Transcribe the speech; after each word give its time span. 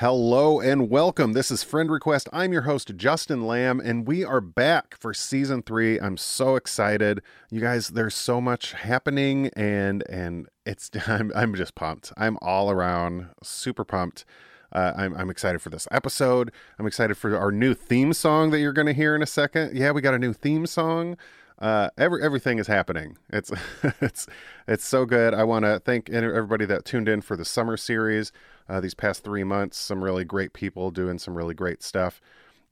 Hello 0.00 0.60
and 0.60 0.88
welcome. 0.88 1.34
This 1.34 1.50
is 1.50 1.62
Friend 1.62 1.90
Request. 1.90 2.30
I'm 2.32 2.54
your 2.54 2.62
host, 2.62 2.96
Justin 2.96 3.46
Lamb, 3.46 3.82
and 3.84 4.06
we 4.06 4.24
are 4.24 4.40
back 4.40 4.96
for 4.98 5.12
season 5.12 5.60
three. 5.60 6.00
I'm 6.00 6.16
so 6.16 6.56
excited. 6.56 7.20
You 7.50 7.60
guys, 7.60 7.88
there's 7.88 8.14
so 8.14 8.40
much 8.40 8.72
happening 8.72 9.50
and 9.54 10.02
and 10.08 10.48
it's 10.64 10.90
I'm 11.06 11.30
I'm 11.36 11.54
just 11.54 11.74
pumped. 11.74 12.14
I'm 12.16 12.38
all 12.40 12.70
around 12.70 13.28
super 13.42 13.84
pumped. 13.84 14.24
Uh, 14.72 14.94
I'm, 14.96 15.14
I'm 15.16 15.28
excited 15.28 15.60
for 15.60 15.68
this 15.68 15.86
episode. 15.90 16.50
I'm 16.78 16.86
excited 16.86 17.18
for 17.18 17.36
our 17.36 17.52
new 17.52 17.74
theme 17.74 18.14
song 18.14 18.52
that 18.52 18.60
you're 18.60 18.72
going 18.72 18.86
to 18.86 18.94
hear 18.94 19.14
in 19.14 19.22
a 19.22 19.26
second. 19.26 19.76
Yeah, 19.76 19.90
we 19.90 20.00
got 20.00 20.14
a 20.14 20.18
new 20.18 20.32
theme 20.32 20.64
song. 20.64 21.18
Uh, 21.60 21.90
every 21.98 22.22
everything 22.22 22.58
is 22.58 22.66
happening. 22.66 23.18
It's 23.28 23.52
it's 24.00 24.26
it's 24.66 24.84
so 24.84 25.04
good. 25.04 25.34
I 25.34 25.44
want 25.44 25.64
to 25.64 25.78
thank 25.78 26.08
everybody 26.08 26.64
that 26.64 26.84
tuned 26.84 27.08
in 27.08 27.20
for 27.20 27.36
the 27.36 27.44
summer 27.44 27.76
series 27.76 28.32
uh, 28.68 28.80
these 28.80 28.94
past 28.94 29.24
three 29.24 29.44
months. 29.44 29.76
Some 29.78 30.02
really 30.02 30.24
great 30.24 30.54
people 30.54 30.90
doing 30.90 31.18
some 31.18 31.36
really 31.36 31.54
great 31.54 31.82
stuff, 31.82 32.20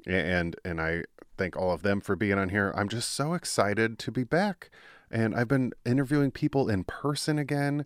and 0.06 0.56
and 0.64 0.80
I 0.80 1.04
thank 1.36 1.56
all 1.56 1.70
of 1.70 1.82
them 1.82 2.00
for 2.00 2.16
being 2.16 2.38
on 2.38 2.48
here. 2.48 2.72
I'm 2.74 2.88
just 2.88 3.12
so 3.12 3.34
excited 3.34 3.98
to 3.98 4.10
be 4.10 4.24
back, 4.24 4.70
and 5.10 5.34
I've 5.34 5.48
been 5.48 5.72
interviewing 5.84 6.30
people 6.30 6.70
in 6.70 6.84
person 6.84 7.38
again. 7.38 7.84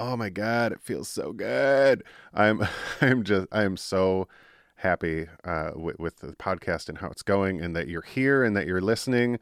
Oh 0.00 0.16
my 0.16 0.30
god, 0.30 0.72
it 0.72 0.80
feels 0.80 1.08
so 1.08 1.32
good. 1.32 2.02
I'm 2.34 2.66
I'm 3.00 3.22
just 3.22 3.46
I'm 3.52 3.76
so 3.76 4.26
happy 4.76 5.28
uh, 5.44 5.72
with, 5.76 5.98
with 6.00 6.16
the 6.20 6.28
podcast 6.28 6.88
and 6.88 6.98
how 6.98 7.08
it's 7.10 7.22
going, 7.22 7.60
and 7.60 7.76
that 7.76 7.86
you're 7.86 8.02
here 8.02 8.42
and 8.42 8.56
that 8.56 8.66
you're 8.66 8.80
listening. 8.80 9.38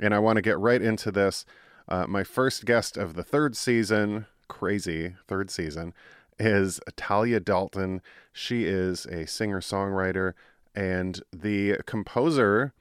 And 0.00 0.14
I 0.14 0.18
want 0.18 0.36
to 0.36 0.42
get 0.42 0.58
right 0.58 0.82
into 0.82 1.10
this. 1.10 1.44
Uh, 1.88 2.06
my 2.06 2.24
first 2.24 2.64
guest 2.64 2.96
of 2.96 3.14
the 3.14 3.22
third 3.22 3.56
season, 3.56 4.26
crazy 4.48 5.14
third 5.26 5.50
season, 5.50 5.94
is 6.38 6.80
Talia 6.96 7.40
Dalton. 7.40 8.02
She 8.32 8.64
is 8.64 9.06
a 9.06 9.26
singer 9.26 9.60
songwriter 9.60 10.34
and 10.74 11.22
the 11.32 11.78
composer 11.86 12.74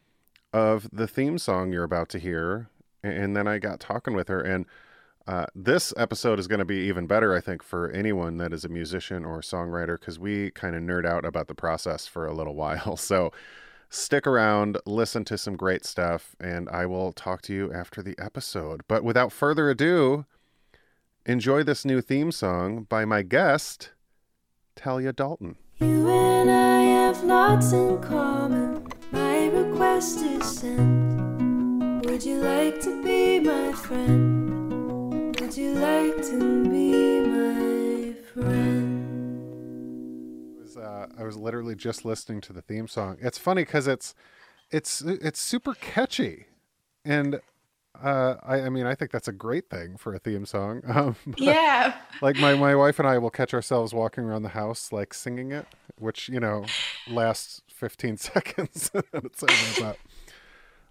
of 0.51 0.89
the 0.91 1.07
theme 1.07 1.37
song 1.37 1.71
you're 1.71 1.83
about 1.83 2.09
to 2.09 2.19
hear. 2.19 2.69
And 3.03 3.35
then 3.35 3.47
I 3.47 3.59
got 3.59 3.79
talking 3.79 4.15
with 4.15 4.27
her, 4.29 4.41
and 4.41 4.65
uh, 5.27 5.45
this 5.55 5.93
episode 5.97 6.39
is 6.39 6.47
going 6.47 6.59
to 6.59 6.65
be 6.65 6.87
even 6.87 7.07
better, 7.07 7.35
I 7.35 7.41
think, 7.41 7.63
for 7.63 7.89
anyone 7.91 8.37
that 8.37 8.53
is 8.53 8.63
a 8.63 8.69
musician 8.69 9.25
or 9.25 9.41
songwriter, 9.41 9.99
because 9.99 10.19
we 10.19 10.51
kind 10.51 10.75
of 10.75 10.81
nerd 10.81 11.05
out 11.05 11.25
about 11.25 11.47
the 11.47 11.55
process 11.55 12.07
for 12.07 12.25
a 12.25 12.33
little 12.33 12.55
while. 12.63 12.97
So 12.97 13.31
stick 13.89 14.27
around, 14.27 14.77
listen 14.85 15.25
to 15.25 15.37
some 15.37 15.55
great 15.55 15.85
stuff, 15.85 16.35
and 16.39 16.69
I 16.69 16.85
will 16.85 17.11
talk 17.13 17.41
to 17.43 17.53
you 17.53 17.73
after 17.73 18.01
the 18.01 18.15
episode. 18.17 18.81
But 18.87 19.03
without 19.03 19.31
further 19.31 19.69
ado, 19.69 20.25
enjoy 21.25 21.63
this 21.63 21.85
new 21.85 22.01
theme 22.01 22.31
song 22.31 22.83
by 22.83 23.05
my 23.05 23.21
guest, 23.21 23.91
Talia 24.75 25.13
Dalton. 25.13 25.57
You 25.79 26.09
and 26.09 26.49
I 26.49 26.79
have 26.81 27.23
lots 27.23 27.73
in 27.73 28.01
common. 28.01 28.87
My 29.11 29.47
request 29.47 30.21
is 30.21 30.59
sent. 30.59 32.05
Would 32.05 32.23
you 32.23 32.37
like 32.37 32.79
to 32.81 33.03
be 33.03 33.39
my 33.39 33.73
friend? 33.73 35.39
Would 35.39 35.57
you 35.57 35.73
like 35.73 36.15
to 36.27 36.63
be 36.69 37.19
my 37.19 38.13
friend? 38.33 38.94
Uh, 41.05 41.21
I 41.21 41.23
was 41.23 41.37
literally 41.37 41.75
just 41.75 42.05
listening 42.05 42.41
to 42.41 42.53
the 42.53 42.61
theme 42.61 42.87
song. 42.87 43.17
It's 43.19 43.37
funny 43.37 43.63
because 43.63 43.87
it's 43.87 44.13
it's 44.71 45.01
it's 45.01 45.39
super 45.39 45.73
catchy, 45.75 46.45
and 47.03 47.39
uh, 48.03 48.35
I, 48.43 48.61
I 48.61 48.69
mean 48.69 48.85
I 48.85 48.95
think 48.95 49.11
that's 49.11 49.27
a 49.27 49.33
great 49.33 49.69
thing 49.69 49.97
for 49.97 50.13
a 50.13 50.19
theme 50.19 50.45
song. 50.45 50.81
Um, 50.95 51.15
yeah, 51.37 51.95
like 52.21 52.37
my 52.37 52.55
my 52.55 52.75
wife 52.75 52.99
and 52.99 53.07
I 53.07 53.17
will 53.17 53.29
catch 53.29 53.53
ourselves 53.53 53.93
walking 53.93 54.23
around 54.23 54.43
the 54.43 54.49
house 54.49 54.91
like 54.91 55.13
singing 55.13 55.51
it, 55.51 55.65
which 55.97 56.29
you 56.29 56.39
know 56.39 56.65
lasts 57.07 57.61
fifteen 57.67 58.17
seconds 58.17 58.91
and 58.93 59.25
it's 59.25 59.43
over. 59.43 59.81
But 59.81 59.97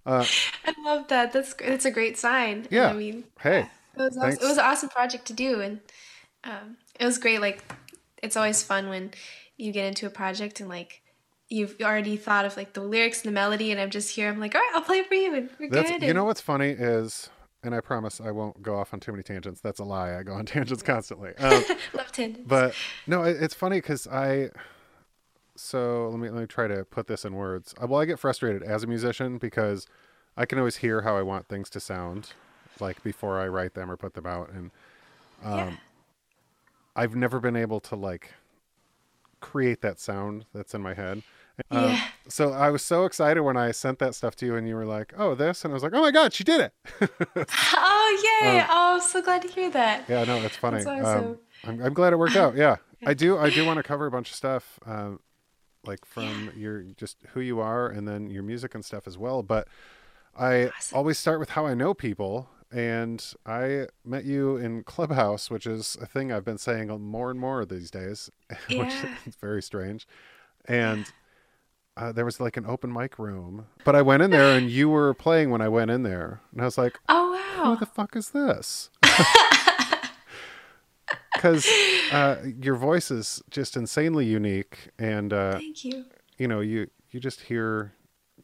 uh, 0.07 0.27
I 0.67 0.75
love 0.85 1.09
that. 1.09 1.33
That's 1.33 1.55
that's 1.55 1.85
a 1.85 1.91
great 1.91 2.19
sign. 2.19 2.67
Yeah. 2.71 2.89
I 2.89 2.93
mean, 2.93 3.25
hey, 3.41 3.69
it 3.97 4.03
was 4.03 4.17
awesome. 4.17 4.31
it 4.31 4.43
was 4.43 4.59
an 4.59 4.65
awesome 4.65 4.89
project 4.89 5.27
to 5.27 5.33
do, 5.33 5.61
and 5.61 5.81
um, 6.45 6.77
it 6.99 7.05
was 7.05 7.19
great. 7.19 7.41
Like 7.41 7.63
it's 8.25 8.37
always 8.37 8.63
fun 8.63 8.89
when 8.89 9.13
you 9.57 9.71
get 9.71 9.87
into 9.87 10.07
a 10.07 10.11
project 10.11 10.61
and 10.61 10.69
like 10.69 11.03
you've 11.49 11.77
already 11.83 12.17
thought 12.17 12.45
of 12.45 12.57
like 12.57 12.73
the 12.73 12.81
lyrics 12.81 13.23
and 13.23 13.29
the 13.29 13.35
melody 13.35 13.71
and 13.71 13.81
I'm 13.81 13.91
just 13.91 14.15
here 14.15 14.29
I'm 14.29 14.41
like 14.41 14.55
all 14.55 14.61
right 14.61 14.73
I'll 14.75 14.83
play 14.83 15.03
for 15.03 15.15
you 15.15 15.35
and 15.35 15.51
we're 15.61 15.71
That's, 15.71 15.91
good 15.91 16.03
you 16.03 16.15
know 16.15 16.25
what's 16.25 16.41
funny 16.41 16.71
is 16.71 17.29
and 17.63 17.75
I 17.75 17.81
promise 17.81 18.21
I 18.21 18.31
won't 18.31 18.63
go 18.63 18.77
off 18.77 18.93
on 18.93 19.01
too 19.01 19.13
many 19.13 19.23
tangents 19.23 19.61
that's 19.61 19.79
a 19.79 19.85
lie 19.85 20.19
I 20.19 20.23
go 20.23 20.33
on 20.33 20.47
tangents 20.47 20.83
constantly 20.83 21.37
um, 21.37 21.65
love 21.95 22.11
tangents 22.13 22.49
but 22.49 22.75
no 23.07 23.23
it's 23.23 23.55
funny 23.55 23.77
because 23.77 24.07
I 24.07 24.51
so 25.55 26.09
let 26.09 26.19
me 26.19 26.31
let 26.31 26.41
me 26.41 26.47
try 26.47 26.67
to 26.67 26.85
put 26.85 27.07
this 27.07 27.25
in 27.25 27.35
words 27.35 27.75
uh, 27.81 27.87
well 27.87 28.01
I 28.01 28.07
get 28.07 28.19
frustrated 28.19 28.63
as 28.63 28.83
a 28.83 28.87
musician 28.87 29.39
because 29.39 29.87
I 30.37 30.47
can 30.47 30.59
always 30.59 30.77
hear 30.77 31.03
how 31.03 31.17
I 31.17 31.23
want 31.23 31.47
things 31.47 31.71
to 31.71 31.81
sound 31.81 32.31
like 32.81 33.03
before 33.05 33.39
I 33.41 33.47
write 33.47 33.75
them 33.75 33.91
or 33.91 33.97
put 33.97 34.15
them 34.15 34.27
out 34.27 34.51
and 34.51 34.71
um, 35.45 35.59
yeah. 35.59 35.73
I've 36.97 37.17
never 37.17 37.41
been 37.41 37.57
able 37.57 37.81
to 37.81 37.97
like 37.97 38.33
create 39.41 39.83
that 39.83 40.01
sound 40.01 40.47
that's 40.55 40.75
in 40.75 40.83
my 40.83 40.95
head. 40.95 41.23
Um, 41.71 41.91
yeah. 41.91 42.09
So 42.29 42.53
I 42.53 42.71
was 42.71 42.83
so 42.83 43.05
excited 43.05 43.43
when 43.43 43.57
I 43.57 43.71
sent 43.71 43.99
that 44.01 44.15
stuff 44.15 44.35
to 44.37 44.47
you, 44.47 44.57
and 44.57 44.67
you 44.67 44.75
were 44.75 44.87
like, 44.87 45.13
"Oh, 45.17 45.35
this," 45.35 45.65
and 45.65 45.73
I 45.73 45.75
was 45.75 45.83
like, 45.83 45.93
"Oh 45.95 46.01
my 46.01 46.11
god, 46.11 46.33
she 46.33 46.43
did 46.43 46.61
it!" 46.61 46.73
oh 47.75 48.41
yay! 48.43 48.61
Um, 48.61 48.67
oh, 48.71 48.95
I'm 48.95 49.01
so 49.01 49.23
glad 49.23 49.43
to 49.43 49.49
hear 49.49 49.71
that. 49.71 50.05
Yeah, 50.09 50.25
no, 50.25 50.37
it's 50.39 50.57
funny. 50.57 50.79
Awesome. 50.79 51.05
Um, 51.05 51.39
I'm, 51.63 51.83
I'm 51.83 51.95
glad 51.95 52.13
it 52.13 52.17
worked 52.17 52.37
out. 52.37 52.57
Yeah, 52.57 52.77
I 53.07 53.15
do. 53.15 53.39
I 53.39 53.51
do 53.51 53.65
want 53.65 53.77
to 53.77 53.85
cover 53.85 54.07
a 54.07 54.11
bunch 54.11 54.31
of 54.31 54.37
stuff, 54.37 54.81
um, 54.85 55.21
like 55.85 56.05
from 56.05 56.47
yeah. 56.47 56.63
your 56.63 56.83
just 56.97 57.19
who 57.35 57.41
you 57.41 57.61
are, 57.61 57.89
and 57.89 58.09
then 58.09 58.31
your 58.31 58.43
music 58.43 58.75
and 58.75 58.85
stuff 58.85 59.07
as 59.07 59.17
well. 59.17 59.45
But 59.45 59.69
I 60.37 60.71
awesome. 60.77 60.99
always 60.99 61.19
start 61.19 61.39
with 61.39 61.51
how 61.51 61.67
I 61.67 61.75
know 61.75 61.95
people, 61.95 62.49
and 62.75 63.25
I 63.47 63.87
met 64.05 64.25
you 64.25 64.57
in 64.57 64.83
Clubhouse, 64.83 65.49
which 65.49 65.65
is 65.65 65.97
a 66.03 66.07
thing 66.07 66.33
I've 66.33 66.45
been 66.45 66.59
saying 66.59 66.89
more 66.89 67.31
and 67.31 67.39
more 67.39 67.65
these 67.65 67.89
days, 67.89 68.31
yeah. 68.69 68.79
which 68.79 68.95
is 69.27 69.37
very 69.37 69.63
strange. 69.63 70.09
And 70.65 71.07
uh, 71.97 72.11
there 72.11 72.25
was 72.25 72.41
like 72.41 72.57
an 72.57 72.67
open 72.67 72.93
mic 72.93 73.17
room, 73.17 73.67
but 73.85 73.95
I 73.95 74.03
went 74.03 74.25
in 74.25 74.33
there 74.33 74.59
and 74.59 74.69
you 74.69 74.89
were 74.89 75.15
playing 75.15 75.51
when 75.51 75.61
I 75.61 75.69
went 75.69 75.93
in 75.93 76.03
there, 76.03 76.41
and 76.51 76.63
I 76.63 76.65
was 76.65 76.77
like, 76.77 76.99
"Oh 77.09 77.31
wow, 77.31 77.75
who 77.75 77.77
the 77.79 77.87
fuck 77.87 78.17
is 78.17 78.31
this?" 78.31 78.91
Because 81.35 81.69
uh, 82.11 82.37
your 82.63 82.77
voice 82.77 83.11
is 83.11 83.43
just 83.51 83.77
insanely 83.77 84.25
unique, 84.25 84.89
and 84.99 85.33
uh, 85.33 85.59
thank 85.59 85.85
you. 85.85 86.07
You 86.39 86.49
know, 86.49 86.61
you 86.61 86.89
you 87.11 87.21
just 87.21 87.43
hear 87.43 87.93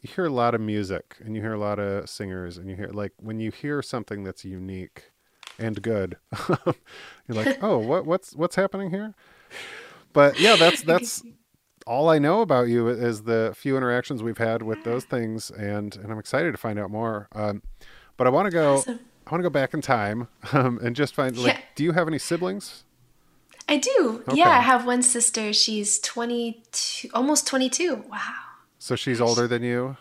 you 0.01 0.09
hear 0.15 0.25
a 0.25 0.31
lot 0.31 0.55
of 0.55 0.61
music 0.61 1.17
and 1.23 1.35
you 1.35 1.41
hear 1.41 1.53
a 1.53 1.59
lot 1.59 1.79
of 1.79 2.09
singers 2.09 2.57
and 2.57 2.69
you 2.69 2.75
hear 2.75 2.87
like 2.87 3.13
when 3.17 3.39
you 3.39 3.51
hear 3.51 3.81
something 3.81 4.23
that's 4.23 4.43
unique 4.43 5.11
and 5.59 5.81
good 5.81 6.17
you're 6.49 6.75
like 7.29 7.57
oh 7.61 7.77
what 7.77 8.05
what's 8.05 8.35
what's 8.35 8.55
happening 8.55 8.89
here? 8.89 9.13
But 10.13 10.39
yeah 10.39 10.55
that's 10.55 10.81
that's 10.83 11.23
all 11.87 12.09
i 12.09 12.19
know 12.19 12.41
about 12.41 12.67
you 12.67 12.87
is 12.87 13.23
the 13.23 13.53
few 13.55 13.75
interactions 13.75 14.21
we've 14.21 14.37
had 14.37 14.61
with 14.61 14.83
those 14.83 15.03
things 15.03 15.49
and 15.49 15.95
and 15.95 16.11
i'm 16.11 16.19
excited 16.19 16.51
to 16.51 16.57
find 16.57 16.77
out 16.77 16.91
more 16.91 17.27
um, 17.33 17.63
but 18.17 18.27
i 18.27 18.29
want 18.29 18.45
to 18.45 18.51
go 18.51 18.75
awesome. 18.75 18.99
i 19.25 19.31
want 19.31 19.41
to 19.41 19.43
go 19.43 19.49
back 19.49 19.73
in 19.73 19.81
time 19.81 20.27
um, 20.53 20.79
and 20.83 20.95
just 20.95 21.15
find 21.15 21.35
like 21.37 21.55
yeah. 21.55 21.61
do 21.75 21.83
you 21.83 21.91
have 21.93 22.07
any 22.07 22.19
siblings? 22.19 22.83
I 23.67 23.77
do. 23.77 24.23
Okay. 24.27 24.37
yeah 24.37 24.49
i 24.49 24.61
have 24.61 24.85
one 24.85 25.01
sister. 25.01 25.53
She's 25.53 25.99
22 25.99 27.09
almost 27.13 27.47
22 27.47 28.05
wow 28.09 28.50
so 28.81 28.95
she's 28.95 29.21
older 29.21 29.47
than 29.47 29.61
you? 29.61 29.95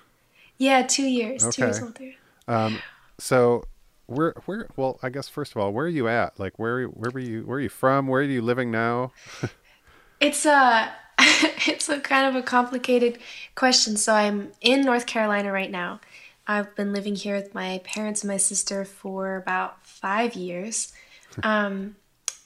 Yeah, 0.57 0.87
two 0.87 1.05
years. 1.05 1.45
Okay. 1.45 1.53
Two 1.53 1.63
years 1.65 1.83
older. 1.83 2.13
Um, 2.49 2.79
so 3.19 3.65
where 4.07 4.33
where 4.47 4.69
well, 4.75 4.99
I 5.03 5.11
guess 5.11 5.29
first 5.29 5.53
of 5.53 5.59
all, 5.61 5.71
where 5.71 5.85
are 5.85 5.91
you 5.91 6.09
at? 6.09 6.41
Like 6.41 6.59
where 6.59 6.87
where 6.87 7.11
were 7.11 7.21
you 7.21 7.43
where 7.43 7.59
are 7.59 7.61
you 7.61 7.69
from? 7.69 8.07
Where 8.07 8.23
are 8.23 8.25
you 8.25 8.41
living 8.41 8.71
now? 8.71 9.13
it's 10.21 10.47
a 10.47 10.91
it's 11.19 11.91
a 11.91 12.01
kind 12.01 12.27
of 12.27 12.43
a 12.43 12.43
complicated 12.43 13.19
question. 13.55 13.99
So 13.99 14.15
I'm 14.15 14.53
in 14.63 14.81
North 14.81 15.05
Carolina 15.05 15.53
right 15.53 15.71
now. 15.71 16.01
I've 16.47 16.75
been 16.75 16.95
living 16.95 17.17
here 17.17 17.37
with 17.37 17.55
my 17.55 17.83
parents 17.85 18.23
and 18.23 18.31
my 18.31 18.39
sister 18.39 18.87
for 18.87 19.37
about 19.37 19.85
five 19.87 20.35
years. 20.35 20.93
Um, 21.45 21.95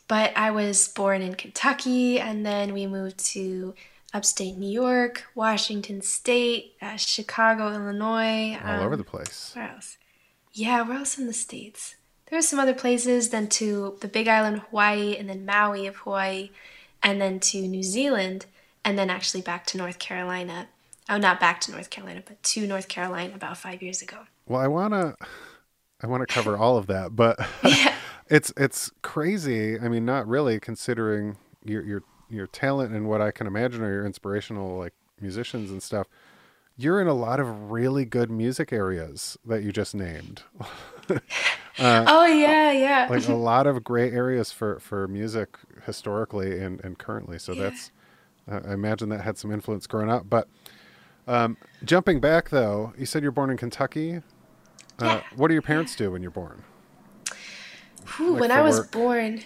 but 0.09 0.37
I 0.37 0.51
was 0.51 0.89
born 0.89 1.23
in 1.23 1.37
Kentucky 1.37 2.21
and 2.21 2.45
then 2.45 2.75
we 2.75 2.87
moved 2.87 3.19
to 3.33 3.75
upstate 4.15 4.57
New 4.57 4.71
York, 4.71 5.25
Washington 5.35 6.01
State, 6.01 6.77
uh, 6.81 6.97
Chicago, 6.97 7.73
Illinois. 7.75 8.57
All 8.65 8.81
um, 8.81 8.87
over 8.87 8.97
the 8.97 9.05
place. 9.05 9.51
Where 9.55 9.69
else? 9.69 9.99
Yeah, 10.53 10.83
where 10.83 10.99
else 10.99 11.19
in 11.19 11.27
the 11.27 11.33
States? 11.33 11.97
There 12.31 12.39
are 12.39 12.43
some 12.43 12.61
other 12.61 12.75
places, 12.75 13.31
then 13.31 13.49
to 13.51 13.99
the 14.01 14.09
Big 14.09 14.29
Island, 14.29 14.63
Hawaii, 14.71 15.17
and 15.17 15.29
then 15.29 15.45
Maui 15.45 15.87
of 15.87 15.97
Hawaii, 15.97 16.51
and 17.03 17.21
then 17.21 17.41
to 17.41 17.61
New 17.61 17.83
Zealand, 17.83 18.47
and 18.85 18.97
then 18.97 19.11
actually 19.11 19.43
back 19.43 19.67
to 19.67 19.79
North 19.79 19.99
Carolina. 19.99 20.69
Oh, 21.09 21.19
not 21.19 21.39
back 21.39 21.61
to 21.63 21.73
North 21.73 21.91
Carolina, 21.91 22.23
but 22.25 22.43
to 22.43 22.67
North 22.67 22.89
Carolina 22.89 23.35
about 23.35 23.59
five 23.59 23.83
years 23.83 24.01
ago. 24.01 24.19
Well, 24.47 24.61
I 24.61 24.69
wanna, 24.69 25.17
I 26.03 26.07
wanna 26.07 26.27
cover 26.27 26.57
all 26.57 26.79
of 26.79 26.87
that, 26.87 27.15
but 27.15 27.39
yeah. 27.65 27.95
it's 28.31 28.53
it's 28.57 28.91
crazy. 29.03 29.79
I 29.79 29.89
mean, 29.89 30.05
not 30.05 30.27
really, 30.27 30.61
considering 30.61 31.37
you're 31.65 31.85
you're 31.85 32.05
your 32.29 32.47
talent 32.47 32.93
and 32.93 33.09
what 33.09 33.21
I 33.21 33.31
can 33.31 33.47
imagine 33.47 33.83
are 33.83 33.93
your 33.93 34.07
inspirational 34.07 34.79
like 34.79 34.93
musicians 35.21 35.71
and 35.71 35.83
stuff, 35.83 36.07
you're 36.77 37.01
in 37.01 37.07
a 37.07 37.15
lot 37.15 37.39
of 37.41 37.71
really 37.71 38.05
good 38.05 38.31
music 38.31 38.73
areas 38.73 39.39
that 39.45 39.63
you 39.63 39.73
just 39.73 39.95
named. 39.95 40.43
oh 41.79 42.27
yeah, 42.27 42.73
yeah. 42.73 43.07
like 43.11 43.29
a 43.29 43.35
lot 43.35 43.67
of 43.67 43.85
great 43.85 44.13
areas 44.13 44.53
for 44.53 44.79
for 44.81 45.07
music 45.09 45.57
historically 45.87 46.59
and 46.61 46.81
and 46.85 46.99
currently. 46.99 47.39
So 47.39 47.53
Yeah. 47.53 47.63
that's 47.65 47.91
uh, 48.51 48.61
I 48.69 48.73
imagine 48.75 49.09
that 49.11 49.21
had 49.23 49.39
some 49.39 49.51
influence 49.51 49.87
growing 49.87 50.11
up. 50.11 50.29
But 50.29 50.49
um, 51.27 51.57
jumping 51.85 52.21
back 52.21 52.51
though, 52.51 52.93
you 52.99 53.07
said 53.07 53.23
you're 53.23 53.33
born 53.33 53.51
in 53.51 53.57
Kentucky. 53.57 54.17
Uh, 54.17 54.21
Yeah. 55.05 55.23
What 55.37 55.49
do 55.49 55.55
your 55.55 55.63
parents 55.63 55.97
do 55.97 56.11
when 56.13 56.23
you're 56.23 56.31
born? 56.31 56.63
Whew, 58.17 58.33
like 58.33 58.41
when 58.41 58.51
I 58.51 58.61
was 58.63 58.79
work? 58.79 58.91
born, 58.93 59.41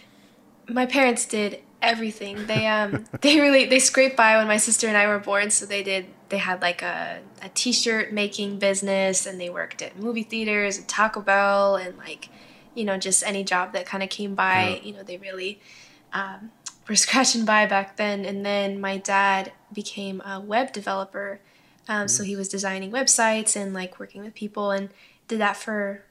my 0.69 0.85
parents 0.87 1.27
did 1.27 1.61
everything. 1.83 2.47
They 2.47 2.67
um 2.67 3.07
they 3.21 3.41
really 3.41 3.65
they 3.67 3.79
scraped 3.79 4.17
by 4.17 4.37
when 4.37 4.47
my 4.47 4.57
sister 4.57 4.89
and 4.89 4.97
I 4.97 5.07
were 5.07 5.19
born. 5.19 5.51
So 5.51 5.67
they 5.67 5.83
did 5.83 6.07
they 6.29 6.39
had 6.39 6.61
like 6.63 6.83
a 6.83 7.21
a 7.43 7.49
t-shirt 7.51 8.13
making 8.13 8.59
business, 8.59 9.27
and 9.27 9.41
they 9.41 9.51
worked 9.51 9.83
at 9.83 9.99
movie 9.99 10.23
theaters 10.23 10.79
and 10.79 10.89
Taco 10.89 11.21
Bell 11.21 11.77
and 11.77 11.97
like 11.99 12.29
you 12.75 12.85
know 12.85 12.97
just 12.99 13.23
any 13.27 13.45
job 13.45 13.73
that 13.73 13.87
kind 13.87 14.03
of 14.03 14.11
came 14.11 14.35
by. 14.35 14.81
Yeah. 14.81 14.83
You 14.83 14.93
know 14.95 15.03
they 15.03 15.19
really 15.19 15.61
um, 16.13 16.51
were 16.89 16.97
scratching 17.07 17.45
by 17.45 17.67
back 17.67 17.97
then. 17.97 18.25
And 18.25 18.45
then 18.45 18.81
my 18.81 18.97
dad 18.99 19.53
became 19.73 20.21
a 20.23 20.41
web 20.41 20.73
developer. 20.73 21.41
Um, 21.89 22.07
Mm. 22.07 22.11
So 22.11 22.23
he 22.23 22.37
was 22.37 22.49
designing 22.49 22.91
websites 22.91 23.57
and 23.57 23.73
like 23.73 23.99
working 23.99 24.23
with 24.23 24.35
people 24.35 24.71
and 24.71 24.91
did 25.27 25.41
that 25.41 25.57
for 25.57 26.05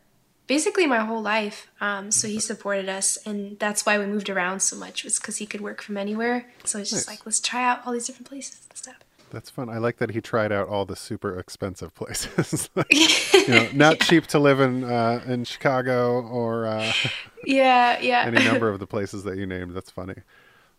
basically 0.48 0.88
my 0.88 1.00
whole 1.00 1.22
life. 1.22 1.68
Um, 1.82 2.12
so 2.12 2.28
he 2.28 2.40
supported 2.40 2.90
us, 2.90 3.18
and 3.26 3.60
that's 3.60 3.86
why 3.86 4.00
we 4.00 4.06
moved 4.06 4.30
around 4.30 4.62
so 4.62 4.76
much 4.76 5.04
was 5.04 5.20
because 5.20 5.38
he 5.38 5.46
could 5.46 5.62
work 5.62 5.82
from 5.82 5.98
anywhere. 5.98 6.48
So 6.64 6.80
it's 6.80 6.90
just 6.90 7.08
Nice. 7.08 7.18
like 7.20 7.26
let's 7.26 7.40
try 7.40 7.64
out 7.64 7.82
all 7.86 7.94
these 7.94 8.08
different 8.08 8.28
places 8.30 8.60
and 8.70 8.78
stuff. 8.78 8.96
That's 9.30 9.50
fun. 9.50 9.68
I 9.70 9.78
like 9.78 9.98
that 9.98 10.12
he 10.12 10.22
tried 10.22 10.54
out 10.54 10.70
all 10.70 10.86
the 10.86 10.96
super 10.96 11.38
expensive 11.38 11.94
places. 11.94 12.70
Like, 12.76 12.90
you 13.34 13.48
know, 13.54 13.70
not 13.74 14.00
cheap 14.00 14.26
to 14.28 14.40
live 14.40 14.60
in 14.62 14.84
uh, 14.86 15.22
in 15.28 15.44
Chicago 15.44 16.22
or 16.22 16.66
uh, 16.66 16.92
Yeah, 17.46 18.00
yeah. 18.00 18.24
any 18.26 18.44
number 18.46 18.70
of 18.70 18.80
the 18.80 18.88
places 18.88 19.24
that 19.26 19.38
you 19.38 19.46
named. 19.46 19.76
That's 19.76 19.92
funny. 19.92 20.16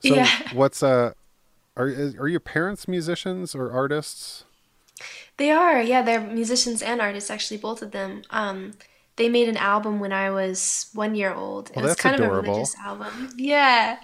So, 0.00 0.14
Yeah. 0.14 0.28
what's 0.54 0.82
uh, 0.82 1.12
are 1.76 1.86
are 2.18 2.28
your 2.28 2.40
parents 2.40 2.88
musicians 2.88 3.54
or 3.54 3.70
artists? 3.70 4.44
They 5.36 5.50
are, 5.50 5.80
yeah, 5.80 6.02
they're 6.02 6.20
musicians 6.20 6.82
and 6.82 7.00
artists, 7.00 7.30
actually, 7.30 7.58
both 7.58 7.82
of 7.82 7.90
them. 7.92 8.22
Um, 8.30 8.72
they 9.18 9.28
made 9.28 9.48
an 9.48 9.56
album 9.58 10.00
when 10.00 10.12
I 10.12 10.30
was 10.30 10.88
one 10.94 11.14
year 11.14 11.34
old. 11.34 11.70
Oh, 11.76 11.80
it 11.80 11.84
was 11.84 11.96
kind 11.96 12.14
adorable. 12.14 12.38
of 12.38 12.44
a 12.44 12.48
religious 12.48 12.76
album. 12.76 13.30
Yeah. 13.36 13.98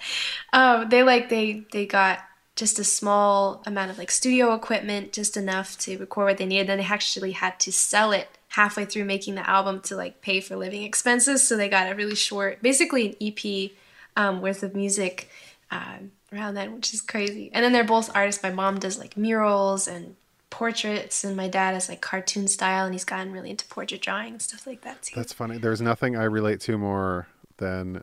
Um, 0.52 0.88
they 0.90 1.02
like 1.02 1.31
they 1.31 1.64
they 1.72 1.87
got 1.87 2.19
just 2.56 2.78
a 2.78 2.84
small 2.84 3.62
amount 3.66 3.90
of 3.90 3.99
like 3.99 4.11
studio 4.11 4.55
equipment, 4.55 5.12
just 5.12 5.37
enough 5.37 5.78
to 5.78 5.96
record 5.96 6.26
what 6.26 6.38
they 6.38 6.46
needed. 6.46 6.66
Then 6.66 6.78
they 6.78 6.84
actually 6.84 7.32
had 7.32 7.58
to 7.61 7.72
sell 7.72 8.12
it 8.12 8.28
halfway 8.49 8.84
through 8.84 9.05
making 9.05 9.34
the 9.34 9.49
album 9.49 9.81
to 9.81 9.96
like 9.96 10.20
pay 10.20 10.40
for 10.40 10.56
living 10.56 10.82
expenses. 10.82 11.46
So 11.46 11.56
they 11.56 11.69
got 11.69 11.90
a 11.90 11.94
really 11.94 12.14
short, 12.14 12.62
basically 12.62 13.08
an 13.08 13.14
EP 13.20 13.70
um, 14.17 14.40
worth 14.40 14.62
of 14.62 14.75
music 14.75 15.31
um, 15.70 16.12
around 16.32 16.55
then, 16.55 16.75
which 16.75 16.94
is 16.94 17.00
crazy. 17.00 17.50
And 17.52 17.64
then 17.64 17.72
they're 17.72 17.82
both 17.82 18.14
artists. 18.14 18.43
My 18.43 18.52
mom 18.52 18.78
does 18.78 18.99
like 18.99 19.17
murals 19.17 19.88
and 19.88 20.17
portraits, 20.59 21.25
and 21.25 21.37
my 21.37 21.49
dad 21.49 21.75
is 21.75 21.89
like 21.89 22.01
cartoon 22.01 22.47
style, 22.47 22.85
and 22.85 22.95
he's 22.95 23.05
gotten 23.05 23.33
really 23.33 23.51
into 23.51 23.67
portrait 23.67 24.01
drawing 24.01 24.33
and 24.35 24.43
stuff 24.43 24.67
like 24.67 24.83
that 24.83 25.03
too. 25.03 25.15
That's 25.17 25.33
funny. 25.33 25.59
There's 25.59 25.81
nothing 25.81 26.17
I 26.17 26.25
relate 26.25 26.61
to 26.62 26.79
more 26.79 27.27
than 27.56 28.03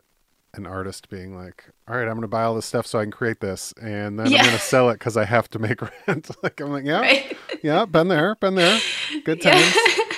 an 0.54 0.66
artist 0.66 1.08
being 1.08 1.34
like, 1.34 1.64
"All 1.88 1.96
right, 1.96 2.02
I'm 2.06 2.10
going 2.14 2.20
to 2.22 2.28
buy 2.28 2.42
all 2.42 2.54
this 2.54 2.66
stuff 2.66 2.86
so 2.86 2.98
I 2.98 3.04
can 3.04 3.10
create 3.10 3.40
this, 3.40 3.72
and 3.80 4.18
then 4.18 4.26
I'm 4.26 4.32
going 4.32 4.50
to 4.52 4.58
sell 4.58 4.90
it 4.90 4.94
because 4.98 5.16
I 5.16 5.24
have 5.24 5.48
to 5.50 5.58
make 5.58 5.80
rent." 6.06 6.30
like 6.42 6.60
I'm 6.60 6.70
like, 6.70 6.84
"Yeah, 6.84 7.00
Right? 7.00 7.36
yeah, 7.62 7.86
been 7.86 8.08
there, 8.08 8.34
been 8.36 8.54
there, 8.54 8.78
good 9.24 9.42
Yeah. 9.42 9.52
times." 9.72 9.74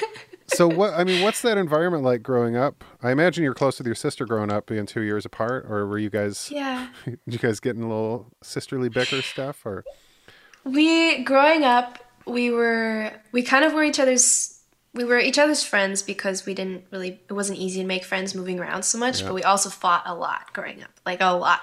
so 0.49 0.67
what? 0.67 0.93
I 0.95 1.05
mean, 1.05 1.23
what's 1.23 1.41
that 1.43 1.57
environment 1.57 2.03
like 2.03 2.25
growing 2.25 2.57
up? 2.57 2.83
I 3.01 3.13
imagine 3.13 3.45
you're 3.45 3.55
close 3.55 3.79
with 3.79 3.87
your 3.87 3.95
sister 3.95 4.27
growing 4.27 4.51
up, 4.51 4.67
being 4.67 4.87
two 4.87 5.03
years 5.03 5.25
apart, 5.25 5.67
or 5.69 5.87
were 5.87 5.99
you 5.99 6.11
guys? 6.11 6.51
yeah. 6.51 6.89
You 7.27 7.39
guys 7.39 7.61
getting 7.61 7.83
a 7.85 7.89
little 7.89 8.27
sisterly 8.43 8.89
bicker 8.89 9.23
stuff, 9.23 9.65
or 9.65 9.85
We 10.65 11.23
growing 11.23 11.63
up, 11.63 11.99
we 12.27 12.51
were 12.51 13.13
we 13.33 13.43
kind 13.43 13.65
of 13.65 13.73
were 13.73 13.85
each 13.85 14.01
other's 14.01 14.51
we 14.93 15.05
were 15.05 15.19
each 15.19 15.39
other's 15.39 15.65
friends 15.65 16.03
because 16.03 16.47
we 16.47 16.55
didn't 16.55 16.85
really 16.93 17.21
it 17.29 17.33
wasn't 17.33 17.59
easy 17.59 17.81
to 17.81 17.87
make 17.87 18.05
friends 18.05 18.35
moving 18.35 18.61
around 18.61 18.85
so 18.85 18.97
much, 18.99 19.21
Yeah. 19.21 19.27
but 19.29 19.35
we 19.35 19.43
also 19.43 19.69
fought 19.69 20.05
a 20.07 20.15
lot 20.15 20.53
growing 20.53 20.83
up, 20.83 20.91
like 21.05 21.21
a 21.21 21.33
lot. 21.37 21.61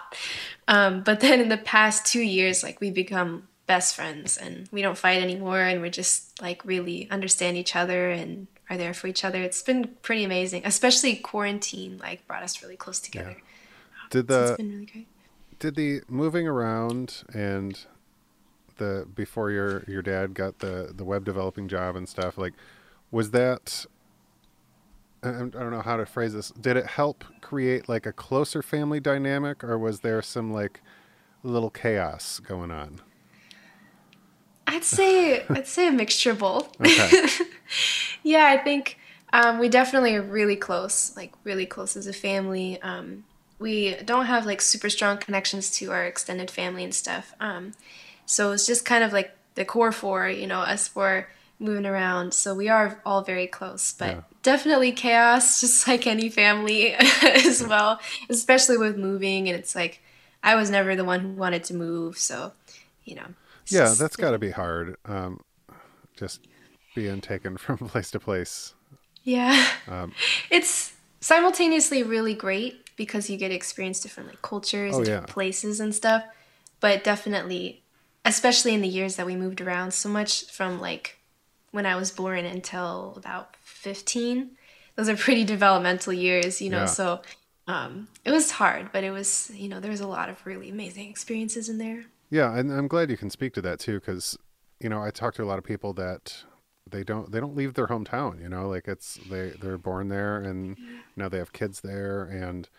Um, 0.68 1.02
but 1.04 1.20
then 1.22 1.40
in 1.40 1.50
the 1.50 1.58
past 1.58 2.06
two 2.06 2.22
years, 2.22 2.62
like 2.64 2.82
we 2.82 2.92
become 2.92 3.48
best 3.68 3.96
friends 3.96 4.36
and 4.38 4.68
we 4.72 4.82
don't 4.82 4.98
fight 4.98 5.22
anymore 5.22 5.62
and 5.62 5.82
we're 5.82 5.90
just 5.90 6.42
like 6.42 6.64
really 6.66 7.10
understand 7.10 7.56
each 7.56 7.74
other 7.76 8.10
and 8.12 8.48
are 8.70 8.76
there 8.78 8.94
for 8.94 9.08
each 9.08 9.24
other. 9.24 9.42
It's 9.42 9.62
been 9.64 9.88
pretty 10.02 10.24
amazing, 10.26 10.64
especially 10.66 11.16
quarantine 11.16 11.98
like 12.00 12.28
brought 12.28 12.44
us 12.44 12.62
really 12.62 12.76
close 12.76 13.00
together. 13.00 13.38
did 14.10 14.28
So 14.28 14.34
the 14.34 14.48
it's 14.50 14.58
been 14.58 14.72
really 14.72 14.86
great. 14.86 15.08
did 15.60 15.76
the 15.76 16.02
moving 16.10 16.48
around 16.48 17.24
and 17.34 17.80
the 18.82 19.08
before 19.14 19.52
your 19.52 19.84
your 19.88 20.02
dad 20.02 20.34
got 20.34 20.60
the 20.60 20.92
the 20.96 21.06
web 21.06 21.24
developing 21.24 21.68
job 21.68 21.96
and 21.96 22.10
stuff 22.10 22.38
like 22.38 22.54
was 23.12 23.32
that 23.32 23.86
I, 25.24 25.30
I 25.30 25.32
don't 25.32 25.72
know 25.72 25.82
how 25.82 25.98
to 25.98 26.06
phrase 26.06 26.34
this 26.34 26.50
did 26.50 26.78
it 26.78 26.88
help 26.88 27.24
create 27.42 27.88
like 27.88 28.06
a 28.06 28.12
closer 28.12 28.62
family 28.62 29.00
dynamic 29.00 29.64
or 29.64 29.78
was 29.78 30.00
there 30.00 30.22
some 30.22 30.52
like 30.52 30.82
little 31.44 31.70
chaos 31.70 32.40
going 32.40 32.72
on 32.72 33.02
I'd 34.68 34.84
say 34.84 35.46
I'd 35.50 35.68
say 35.68 35.88
a 35.88 35.92
mixture 35.92 36.32
of 36.32 36.40
both. 36.40 36.80
Okay. 36.80 37.28
yeah, 38.24 38.46
I 38.46 38.58
think 38.58 38.98
um, 39.34 39.60
we 39.60 39.68
definitely 39.68 40.16
are 40.16 40.22
really 40.22 40.56
close, 40.56 41.16
like 41.18 41.34
really 41.44 41.66
close 41.66 41.98
as 41.98 42.08
a 42.08 42.14
family. 42.14 42.82
Um, 42.82 43.26
we 43.60 43.96
don't 44.06 44.26
have 44.26 44.46
like 44.46 44.62
super 44.62 44.90
strong 44.90 45.18
connections 45.18 45.72
to 45.78 45.92
our 45.92 46.06
extended 46.06 46.50
family 46.50 46.84
and 46.84 46.94
stuff. 46.94 47.34
Um, 47.40 47.74
so 48.32 48.52
it's 48.52 48.66
just 48.66 48.86
kind 48.86 49.04
of 49.04 49.14
like 49.14 49.32
the 49.56 49.66
core 49.66 49.92
four, 49.92 50.30
you 50.30 50.48
know, 50.48 50.60
us 50.60 50.88
four 50.88 51.28
moving 51.60 51.86
around. 51.86 52.34
So 52.34 52.56
we 52.56 52.70
are 52.70 53.02
all 53.06 53.22
very 53.24 53.48
close, 53.48 53.94
but 53.94 54.18
Yeah. 54.18 54.22
definitely 54.44 54.92
chaos, 54.92 55.60
just 55.62 55.88
like 55.88 56.08
any 56.08 56.30
family 56.30 56.94
as 57.24 57.64
well, 57.64 58.00
especially 58.30 58.78
with 58.78 58.98
moving. 58.98 59.50
And 59.50 59.58
it's 59.58 59.76
like 59.76 60.02
I 60.44 60.56
was 60.56 60.70
never 60.70 60.96
the 60.96 61.06
one 61.06 61.20
who 61.20 61.30
wanted 61.34 61.64
to 61.66 61.74
move, 61.76 62.18
so 62.18 62.54
you 63.04 63.16
know. 63.16 63.28
yeah 63.70 63.94
just- 63.94 64.00
that's 64.00 64.16
got 64.16 64.32
to 64.32 64.40
be 64.40 64.52
hard 64.52 64.96
um 65.06 65.40
just 66.16 66.48
being 66.96 67.22
taken 67.22 67.58
from 67.66 67.78
place 67.78 68.12
to 68.12 68.20
place 68.20 68.76
Yeah. 69.24 69.68
Um, 69.88 70.16
it's 70.50 70.94
simultaneously 71.20 72.04
really 72.04 72.34
great 72.34 72.96
because 72.96 73.30
you 73.30 73.38
get 73.38 73.50
to 73.50 73.56
experience 73.56 74.00
different 74.00 74.30
like 74.30 74.42
cultures 74.42 74.96
Oh, 74.96 74.98
and 74.98 75.06
different 75.06 75.28
yeah. 75.28 75.34
places 75.34 75.80
and 75.80 75.94
stuff. 75.94 76.24
But 76.80 77.04
definitely, 77.04 77.84
especially 78.26 78.74
in 78.74 78.82
the 78.82 78.88
years 78.88 79.16
that 79.16 79.26
we 79.26 79.36
moved 79.36 79.62
around 79.62 79.94
so 79.94 80.10
much 80.10 80.46
from 80.46 80.80
like 80.80 81.18
when 81.72 81.86
I 81.86 81.96
was 81.96 82.12
born 82.12 82.46
until 82.46 83.14
about 83.16 83.56
15, 83.62 84.52
those 84.96 85.10
are 85.10 85.16
pretty 85.16 85.44
developmental 85.44 86.14
years, 86.14 86.62
you 86.62 86.70
know. 86.70 86.80
Yeah. 86.80 86.86
So 86.86 87.22
um, 87.68 88.08
it 88.26 88.32
was 88.32 88.52
hard, 88.52 88.92
but 88.92 89.04
it 89.04 89.12
was, 89.12 89.52
you 89.54 89.70
know, 89.70 89.80
there 89.80 89.92
was 89.92 90.02
a 90.02 90.08
lot 90.08 90.30
of 90.30 90.46
really 90.46 90.70
amazing 90.70 91.10
experiences 91.10 91.70
in 91.70 91.78
there. 91.78 92.06
Yeah, 92.30 92.58
and 92.58 92.72
I'm 92.72 92.88
glad 92.88 93.10
you 93.10 93.18
can 93.18 93.30
speak 93.30 93.54
to 93.56 93.62
that 93.62 93.80
too, 93.80 94.00
because 94.00 94.38
you 94.80 94.90
know 94.90 95.04
I 95.04 95.12
talk 95.12 95.36
to 95.36 95.44
a 95.44 95.46
lot 95.46 95.58
of 95.58 95.66
people 95.66 95.94
that 95.94 96.44
they 96.90 97.04
don't 97.04 97.32
they 97.32 97.40
don't 97.40 97.56
leave 97.56 97.74
their 97.74 97.88
hometown. 97.88 98.42
You 98.42 98.48
know, 98.50 98.70
like 98.70 98.88
it's 98.88 99.20
they 99.30 99.50
they're 99.62 99.78
born 99.78 100.08
there 100.08 100.38
and 100.38 100.78
now 101.18 101.28
they 101.28 101.38
have 101.38 101.52
kids 101.52 101.82
there, 101.82 102.24
and 102.24 102.70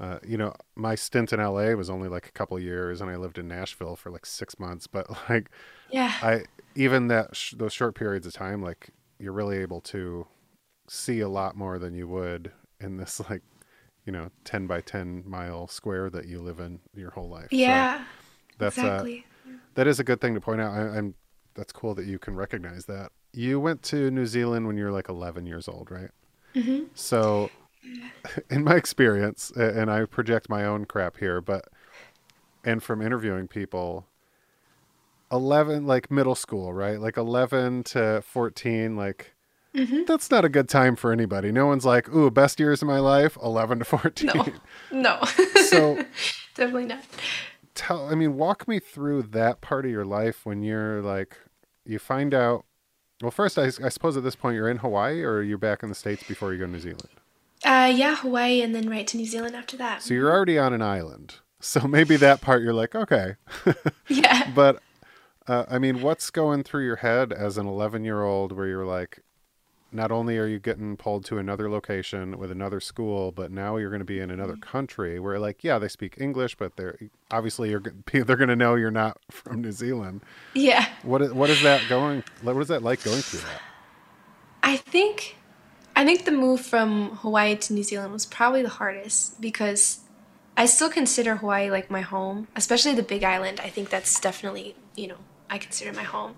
uh, 0.00 0.18
you 0.26 0.36
know 0.38 0.54
my 0.76 0.94
stint 0.94 1.32
in 1.32 1.40
LA 1.40 1.72
was 1.74 1.90
only 1.90 2.08
like 2.08 2.26
a 2.26 2.32
couple 2.32 2.58
years, 2.58 3.00
and 3.00 3.10
I 3.10 3.16
lived 3.16 3.38
in 3.38 3.46
Nashville 3.46 3.96
for 3.96 4.10
like 4.10 4.24
six 4.26 4.58
months. 4.58 4.86
But 4.86 5.06
like 5.28 5.50
Yeah. 5.90 6.12
I 6.22 6.44
even 6.74 7.08
that 7.08 7.36
sh- 7.36 7.54
those 7.56 7.72
short 7.72 7.94
periods 7.94 8.26
of 8.26 8.32
time, 8.32 8.62
like 8.62 8.90
you're 9.18 9.32
really 9.32 9.58
able 9.58 9.80
to 9.82 10.26
see 10.88 11.20
a 11.20 11.28
lot 11.28 11.56
more 11.56 11.78
than 11.78 11.94
you 11.94 12.08
would 12.08 12.52
in 12.80 12.96
this 12.96 13.20
like 13.30 13.42
you 14.06 14.12
know 14.12 14.30
10 14.44 14.66
by 14.66 14.80
10 14.80 15.24
mile 15.26 15.66
square 15.68 16.08
that 16.10 16.26
you 16.26 16.40
live 16.40 16.58
in 16.60 16.80
your 16.94 17.10
whole 17.10 17.28
life. 17.28 17.48
So- 17.50 17.56
yeah. 17.56 18.04
that's 18.58 18.78
uh, 18.78 18.82
exactly. 18.82 19.26
that 19.74 19.86
is 19.86 20.00
a 20.00 20.04
good 20.04 20.20
thing 20.20 20.34
to 20.34 20.40
point 20.40 20.60
out. 20.60 20.72
I, 20.72 20.96
I'm 20.98 21.14
that's 21.54 21.72
cool 21.72 21.94
that 21.96 22.06
you 22.06 22.18
can 22.18 22.34
recognize 22.36 22.86
that. 22.86 23.12
You 23.32 23.60
went 23.60 23.82
to 23.84 24.10
New 24.10 24.26
Zealand 24.26 24.66
when 24.66 24.76
you 24.76 24.84
were 24.84 24.90
like 24.92 25.08
11 25.08 25.44
years 25.46 25.68
old, 25.68 25.90
right? 25.90 26.10
hmm 26.54 26.84
So, 26.94 27.50
in 28.50 28.64
my 28.64 28.74
experience, 28.76 29.50
and 29.56 29.90
I 29.90 30.04
project 30.04 30.48
my 30.48 30.64
own 30.64 30.84
crap 30.84 31.16
here, 31.18 31.40
but 31.40 31.66
and 32.64 32.82
from 32.82 33.00
interviewing 33.00 33.48
people, 33.48 34.06
11 35.32 35.86
like 35.86 36.10
middle 36.10 36.34
school, 36.34 36.72
right? 36.72 37.00
Like 37.00 37.16
11 37.16 37.84
to 37.84 38.22
14, 38.22 38.96
like 38.96 39.34
hmm 39.74 40.02
that's 40.04 40.32
not 40.32 40.44
a 40.44 40.48
good 40.48 40.68
time 40.68 40.96
for 40.96 41.12
anybody. 41.12 41.52
No 41.52 41.66
one's 41.66 41.84
like, 41.86 42.12
"Ooh, 42.12 42.28
best 42.28 42.58
years 42.58 42.82
of 42.82 42.88
my 42.88 42.98
life, 42.98 43.38
11 43.40 43.78
to 43.78 43.84
14." 43.84 44.26
No. 44.34 44.46
No. 44.92 45.22
So- 45.66 46.04
definitely 46.56 46.86
not. 46.86 47.04
tell 47.76 48.08
I 48.08 48.16
mean, 48.16 48.36
walk 48.36 48.66
me 48.66 48.80
through 48.80 49.22
that 49.22 49.60
part 49.60 49.84
of 49.84 49.90
your 49.92 50.04
life 50.04 50.44
when 50.44 50.62
you're 50.64 51.00
like 51.00 51.36
you 51.86 51.98
find 52.00 52.34
out 52.34 52.64
well 53.22 53.30
first 53.30 53.56
I, 53.58 53.66
I 53.66 53.88
suppose 53.88 54.16
at 54.16 54.24
this 54.24 54.34
point 54.34 54.56
you're 54.56 54.68
in 54.68 54.78
Hawaii 54.78 55.22
or 55.22 55.40
you're 55.42 55.56
back 55.58 55.82
in 55.84 55.88
the 55.88 55.94
States 55.94 56.24
before 56.24 56.52
you 56.52 56.58
go 56.58 56.66
to 56.66 56.72
New 56.72 56.80
Zealand. 56.80 57.08
Uh, 57.64 57.92
yeah, 57.94 58.16
Hawaii, 58.16 58.62
and 58.62 58.74
then 58.74 58.88
right 58.88 59.06
to 59.06 59.16
New 59.16 59.26
Zealand 59.26 59.54
after 59.54 59.76
that. 59.76 60.02
So 60.02 60.14
you're 60.14 60.30
already 60.30 60.58
on 60.58 60.72
an 60.72 60.82
island. 60.82 61.36
So 61.60 61.80
maybe 61.86 62.16
that 62.16 62.40
part 62.40 62.62
you're 62.62 62.72
like, 62.72 62.94
okay. 62.94 63.34
yeah. 64.08 64.50
But 64.54 64.80
uh, 65.46 65.66
I 65.68 65.78
mean, 65.78 66.00
what's 66.00 66.30
going 66.30 66.62
through 66.62 66.84
your 66.86 66.96
head 66.96 67.32
as 67.32 67.58
an 67.58 67.66
11 67.66 68.04
year 68.04 68.22
old 68.22 68.52
where 68.52 68.66
you're 68.66 68.86
like, 68.86 69.20
not 69.92 70.12
only 70.12 70.38
are 70.38 70.46
you 70.46 70.60
getting 70.60 70.96
pulled 70.96 71.24
to 71.24 71.36
another 71.38 71.68
location 71.68 72.38
with 72.38 72.50
another 72.52 72.78
school, 72.80 73.32
but 73.32 73.50
now 73.50 73.76
you're 73.76 73.90
going 73.90 73.98
to 73.98 74.04
be 74.04 74.20
in 74.20 74.30
another 74.30 74.52
Mm-hmm. 74.54 74.70
country 74.70 75.18
where, 75.18 75.38
like, 75.40 75.64
yeah, 75.64 75.78
they 75.80 75.88
speak 75.88 76.14
English, 76.20 76.54
but 76.54 76.76
they're 76.76 76.96
obviously 77.30 77.70
you're 77.70 77.82
they're 78.12 78.36
going 78.36 78.48
to 78.48 78.56
know 78.56 78.76
you're 78.76 78.90
not 78.92 79.18
from 79.30 79.60
New 79.60 79.72
Zealand. 79.72 80.22
Yeah. 80.54 80.86
What 81.02 81.20
is, 81.22 81.32
what 81.32 81.50
is 81.50 81.60
that 81.62 81.82
going? 81.88 82.22
What 82.42 82.56
is 82.56 82.68
that 82.68 82.82
like 82.82 83.02
going 83.02 83.20
through 83.20 83.40
that? 83.40 83.60
I 84.62 84.76
think 84.76 85.36
I 85.96 86.04
think 86.04 86.24
the 86.24 86.32
move 86.32 86.60
from 86.60 87.16
Hawaii 87.16 87.56
to 87.56 87.72
New 87.72 87.82
Zealand 87.82 88.12
was 88.12 88.26
probably 88.26 88.62
the 88.62 88.68
hardest 88.68 89.40
because 89.40 90.00
I 90.56 90.66
still 90.66 90.90
consider 90.90 91.36
Hawaii 91.36 91.70
like 91.70 91.90
my 91.90 92.00
home, 92.00 92.48
especially 92.56 92.94
the 92.94 93.02
Big 93.02 93.24
Island. 93.24 93.60
I 93.60 93.68
think 93.68 93.90
that's 93.90 94.18
definitely, 94.20 94.74
you 94.96 95.08
know, 95.08 95.18
I 95.48 95.58
consider 95.58 95.92
my 95.92 96.02
home. 96.02 96.36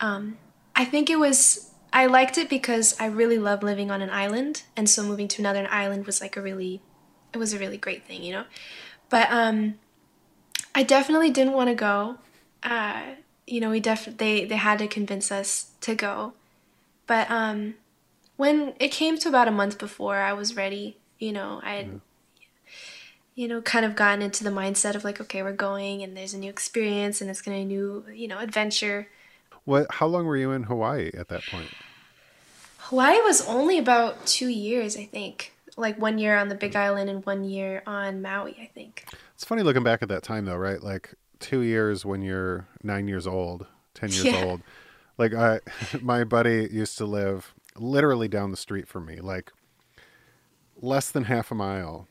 Um, 0.00 0.38
I 0.76 0.84
think 0.84 1.10
it 1.10 1.18
was 1.18 1.70
I 1.92 2.06
liked 2.06 2.38
it 2.38 2.48
because 2.48 2.94
I 3.00 3.06
really 3.06 3.38
love 3.38 3.62
living 3.62 3.90
on 3.90 4.00
an 4.00 4.10
island, 4.10 4.62
and 4.76 4.88
so 4.88 5.02
moving 5.02 5.28
to 5.28 5.42
another 5.42 5.66
island 5.70 6.06
was 6.06 6.20
like 6.20 6.36
a 6.36 6.42
really 6.42 6.80
it 7.32 7.38
was 7.38 7.52
a 7.52 7.58
really 7.58 7.78
great 7.78 8.04
thing, 8.04 8.22
you 8.22 8.32
know. 8.32 8.44
But 9.08 9.30
um 9.30 9.74
I 10.74 10.82
definitely 10.82 11.30
didn't 11.30 11.54
want 11.54 11.68
to 11.68 11.74
go. 11.74 12.16
Uh, 12.62 13.02
you 13.46 13.60
know, 13.60 13.70
we 13.70 13.80
def 13.80 14.16
they 14.16 14.44
they 14.44 14.56
had 14.56 14.78
to 14.78 14.86
convince 14.86 15.32
us 15.32 15.72
to 15.80 15.94
go. 15.94 16.34
But 17.06 17.30
um, 17.30 17.74
when 18.40 18.72
it 18.80 18.90
came 18.90 19.18
to 19.18 19.28
about 19.28 19.48
a 19.48 19.50
month 19.50 19.76
before 19.76 20.16
I 20.16 20.32
was 20.32 20.56
ready, 20.56 20.96
you 21.18 21.30
know, 21.30 21.60
I 21.62 21.74
had, 21.74 22.00
you 23.34 23.46
know, 23.46 23.60
kind 23.60 23.84
of 23.84 23.94
gotten 23.94 24.22
into 24.22 24.44
the 24.44 24.48
mindset 24.48 24.94
of 24.94 25.04
like, 25.04 25.20
okay, 25.20 25.42
we're 25.42 25.52
going 25.52 26.02
and 26.02 26.16
there's 26.16 26.32
a 26.32 26.38
new 26.38 26.48
experience 26.48 27.20
and 27.20 27.28
it's 27.28 27.42
going 27.42 27.60
to 27.60 27.68
be 27.68 27.74
a 27.74 27.76
new, 27.76 28.04
you 28.14 28.28
know, 28.28 28.38
adventure. 28.38 29.08
What? 29.66 29.88
How 29.90 30.06
long 30.06 30.24
were 30.24 30.38
you 30.38 30.52
in 30.52 30.62
Hawaii 30.62 31.10
at 31.12 31.28
that 31.28 31.42
point? 31.50 31.68
Hawaii 32.78 33.20
was 33.20 33.46
only 33.46 33.76
about 33.76 34.24
two 34.26 34.48
years, 34.48 34.96
I 34.96 35.04
think. 35.04 35.52
Like 35.76 36.00
one 36.00 36.16
year 36.16 36.38
on 36.38 36.48
the 36.48 36.54
Big 36.54 36.72
mm. 36.72 36.80
Island 36.80 37.10
and 37.10 37.26
one 37.26 37.44
year 37.44 37.82
on 37.86 38.22
Maui, 38.22 38.56
I 38.58 38.70
think. 38.72 39.04
It's 39.34 39.44
funny 39.44 39.62
looking 39.62 39.84
back 39.84 40.00
at 40.00 40.08
that 40.08 40.22
time 40.22 40.46
though, 40.46 40.56
right? 40.56 40.82
Like 40.82 41.14
two 41.40 41.60
years 41.60 42.06
when 42.06 42.22
you're 42.22 42.66
nine 42.82 43.06
years 43.06 43.26
old, 43.26 43.66
ten 43.92 44.08
years 44.08 44.24
Yeah. 44.32 44.44
old. 44.44 44.62
Like 45.18 45.34
I, 45.34 45.60
my 46.00 46.24
buddy 46.24 46.70
used 46.72 46.96
to 46.96 47.04
live 47.04 47.52
literally 47.80 48.28
down 48.28 48.50
the 48.50 48.56
street 48.56 48.86
from 48.86 49.06
me, 49.06 49.16
like 49.16 49.50
less 50.80 51.10
than 51.10 51.24
half 51.24 51.50
a 51.50 51.54
mile. 51.54 52.06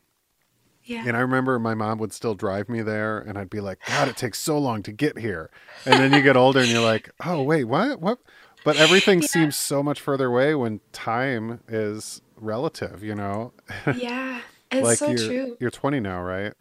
Yeah. 0.84 1.04
And 1.06 1.16
I 1.16 1.20
remember 1.20 1.60
my 1.60 1.76
mom 1.76 2.00
would 2.00 2.14
still 2.14 2.34
drive 2.34 2.68
me 2.68 2.82
there, 2.82 3.20
and 3.20 3.38
I'd 3.38 3.50
be 3.50 3.60
like, 3.60 3.80
"God, 3.88 4.08
it 4.08 4.18
takes 4.18 4.40
so 4.40 4.58
long 4.58 4.82
to 4.84 4.92
get 4.92 5.20
here." 5.20 5.52
And 5.86 6.00
then 6.00 6.12
you 6.14 6.22
get 6.24 6.36
older, 6.36 6.60
and 6.62 6.70
you're 6.70 6.82
like, 6.82 7.10
"Oh, 7.24 7.44
wait, 7.44 7.66
what? 7.66 8.02
What?" 8.02 8.18
But 8.66 8.76
everything 8.78 9.22
seems 9.22 9.56
so 9.56 9.84
much 9.84 10.02
further 10.02 10.26
away 10.28 10.56
when 10.56 10.80
time 10.92 11.62
is 11.68 12.22
relative, 12.36 13.04
you 13.04 13.14
know. 13.16 13.54
yeah. 13.96 14.42
It's 14.72 14.84
like 14.84 14.98
so 14.98 15.10
you're 15.10 15.18
true. 15.18 15.58
you're 15.60 15.72
20 15.72 16.00
now, 16.00 16.22
right? 16.22 16.54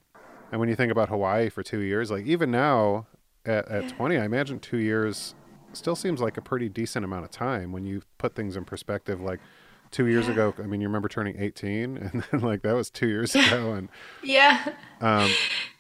And 0.51 0.61
when 0.61 0.69
you 0.69 0.77
think 0.77 0.93
about 0.93 1.09
Hawaii 1.09 1.49
for 1.49 1.63
two 1.63 1.81
years, 1.81 2.11
like 2.11 2.25
even 2.27 2.51
now 2.51 3.07
at, 3.45 3.67
at 3.69 3.85
Yeah. 3.85 3.91
20, 3.91 4.17
I 4.19 4.25
imagine 4.25 4.61
two 4.61 4.79
years 4.79 5.35
still 5.79 5.97
seems 5.97 6.21
like 6.21 6.37
a 6.37 6.43
pretty 6.43 6.69
decent 6.69 7.05
amount 7.05 7.25
of 7.25 7.31
time 7.31 7.73
when 7.73 7.85
you 7.87 8.03
put 8.19 8.35
things 8.35 8.57
in 8.57 8.65
perspective. 8.65 9.21
Like 9.21 9.41
two 9.91 10.07
years 10.07 10.27
Yeah. 10.27 10.33
ago, 10.33 10.55
I 10.59 10.63
mean, 10.67 10.81
you 10.81 10.89
remember 10.89 11.09
turning 11.09 11.37
18, 11.41 11.97
and 12.13 12.25
then 12.31 12.41
like 12.41 12.63
that 12.63 12.75
was 12.75 12.91
two 12.91 13.09
years 13.09 13.35
ago, 13.35 13.73
and 13.73 13.89
Yeah. 14.23 14.75
um, 15.01 15.31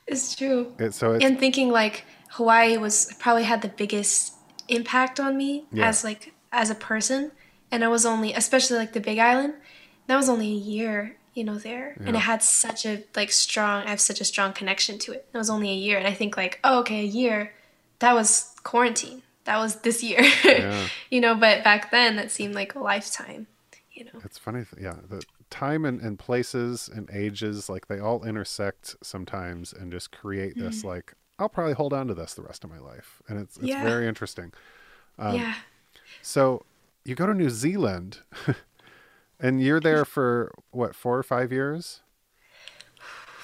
It's 0.06 0.34
true. 0.34 0.72
it, 0.78 0.94
so 0.94 1.12
it's 1.12 1.24
and 1.24 1.38
thinking 1.38 1.70
like 1.70 2.04
Hawaii 2.30 2.78
was 2.78 3.12
probably 3.18 3.44
had 3.44 3.60
the 3.62 3.68
biggest 3.68 4.34
impact 4.68 5.18
on 5.20 5.36
me 5.36 5.64
Yeah. 5.72 5.88
as 5.88 6.04
like 6.04 6.32
as 6.52 6.70
a 6.70 6.74
person 6.74 7.32
and 7.70 7.84
I 7.84 7.88
was 7.88 8.04
only 8.06 8.32
especially 8.34 8.78
like 8.78 8.92
the 8.94 9.00
big 9.00 9.18
island 9.18 9.54
that 10.06 10.16
was 10.16 10.28
only 10.28 10.48
a 10.48 10.54
year 10.74 11.16
you 11.34 11.44
know 11.44 11.56
there 11.58 11.94
and 12.04 12.14
it 12.16 12.20
had 12.20 12.42
such 12.42 12.84
a 12.86 13.02
like 13.16 13.30
strong 13.32 13.84
I 13.84 13.90
have 13.90 14.00
such 14.00 14.20
a 14.20 14.24
strong 14.24 14.52
connection 14.52 14.98
to 15.00 15.12
it 15.12 15.26
it 15.32 15.36
was 15.38 15.48
only 15.50 15.70
a 15.70 15.74
year 15.74 15.96
and 15.98 16.06
I 16.06 16.12
think 16.12 16.36
like 16.36 16.58
oh 16.64 16.80
okay 16.80 17.00
a 17.00 17.04
year 17.04 17.52
that 18.00 18.14
was 18.14 18.54
quarantine 18.62 19.22
that 19.48 19.58
was 19.58 19.76
this 19.76 20.02
year 20.02 20.20
Yeah. 20.44 20.86
you 21.10 21.20
know 21.20 21.34
but 21.34 21.64
back 21.64 21.90
then 21.90 22.16
that 22.16 22.30
seemed 22.30 22.54
like 22.54 22.74
a 22.74 22.78
lifetime 22.80 23.46
you 23.92 24.04
know 24.04 24.20
it's 24.24 24.38
funny, 24.38 24.64
yeah. 24.80 24.96
The 25.08 25.24
time 25.50 25.84
and, 25.84 26.00
and 26.00 26.18
places 26.18 26.88
and 26.94 27.08
ages, 27.10 27.68
like 27.68 27.88
they 27.88 27.98
all 27.98 28.22
intersect 28.24 28.94
sometimes, 29.02 29.72
and 29.72 29.90
just 29.90 30.12
create 30.12 30.54
this 30.58 30.78
Mm-hmm. 30.78 30.88
like 30.88 31.14
I'll 31.38 31.48
probably 31.48 31.74
hold 31.74 31.92
on 31.92 32.06
to 32.08 32.14
this 32.14 32.34
the 32.34 32.42
rest 32.42 32.62
of 32.64 32.70
my 32.70 32.78
life, 32.78 33.22
and 33.28 33.38
it's 33.40 33.56
it's 33.56 33.74
Yeah. 33.74 33.82
very 33.82 34.06
interesting. 34.06 34.52
Um, 35.18 35.34
yeah 35.36 35.54
So 36.22 36.64
you 37.04 37.14
go 37.16 37.26
to 37.26 37.34
New 37.34 37.50
Zealand 37.50 38.20
and 39.40 39.60
you're 39.62 39.80
there 39.80 40.04
for 40.04 40.52
what, 40.70 40.94
four 40.94 41.18
or 41.18 41.22
five 41.24 41.50
years? 41.52 42.00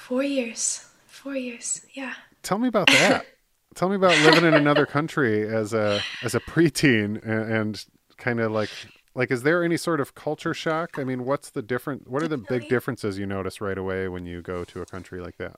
4 0.07 0.23
years 0.23 0.87
4 1.07 1.35
years 1.35 1.85
yeah 1.93 2.13
Tell 2.43 2.59
me 2.59 2.67
about 2.67 2.87
that. 2.87 3.25
Tell 3.75 3.89
me 3.89 3.95
about 3.95 4.17
living 4.23 4.45
in 4.45 4.53
another 4.53 4.85
country 4.85 5.47
as 5.47 5.73
a 5.73 6.01
as 6.23 6.33
a 6.33 6.39
preteen 6.39 7.21
and, 7.23 7.51
and 7.51 7.85
kind 8.17 8.39
of 8.39 8.51
like 8.51 8.69
like 9.13 9.31
is 9.31 9.43
there 9.43 9.63
any 9.63 9.77
sort 9.77 9.99
of 9.99 10.15
culture 10.15 10.53
shock? 10.53 10.97
I 10.97 11.03
mean, 11.03 11.25
what's 11.25 11.49
the 11.49 11.61
different 11.61 12.09
what 12.09 12.23
are 12.23 12.27
the 12.27 12.37
big 12.37 12.69
differences 12.69 13.17
you 13.17 13.25
notice 13.25 13.61
right 13.61 13.77
away 13.77 14.07
when 14.07 14.25
you 14.25 14.41
go 14.41 14.63
to 14.63 14.81
a 14.81 14.85
country 14.85 15.19
like 15.21 15.37
that? 15.37 15.57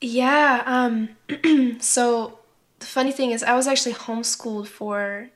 Yeah. 0.00 0.62
Um, 0.66 1.78
so 1.80 2.38
the 2.78 2.86
funny 2.86 3.12
thing 3.12 3.30
is, 3.30 3.42
I 3.42 3.54
was 3.54 3.66
actually 3.66 3.94
homeschooled 3.94 4.68
for 4.68 5.30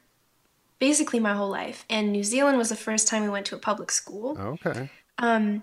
basically 0.78 1.20
my 1.20 1.34
whole 1.34 1.50
life, 1.50 1.84
and 1.90 2.12
New 2.12 2.24
Zealand 2.24 2.58
was 2.58 2.68
the 2.68 2.76
first 2.76 3.08
time 3.08 3.22
we 3.22 3.28
went 3.28 3.46
to 3.46 3.54
a 3.54 3.58
public 3.58 3.90
school. 3.90 4.36
Okay. 4.38 4.90
Um, 5.18 5.62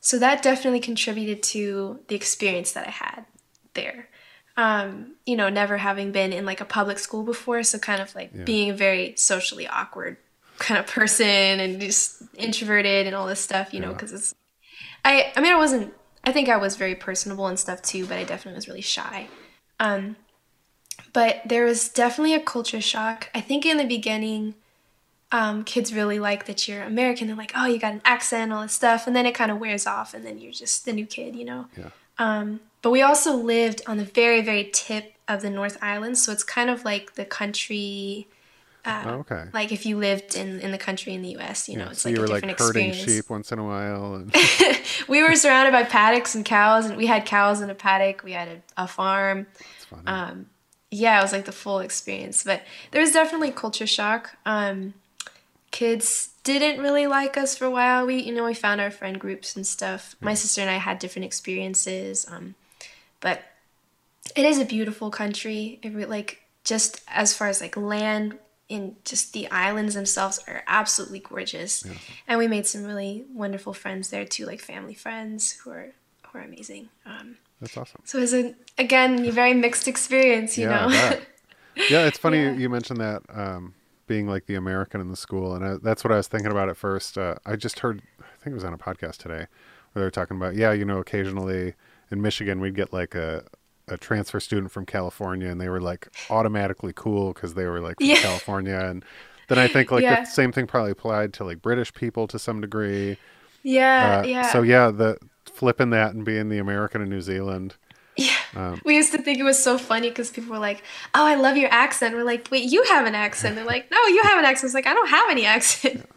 so 0.00 0.18
that 0.18 0.42
definitely 0.42 0.80
contributed 0.80 1.42
to 1.44 2.00
the 2.08 2.14
experience 2.14 2.72
that 2.72 2.86
I 2.86 2.90
had 2.90 3.24
there. 3.74 4.08
Um, 4.60 5.14
you 5.24 5.36
know, 5.36 5.48
never 5.48 5.78
having 5.78 6.12
been 6.12 6.32
in 6.32 6.44
like 6.44 6.60
a 6.60 6.64
public 6.66 6.98
school 6.98 7.22
before, 7.22 7.62
so 7.62 7.78
kind 7.78 8.02
of 8.02 8.14
like 8.14 8.30
Yeah. 8.34 8.44
being 8.44 8.70
a 8.70 8.74
very 8.74 9.14
socially 9.16 9.66
awkward 9.66 10.18
kind 10.58 10.78
of 10.78 10.86
person 10.86 11.26
and 11.60 11.80
just 11.80 12.22
introverted 12.36 13.06
and 13.06 13.16
all 13.16 13.26
this 13.26 13.40
stuff, 13.40 13.72
you 13.72 13.80
know, 13.80 13.92
because 13.92 14.12
it's. 14.12 14.34
I 15.04 15.32
I 15.34 15.40
mean, 15.40 15.52
I 15.52 15.56
wasn't. 15.56 15.94
I 16.24 16.32
think 16.32 16.48
I 16.50 16.58
was 16.58 16.76
very 16.76 16.94
personable 16.94 17.46
and 17.46 17.58
stuff 17.58 17.80
too, 17.80 18.04
but 18.06 18.18
I 18.18 18.24
definitely 18.24 18.56
was 18.56 18.68
really 18.68 18.82
shy. 18.82 19.28
Um, 19.78 20.16
but 21.14 21.40
there 21.46 21.64
was 21.64 21.88
definitely 21.88 22.34
a 22.34 22.40
culture 22.40 22.82
shock. 22.82 23.30
I 23.34 23.40
think 23.40 23.64
in 23.64 23.78
the 23.78 23.86
beginning, 23.86 24.54
um, 25.32 25.64
kids 25.64 25.94
really 25.94 26.18
like 26.18 26.44
that 26.44 26.68
you're 26.68 26.82
American. 26.82 27.28
They're 27.28 27.36
like, 27.44 27.52
oh, 27.56 27.66
you 27.66 27.78
got 27.78 27.94
an 27.94 28.02
accent, 28.04 28.52
all 28.52 28.62
this 28.62 28.74
stuff, 28.74 29.06
and 29.06 29.16
then 29.16 29.24
it 29.24 29.34
kind 29.34 29.50
of 29.50 29.58
wears 29.58 29.86
off, 29.86 30.12
and 30.12 30.22
then 30.26 30.38
you're 30.38 30.52
just 30.52 30.84
the 30.84 30.92
new 30.92 31.06
kid, 31.06 31.34
you 31.34 31.46
know. 31.46 31.66
Yeah. 31.78 31.90
Um, 32.18 32.60
but 32.82 32.90
we 32.90 33.02
also 33.02 33.34
lived 33.36 33.82
on 33.86 33.96
the 33.98 34.04
very, 34.04 34.40
very 34.42 34.70
tip 34.72 35.14
of 35.28 35.42
the 35.42 35.50
North 35.50 35.78
Island, 35.82 36.18
so 36.18 36.32
it's 36.32 36.42
kind 36.44 36.70
of 36.70 36.84
like 36.84 37.14
the 37.14 37.24
country. 37.24 38.28
Uh, 38.84 39.02
Oh, 39.06 39.10
okay. 39.20 39.44
Like 39.52 39.72
if 39.72 39.84
you 39.84 39.98
lived 39.98 40.34
in, 40.34 40.58
in 40.60 40.72
the 40.72 40.78
country 40.78 41.12
in 41.12 41.20
the 41.20 41.28
U.S., 41.32 41.68
you 41.68 41.76
know, 41.76 41.84
Yeah, 41.84 41.90
it's 41.90 42.00
so 42.00 42.08
like 42.08 42.16
you 42.16 42.22
a 42.24 42.26
were 42.26 42.28
like 42.32 42.58
herding 42.58 42.88
experience. 42.88 42.96
sheep 43.04 43.28
once 43.30 43.52
in 43.52 43.58
a 43.58 43.64
while 43.64 44.14
and 44.14 44.34
we 45.08 45.22
were 45.22 45.34
surrounded 45.36 45.72
by 45.72 45.84
paddocks 45.84 46.34
and 46.34 46.44
cows, 46.44 46.86
and 46.86 46.96
we 46.96 47.06
had 47.06 47.26
cows 47.26 47.60
in 47.60 47.68
a 47.68 47.74
paddock. 47.74 48.22
We 48.24 48.32
had 48.32 48.48
a, 48.48 48.84
a 48.84 48.88
farm. 48.88 49.46
Um, 50.06 50.46
yeah, 50.90 51.18
it 51.18 51.22
was 51.22 51.32
like 51.32 51.44
the 51.44 51.52
full 51.52 51.80
experience. 51.80 52.42
But 52.42 52.62
there 52.90 53.02
was 53.02 53.12
definitely 53.12 53.50
culture 53.50 53.86
shock. 53.86 54.34
Um, 54.46 54.94
kids 55.70 56.30
didn't 56.42 56.82
really 56.82 57.06
like 57.06 57.36
us 57.36 57.56
for 57.56 57.66
a 57.66 57.70
while. 57.70 58.06
We, 58.06 58.16
you 58.22 58.34
know, 58.34 58.44
we 58.44 58.54
found 58.54 58.80
our 58.80 58.90
friend 58.90 59.20
groups 59.20 59.54
and 59.56 59.66
stuff. 59.66 60.16
My 60.20 60.34
sister 60.34 60.62
and 60.62 60.70
I 60.70 60.78
had 60.78 60.98
different 60.98 61.26
experiences. 61.26 62.26
Um, 62.30 62.54
but 63.20 63.42
it 64.36 64.44
is 64.44 64.58
a 64.58 64.64
beautiful 64.64 65.10
country. 65.10 65.78
It 65.82 65.94
re- 65.94 66.04
like 66.06 66.42
just 66.64 67.02
as 67.08 67.34
far 67.34 67.48
as 67.48 67.60
like 67.60 67.76
land 67.76 68.38
and 68.68 68.94
just 69.04 69.32
the 69.32 69.50
islands 69.50 69.94
themselves 69.94 70.38
are 70.46 70.62
absolutely 70.66 71.18
gorgeous. 71.18 71.84
And 72.28 72.38
we 72.38 72.46
made 72.46 72.66
some 72.66 72.84
really 72.84 73.24
wonderful 73.32 73.72
friends 73.72 74.10
there 74.10 74.24
too, 74.24 74.46
like 74.46 74.60
family 74.60 74.94
friends 74.94 75.52
who 75.52 75.70
are 75.70 75.92
who 76.28 76.38
are 76.38 76.42
amazing. 76.42 76.88
Um, 77.04 77.36
That's 77.60 77.76
awesome. 77.76 78.02
so 78.04 78.18
it 78.18 78.20
was 78.20 78.34
a 78.34 78.54
again 78.78 79.24
a 79.26 79.32
very 79.32 79.54
mixed 79.54 79.88
experience, 79.88 80.56
you 80.56 80.68
yeah, 80.68 80.86
know. 80.86 80.92
yeah, 81.90 82.06
it's 82.06 82.18
funny 82.18 82.42
Yeah. 82.42 82.52
you 82.52 82.68
mentioned 82.68 83.00
that 83.00 83.22
um, 83.30 83.74
being 84.06 84.28
like 84.28 84.46
the 84.46 84.54
American 84.54 85.00
in 85.00 85.08
the 85.08 85.16
school, 85.16 85.54
and 85.54 85.64
I, 85.64 85.76
that's 85.82 86.04
what 86.04 86.12
I 86.12 86.16
was 86.16 86.28
thinking 86.28 86.52
about 86.52 86.68
at 86.68 86.76
first. 86.76 87.18
Uh, 87.18 87.34
I 87.44 87.56
just 87.56 87.80
heard, 87.80 88.02
I 88.20 88.24
think 88.42 88.52
it 88.52 88.54
was 88.54 88.64
on 88.64 88.74
a 88.74 88.78
podcast 88.78 89.16
today, 89.16 89.46
where 89.92 89.96
they 89.96 90.02
were 90.02 90.10
talking 90.10 90.36
about, 90.36 90.54
yeah, 90.54 90.70
you 90.72 90.84
know, 90.84 90.98
occasionally 90.98 91.74
in 92.10 92.20
Michigan 92.22 92.60
we'd 92.60 92.74
get 92.74 92.92
like 92.92 93.14
a 93.14 93.44
a 93.88 93.96
transfer 93.96 94.38
student 94.38 94.70
from 94.70 94.86
California, 94.86 95.48
and 95.48 95.60
they 95.60 95.68
were 95.68 95.80
like 95.80 96.08
automatically 96.30 96.92
cool 96.94 97.32
because 97.32 97.54
they 97.54 97.64
were 97.66 97.80
like 97.80 97.96
from 97.98 98.06
Yeah. 98.06 98.16
California, 98.20 98.78
and 98.78 99.04
then 99.48 99.58
I 99.58 99.66
think 99.66 99.90
like 99.90 100.02
Yeah. 100.02 100.20
the 100.20 100.26
same 100.26 100.52
thing 100.52 100.66
probably 100.68 100.92
applied 100.92 101.32
to 101.34 101.44
like 101.44 101.60
British 101.60 101.92
people 101.92 102.28
to 102.28 102.38
some 102.38 102.60
degree. 102.60 103.16
Yeah, 103.64 104.20
Uh, 104.20 104.26
yeah. 104.26 104.52
So 104.52 104.62
yeah, 104.62 104.90
the 104.90 105.18
flipping 105.52 105.90
that 105.90 106.14
and 106.14 106.24
being 106.24 106.48
the 106.48 106.58
American 106.58 107.02
in 107.02 107.10
New 107.10 107.20
Zealand. 107.20 107.74
Yeah. 108.16 108.30
Um, 108.54 108.80
we 108.84 108.94
used 108.96 109.12
to 109.12 109.18
think 109.22 109.38
it 109.38 109.44
was 109.44 109.62
so 109.62 109.76
funny 109.78 110.08
because 110.08 110.30
people 110.30 110.50
were 110.52 110.58
like, 110.58 110.82
"Oh, 111.14 111.24
I 111.26 111.34
love 111.34 111.56
your 111.56 111.70
accent." 111.72 112.14
We're 112.14 112.24
like, 112.24 112.48
"Wait, 112.50 112.70
you 112.70 112.82
have 112.84 113.06
an 113.06 113.14
accent?" 113.14 113.56
They're 113.56 113.64
like, 113.64 113.90
"No, 113.90 113.98
you 114.06 114.22
have 114.24 114.38
an 114.38 114.44
accent." 114.44 114.66
It's 114.68 114.74
like 114.74 114.86
I 114.86 114.94
don't 114.94 115.08
have 115.08 115.30
any 115.30 115.46
accent. 115.46 116.08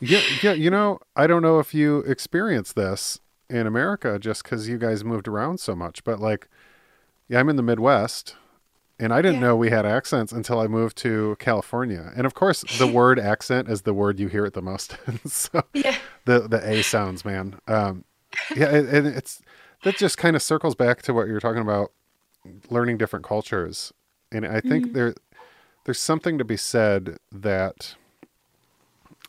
Yeah, 0.00 0.20
yeah. 0.42 0.52
You 0.54 0.70
know, 0.70 0.98
I 1.14 1.26
don't 1.26 1.42
know 1.42 1.58
if 1.58 1.74
you 1.74 1.98
experience 2.00 2.72
this 2.72 3.20
in 3.50 3.66
America 3.66 4.18
just 4.18 4.42
because 4.44 4.68
you 4.68 4.78
guys 4.78 5.04
moved 5.04 5.28
around 5.28 5.60
so 5.60 5.74
much, 5.74 6.04
but 6.04 6.20
like, 6.20 6.48
yeah, 7.28 7.40
I'm 7.40 7.48
in 7.48 7.56
the 7.56 7.62
Midwest, 7.62 8.36
and 8.98 9.12
I 9.12 9.22
didn't 9.22 9.40
Yeah. 9.40 9.48
know 9.48 9.56
we 9.56 9.70
had 9.70 9.84
accents 9.86 10.32
until 10.32 10.60
I 10.60 10.66
moved 10.66 10.96
to 10.98 11.36
California. 11.38 12.12
And 12.16 12.26
of 12.26 12.34
course, 12.34 12.64
the 12.78 12.86
word 12.98 13.18
accent 13.18 13.68
is 13.68 13.82
the 13.82 13.94
word 13.94 14.18
you 14.20 14.28
hear 14.28 14.44
it 14.46 14.54
the 14.54 14.62
most. 14.62 14.96
so 15.26 15.62
yeah, 15.74 15.96
the 16.24 16.48
the 16.48 16.66
A 16.68 16.82
sounds, 16.82 17.24
man. 17.24 17.58
Um, 17.66 18.04
yeah, 18.56 18.70
it, 18.70 18.92
it, 18.94 19.06
it's 19.06 19.42
that 19.82 19.96
just 19.96 20.16
kind 20.18 20.36
of 20.36 20.42
circles 20.42 20.74
back 20.74 21.02
to 21.02 21.14
what 21.14 21.26
you 21.26 21.32
were 21.32 21.40
talking 21.40 21.62
about, 21.62 21.92
learning 22.70 22.98
different 22.98 23.24
cultures, 23.24 23.92
and 24.32 24.46
I 24.46 24.60
think 24.60 24.92
there 24.92 25.14
there's 25.84 26.00
something 26.00 26.36
to 26.38 26.44
be 26.44 26.56
said 26.56 27.16
that 27.32 27.94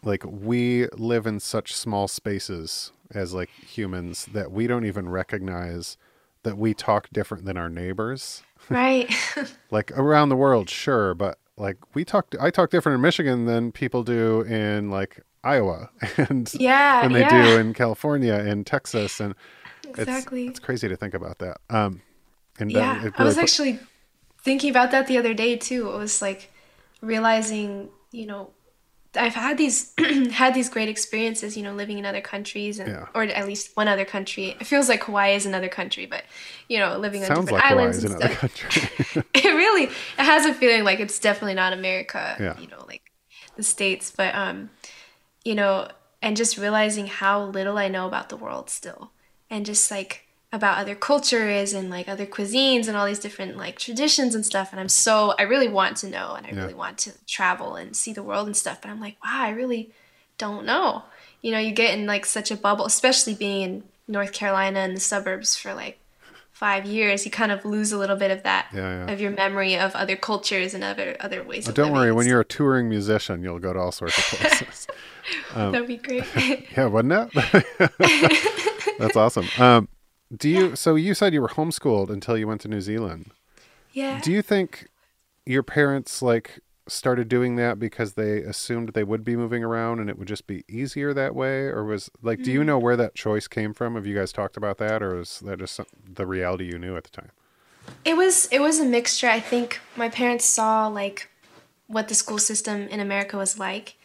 like 0.04 0.24
we 0.25 0.88
live 0.98 1.25
in 1.28 1.40
such 1.40 1.75
small 1.75 2.08
spaces 2.08 2.92
as 3.13 3.34
like 3.34 3.50
humans 3.50 4.27
that 4.34 4.51
we 4.51 4.68
don't 4.68 4.86
even 4.86 5.10
recognize 5.10 5.98
that 6.44 6.58
we 6.58 6.74
talk 6.74 7.08
different 7.12 7.46
than 7.46 7.58
our 7.58 7.70
neighbors 7.70 8.44
right. 8.70 9.13
like 9.72 9.91
around 9.91 10.30
the 10.30 10.36
world 10.36 10.70
sure 10.70 11.13
but 11.13 11.38
like 11.58 11.77
we 11.94 12.03
talk 12.03 12.34
i 12.39 12.50
talk 12.50 12.70
different 12.70 12.96
in 12.96 13.01
michigan 13.01 13.46
than 13.46 13.72
people 13.72 14.03
do 14.03 14.41
in 14.41 14.89
like 14.89 15.20
iowa 15.44 15.89
and 16.18 16.53
yeah, 16.56 17.03
and 17.03 17.13
they 17.13 17.22
yeah. 17.22 17.46
do 17.46 17.58
in 17.58 17.74
california 17.74 18.34
and 18.34 18.65
texas 18.65 19.20
and 19.20 19.36
exactly. 19.88 20.44
it's, 20.44 20.51
it's 20.51 20.60
crazy 20.60 20.88
to 20.88 20.96
think 20.96 21.13
about 21.13 21.39
that 21.39 21.58
um 21.70 22.01
and 22.62 22.72
yeah, 22.72 23.06
it 23.06 23.13
I 23.18 23.24
was 23.24 23.36
really 23.36 23.44
actually 23.44 23.80
thinking 24.44 24.70
about 24.70 24.91
that 24.91 25.08
the 25.08 25.18
other 25.18 25.34
day 25.34 25.56
too. 25.56 25.89
It 25.89 25.98
was 25.98 26.22
like 26.22 26.51
realizing, 27.01 27.89
you 28.12 28.27
know, 28.27 28.51
I've 29.15 29.34
had 29.36 29.58
these 29.58 29.94
had 30.32 30.53
these 30.53 30.70
great 30.70 30.88
experiences, 30.89 31.58
you 31.58 31.63
know, 31.63 31.74
living 31.74 31.98
in 31.98 32.06
other 32.06 32.22
countries 32.22 32.80
and 32.80 32.89
Yeah. 32.89 33.08
or 33.13 33.24
at 33.24 33.46
least 33.46 33.75
one 33.75 33.88
other 33.88 34.06
country. 34.06 34.56
It 34.60 34.65
feels 34.65 34.88
like 34.88 35.03
Hawaii 35.03 35.36
is 35.36 35.46
another 35.46 35.68
country, 35.70 36.06
but 36.06 36.24
you 36.70 36.80
know, 36.80 36.98
living 36.98 37.22
on 37.24 37.27
different 37.30 37.51
like 37.51 37.63
hawaii 37.63 37.82
islands 37.86 37.98
is 37.98 38.03
and 38.06 38.13
stuff. 38.18 38.39
country 38.39 39.24
it 39.34 39.46
really 39.46 39.84
it 39.86 39.91
has 40.24 40.46
a 40.46 40.53
feeling 40.53 40.84
like 40.84 41.00
it's 41.00 41.20
definitely 41.20 41.56
not 41.56 41.74
America, 41.74 42.38
Yeah. 42.39 42.58
you 42.60 42.68
know, 42.68 42.86
like 42.88 43.12
the 43.58 43.63
states, 43.63 44.12
but 44.15 44.34
um 44.36 44.70
you 45.44 45.56
know, 45.56 45.88
and 46.22 46.38
just 46.38 46.58
realizing 46.58 47.08
how 47.08 47.44
little 47.46 47.77
I 47.77 47.88
know 47.88 48.08
about 48.08 48.30
the 48.30 48.38
world 48.38 48.70
still 48.70 49.12
and 49.50 49.65
just 49.65 49.89
like 49.91 50.27
about 50.53 50.77
other 50.77 50.96
cultures 50.96 51.72
and 51.74 51.89
like 51.89 52.10
other 52.10 52.25
cuisines 52.25 52.88
and 52.88 52.98
all 52.98 53.05
these 53.05 53.20
different 53.20 53.55
like 53.58 53.79
traditions 53.79 54.36
and 54.36 54.46
stuff 54.46 54.70
and 54.72 54.79
I'm 54.81 54.89
so 54.89 55.34
I 55.39 55.43
really 55.43 55.70
want 55.70 55.96
to 55.98 56.10
know 56.10 56.34
and 56.36 56.46
I 56.46 56.50
Yeah. 56.50 56.62
really 56.62 56.74
want 56.74 56.98
to 57.00 57.12
travel 57.25 57.75
and 57.75 57.96
see 57.96 58.12
the 58.12 58.24
world 58.24 58.48
and 58.48 58.55
stuff 58.58 58.81
but 58.81 58.91
I'm 58.91 59.00
like 59.00 59.15
wow 59.24 59.39
I 59.43 59.50
really 59.51 59.91
don't 60.38 60.65
know 60.65 61.03
you 61.41 61.51
know 61.51 61.60
you 61.60 61.72
get 61.72 61.98
in 61.98 62.05
like 62.05 62.25
such 62.25 62.51
a 62.51 62.58
bubble 62.58 62.86
especially 62.86 63.34
being 63.34 63.62
in 63.62 63.84
North 64.10 64.34
Carolina 64.34 64.79
and 64.79 64.96
the 64.96 65.00
suburbs 65.00 65.55
for 65.55 65.74
like 65.74 66.00
five 66.51 66.86
years 66.86 67.24
you 67.24 67.31
kind 67.31 67.51
of 67.53 67.63
lose 67.63 67.93
a 67.93 67.98
little 67.98 68.17
bit 68.17 68.29
of 68.29 68.43
that 68.43 68.67
Yeah, 68.74 69.05
yeah. 69.05 69.12
of 69.13 69.22
your 69.22 69.31
memory 69.31 69.77
of 69.77 69.96
other 69.96 70.17
cultures 70.17 70.74
and 70.74 70.84
other 70.84 71.15
other 71.22 71.43
ways 71.43 71.67
of 71.67 71.75
don't 71.75 71.93
worry 71.93 72.12
when 72.12 72.27
you're 72.27 72.41
a 72.41 72.46
touring 72.46 72.89
musician 72.89 73.41
you'll 73.41 73.58
go 73.60 73.72
to 73.72 73.79
all 73.79 73.93
sorts 73.93 74.17
of 74.17 74.24
places 74.39 74.67
stuff. 74.75 74.96
that'd 75.55 75.87
be 75.87 75.96
great 75.98 76.25
Yeah, 76.75 76.87
wasn't 76.87 77.14
it? 77.33 78.98
That's 79.00 79.16
awesome. 79.16 79.48
Um, 79.57 79.87
do 80.35 80.50
you? 80.50 80.75
So 80.75 80.96
you 80.96 81.13
said 81.13 81.33
you 81.33 81.41
were 81.41 81.50
homeschooled 81.50 82.09
until 82.09 82.37
you 82.37 82.48
went 82.48 82.61
to 82.61 82.67
New 82.67 82.81
Zealand. 82.81 83.31
yeah 83.94 84.20
Do 84.22 84.31
you 84.31 84.41
think 84.41 84.87
your 85.46 85.63
parents 85.63 86.22
like 86.22 86.59
started 86.87 87.29
doing 87.29 87.55
that 87.55 87.79
because 87.79 88.13
they 88.13 88.39
assumed 88.39 88.89
they 88.89 89.03
would 89.03 89.24
be 89.24 89.35
moving 89.35 89.63
around 89.63 90.00
and 90.00 90.09
it 90.09 90.17
would 90.17 90.27
just 90.27 90.48
be 90.48 90.63
easier 90.67 91.13
that 91.13 91.35
way, 91.35 91.63
or 91.65 91.83
was 91.83 92.09
like, 92.22 92.44
do 92.44 92.51
you 92.51 92.61
mm. 92.61 92.65
know 92.65 92.79
where 92.79 92.98
that 92.98 93.15
choice 93.15 93.48
came 93.48 93.74
from? 93.74 93.96
Have 93.96 94.05
you 94.05 94.15
guys 94.15 94.31
talked 94.31 94.57
about 94.57 94.77
that, 94.77 95.01
or 95.01 95.15
was 95.15 95.39
that 95.39 95.59
just 95.59 95.75
some, 95.75 95.85
the 96.03 96.25
reality 96.25 96.65
you 96.65 96.77
knew 96.77 96.96
at 96.96 97.03
the 97.03 97.09
time? 97.09 97.31
It 98.05 98.15
was 98.15 98.48
it 98.51 98.59
was 98.59 98.79
a 98.79 98.85
mixture. 98.85 99.27
I 99.27 99.39
think 99.39 99.79
my 99.96 100.09
parents 100.09 100.46
saw 100.46 100.87
like 100.87 101.29
what 101.87 102.07
the 102.07 102.15
school 102.15 102.37
system 102.37 102.87
in 102.87 103.00
America 103.00 103.37
was 103.37 103.57
like, 103.59 103.96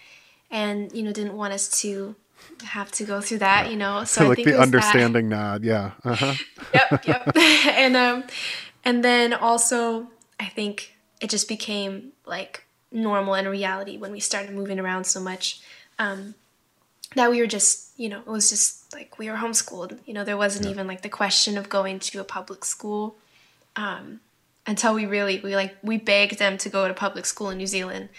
and 0.50 0.92
you 0.92 1.02
know 1.02 1.12
didn't 1.12 1.36
want 1.36 1.52
us 1.52 1.80
to 1.82 2.16
have 2.64 2.90
to 2.92 3.04
go 3.04 3.20
through 3.20 3.38
that. 3.38 3.70
You 3.70 3.76
know, 3.76 4.04
so 4.04 4.24
I 4.24 4.28
like 4.28 4.36
think 4.36 4.48
the 4.48 4.60
understanding 4.60 5.28
nod. 5.28 5.64
Yeah. 5.64 5.92
Uh-huh. 6.04 6.34
Yep, 6.74 7.06
yep. 7.06 7.36
and 7.36 7.96
um, 7.96 8.24
and 8.84 9.04
then 9.04 9.32
also 9.32 10.08
I 10.38 10.46
think 10.46 10.94
it 11.20 11.30
just 11.30 11.48
became 11.48 12.12
like 12.26 12.64
normal 12.92 13.34
and 13.34 13.48
reality 13.48 13.96
when 13.96 14.12
we 14.12 14.20
started 14.20 14.54
moving 14.54 14.78
around 14.78 15.04
so 15.04 15.20
much. 15.20 15.60
Um, 15.98 16.34
that 17.14 17.30
we 17.30 17.40
were 17.40 17.46
just, 17.46 17.98
you 17.98 18.08
know, 18.08 18.20
it 18.20 18.26
was 18.26 18.50
just 18.50 18.92
like 18.92 19.18
we 19.18 19.30
were 19.30 19.36
homeschooled. 19.36 19.98
You 20.06 20.14
know, 20.14 20.24
there 20.24 20.36
wasn't 20.36 20.66
even 20.66 20.86
like 20.86 21.02
the 21.02 21.08
question 21.08 21.56
of 21.56 21.68
going 21.68 21.98
to 22.00 22.20
a 22.20 22.24
public 22.24 22.64
school 22.64 23.16
um, 23.74 24.20
until 24.66 24.94
we 24.94 25.06
really, 25.06 25.40
we 25.40 25.56
like, 25.56 25.76
we 25.82 25.96
begged 25.96 26.38
them 26.38 26.58
to 26.58 26.68
go 26.68 26.86
to 26.86 26.94
public 26.94 27.24
school 27.24 27.50
in 27.50 27.58
New 27.58 27.66
Zealand. 27.66 28.10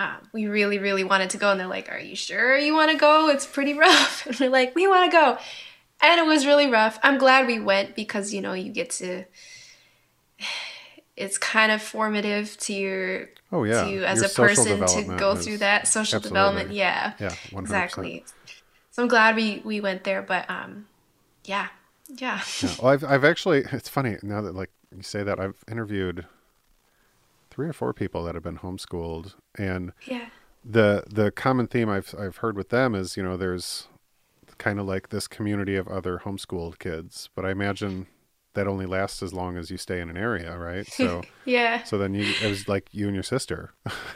Um, 0.00 0.16
we 0.32 0.46
really, 0.46 0.78
really 0.78 1.04
wanted 1.04 1.28
to 1.30 1.36
go, 1.38 1.50
and 1.50 1.60
they're 1.60 1.66
like, 1.78 1.90
"Are 1.92 1.98
you 1.98 2.16
sure 2.16 2.56
you 2.56 2.74
want 2.74 2.90
to 2.90 2.96
go? 2.96 3.28
It's 3.28 3.46
pretty 3.46 3.74
rough." 3.74 4.26
And 4.26 4.40
we're 4.40 4.48
like, 4.48 4.74
"We 4.74 4.86
want 4.88 5.10
to 5.10 5.16
go," 5.16 5.38
and 6.02 6.20
it 6.20 6.26
was 6.26 6.46
really 6.46 6.68
rough. 6.70 6.98
I'm 7.02 7.18
glad 7.18 7.46
we 7.46 7.60
went 7.60 7.94
because 7.94 8.32
you 8.32 8.40
know 8.40 8.54
you 8.54 8.72
get 8.72 8.90
to. 9.02 9.24
It's 11.16 11.36
kind 11.36 11.70
of 11.70 11.82
formative 11.82 12.56
to 12.60 12.72
your 12.72 13.28
Oh 13.52 13.64
yeah. 13.64 13.84
to 13.84 14.04
as 14.04 14.18
Your 14.22 14.26
a 14.26 14.28
person 14.30 14.78
to 14.86 15.16
go 15.18 15.34
through 15.36 15.58
that 15.58 15.86
social 15.86 16.16
absolutely. 16.16 16.28
development. 16.30 16.70
Yeah, 16.72 17.12
Yeah. 17.18 17.34
100%. 17.50 17.60
exactly. 17.60 18.24
So 18.90 19.02
I'm 19.02 19.08
glad 19.08 19.36
we 19.36 19.60
we 19.62 19.82
went 19.82 20.04
there, 20.04 20.22
but 20.22 20.48
um, 20.48 20.86
yeah, 21.44 21.68
yeah, 22.08 22.40
Yeah. 22.62 22.74
Well, 22.80 22.92
I've 22.92 23.04
I've 23.04 23.24
actually 23.24 23.64
it's 23.72 23.88
funny 23.88 24.16
now 24.22 24.40
that 24.40 24.54
like 24.54 24.70
you 24.96 25.02
say 25.02 25.22
that 25.22 25.38
I've 25.38 25.62
interviewed 25.70 26.24
three 27.50 27.68
or 27.68 27.72
four 27.72 27.92
people 27.92 28.24
that 28.24 28.34
have 28.34 28.44
been 28.44 28.58
homeschooled 28.58 29.34
and 29.56 29.92
yeah, 30.06 30.26
the 30.64 31.04
the 31.08 31.30
common 31.30 31.66
theme 31.66 31.88
I've 31.88 32.14
I've 32.18 32.38
heard 32.38 32.56
with 32.56 32.68
them 32.68 32.94
is 32.94 33.16
you 33.16 33.22
know 33.22 33.36
there's 33.36 33.88
kind 34.58 34.78
of 34.78 34.86
like 34.86 35.08
this 35.08 35.26
community 35.26 35.74
of 35.74 35.88
other 35.88 36.18
homeschooled 36.24 36.78
kids, 36.78 37.30
but 37.34 37.44
I 37.44 37.50
imagine 37.50 38.06
that 38.54 38.66
only 38.66 38.84
lasts 38.86 39.22
as 39.22 39.32
long 39.32 39.56
as 39.56 39.70
you 39.70 39.76
stay 39.76 40.00
in 40.00 40.10
an 40.10 40.16
area, 40.16 40.56
right? 40.56 40.86
So 40.86 41.22
yeah, 41.44 41.82
so 41.82 41.98
then 41.98 42.14
you 42.14 42.32
it 42.42 42.48
was 42.48 42.68
like 42.68 42.88
you 42.92 43.06
and 43.06 43.14
your 43.14 43.22
sister. 43.22 43.72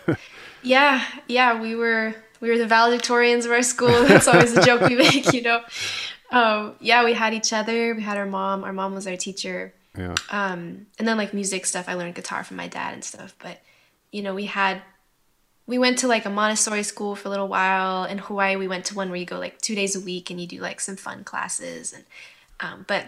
yeah, 0.62 1.04
yeah. 1.28 1.60
We 1.60 1.74
were 1.74 2.14
we 2.40 2.50
were 2.50 2.58
the 2.58 2.66
valedictorians 2.66 3.44
of 3.44 3.52
our 3.52 3.62
school. 3.62 3.88
That's 4.06 4.28
always 4.28 4.56
a 4.56 4.62
joke 4.62 4.82
we 4.82 4.96
make, 4.96 5.32
you 5.32 5.42
know. 5.42 5.62
Um, 6.30 6.74
yeah, 6.80 7.04
we 7.04 7.14
had 7.14 7.32
each 7.32 7.52
other. 7.52 7.94
We 7.94 8.02
had 8.02 8.16
our 8.16 8.26
mom. 8.26 8.64
Our 8.64 8.72
mom 8.72 8.94
was 8.94 9.06
our 9.06 9.16
teacher. 9.16 9.72
Yeah. 9.96 10.14
um, 10.30 10.86
and 10.98 11.06
then 11.06 11.16
like 11.16 11.32
music 11.34 11.66
stuff 11.66 11.88
i 11.88 11.94
learned 11.94 12.14
guitar 12.14 12.42
from 12.44 12.56
my 12.56 12.68
dad 12.68 12.92
and 12.94 13.04
stuff 13.04 13.34
but 13.38 13.60
you 14.12 14.22
know 14.22 14.34
we 14.34 14.44
had 14.46 14.82
we 15.66 15.78
went 15.78 15.98
to 15.98 16.06
like 16.08 16.24
a 16.26 16.30
montessori 16.30 16.82
school 16.82 17.14
for 17.16 17.28
a 17.28 17.30
little 17.30 17.48
while 17.48 18.04
in 18.04 18.18
hawaii 18.18 18.56
we 18.56 18.68
went 18.68 18.84
to 18.84 18.94
one 18.94 19.08
where 19.10 19.18
you 19.18 19.26
go 19.26 19.38
like 19.38 19.60
two 19.60 19.74
days 19.74 19.94
a 19.96 20.00
week 20.00 20.30
and 20.30 20.40
you 20.40 20.46
do 20.46 20.60
like 20.60 20.80
some 20.80 20.96
fun 20.96 21.24
classes 21.24 21.92
and 21.92 22.04
um, 22.60 22.84
but 22.88 23.06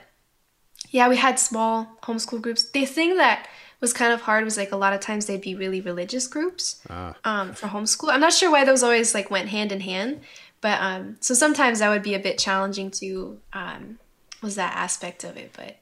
yeah 0.91 1.09
we 1.09 1.17
had 1.17 1.39
small 1.39 1.89
homeschool 2.03 2.41
groups 2.41 2.71
the 2.71 2.85
thing 2.85 3.17
that 3.17 3.47
was 3.81 3.93
kind 3.93 4.13
of 4.13 4.23
hard 4.23 4.43
was 4.45 4.57
like 4.57 4.73
a 4.73 4.77
lot 4.77 4.93
of 4.95 5.01
times 5.01 5.27
they'd 5.27 5.41
be 5.43 5.55
really 5.55 5.81
religious 5.81 6.27
groups 6.27 6.81
Ah. 6.89 7.15
um, 7.25 7.53
for 7.53 7.67
homeschool 7.69 8.11
i'm 8.11 8.21
not 8.21 8.33
sure 8.33 8.51
why 8.51 8.65
those 8.65 8.83
always 8.83 9.15
like 9.15 9.31
went 9.31 9.49
hand 9.49 9.73
in 9.73 9.81
hand 9.81 10.21
but 10.63 10.81
um, 10.81 11.17
so 11.21 11.35
sometimes 11.35 11.81
that 11.81 11.91
would 11.91 12.03
be 12.03 12.15
a 12.15 12.19
bit 12.19 12.39
challenging 12.39 12.91
to 12.91 13.39
um, 13.53 13.99
was 14.43 14.55
that 14.57 14.75
aspect 14.75 15.23
of 15.25 15.37
it 15.37 15.53
but 15.57 15.77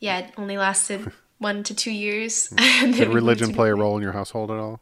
yeah 0.00 0.18
it 0.18 0.32
only 0.36 0.56
lasted 0.58 1.12
one 1.38 1.62
to 1.62 1.74
two 1.74 1.92
years 1.92 2.48
then 2.56 2.90
Did 2.92 3.08
religion 3.08 3.54
play 3.54 3.70
a 3.70 3.74
role 3.74 3.96
in 3.96 4.02
your 4.02 4.12
household 4.12 4.50
at 4.50 4.58
all? 4.58 4.80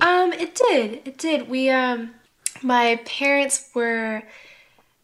um, 0.00 0.32
it 0.32 0.54
did. 0.54 1.00
It 1.06 1.18
did. 1.18 1.48
We 1.48 1.70
um, 1.70 2.14
my 2.62 3.00
parents 3.06 3.70
were, 3.74 4.22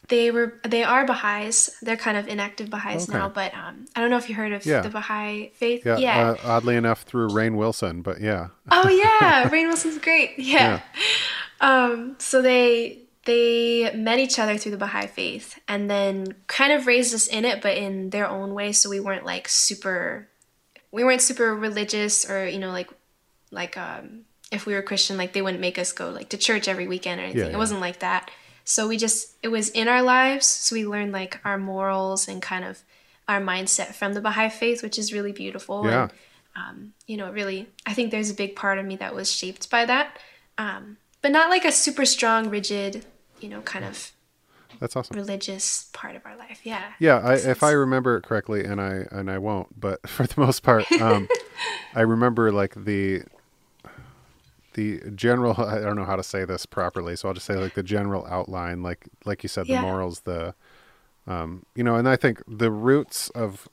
they 0.09 0.31
were 0.31 0.61
they 0.69 0.83
are 0.85 1.07
Baha'is. 1.07 1.77
They're 1.81 1.97
kind 1.97 2.17
of 2.19 2.29
inactive 2.29 2.69
Baha'is 2.71 3.09
Okay. 3.09 3.17
now, 3.19 3.29
but 3.29 3.55
um, 3.55 3.87
I 3.97 4.01
don't 4.01 4.11
know 4.11 4.17
if 4.19 4.29
you 4.29 4.35
heard 4.35 4.53
of 4.53 4.67
Yeah. 4.67 4.81
the 4.83 4.91
Baha'i 4.91 5.51
faith. 5.55 5.87
Yeah. 5.87 5.97
Yeah. 5.99 6.31
Uh, 6.31 6.37
oddly 6.45 6.77
enough, 6.77 7.03
through 7.03 7.29
Rainn 7.29 7.57
Wilson, 7.57 8.03
but 8.03 8.21
yeah. 8.21 8.49
oh 8.71 8.88
yeah, 8.88 9.49
Rainn 9.53 9.69
Wilson's 9.69 9.99
great. 9.99 10.33
Yeah. 10.38 10.81
Um, 11.61 12.17
so 12.19 12.43
they 12.43 13.02
they 13.25 13.93
met 13.95 14.19
each 14.19 14.39
other 14.39 14.59
through 14.59 14.73
the 14.73 14.79
Baha'i 14.79 15.07
faith, 15.07 15.59
and 15.69 15.89
then 15.89 16.35
kind 16.47 16.73
of 16.73 16.87
raised 16.87 17.15
us 17.15 17.27
in 17.27 17.45
it, 17.45 17.63
but 17.63 17.77
in 17.77 18.11
their 18.11 18.29
own 18.29 18.55
way. 18.55 18.73
So 18.73 18.91
we 18.91 19.01
weren't 19.01 19.25
like 19.25 19.49
super 19.49 20.29
we 20.93 21.03
weren't 21.03 21.23
super 21.23 21.55
religious 21.57 22.29
or 22.29 22.47
you 22.47 22.59
know 22.59 22.71
like 22.71 22.91
like 23.51 23.77
um 23.77 24.25
if 24.53 24.67
we 24.67 24.75
were 24.75 24.83
Christian 24.83 25.17
like 25.17 25.33
they 25.33 25.43
wouldn't 25.43 25.61
make 25.61 25.79
us 25.79 25.93
go 25.93 26.11
like 26.11 26.29
to 26.29 26.37
church 26.37 26.69
every 26.69 26.87
weekend 26.87 27.21
or 27.21 27.25
anything. 27.25 27.41
Yeah, 27.41 27.49
yeah. 27.49 27.55
It 27.55 27.59
wasn't 27.59 27.81
like 27.81 28.01
that. 28.01 28.31
So 28.65 28.87
we 28.87 28.97
just 28.97 29.35
it 29.43 29.49
was 29.49 29.71
in 29.71 29.89
our 29.89 30.03
lives. 30.03 30.47
So 30.47 30.75
we 30.75 30.87
learned 30.87 31.13
like 31.13 31.41
our 31.45 31.59
morals 31.59 32.29
and 32.29 32.41
kind 32.43 32.65
of 32.65 32.83
our 33.29 33.41
mindset 33.41 33.95
from 33.95 34.13
the 34.13 34.21
Baha'i 34.21 34.51
faith, 34.51 34.83
which 34.83 34.99
is 34.99 35.13
really 35.13 35.33
beautiful. 35.33 35.87
Yeah. 35.87 36.03
And 36.03 36.13
um, 36.55 36.93
you 37.07 37.17
know, 37.17 37.33
really 37.33 37.69
I 37.87 37.95
think 37.95 38.11
there's 38.11 38.31
a 38.31 38.35
big 38.35 38.55
part 38.55 38.79
of 38.79 38.85
me 38.85 38.97
that 38.97 39.15
was 39.15 39.33
shaped 39.33 39.71
by 39.71 39.87
that. 39.87 40.19
Um, 40.59 40.99
but 41.23 41.31
not 41.31 41.49
like 41.49 41.65
a 41.65 41.73
super 41.73 42.05
strong, 42.05 42.51
rigid, 42.51 43.07
you 43.42 43.48
know, 43.48 43.61
kind 43.62 43.85
of 43.85 44.12
That's 44.81 44.96
awesome. 44.96 45.16
religious 45.16 45.88
part 45.92 46.16
of 46.16 46.24
our 46.26 46.37
life. 46.37 46.61
Yeah. 46.64 46.92
Yeah, 46.98 47.18
I, 47.18 47.35
if 47.35 47.62
I 47.62 47.72
remember 47.72 48.16
it 48.16 48.22
correctly, 48.22 48.64
and 48.64 48.81
I 48.81 49.07
and 49.11 49.31
I 49.31 49.38
won't, 49.38 49.78
but 49.81 50.09
for 50.09 50.26
the 50.26 50.40
most 50.40 50.62
part, 50.62 50.87
um, 51.00 51.28
I 51.94 52.00
remember 52.02 52.52
like 52.52 52.74
the 52.74 53.22
the 54.74 55.00
general. 55.14 55.61
I 55.61 55.81
don't 55.81 55.96
know 55.96 56.05
how 56.05 56.16
to 56.16 56.22
say 56.22 56.44
this 56.44 56.66
properly, 56.66 57.16
so 57.16 57.28
I'll 57.28 57.35
just 57.35 57.46
say 57.46 57.57
like 57.57 57.74
the 57.74 57.83
general 57.83 58.26
outline, 58.26 58.83
like 58.83 59.09
like 59.24 59.42
you 59.42 59.48
said, 59.48 59.66
the 59.66 59.74
Yeah. 59.74 59.81
morals, 59.83 60.20
the 60.20 60.55
um, 61.26 61.64
you 61.74 61.85
know, 61.85 61.96
and 61.96 62.09
I 62.09 62.16
think 62.16 62.42
the 62.48 62.70
roots 62.70 63.31
of 63.31 63.68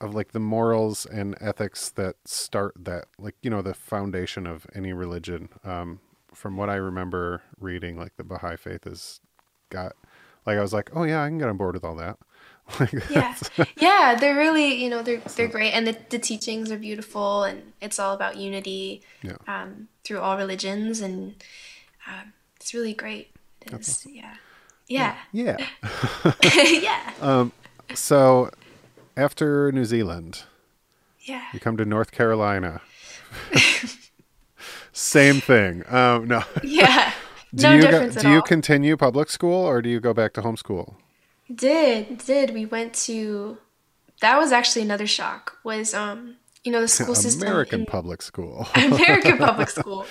of 0.00 0.14
like 0.14 0.32
the 0.32 0.40
morals 0.40 1.06
and 1.06 1.36
ethics 1.40 1.90
that 1.90 2.16
start 2.24 2.74
that 2.78 3.06
like 3.18 3.36
you 3.42 3.50
know 3.50 3.62
the 3.62 3.74
foundation 3.74 4.46
of 4.46 4.66
any 4.74 4.92
religion. 4.92 5.48
Um, 5.64 6.00
from 6.42 6.56
what 6.56 6.68
I 6.68 6.74
remember 6.74 7.40
reading, 7.60 7.96
like 7.96 8.16
the 8.16 8.24
Baha'i 8.24 8.56
faith 8.56 8.82
has 8.82 9.20
got 9.70 9.92
like 10.44 10.58
I 10.58 10.60
was 10.60 10.72
like, 10.72 10.90
oh 10.92 11.04
yeah, 11.04 11.22
I 11.22 11.28
can 11.28 11.38
get 11.38 11.48
on 11.48 11.56
board 11.56 11.74
with 11.74 11.84
all 11.84 11.94
that. 11.96 12.18
Like, 12.78 12.92
yeah 13.10 13.36
yeah 13.80 14.14
they're 14.18 14.36
really 14.36 14.82
you 14.82 14.88
know 14.88 15.02
they're 15.02 15.20
they're 15.36 15.48
great 15.48 15.72
and 15.72 15.84
the, 15.84 15.96
the 16.10 16.18
teachings 16.18 16.70
are 16.70 16.78
beautiful 16.78 17.42
and 17.42 17.72
it's 17.82 17.98
all 17.98 18.14
about 18.14 18.36
unity 18.36 19.02
Yeah. 19.20 19.36
um, 19.48 19.88
through 20.04 20.20
all 20.20 20.36
religions 20.38 21.00
and 21.00 21.34
um, 22.06 22.32
it's 22.56 22.72
really 22.72 22.94
great 22.94 23.32
it 23.66 23.72
is, 23.74 24.06
yeah 24.08 24.36
yeah 24.86 25.16
yeah. 25.32 25.56
yeah 26.64 27.48
So 27.94 28.50
after 29.16 29.72
New 29.72 29.84
Zealand, 29.84 30.44
yeah 31.20 31.46
you 31.52 31.58
come 31.58 31.76
to 31.76 31.84
North 31.84 32.12
Carolina. 32.12 32.80
Same 34.92 35.40
thing. 35.40 35.82
Um, 35.88 36.28
no. 36.28 36.42
yeah 36.62 37.12
Do 37.54 37.62
no 37.64 37.74
you 37.74 37.82
go- 37.82 37.90
difference 37.90 38.16
at 38.16 38.22
do 38.22 38.30
you 38.30 38.42
continue 38.42 38.96
public 38.96 39.28
school 39.30 39.62
or 39.64 39.82
do 39.82 39.88
you 39.90 40.00
go 40.00 40.14
back 40.14 40.32
to 40.34 40.42
homeschool? 40.42 40.94
did 41.54 42.18
did 42.18 42.54
we 42.54 42.64
went 42.64 42.94
to 42.94 43.58
that 44.20 44.38
was 44.38 44.52
actually 44.52 44.80
another 44.82 45.06
shock 45.06 45.58
was 45.64 45.92
um 45.92 46.36
you 46.64 46.72
know 46.72 46.80
the 46.80 46.88
school 47.00 47.14
system 47.14 47.42
American 47.48 47.80
in- 47.80 47.86
public 47.86 48.22
school. 48.22 48.66
American 48.76 49.36
public 49.38 49.68
school. 49.68 50.06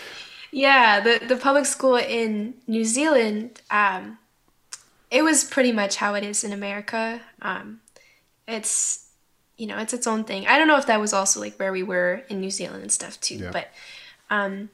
Yeah, 0.51 0.99
the 0.99 1.25
the 1.25 1.37
public 1.37 1.65
school 1.65 1.95
in 1.95 2.55
New 2.67 2.83
Zealand, 2.83 3.61
um, 3.71 4.17
it 5.09 5.23
was 5.23 5.45
pretty 5.45 5.71
much 5.71 5.95
how 5.95 6.13
it 6.15 6.23
is 6.25 6.43
in 6.43 6.51
America. 6.51 7.21
Um, 7.41 7.79
it's 8.47 9.07
you 9.57 9.65
know 9.65 9.77
it's 9.77 9.93
its 9.93 10.05
own 10.05 10.25
thing. 10.25 10.45
I 10.47 10.57
don't 10.57 10.67
know 10.67 10.77
if 10.77 10.87
that 10.87 10.99
was 10.99 11.13
also 11.13 11.39
like 11.39 11.55
where 11.57 11.71
we 11.71 11.83
were 11.83 12.23
in 12.27 12.41
New 12.41 12.51
Zealand 12.51 12.81
and 12.81 12.91
stuff 12.91 13.17
too, 13.21 13.35
Yeah. 13.35 13.51
but 13.53 13.67
um, 14.31 14.69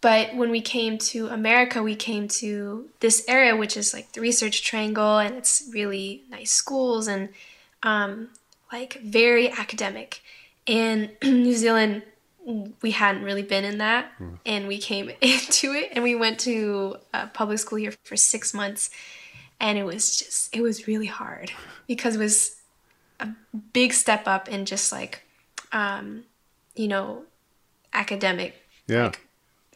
but 0.00 0.34
when 0.34 0.50
we 0.50 0.60
came 0.60 0.98
to 0.98 1.28
America, 1.28 1.82
we 1.82 1.96
came 1.96 2.28
to 2.28 2.88
this 3.00 3.24
area 3.26 3.56
which 3.56 3.74
is 3.76 3.92
like 3.92 4.12
the 4.12 4.20
Research 4.20 4.62
Triangle, 4.62 5.18
and 5.18 5.34
it's 5.34 5.68
really 5.72 6.22
nice 6.30 6.50
schools 6.50 7.08
and 7.08 7.30
um, 7.82 8.28
like 8.70 9.00
very 9.02 9.50
academic. 9.50 10.22
And 10.66 11.10
New 11.22 11.54
Zealand, 11.54 12.02
we 12.82 12.90
hadn't 12.90 13.24
really 13.24 13.42
been 13.42 13.64
in 13.64 13.78
that, 13.78 14.12
and 14.44 14.68
we 14.68 14.78
came 14.78 15.10
into 15.20 15.72
it, 15.72 15.90
and 15.92 16.04
we 16.04 16.14
went 16.14 16.38
to 16.40 16.96
uh, 17.12 17.26
public 17.28 17.58
school 17.58 17.78
here 17.78 17.94
for 18.04 18.16
six 18.16 18.52
months, 18.54 18.90
and 19.58 19.78
it 19.78 19.84
was 19.84 20.18
just 20.18 20.54
it 20.54 20.60
was 20.60 20.86
really 20.86 21.06
hard 21.06 21.50
because 21.86 22.16
it 22.16 22.18
was 22.18 22.56
a 23.20 23.28
big 23.72 23.94
step 23.94 24.28
up 24.28 24.48
in 24.48 24.66
just 24.66 24.92
like, 24.92 25.22
um, 25.72 26.24
you 26.76 26.88
know, 26.88 27.24
academic, 27.94 28.54
yeah. 28.86 29.04
like, 29.06 29.20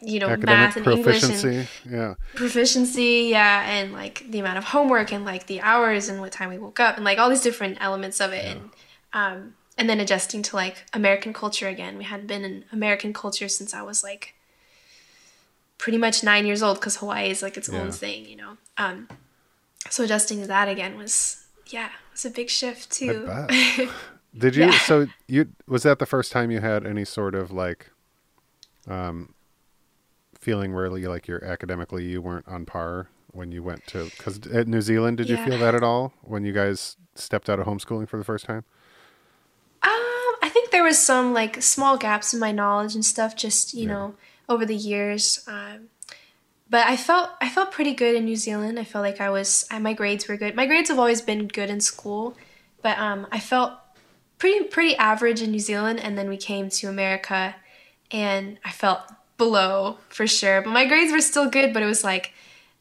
you 0.01 0.19
know, 0.21 0.27
Academic 0.29 0.47
math 0.47 0.77
and 0.77 0.87
English 0.87 1.23
and 1.25 1.33
proficiency. 1.33 1.69
yeah. 1.91 2.15
proficiency 2.35 3.29
yeah 3.31 3.69
and 3.69 3.93
like 3.93 4.25
the 4.31 4.39
amount 4.39 4.59
of 4.59 4.65
homework 4.65 5.13
and 5.13 5.25
like 5.25 5.47
the 5.47 5.61
hours 5.61 6.09
and 6.09 6.21
what 6.21 6.31
time 6.31 6.51
we 6.51 6.59
woke 6.59 6.79
up 6.79 6.97
and 6.97 7.05
like 7.05 7.19
all 7.19 7.29
these 7.29 7.41
different 7.43 7.77
elements 7.81 8.21
of 8.21 8.33
it 8.33 8.45
and 8.45 8.71
um 9.13 9.55
and 9.77 9.89
then 9.91 9.99
adjusting 9.99 10.41
to 10.43 10.55
like 10.55 10.85
american 10.93 11.33
culture 11.33 11.67
again 11.67 11.99
we 11.99 12.05
hadn't 12.05 12.29
been 12.29 12.45
in 12.45 12.65
american 12.71 13.13
culture 13.13 13.49
since 13.49 13.75
i 13.75 13.83
was 13.83 14.05
like 14.05 14.35
pretty 15.79 15.99
much 15.99 16.23
nine 16.23 16.47
years 16.47 16.63
old 16.63 16.79
because 16.79 16.97
hawaii 16.97 17.29
is 17.31 17.43
like 17.43 17.57
its 17.57 17.69
Yeah. 17.69 17.81
own 17.81 17.91
thing 17.91 18.25
you 18.27 18.37
know 18.37 18.57
um 18.77 19.09
so 19.91 20.05
adjusting 20.05 20.41
to 20.43 20.47
that 20.47 20.69
again 20.69 20.97
was 20.97 21.45
yeah 21.67 21.87
it 21.87 22.13
was 22.13 22.25
a 22.25 22.31
big 22.31 22.51
shift 22.51 22.91
too. 22.93 23.29
Did 24.37 24.55
you 24.57 24.67
Yeah. 24.67 24.79
so 24.79 25.07
you 25.27 25.49
was 25.67 25.83
that 25.85 25.99
the 25.99 26.07
first 26.07 26.31
time 26.31 26.51
you 26.53 26.61
had 26.61 26.87
any 26.87 27.05
sort 27.05 27.35
of 27.35 27.51
like 27.51 27.91
um 28.89 29.35
feeling 30.39 30.73
really 30.73 31.07
like 31.07 31.27
you're 31.27 31.45
academically 31.45 32.05
you 32.05 32.23
weren't 32.23 32.47
on 32.49 32.65
par 32.65 33.09
when 33.33 33.51
you 33.53 33.63
went 33.63 33.87
to 33.87 34.11
cuz 34.19 34.39
at 34.53 34.67
New 34.69 34.81
Zealand 34.81 35.17
did 35.19 35.29
you 35.29 35.37
feel 35.37 35.59
that 35.59 35.75
at 35.75 35.83
all 35.83 36.13
when 36.23 36.45
you 36.45 36.53
guys 36.53 36.97
stepped 37.15 37.51
out 37.51 37.59
of 37.59 37.67
homeschooling 37.67 38.09
for 38.09 38.17
the 38.17 38.25
first 38.25 38.45
time? 38.45 38.65
Um, 39.83 40.35
I 40.43 40.49
think 40.53 40.71
there 40.71 40.83
was 40.85 40.99
some 40.99 41.33
like 41.33 41.63
small 41.63 41.97
gaps 41.97 42.33
in 42.33 42.41
my 42.41 42.53
knowledge 42.53 42.95
and 42.95 43.05
stuff, 43.05 43.37
just 43.37 43.75
you 43.75 43.87
Yeah. 43.87 43.93
know, 43.93 44.15
over 44.49 44.65
the 44.65 44.75
years. 44.77 45.41
Um, 45.47 45.89
but 46.71 46.87
I 46.87 46.97
felt 46.97 47.31
I 47.41 47.49
felt 47.49 47.73
pretty 47.73 47.95
good 47.95 48.15
in 48.15 48.25
New 48.25 48.37
Zealand. 48.37 48.79
I 48.79 48.85
felt 48.85 49.03
like 49.03 49.21
I 49.21 49.31
was 49.31 49.67
I, 49.71 49.79
my 49.79 49.93
grades 49.95 50.29
were 50.29 50.37
good. 50.37 50.55
My 50.55 50.67
grades 50.67 50.89
have 50.89 50.99
always 50.99 51.21
been 51.23 51.49
good 51.49 51.71
in 51.71 51.81
school, 51.81 52.37
but 52.83 52.99
um, 52.99 53.27
I 53.33 53.41
felt 53.41 53.73
pretty 54.39 54.65
pretty 54.65 54.97
average 54.97 55.43
in 55.43 55.51
New 55.51 55.59
Zealand. 55.61 56.01
And 56.01 56.17
then 56.19 56.29
we 56.29 56.37
came 56.37 56.69
to 56.71 56.89
America, 56.89 57.57
and 58.11 58.59
I 58.65 58.71
felt 58.71 59.01
below 59.37 59.99
for 60.09 60.27
sure. 60.27 60.63
But 60.63 60.71
my 60.71 60.87
grades 60.87 61.13
were 61.13 61.21
still 61.21 61.49
good. 61.49 61.73
But 61.73 61.83
it 61.83 61.87
was 61.87 62.05
like 62.05 62.33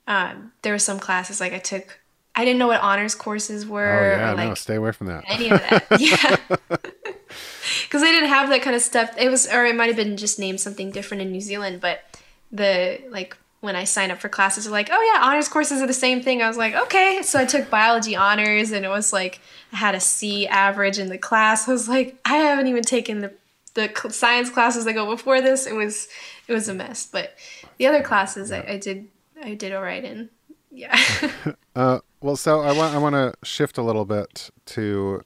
um, 0.08 0.52
there 0.62 0.74
were 0.74 0.80
some 0.80 1.00
classes 1.00 1.40
like 1.40 1.54
I 1.54 1.60
took. 1.60 2.00
I 2.36 2.46
didn't 2.46 2.60
know 2.60 2.68
what 2.68 2.82
honors 2.82 3.16
courses 3.16 3.66
were. 3.66 4.16
oh 4.16 4.18
yeah, 4.18 4.32
or, 4.32 4.36
like, 4.36 4.50
no, 4.50 4.54
stay 4.54 4.76
away 4.76 4.92
from 4.92 5.08
that. 5.08 5.24
any 5.28 5.50
of 5.50 5.60
that. 5.60 5.88
yeah. 6.00 6.58
Because 7.84 8.02
they 8.02 8.12
didn't 8.12 8.30
have 8.30 8.50
that 8.50 8.62
kind 8.62 8.76
of 8.76 8.82
stuff. 8.82 9.14
It 9.18 9.30
was, 9.30 9.48
or 9.48 9.66
it 9.66 9.76
might 9.76 9.88
have 9.88 9.96
been 9.96 10.18
just 10.18 10.40
named 10.40 10.60
something 10.60 10.92
different 10.92 11.22
in 11.22 11.32
New 11.32 11.42
Zealand, 11.42 11.80
but 11.80 12.02
the, 12.52 13.02
like, 13.10 13.38
when 13.60 13.76
I 13.76 13.86
signed 13.86 14.12
up 14.12 14.20
for 14.20 14.30
classes, 14.30 14.66
they're 14.66 14.72
like, 14.72 14.90
oh 14.92 15.14
yeah, 15.14 15.26
honors 15.26 15.50
courses 15.50 15.82
are 15.82 15.88
the 15.88 15.94
same 15.94 16.22
thing. 16.22 16.42
I 16.42 16.48
was 16.48 16.58
like, 16.58 16.76
okay. 16.76 17.22
So 17.24 17.40
I 17.40 17.46
took 17.46 17.70
biology 17.70 18.16
honors 18.16 18.72
and 18.72 18.86
it 18.86 18.90
was 18.90 19.12
like, 19.12 19.40
I 19.74 19.78
had 19.78 19.96
a 19.96 20.00
C 20.00 20.48
average 20.48 21.00
in 21.00 21.08
the 21.10 21.18
class. 21.18 21.68
I 21.68 21.72
was 21.72 21.90
like, 21.90 22.18
I 22.24 22.38
haven't 22.38 22.68
even 22.68 22.84
taken 22.84 23.22
the, 23.22 23.34
the 23.78 24.10
science 24.10 24.50
classes 24.50 24.86
that 24.86 24.94
go 24.94 25.06
before 25.06 25.40
this. 25.40 25.68
It 25.68 25.74
was, 25.74 26.08
it 26.48 26.54
was 26.54 26.68
a 26.68 26.74
mess. 26.74 27.08
But 27.10 27.36
the 27.78 27.86
other 27.86 28.02
classes 28.02 28.52
I, 28.52 28.62
I 28.62 28.78
did, 28.78 29.08
I 29.42 29.54
did 29.54 29.72
all 29.72 29.84
right 29.84 30.04
in. 30.04 30.30
Yeah. 30.72 31.00
Uh, 31.76 32.00
well, 32.22 32.36
so 32.36 32.62
I 32.62 32.72
want 32.72 32.96
I 32.96 32.98
want 32.98 33.14
to 33.14 33.36
shift 33.44 33.78
a 33.78 33.84
little 33.84 34.04
bit 34.04 34.50
to 34.66 35.22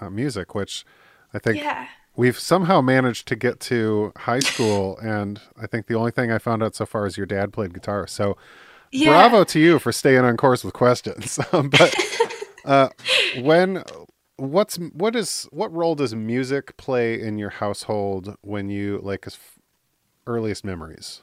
uh, 0.00 0.08
music, 0.08 0.54
which 0.54 0.86
I 1.34 1.38
think 1.38 1.58
yeah. 1.58 1.88
we've 2.16 2.38
somehow 2.38 2.80
managed 2.80 3.28
to 3.28 3.36
get 3.36 3.60
to 3.68 4.10
high 4.16 4.38
school, 4.52 4.96
and 5.02 5.42
I 5.60 5.66
think 5.66 5.88
the 5.88 5.94
only 5.94 6.10
thing 6.10 6.32
I 6.32 6.38
found 6.38 6.62
out 6.62 6.74
so 6.74 6.86
far 6.86 7.04
is 7.06 7.18
your 7.18 7.26
dad 7.26 7.52
played 7.52 7.74
guitar. 7.74 8.06
So, 8.06 8.38
Yeah. 8.92 9.10
bravo 9.10 9.44
to 9.44 9.60
you 9.60 9.78
for 9.78 9.92
staying 9.92 10.24
on 10.24 10.38
course 10.38 10.64
with 10.64 10.72
questions. 10.72 11.38
But 11.52 11.94
uh, 12.64 12.88
when 13.42 13.84
what's 14.36 14.76
what 14.76 15.14
is 15.16 15.48
what 15.50 15.72
role 15.72 15.94
does 15.94 16.14
music 16.14 16.76
play 16.76 17.20
in 17.20 17.38
your 17.38 17.50
household 17.50 18.36
when 18.42 18.68
you 18.68 18.98
like 19.02 19.26
as 19.26 19.34
f- 19.34 19.58
earliest 20.26 20.64
memories? 20.64 21.22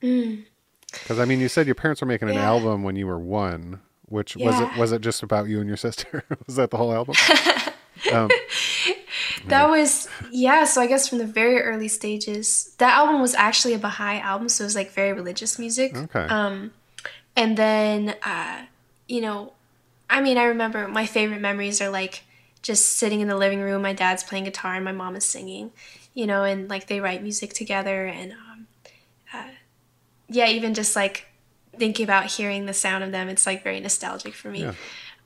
Because 0.00 1.18
I 1.18 1.24
mean, 1.24 1.40
you 1.40 1.48
said 1.48 1.66
your 1.66 1.74
parents 1.74 2.00
were 2.00 2.06
making 2.06 2.28
an 2.28 2.34
Mm. 2.34 2.38
Yeah. 2.38 2.46
album 2.48 2.82
when 2.82 2.96
you 2.96 3.06
were 3.06 3.18
one. 3.18 3.80
Which 4.06 4.36
was 4.36 4.60
it? 4.60 4.76
Was 4.76 4.92
it 4.92 5.00
just 5.00 5.22
about 5.22 5.48
you 5.48 5.58
and 5.60 5.66
your 5.68 5.78
sister? 5.78 6.24
was 6.46 6.56
that 6.56 6.70
the 6.70 6.76
whole 6.76 6.92
album? 6.92 7.14
um, 8.12 8.30
That 9.46 9.68
was 9.70 10.08
yeah. 10.30 10.64
So 10.64 10.80
I 10.82 10.86
guess 10.86 11.08
from 11.08 11.18
the 11.18 11.26
very 11.26 11.60
early 11.62 11.88
stages, 11.88 12.74
that 12.78 12.96
album 12.96 13.20
was 13.22 13.34
actually 13.34 13.72
a 13.74 13.78
Baha'i 13.78 14.18
album, 14.20 14.48
so 14.48 14.62
it 14.62 14.66
was 14.66 14.74
like 14.74 14.92
very 14.92 15.12
religious 15.12 15.58
music. 15.58 15.96
Okay. 15.96 16.20
Um, 16.26 16.72
and 17.34 17.56
then 17.56 18.14
uh, 18.22 18.66
you 19.08 19.20
know, 19.22 19.54
I 20.14 20.20
mean, 20.20 20.38
I 20.38 20.44
remember 20.44 20.86
my 20.86 21.06
favorite 21.06 21.40
memories 21.40 21.82
are 21.82 21.90
like 21.90 22.22
just 22.62 22.98
sitting 22.98 23.20
in 23.20 23.26
the 23.26 23.36
living 23.36 23.60
room. 23.60 23.82
My 23.82 23.92
dad's 23.92 24.22
playing 24.22 24.44
guitar 24.44 24.76
and 24.76 24.84
my 24.84 24.92
mom 24.92 25.16
is 25.16 25.24
singing, 25.24 25.72
you 26.14 26.24
know, 26.24 26.44
and 26.44 26.70
like 26.70 26.86
they 26.86 27.00
write 27.00 27.20
music 27.20 27.52
together 27.52 28.06
and 28.06 28.30
um, 28.32 28.66
uh, 29.32 29.48
yeah, 30.28 30.46
even 30.46 30.72
just 30.72 30.94
like 30.94 31.26
thinking 31.76 32.04
about 32.04 32.26
hearing 32.26 32.66
the 32.66 32.72
sound 32.72 33.02
of 33.02 33.10
them, 33.10 33.28
it's 33.28 33.44
like 33.44 33.64
very 33.64 33.80
nostalgic 33.80 34.34
for 34.34 34.50
me. 34.50 34.60
Yeah. 34.60 34.74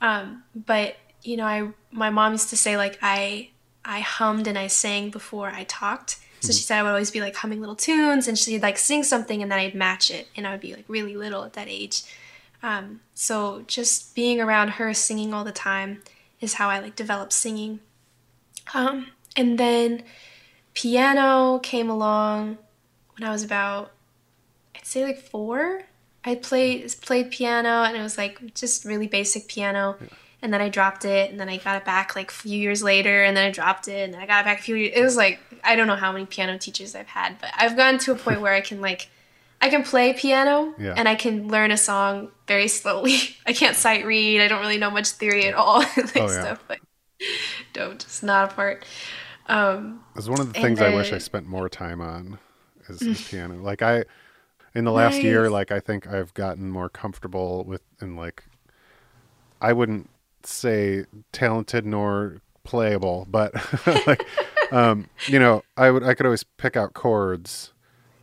Um, 0.00 0.44
but 0.54 0.96
you 1.22 1.36
know, 1.36 1.44
I 1.44 1.68
my 1.90 2.08
mom 2.08 2.32
used 2.32 2.48
to 2.48 2.56
say 2.56 2.78
like 2.78 2.98
I 3.02 3.50
I 3.84 4.00
hummed 4.00 4.46
and 4.46 4.56
I 4.56 4.68
sang 4.68 5.10
before 5.10 5.50
I 5.50 5.64
talked. 5.64 6.16
So 6.40 6.52
she 6.52 6.62
said 6.62 6.78
I 6.78 6.82
would 6.84 6.90
always 6.90 7.10
be 7.10 7.20
like 7.20 7.36
humming 7.36 7.60
little 7.60 7.76
tunes, 7.76 8.26
and 8.26 8.38
she'd 8.38 8.62
like 8.62 8.78
sing 8.78 9.02
something, 9.02 9.42
and 9.42 9.52
then 9.52 9.58
I'd 9.58 9.74
match 9.74 10.10
it, 10.10 10.28
and 10.34 10.46
I 10.46 10.52
would 10.52 10.60
be 10.60 10.74
like 10.74 10.84
really 10.88 11.14
little 11.16 11.44
at 11.44 11.52
that 11.54 11.66
age. 11.68 12.04
Um, 12.62 13.00
so 13.14 13.64
just 13.66 14.14
being 14.14 14.40
around 14.40 14.70
her 14.70 14.92
singing 14.94 15.32
all 15.32 15.44
the 15.44 15.52
time 15.52 16.02
is 16.40 16.54
how 16.54 16.68
I 16.68 16.80
like 16.80 16.96
developed 16.96 17.32
singing. 17.32 17.80
Um, 18.74 19.08
and 19.36 19.58
then 19.58 20.02
piano 20.74 21.58
came 21.60 21.88
along 21.88 22.58
when 23.16 23.28
I 23.28 23.32
was 23.32 23.42
about, 23.42 23.92
I'd 24.74 24.86
say 24.86 25.04
like 25.04 25.18
four. 25.18 25.82
I 26.24 26.34
played 26.34 26.94
played 27.00 27.30
piano, 27.30 27.84
and 27.84 27.96
it 27.96 28.02
was 28.02 28.18
like 28.18 28.54
just 28.54 28.84
really 28.84 29.06
basic 29.06 29.48
piano. 29.48 29.96
And 30.42 30.52
then 30.52 30.60
I 30.60 30.68
dropped 30.68 31.04
it, 31.04 31.30
and 31.30 31.40
then 31.40 31.48
I 31.48 31.56
got 31.56 31.76
it 31.76 31.84
back 31.84 32.14
like 32.14 32.30
a 32.30 32.34
few 32.34 32.58
years 32.58 32.82
later, 32.82 33.24
and 33.24 33.36
then 33.36 33.46
I 33.46 33.50
dropped 33.50 33.88
it, 33.88 34.04
and 34.04 34.14
then 34.14 34.20
I 34.20 34.26
got 34.26 34.40
it 34.40 34.44
back 34.44 34.60
a 34.60 34.62
few 34.62 34.76
years. 34.76 34.92
It 34.94 35.02
was 35.02 35.16
like 35.16 35.40
I 35.64 35.74
don't 35.74 35.86
know 35.86 35.96
how 35.96 36.12
many 36.12 36.26
piano 36.26 36.58
teachers 36.58 36.94
I've 36.94 37.06
had, 37.06 37.38
but 37.40 37.50
I've 37.56 37.76
gotten 37.76 37.98
to 38.00 38.12
a 38.12 38.16
point 38.16 38.40
where 38.40 38.52
I 38.52 38.60
can 38.60 38.80
like 38.80 39.08
I 39.60 39.70
can 39.70 39.82
play 39.82 40.12
piano 40.12 40.74
Yeah. 40.78 40.94
and 40.96 41.08
I 41.08 41.14
can 41.16 41.48
learn 41.48 41.70
a 41.70 41.76
song 41.76 42.30
very 42.46 42.68
slowly. 42.68 43.16
I 43.46 43.52
can't 43.52 43.76
sight 43.76 44.06
read. 44.06 44.40
I 44.40 44.48
don't 44.48 44.60
really 44.60 44.78
know 44.78 44.90
much 44.90 45.08
theory 45.08 45.46
at 45.46 45.54
all, 45.54 45.78
like 45.96 46.16
Oh, 46.16 46.30
yeah. 46.30 46.40
stuff. 46.40 46.64
But 46.68 46.78
don't, 47.72 47.94
it's 48.02 48.22
not 48.22 48.52
a 48.52 48.54
part. 48.54 48.84
Um, 49.46 50.04
It's 50.16 50.28
one 50.28 50.40
of 50.40 50.52
the 50.52 50.60
things 50.60 50.80
I 50.80 50.94
wish 50.94 51.12
I 51.12 51.18
spent 51.18 51.46
more 51.46 51.68
time 51.68 52.00
on 52.00 52.38
is, 52.88 53.02
is 53.02 53.20
piano. 53.30 53.56
Like 53.62 53.82
I, 53.82 54.04
in 54.74 54.84
the 54.84 54.92
last 54.92 55.22
year, 55.22 55.50
like 55.50 55.72
I 55.72 55.80
think 55.80 56.06
I've 56.06 56.32
gotten 56.34 56.70
more 56.70 56.88
comfortable 56.88 57.64
with, 57.64 57.82
and 58.00 58.16
like, 58.16 58.44
I 59.60 59.72
wouldn't 59.72 60.08
say 60.44 61.04
talented 61.32 61.84
nor 61.84 62.36
playable, 62.62 63.26
but 63.28 63.52
like, 64.06 64.24
um, 64.70 65.08
you 65.26 65.38
know, 65.40 65.62
I 65.76 65.90
would, 65.90 66.04
I 66.04 66.14
could 66.14 66.26
always 66.26 66.44
pick 66.44 66.76
out 66.76 66.94
chords 66.94 67.72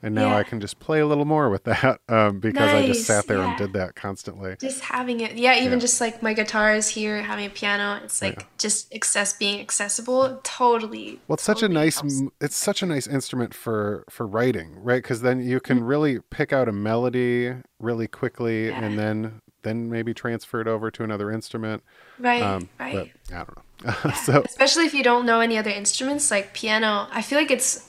and 0.05 0.15
now 0.15 0.29
Yeah. 0.29 0.37
I 0.37 0.43
can 0.43 0.61
just 0.61 0.79
play 0.79 0.99
a 0.99 1.05
little 1.07 1.25
more 1.25 1.49
with 1.49 1.63
that, 1.65 1.99
um, 2.09 2.39
because 2.39 2.69
I 2.71 2.85
just 2.85 3.05
sat 3.05 3.27
there 3.27 3.39
and 3.41 3.57
did 3.57 3.73
that 3.73 3.95
constantly. 3.95 4.55
just 4.61 4.81
having 4.81 5.19
it, 5.19 5.35
yeah. 5.35 5.55
Even 5.57 5.73
Yeah. 5.73 5.79
just 5.79 5.99
like 5.99 6.21
my 6.23 6.33
guitar 6.33 6.73
is 6.75 6.87
here, 6.87 7.21
having 7.23 7.45
a 7.45 7.49
piano. 7.49 7.99
It's 8.03 8.21
like 8.21 8.45
just 8.57 8.93
access 8.93 9.33
being 9.33 9.59
accessible. 9.59 10.39
Totally. 10.43 11.19
Well, 11.27 11.33
it's 11.35 11.43
such 11.43 11.63
a 11.63 11.67
nice 11.69 11.99
helps. 11.99 12.21
it's 12.39 12.55
such 12.55 12.81
a 12.81 12.85
nice 12.85 13.07
instrument 13.07 13.53
for 13.53 14.05
for 14.09 14.25
writing, 14.25 14.75
right? 14.81 15.01
Because 15.03 15.21
then 15.21 15.41
you 15.43 15.59
can 15.59 15.77
Mm-hmm. 15.77 15.85
really 15.85 16.19
pick 16.29 16.53
out 16.53 16.69
a 16.69 16.71
melody 16.71 17.53
really 17.79 18.07
quickly, 18.07 18.67
Yeah. 18.67 18.81
and 18.83 18.97
then 18.97 19.41
then 19.63 19.89
maybe 19.89 20.13
transfer 20.13 20.61
it 20.61 20.67
over 20.67 20.91
to 20.91 21.03
another 21.03 21.31
instrument. 21.31 21.83
Right. 22.19 22.41
Um, 22.43 22.69
right. 22.79 23.11
But 23.29 23.35
I 23.35 23.37
don't 23.39 23.57
know. 24.05 24.11
so 24.25 24.41
especially 24.45 24.85
if 24.85 24.93
you 24.93 25.03
don't 25.03 25.25
know 25.25 25.39
any 25.41 25.57
other 25.57 25.69
instruments 25.69 26.31
like 26.31 26.53
piano 26.53 27.07
i 27.11 27.21
feel 27.21 27.37
like 27.37 27.51
it's 27.51 27.84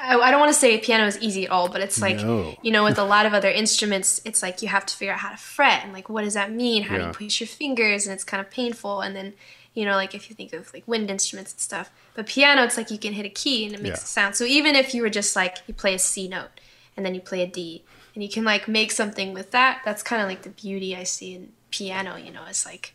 I, 0.00 0.16
I 0.18 0.30
don't 0.30 0.40
want 0.40 0.52
to 0.52 0.58
say 0.58 0.78
piano 0.78 1.06
is 1.06 1.18
easy 1.20 1.44
at 1.46 1.50
all 1.50 1.68
but 1.68 1.80
it's 1.80 2.00
like 2.00 2.16
No. 2.16 2.56
you 2.62 2.70
know 2.70 2.84
with 2.84 2.98
a 2.98 3.04
lot 3.14 3.26
of 3.26 3.34
other 3.34 3.48
instruments 3.50 4.20
it's 4.24 4.42
like 4.42 4.62
you 4.62 4.68
have 4.68 4.86
to 4.86 4.94
figure 4.94 5.12
out 5.14 5.20
how 5.20 5.30
to 5.30 5.36
fret 5.36 5.84
and 5.84 5.92
like 5.92 6.08
what 6.08 6.22
does 6.24 6.34
that 6.34 6.50
mean? 6.52 6.84
How 6.84 6.96
do 6.98 7.04
you 7.04 7.12
push 7.12 7.40
your 7.40 7.46
fingers? 7.48 8.06
And 8.06 8.14
it's 8.14 8.24
kind 8.24 8.40
of 8.40 8.50
painful. 8.50 9.00
And 9.00 9.14
then 9.16 9.34
you 9.74 9.84
know 9.84 9.92
like 9.96 10.14
if 10.14 10.28
you 10.30 10.36
think 10.36 10.52
of 10.52 10.72
like 10.74 10.84
wind 10.86 11.10
instruments 11.10 11.52
and 11.52 11.60
stuff. 11.60 11.90
But 12.14 12.26
piano 12.26 12.62
it's 12.62 12.76
like 12.76 12.90
you 12.90 12.98
can 12.98 13.12
hit 13.12 13.26
a 13.26 13.30
key 13.30 13.64
and 13.66 13.74
it 13.74 13.82
makes 13.82 14.00
Yeah. 14.00 14.04
a 14.04 14.06
sound. 14.06 14.36
So 14.36 14.44
even 14.44 14.74
if 14.74 14.94
you 14.94 15.02
were 15.02 15.10
just 15.10 15.34
like 15.36 15.58
you 15.66 15.74
play 15.74 15.94
a 15.94 15.98
c 15.98 16.28
note 16.28 16.60
and 16.96 17.04
then 17.04 17.14
you 17.14 17.20
play 17.20 17.42
a 17.42 17.46
d 17.46 17.82
and 18.14 18.22
you 18.22 18.28
can 18.30 18.44
like 18.44 18.66
make 18.68 18.90
something 18.90 19.34
with 19.34 19.50
that 19.50 19.82
that's 19.84 20.02
kind 20.02 20.22
of 20.22 20.28
like 20.28 20.40
the 20.42 20.48
beauty 20.48 20.96
i 20.96 21.02
see 21.02 21.34
in 21.34 21.52
piano 21.70 22.16
you 22.16 22.32
know? 22.32 22.44
It's 22.48 22.64
like 22.64 22.94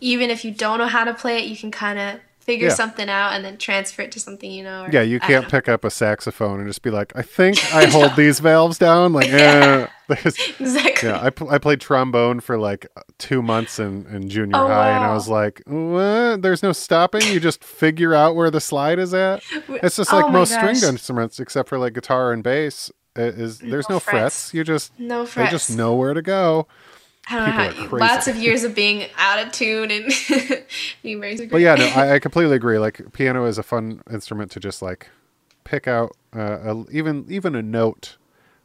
even 0.00 0.30
if 0.30 0.44
you 0.44 0.50
don't 0.50 0.78
know 0.78 0.86
how 0.86 1.04
to 1.04 1.14
play 1.14 1.38
it, 1.38 1.44
you 1.48 1.56
can 1.56 1.70
kind 1.70 1.98
of 1.98 2.20
figure 2.44 2.68
Yeah. 2.68 2.74
something 2.74 3.08
out 3.08 3.32
and 3.32 3.44
then 3.44 3.56
transfer 3.56 4.02
it 4.02 4.12
to 4.12 4.20
something 4.20 4.50
you 4.50 4.62
know. 4.62 4.84
or- 4.84 4.90
yeah, 4.90 5.02
you 5.02 5.18
can't 5.20 5.48
pick 5.48 5.68
up 5.68 5.84
a 5.84 5.90
saxophone 5.90 6.60
and 6.60 6.68
just 6.68 6.82
be 6.82 6.90
like, 6.90 7.12
I 7.16 7.22
think 7.22 7.58
I 7.74 7.86
hold 7.90 8.14
these 8.16 8.38
valves 8.40 8.78
down. 8.78 9.12
Like, 9.12 9.28
eh. 9.30 9.86
Exactly. 10.08 11.08
yeah, 11.08 11.18
I, 11.22 11.30
pl- 11.30 11.48
I 11.50 11.56
played 11.58 11.80
trombone 11.80 12.40
for 12.40 12.58
like 12.58 12.86
two 13.18 13.40
months 13.42 13.78
in, 13.78 14.06
in 14.06 14.28
junior 14.28 14.56
Oh, 14.56 14.66
high, 14.68 14.90
and 14.90 15.02
I 15.04 15.14
was 15.14 15.28
like, 15.28 15.62
what? 15.66 16.42
There's 16.42 16.62
no 16.62 16.72
stopping. 16.72 17.22
You 17.26 17.40
just 17.40 17.64
figure 17.64 18.14
out 18.14 18.36
where 18.36 18.50
the 18.50 18.60
slide 18.60 18.98
is 18.98 19.14
at. 19.14 19.42
It's 19.68 19.96
just 19.96 20.12
Oh 20.12 20.16
like 20.16 20.26
my 20.26 20.32
most 20.32 20.50
gosh. 20.50 20.58
stringed 20.60 20.84
instruments, 20.84 21.40
except 21.40 21.70
for 21.70 21.78
like 21.78 21.94
guitar 21.94 22.32
and 22.32 22.42
bass. 22.42 22.90
Is 23.16 23.60
there's 23.60 23.88
no, 23.88 23.94
No 23.96 24.00
frets. 24.00 24.48
frets. 24.50 24.54
You 24.54 24.64
just 24.64 24.92
No 24.98 25.24
frets. 25.24 25.50
they 25.50 25.56
just 25.56 25.70
know 25.76 25.94
where 25.94 26.12
to 26.14 26.20
go. 26.22 26.66
I 27.28 27.36
don't 27.36 27.46
know 27.46 27.52
how. 27.52 27.70
you- 27.82 27.88
Lots 27.98 28.28
of 28.28 28.36
years 28.36 28.64
of 28.64 28.74
being 28.74 29.08
out 29.16 29.44
of 29.44 29.52
tune 29.52 29.90
and 29.90 30.12
being 31.02 31.20
very. 31.20 31.46
But 31.46 31.60
yeah, 31.60 31.74
no, 31.74 31.86
I, 31.86 32.14
I 32.14 32.18
completely 32.18 32.56
agree. 32.56 32.78
Like 32.78 33.12
piano 33.12 33.44
is 33.46 33.58
a 33.58 33.62
fun 33.62 34.02
instrument 34.12 34.50
to 34.52 34.60
just 34.60 34.82
like 34.82 35.08
pick 35.64 35.88
out, 35.88 36.14
uh, 36.36 36.58
a, 36.74 36.84
even 36.90 37.24
even 37.28 37.54
a 37.54 37.62
note. 37.62 38.16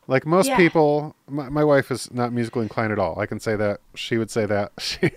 Like 0.08 0.26
most 0.26 0.48
Yeah. 0.48 0.58
people, 0.58 1.16
my, 1.30 1.50
my 1.50 1.64
wife 1.64 1.92
is 1.92 2.12
not 2.12 2.34
musically 2.34 2.64
inclined 2.64 2.92
at 2.92 2.98
all. 3.00 3.20
I 3.20 3.28
can 3.28 3.40
say 3.40 3.56
that. 3.56 3.80
She 3.96 4.18
would 4.18 4.32
say 4.32 4.46
that. 4.48 4.72
She, 4.80 5.12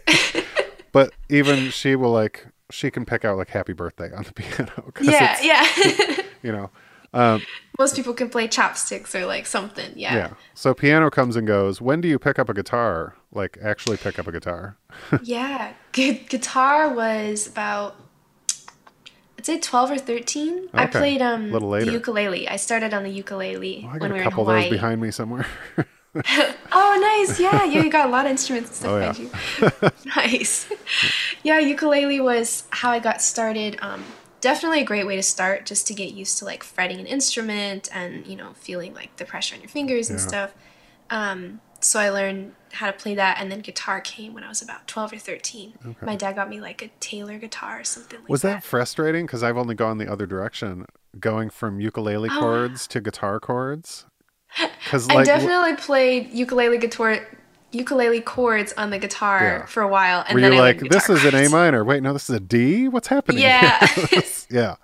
but 0.93 1.13
even 1.31 1.71
she 1.71 1.97
will 1.97 2.13
like 2.13 2.47
she 2.71 2.91
can 2.91 3.05
pick 3.07 3.25
out 3.25 3.39
like 3.39 3.49
"Happy 3.49 3.73
Birthday" 3.73 4.13
on 4.15 4.25
the 4.25 4.33
piano. 4.35 4.93
yeah, 5.01 5.39
yeah. 5.43 5.67
You 6.43 6.53
know. 6.53 6.71
Um, 7.15 7.43
Most 7.79 7.95
people 7.97 8.15
can 8.15 8.31
play 8.31 8.49
chopsticks 8.49 9.15
or 9.15 9.27
like 9.27 9.45
something. 9.47 9.93
Yeah. 9.97 10.15
yeah. 10.15 10.31
So 10.55 10.73
piano 10.75 11.11
comes 11.11 11.37
and 11.37 11.47
goes. 11.47 11.81
When 11.81 12.01
do 12.01 12.09
you 12.09 12.19
pick 12.19 12.39
up 12.39 12.49
a 12.49 12.55
guitar? 12.55 13.15
Like 13.33 13.59
actually 13.63 13.97
pick 13.99 14.19
up 14.19 14.27
a 14.27 14.33
guitar? 14.33 14.77
Yeah. 15.23 15.73
Gu- 15.93 16.21
guitar 16.29 16.93
was 16.95 17.47
about. 17.47 17.97
I'd 19.39 19.47
say 19.47 19.59
twelve 19.59 19.91
or 19.91 19.99
thirteen. 19.99 20.69
I 20.73 20.87
played 20.87 21.21
um 21.21 21.51
Little 21.51 21.71
the 21.71 21.91
ukulele. 21.93 22.49
I 22.49 22.57
started 22.57 22.95
on 22.95 23.03
the 23.03 23.11
ukulele 23.11 23.83
got 23.83 24.01
when 24.01 24.01
we 24.01 24.09
were 24.11 24.17
in 24.19 24.23
couple 24.23 24.43
of 24.43 24.47
those 24.49 24.65
Hawaii. 24.65 24.71
behind 24.71 25.01
me 25.01 25.11
somewhere. 25.11 25.47
Oh, 26.75 27.25
nice. 27.27 27.41
Yeah, 27.41 27.65
yeah, 27.65 27.83
you 27.83 27.91
got 27.91 28.07
a 28.07 28.11
lot 28.11 28.27
of 28.27 28.31
instruments 28.33 28.69
and 28.69 28.77
stuff 28.77 28.91
Oh, 28.93 28.99
yeah. 28.99 29.71
behind 29.71 29.93
you. 30.05 30.11
nice. 30.15 30.71
Yeah, 31.43 31.59
ukulele 31.59 32.21
was 32.21 32.65
how 32.69 32.91
I 32.91 32.99
got 32.99 33.23
started. 33.23 33.79
Um, 33.81 34.05
definitely 34.43 34.81
a 34.83 34.85
great 34.85 35.07
way 35.07 35.17
to 35.17 35.23
start 35.23 35.65
just 35.65 35.87
to 35.87 35.95
get 35.95 36.13
used 36.13 36.37
to 36.39 36.45
like 36.45 36.63
fretting 36.63 37.01
an 37.01 37.07
instrument 37.07 37.89
and, 37.95 38.27
you 38.27 38.37
know, 38.37 38.53
feeling 38.55 38.93
like 38.93 39.17
the 39.17 39.25
pressure 39.25 39.55
on 39.55 39.63
your 39.63 39.71
fingers 39.71 40.11
and 40.11 40.19
Yeah. 40.19 40.27
stuff. 40.27 40.55
Um, 41.09 41.61
so 41.81 41.99
I 41.99 42.11
learned 42.11 42.55
how 42.73 42.87
to 42.87 42.93
play 42.93 43.15
that 43.15 43.39
and 43.41 43.51
then 43.51 43.61
guitar 43.61 44.01
came 44.01 44.35
when 44.35 44.45
I 44.45 44.49
was 44.49 44.61
about 44.63 44.87
12 44.87 45.15
or 45.15 45.19
13. 45.19 45.97
My 46.03 46.15
dad 46.17 46.35
got 46.37 46.49
me 46.49 46.61
like 46.61 46.83
a 46.83 46.89
Taylor 47.01 47.39
guitar 47.39 47.81
or 47.81 47.85
something 47.85 48.21
like 48.21 48.29
Was 48.29 48.43
that 48.43 48.63
that. 48.63 48.65
frustrating? 48.65 49.27
Because 49.27 49.43
I've 49.43 49.57
only 49.57 49.75
gone 49.75 49.99
the 49.99 50.11
other 50.11 50.27
direction, 50.27 50.87
going 51.19 51.49
from 51.51 51.81
ukulele 51.81 52.29
Oh. 52.33 52.39
chords 52.39 52.87
to 52.89 53.01
guitar 53.01 53.41
chords. 53.41 54.07
Because 54.85 55.09
I 55.09 55.15
like, 55.15 55.27
w- 55.27 55.49
definitely 55.49 55.77
played 55.77 56.31
ukulele 56.33 56.77
guitar 56.79 57.27
ukulele 57.73 58.21
chords 58.21 58.73
on 58.77 58.91
the 58.91 58.99
guitar 58.99 59.41
Yeah. 59.61 59.67
for 59.67 59.83
a 59.83 59.89
while 59.89 60.25
and 60.29 60.35
were 60.35 60.41
then 60.41 60.53
you 60.53 60.59
I 60.59 60.63
like, 60.63 60.81
this 60.81 61.09
is 61.11 61.25
an 61.25 61.35
A 61.35 61.49
minor? 61.49 61.85
Wait, 61.85 62.03
no, 62.03 62.13
this 62.13 62.29
is 62.31 62.37
a 62.37 62.41
D. 62.41 62.89
What's 62.89 63.09
happening? 63.09 63.43
Yeah. 63.43 63.87
yeah, 64.51 64.77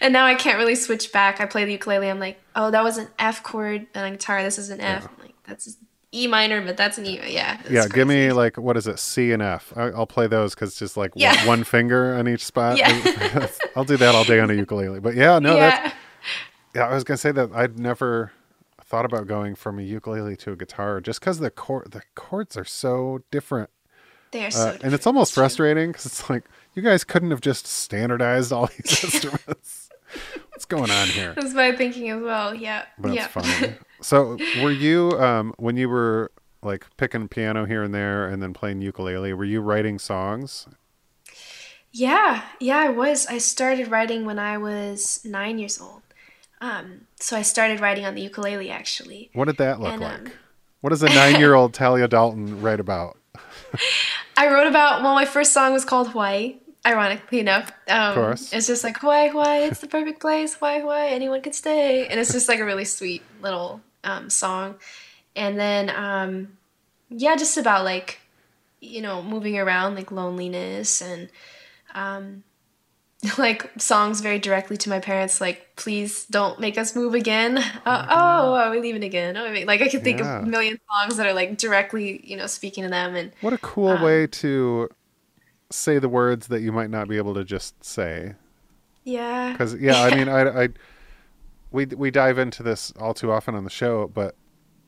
And 0.00 0.12
now 0.12 0.26
I 0.26 0.34
can't 0.34 0.58
really 0.58 0.74
switch 0.74 1.12
back. 1.12 1.40
I 1.40 1.46
play 1.46 1.64
the 1.64 1.72
ukulele. 1.72 2.10
I'm 2.10 2.18
like, 2.18 2.40
oh, 2.56 2.70
that 2.70 2.82
was 2.84 2.98
an 2.98 3.08
F 3.18 3.42
chord 3.42 3.86
on 3.94 4.04
a 4.04 4.10
guitar. 4.10 4.42
This 4.42 4.58
is 4.58 4.70
an 4.70 4.80
F. 4.80 5.06
I'm 5.06 5.24
like, 5.24 5.34
that's 5.44 5.76
E 6.12 6.26
minor, 6.26 6.60
but 6.60 6.76
that's 6.76 6.98
an 6.98 7.06
E. 7.06 7.20
Yeah. 7.32 7.60
yeah. 7.70 7.86
Give 7.86 8.08
me 8.08 8.32
like 8.32 8.58
what 8.58 8.76
is 8.76 8.88
it? 8.88 8.98
C 8.98 9.30
and 9.30 9.40
F. 9.40 9.72
I, 9.76 9.90
I'll 9.90 10.06
play 10.08 10.26
those 10.26 10.54
because 10.56 10.70
it's 10.70 10.78
just 10.78 10.96
like 10.96 11.14
one- 11.14 11.22
Yeah. 11.22 11.46
one, 11.46 11.62
finger 11.62 12.14
on 12.16 12.26
each 12.28 12.44
spot. 12.44 12.76
Yeah. 12.78 13.46
I'll 13.76 13.84
do 13.84 13.96
that 13.96 14.14
all 14.16 14.24
day 14.24 14.40
on 14.40 14.50
a 14.50 14.54
ukulele. 14.54 14.98
But 14.98 15.14
yeah, 15.14 15.38
no, 15.38 15.54
that's 15.54 15.86
yeah. 15.86 15.92
yeah. 16.74 16.88
I 16.88 16.94
was 16.94 17.04
gonna 17.04 17.16
say 17.18 17.30
that 17.30 17.52
I'd 17.54 17.78
never 17.78 18.32
thought 18.90 19.04
about 19.04 19.26
going 19.28 19.54
from 19.54 19.78
a 19.78 19.82
ukulele 19.82 20.34
to 20.36 20.50
a 20.52 20.56
guitar 20.56 21.00
just 21.00 21.20
because 21.20 21.38
the 21.38 21.50
chord 21.50 21.92
the 21.92 22.02
chords 22.16 22.56
are 22.56 22.64
so 22.64 23.20
different. 23.30 23.70
They 24.32 24.44
are 24.44 24.48
Uh, 24.48 24.50
so. 24.50 24.76
and 24.82 24.92
it's 24.92 25.06
almost 25.06 25.32
frustrating 25.32 25.90
because 25.92 26.06
it's 26.06 26.28
like 26.28 26.44
you 26.74 26.82
guys 26.82 27.04
couldn't 27.04 27.30
have 27.30 27.40
just 27.40 27.66
standardized 27.66 28.52
all 28.52 28.66
these 28.66 29.04
instruments. 29.04 29.88
What's 30.50 30.64
going 30.64 30.90
on 30.90 31.06
here? 31.08 31.34
That's 31.36 31.54
my 31.54 31.70
thinking 31.76 32.10
as 32.10 32.20
well. 32.20 32.52
Yeah. 32.54 32.84
Yeah. 33.08 33.28
funny. 33.28 33.74
So, 34.02 34.36
were 34.62 34.72
you 34.72 35.12
um, 35.20 35.54
when 35.56 35.76
you 35.76 35.88
were 35.88 36.32
like 36.62 36.84
picking 36.96 37.28
piano 37.28 37.64
here 37.66 37.82
and 37.84 37.94
there, 37.94 38.26
and 38.28 38.42
then 38.42 38.52
playing 38.52 38.80
ukulele? 38.82 39.32
Were 39.34 39.44
you 39.44 39.60
writing 39.60 39.98
songs? 40.00 40.66
Yeah, 41.92 42.42
yeah, 42.60 42.78
I 42.78 42.88
was. 42.90 43.26
I 43.26 43.38
started 43.38 43.88
writing 43.88 44.24
when 44.24 44.38
I 44.38 44.58
was 44.58 45.20
nine 45.24 45.58
years 45.58 45.80
old. 45.80 46.02
Um, 46.60 47.06
so 47.18 47.36
I 47.36 47.42
started 47.42 47.80
writing 47.80 48.04
on 48.04 48.14
the 48.14 48.20
ukulele 48.22 48.70
actually. 48.70 49.30
What 49.32 49.46
did 49.46 49.56
that 49.58 49.80
look 49.80 49.92
And, 49.92 50.02
like? 50.02 50.14
um, 50.20 50.32
What 50.82 50.90
does 50.90 51.02
a 51.02 51.08
nine-year-old 51.08 51.72
Talia 51.80 52.06
Dalton 52.08 52.60
write 52.60 52.80
about? 52.80 53.16
I 54.36 54.48
wrote 54.52 54.66
about 54.66 55.02
well, 55.02 55.14
my 55.14 55.24
first 55.24 55.52
song 55.52 55.72
was 55.72 55.84
called 55.84 56.08
Hawaii. 56.10 56.56
Ironically 56.86 57.40
enough, 57.40 57.70
um, 57.88 58.14
course. 58.14 58.54
it's 58.54 58.66
just 58.66 58.82
like 58.84 58.96
Hawaii, 59.00 59.28
Hawaii, 59.28 59.64
it's 59.64 59.80
the 59.80 59.86
perfect 59.86 60.18
place. 60.18 60.54
Hawaii, 60.54 60.80
Hawaii, 60.80 61.10
anyone 61.10 61.42
can 61.42 61.52
stay, 61.52 62.06
and 62.06 62.18
it's 62.18 62.32
just 62.32 62.48
like 62.48 62.58
a 62.58 62.64
really 62.64 62.86
sweet 62.86 63.22
little 63.42 63.82
um, 64.02 64.30
song. 64.30 64.76
And 65.36 65.58
then, 65.58 65.90
um, 65.90 66.56
yeah, 67.10 67.36
just 67.36 67.58
about 67.58 67.84
like, 67.84 68.20
you 68.80 69.02
know, 69.02 69.22
moving 69.22 69.58
around, 69.58 69.94
like 69.94 70.10
loneliness 70.10 71.02
and, 71.02 71.28
um, 71.94 72.44
like 73.38 73.70
songs 73.80 74.20
very 74.20 74.38
directly 74.38 74.76
to 74.78 74.88
my 74.88 74.98
parents, 75.00 75.40
like 75.40 75.76
"Please 75.76 76.24
don't 76.26 76.58
make 76.60 76.78
us 76.78 76.96
move 76.96 77.14
again." 77.14 77.58
Uh, 77.84 78.06
oh, 78.08 78.54
are 78.54 78.70
we 78.70 78.80
leaving 78.80 79.04
again? 79.04 79.36
Oh, 79.36 79.44
I 79.46 79.52
mean, 79.52 79.66
like 79.66 79.82
I 79.82 79.88
could 79.88 80.02
think 80.04 80.20
Yeah. 80.20 80.38
of 80.38 80.46
a 80.46 80.46
million 80.46 80.78
songs 80.90 81.16
that 81.18 81.26
are 81.26 81.32
like 81.34 81.58
directly, 81.58 82.20
you 82.26 82.36
know, 82.36 82.46
speaking 82.46 82.84
to 82.84 82.90
them. 82.90 83.14
And 83.16 83.32
What 83.40 83.52
a 83.52 83.58
cool 83.58 83.96
Um, 83.96 84.00
way 84.02 84.26
to 84.26 84.88
say 85.70 85.98
the 85.98 86.08
words 86.08 86.48
that 86.48 86.60
you 86.62 86.72
might 86.72 86.90
not 86.90 87.08
be 87.08 87.16
able 87.18 87.34
to 87.34 87.44
just 87.44 87.84
say. 87.84 88.34
yeah, 89.04 89.52
Because 89.52 89.74
yeah, 89.76 90.00
I 90.00 90.10
mean, 90.10 90.28
I, 90.28 90.64
I 90.64 90.68
we 91.70 91.86
we 91.86 92.10
dive 92.10 92.38
into 92.38 92.62
this 92.62 92.92
all 92.98 93.14
too 93.14 93.30
often 93.32 93.54
on 93.54 93.64
the 93.64 93.70
show, 93.70 94.08
but 94.08 94.34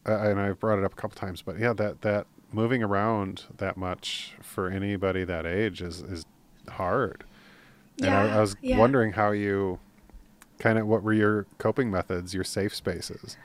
uh, 0.06 0.18
and 0.18 0.40
I've 0.40 0.58
brought 0.60 0.78
it 0.78 0.84
up 0.84 0.92
a 0.92 0.96
couple 0.96 1.16
times, 1.16 1.42
but 1.42 1.58
yeah, 1.58 1.72
that 1.74 2.02
that 2.02 2.26
moving 2.52 2.82
around 2.82 3.44
that 3.58 3.76
much 3.76 4.34
for 4.42 4.68
anybody 4.70 5.24
that 5.24 5.46
age 5.46 5.82
is 5.82 6.02
is 6.02 6.24
hard. 6.68 7.24
And 8.02 8.16
I, 8.16 8.20
Yeah, 8.20 8.36
I 8.36 8.40
was 8.40 8.56
yeah. 8.60 8.70
wondering 8.70 9.12
how 9.12 9.32
you 9.32 9.80
kind 10.60 10.78
of 10.78 10.86
what 10.86 11.02
were 11.02 11.12
your 11.14 11.46
coping 11.58 11.90
methods, 11.90 12.34
your 12.34 12.44
safe 12.44 12.74
spaces, 12.74 13.38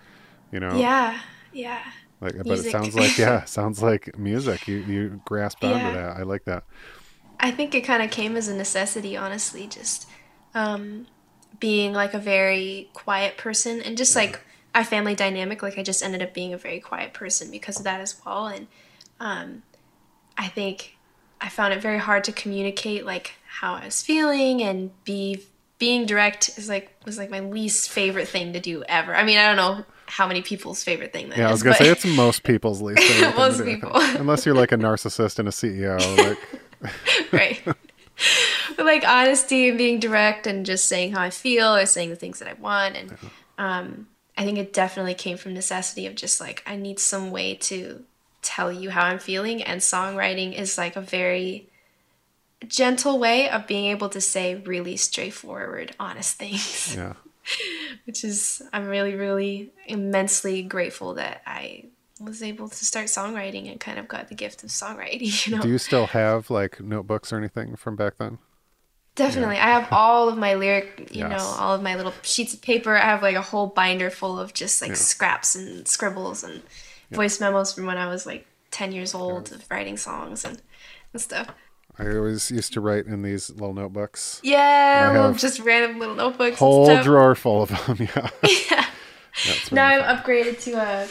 you 0.52 0.60
know? 0.60 0.88
yeah, 0.88 1.20
yeah. 1.52 1.84
Like, 2.20 2.48
but 2.48 2.60
it 2.60 2.66
sounds 2.66 2.96
like 2.96 3.18
yeah, 3.18 3.44
sounds 3.46 3.82
like 3.82 4.18
music. 4.18 4.68
You 4.68 4.78
you 4.80 5.22
grasped 5.26 5.64
onto 5.64 5.92
Yeah. 5.92 5.92
that. 5.92 6.18
I 6.18 6.24
like 6.24 6.46
that. 6.46 6.64
I 7.40 7.52
think 7.52 7.76
it 7.76 7.82
kind 7.82 8.02
of 8.02 8.10
came 8.12 8.36
as 8.36 8.48
a 8.48 8.56
necessity, 8.56 9.16
honestly, 9.16 9.68
just 9.68 10.10
um, 10.56 11.08
being 11.60 11.94
like 11.94 12.14
a 12.14 12.20
very 12.20 12.90
quiet 12.94 13.38
person 13.38 13.82
and 13.82 13.98
just 13.98 14.16
like 14.16 14.42
our 14.74 14.84
family 14.84 15.16
dynamic. 15.16 15.62
Like, 15.62 15.78
I 15.78 15.84
just 15.84 16.04
ended 16.04 16.22
up 16.24 16.34
being 16.34 16.54
a 16.54 16.58
very 16.58 16.80
quiet 16.80 17.14
person 17.14 17.52
because 17.52 17.78
of 17.78 17.84
that 17.84 18.02
as 18.02 18.20
well. 18.26 18.48
And 18.48 18.68
um, 19.20 19.64
I 20.38 20.48
think 20.50 20.97
I 21.42 21.50
found 21.50 21.74
it 21.74 21.82
very 21.82 22.00
hard 22.00 22.24
to 22.26 22.32
communicate 22.32 23.06
like 23.06 23.34
how 23.48 23.76
I 23.76 23.86
was 23.86 24.02
feeling 24.02 24.62
and 24.62 24.92
be 25.04 25.44
being 25.80 26.06
direct 26.06 26.58
is 26.58 26.68
like 26.70 26.92
was 27.06 27.18
like 27.18 27.30
my 27.30 27.40
least 27.40 27.90
favorite 27.90 28.28
thing 28.28 28.54
to 28.54 28.60
do 28.60 28.84
ever. 28.90 29.14
I 29.16 29.24
mean, 29.24 29.38
I 29.38 29.46
don't 29.48 29.56
know 29.56 29.86
how 30.08 30.26
many 30.28 30.42
people's 30.42 30.84
favorite 30.84 31.12
thing 31.14 31.30
that 31.30 31.38
Yeah, 31.38 31.50
I 31.50 31.52
was 31.52 31.62
gonna 31.64 31.76
but- 31.78 31.84
say 31.86 31.90
it's 31.92 32.06
most 32.06 32.44
people's 32.44 32.82
least 32.82 33.02
favorite 33.04 33.36
Most 33.38 33.64
people. 33.64 33.92
unless 33.96 34.46
you're 34.46 34.56
like 34.56 34.72
a 34.72 34.78
narcissist 34.78 35.38
and 35.40 35.48
a 35.48 35.52
CEO. 35.52 36.00
Like, 36.82 37.32
right. 37.34 37.62
but 38.76 38.86
like 38.86 39.08
honesty 39.08 39.70
and 39.70 39.78
being 39.78 40.00
direct 40.00 40.48
and 40.48 40.66
just 40.66 40.86
saying 40.86 41.12
how 41.14 41.22
I 41.22 41.30
feel 41.30 41.76
or 41.76 41.86
saying 41.86 42.10
the 42.10 42.16
things 42.16 42.40
that 42.40 42.48
I 42.48 42.54
want. 42.54 42.96
And 42.96 43.18
um, 43.58 44.08
I 44.38 44.44
think 44.46 44.58
it 44.58 44.74
definitely 44.74 45.14
came 45.14 45.38
from 45.38 45.54
necessity 45.54 46.08
of 46.08 46.16
just 46.16 46.40
like, 46.40 46.64
I 46.66 46.76
need 46.76 47.00
some 47.00 47.30
way 47.32 47.56
to 47.56 48.04
tell 48.42 48.72
you 48.72 48.90
how 48.90 49.06
I'm 49.06 49.20
feeling. 49.20 49.62
And 49.62 49.82
songwriting 49.82 50.58
is 50.58 50.78
like 50.78 50.96
a 50.96 51.02
very 51.02 51.70
gentle 52.68 53.20
way 53.20 53.50
of 53.50 53.68
being 53.68 53.86
able 53.86 54.10
to 54.10 54.22
say 54.22 54.56
really 54.56 54.98
straightforward, 54.98 55.96
honest 56.00 56.38
things, 56.38 56.96
yeah, 56.96 57.14
which 58.06 58.24
is, 58.24 58.62
I'm 58.74 58.88
really, 58.88 59.16
really 59.16 59.72
immensely 59.86 60.64
grateful 60.64 61.16
that 61.16 61.42
I 61.46 61.86
was 62.20 62.42
able 62.42 62.68
to 62.68 62.86
start 62.86 63.06
songwriting 63.08 63.70
and 63.70 63.80
kind 63.80 64.00
of 64.00 64.08
got 64.08 64.30
the 64.30 64.36
gift 64.36 64.64
of 64.64 64.70
songwriting, 64.70 65.46
you 65.48 65.56
know? 65.56 65.62
do 65.62 65.70
you 65.70 65.78
still 65.78 66.08
have 66.08 66.50
like 66.50 66.82
notebooks 66.82 67.32
or 67.32 67.38
anything 67.38 67.76
from 67.76 67.96
back 67.96 68.18
then? 68.18 68.40
Definitely. 69.16 69.58
I 69.58 69.70
have 69.70 69.88
all 69.92 70.30
of 70.30 70.38
my 70.38 70.54
lyric, 70.54 71.10
you 71.12 71.28
know, 71.28 71.38
all 71.38 71.74
of 71.74 71.82
my 71.82 71.96
little 71.96 72.14
sheets 72.22 72.54
of 72.54 72.62
paper. 72.62 72.96
I 72.96 73.02
have 73.02 73.24
like 73.24 73.36
a 73.36 73.42
whole 73.42 73.66
binder 73.66 74.12
full 74.12 74.40
of 74.40 74.54
just 74.54 74.80
like 74.80 74.96
scraps 74.96 75.56
and 75.56 75.88
scribbles 75.88 76.44
and 76.44 76.62
voice 77.12 77.40
memos 77.40 77.74
from 77.74 77.86
when 77.86 77.98
I 77.98 78.08
was 78.08 78.26
like 78.26 78.48
10 78.72 78.92
years 78.92 79.14
old 79.14 79.52
of 79.52 79.66
writing 79.70 79.98
songs 79.98 80.46
and, 80.46 80.62
and 81.14 81.22
stuff. 81.22 81.50
I 82.00 82.16
always 82.16 82.52
used 82.52 82.74
to 82.74 82.82
write 82.82 83.08
in 83.08 83.24
these 83.24 83.50
little 83.50 83.74
notebooks. 83.74 84.40
Yeah, 84.44 85.14
have 85.14 85.38
just 85.38 85.60
random 85.60 86.00
little 86.00 86.16
notebooks 86.16 86.60
Whole 86.60 87.02
drawer 87.02 87.34
full 87.34 87.64
of 87.64 87.70
them. 87.70 88.08
Yeah. 88.16 88.30
Yeah. 89.46 89.54
Now 89.72 89.86
I'm 89.86 90.18
upgraded 90.18 90.60
to 90.64 90.72
a 90.72 91.08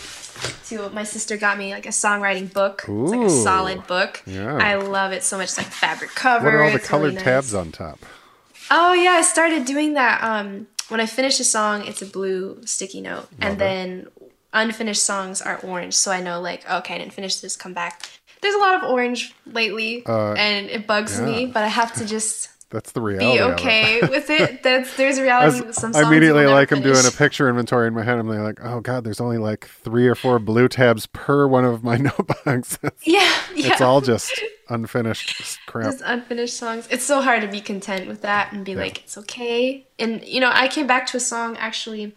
to 0.68 0.90
my 0.92 1.04
sister 1.04 1.36
got 1.36 1.58
me 1.58 1.72
like 1.72 1.86
a 1.86 1.90
songwriting 1.90 2.52
book. 2.52 2.82
It's 2.82 3.10
like 3.12 3.20
a 3.20 3.30
solid 3.30 3.86
book. 3.86 4.20
Yeah. 4.26 4.56
I 4.56 4.74
love 4.74 5.12
it 5.12 5.22
so 5.22 5.36
much. 5.38 5.44
It's 5.44 5.58
like 5.58 5.68
fabric 5.68 6.10
cover. 6.10 6.46
What 6.46 6.54
are 6.54 6.62
all 6.64 6.70
the 6.70 6.76
it's 6.76 6.90
really 6.90 7.12
colored 7.12 7.24
tabs 7.24 7.54
on 7.54 7.70
top? 7.70 8.04
Oh 8.70 8.92
yeah, 8.94 9.10
I 9.12 9.22
started 9.22 9.64
doing 9.64 9.94
that. 9.94 10.22
Um, 10.24 10.66
when 10.88 11.00
I 11.00 11.06
finish 11.06 11.38
a 11.40 11.44
song, 11.44 11.86
it's 11.86 12.02
a 12.02 12.06
blue 12.06 12.60
sticky 12.64 13.00
note, 13.00 13.28
and 13.40 13.54
it. 13.54 13.58
then 13.58 14.08
unfinished 14.62 15.02
songs 15.04 15.40
are 15.42 15.58
orange. 15.62 15.94
So 15.94 16.10
I 16.10 16.20
know 16.20 16.40
like 16.40 16.68
okay, 16.70 16.94
I 16.94 16.98
didn't 16.98 17.12
finish 17.12 17.36
this. 17.36 17.56
Come 17.56 17.72
back. 17.74 18.02
There's 18.42 18.54
a 18.54 18.58
lot 18.58 18.74
of 18.82 18.90
orange 18.90 19.34
lately, 19.46 20.04
Uh, 20.06 20.32
and 20.34 20.68
it 20.68 20.86
bugs 20.86 21.20
me. 21.20 21.46
But 21.46 21.64
I 21.64 21.68
have 21.68 21.92
to 21.94 22.04
just 22.06 22.50
That's 22.70 22.90
the 22.92 23.00
reality. 23.00 23.38
be 23.38 23.38
of 23.38 23.50
it. 23.50 23.52
okay 23.54 24.00
with 24.10 24.28
it. 24.28 24.62
That's 24.64 24.96
there's 24.96 25.20
reality 25.20 25.64
with 25.64 25.76
some 25.76 25.90
I 25.90 26.00
songs. 26.00 26.06
immediately 26.08 26.46
like 26.46 26.72
I'm 26.72 26.82
doing 26.82 27.06
a 27.06 27.10
picture 27.12 27.48
inventory 27.48 27.86
in 27.86 27.94
my 27.94 28.02
head. 28.02 28.18
I'm 28.18 28.28
like, 28.28 28.58
oh 28.62 28.80
god, 28.80 29.04
there's 29.04 29.20
only 29.20 29.38
like 29.38 29.66
three 29.66 30.06
or 30.08 30.14
four 30.16 30.38
blue 30.40 30.68
tabs 30.68 31.06
per 31.06 31.46
one 31.46 31.64
of 31.64 31.84
my 31.84 31.96
notebooks. 32.08 32.78
Yeah, 33.04 33.20
yeah. 33.54 33.72
it's 33.72 33.80
all 33.80 34.00
just 34.00 34.32
unfinished 34.68 35.58
crap. 35.66 35.86
just 35.86 36.02
unfinished 36.04 36.56
songs. 36.56 36.88
It's 36.90 37.04
so 37.04 37.20
hard 37.22 37.42
to 37.42 37.48
be 37.48 37.60
content 37.60 38.08
with 38.08 38.22
that 38.22 38.52
and 38.52 38.64
be 38.64 38.74
like, 38.74 38.98
it's 38.98 39.16
okay. 39.18 39.86
And 39.98 40.24
you 40.24 40.40
know, 40.40 40.50
I 40.52 40.68
came 40.68 40.86
back 40.88 41.06
to 41.08 41.16
a 41.16 41.20
song 41.20 41.56
actually. 41.56 42.14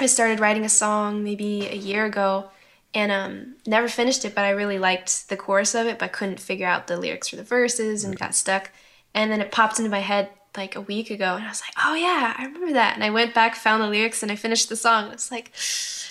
I 0.00 0.06
started 0.06 0.40
writing 0.40 0.64
a 0.64 0.68
song 0.68 1.24
maybe 1.24 1.66
a 1.68 1.74
year 1.74 2.04
ago, 2.04 2.50
and 2.94 3.12
um, 3.12 3.56
never 3.66 3.88
finished 3.88 4.24
it. 4.24 4.34
But 4.34 4.44
I 4.44 4.50
really 4.50 4.78
liked 4.78 5.28
the 5.28 5.36
chorus 5.36 5.74
of 5.74 5.86
it, 5.86 5.98
but 5.98 6.12
couldn't 6.12 6.40
figure 6.40 6.66
out 6.66 6.86
the 6.86 6.96
lyrics 6.96 7.28
for 7.28 7.36
the 7.36 7.42
verses 7.42 8.04
and 8.04 8.18
got 8.18 8.34
stuck. 8.34 8.70
And 9.14 9.30
then 9.30 9.40
it 9.40 9.50
popped 9.50 9.78
into 9.78 9.90
my 9.90 10.00
head 10.00 10.30
like 10.56 10.76
a 10.76 10.80
week 10.80 11.10
ago, 11.10 11.36
and 11.36 11.44
I 11.44 11.48
was 11.48 11.62
like, 11.62 11.74
oh 11.86 11.94
yeah, 11.94 12.34
I 12.36 12.44
remember 12.44 12.72
that. 12.72 12.94
And 12.94 13.04
I 13.04 13.10
went 13.10 13.34
back, 13.34 13.54
found 13.54 13.82
the 13.82 13.88
lyrics, 13.88 14.22
and 14.22 14.32
I 14.32 14.36
finished 14.36 14.68
the 14.68 14.76
song. 14.76 15.12
It's 15.12 15.30
like 15.30 15.52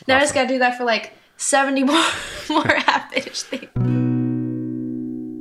now 0.08 0.17
I 0.17 0.19
just 0.19 0.34
gotta 0.34 0.48
do 0.48 0.60
that 0.60 0.78
for 0.78 0.84
like 0.84 1.13
seventy 1.38 1.84
more 1.86 2.06
more 2.50 2.63
half 2.76 3.12
finished 3.12 3.45
things. 3.48 4.05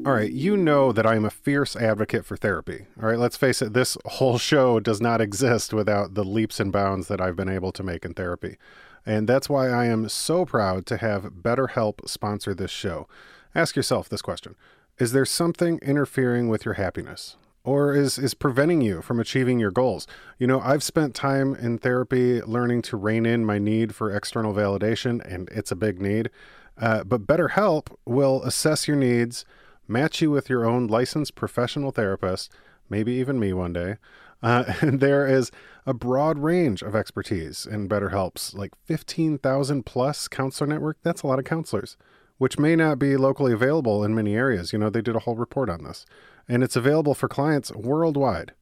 All 0.06 0.12
right, 0.12 0.30
you 0.30 0.56
know 0.56 0.92
that 0.92 1.06
I'm 1.06 1.24
a 1.24 1.30
fierce 1.30 1.76
advocate 1.76 2.26
for 2.26 2.36
therapy. 2.36 2.86
All 3.00 3.08
right, 3.08 3.18
let's 3.18 3.38
face 3.38 3.62
it, 3.62 3.72
this 3.72 3.96
whole 4.04 4.36
show 4.36 4.78
does 4.78 5.00
not 5.00 5.22
exist 5.22 5.72
without 5.72 6.14
the 6.14 6.24
leaps 6.24 6.60
and 6.60 6.70
bounds 6.70 7.08
that 7.08 7.22
I've 7.22 7.36
been 7.36 7.48
able 7.48 7.72
to 7.72 7.82
make 7.82 8.04
in 8.04 8.12
therapy. 8.12 8.58
And 9.06 9.26
that's 9.26 9.48
why 9.48 9.68
I 9.68 9.86
am 9.86 10.08
so 10.10 10.44
proud 10.44 10.84
to 10.86 10.98
have 10.98 11.32
BetterHelp 11.42 12.06
sponsor 12.08 12.54
this 12.54 12.70
show. 12.70 13.08
Ask 13.54 13.76
yourself 13.76 14.08
this 14.08 14.22
question 14.22 14.56
Is 14.98 15.12
there 15.12 15.24
something 15.24 15.78
interfering 15.80 16.48
with 16.48 16.64
your 16.66 16.74
happiness? 16.74 17.36
Or 17.64 17.94
is, 17.94 18.18
is 18.18 18.34
preventing 18.34 18.82
you 18.82 19.00
from 19.00 19.18
achieving 19.18 19.58
your 19.58 19.70
goals? 19.70 20.06
You 20.38 20.46
know, 20.46 20.60
I've 20.60 20.82
spent 20.82 21.14
time 21.14 21.54
in 21.54 21.78
therapy 21.78 22.42
learning 22.42 22.82
to 22.82 22.98
rein 22.98 23.24
in 23.24 23.46
my 23.46 23.58
need 23.58 23.94
for 23.94 24.14
external 24.14 24.52
validation, 24.52 25.24
and 25.24 25.48
it's 25.48 25.72
a 25.72 25.76
big 25.76 25.98
need. 25.98 26.28
Uh, 26.76 27.04
but 27.04 27.26
BetterHelp 27.26 27.86
will 28.04 28.42
assess 28.42 28.86
your 28.86 28.98
needs, 28.98 29.46
match 29.86 30.22
you 30.22 30.30
with 30.30 30.48
your 30.48 30.64
own 30.64 30.86
licensed 30.86 31.34
professional 31.34 31.90
therapist, 31.90 32.52
maybe 32.88 33.12
even 33.12 33.38
me 33.38 33.52
one 33.52 33.72
day. 33.72 33.96
Uh, 34.42 34.64
and 34.80 35.00
there 35.00 35.26
is 35.26 35.50
a 35.86 35.94
broad 35.94 36.38
range 36.38 36.82
of 36.82 36.94
expertise 36.94 37.66
in 37.66 37.88
BetterHelp's 37.88 38.54
like 38.54 38.72
15,000 38.84 39.84
plus 39.84 40.28
counselor 40.28 40.68
network. 40.68 40.98
That's 41.02 41.22
a 41.22 41.26
lot 41.26 41.38
of 41.38 41.44
counselors, 41.44 41.96
which 42.38 42.58
may 42.58 42.76
not 42.76 42.98
be 42.98 43.16
locally 43.16 43.52
available 43.52 44.04
in 44.04 44.14
many 44.14 44.34
areas. 44.34 44.72
You 44.72 44.78
know, 44.78 44.90
they 44.90 45.02
did 45.02 45.16
a 45.16 45.20
whole 45.20 45.36
report 45.36 45.70
on 45.70 45.84
this. 45.84 46.04
And 46.48 46.62
it's 46.62 46.76
available 46.76 47.14
for 47.14 47.28
clients 47.28 47.72
worldwide. 47.72 48.52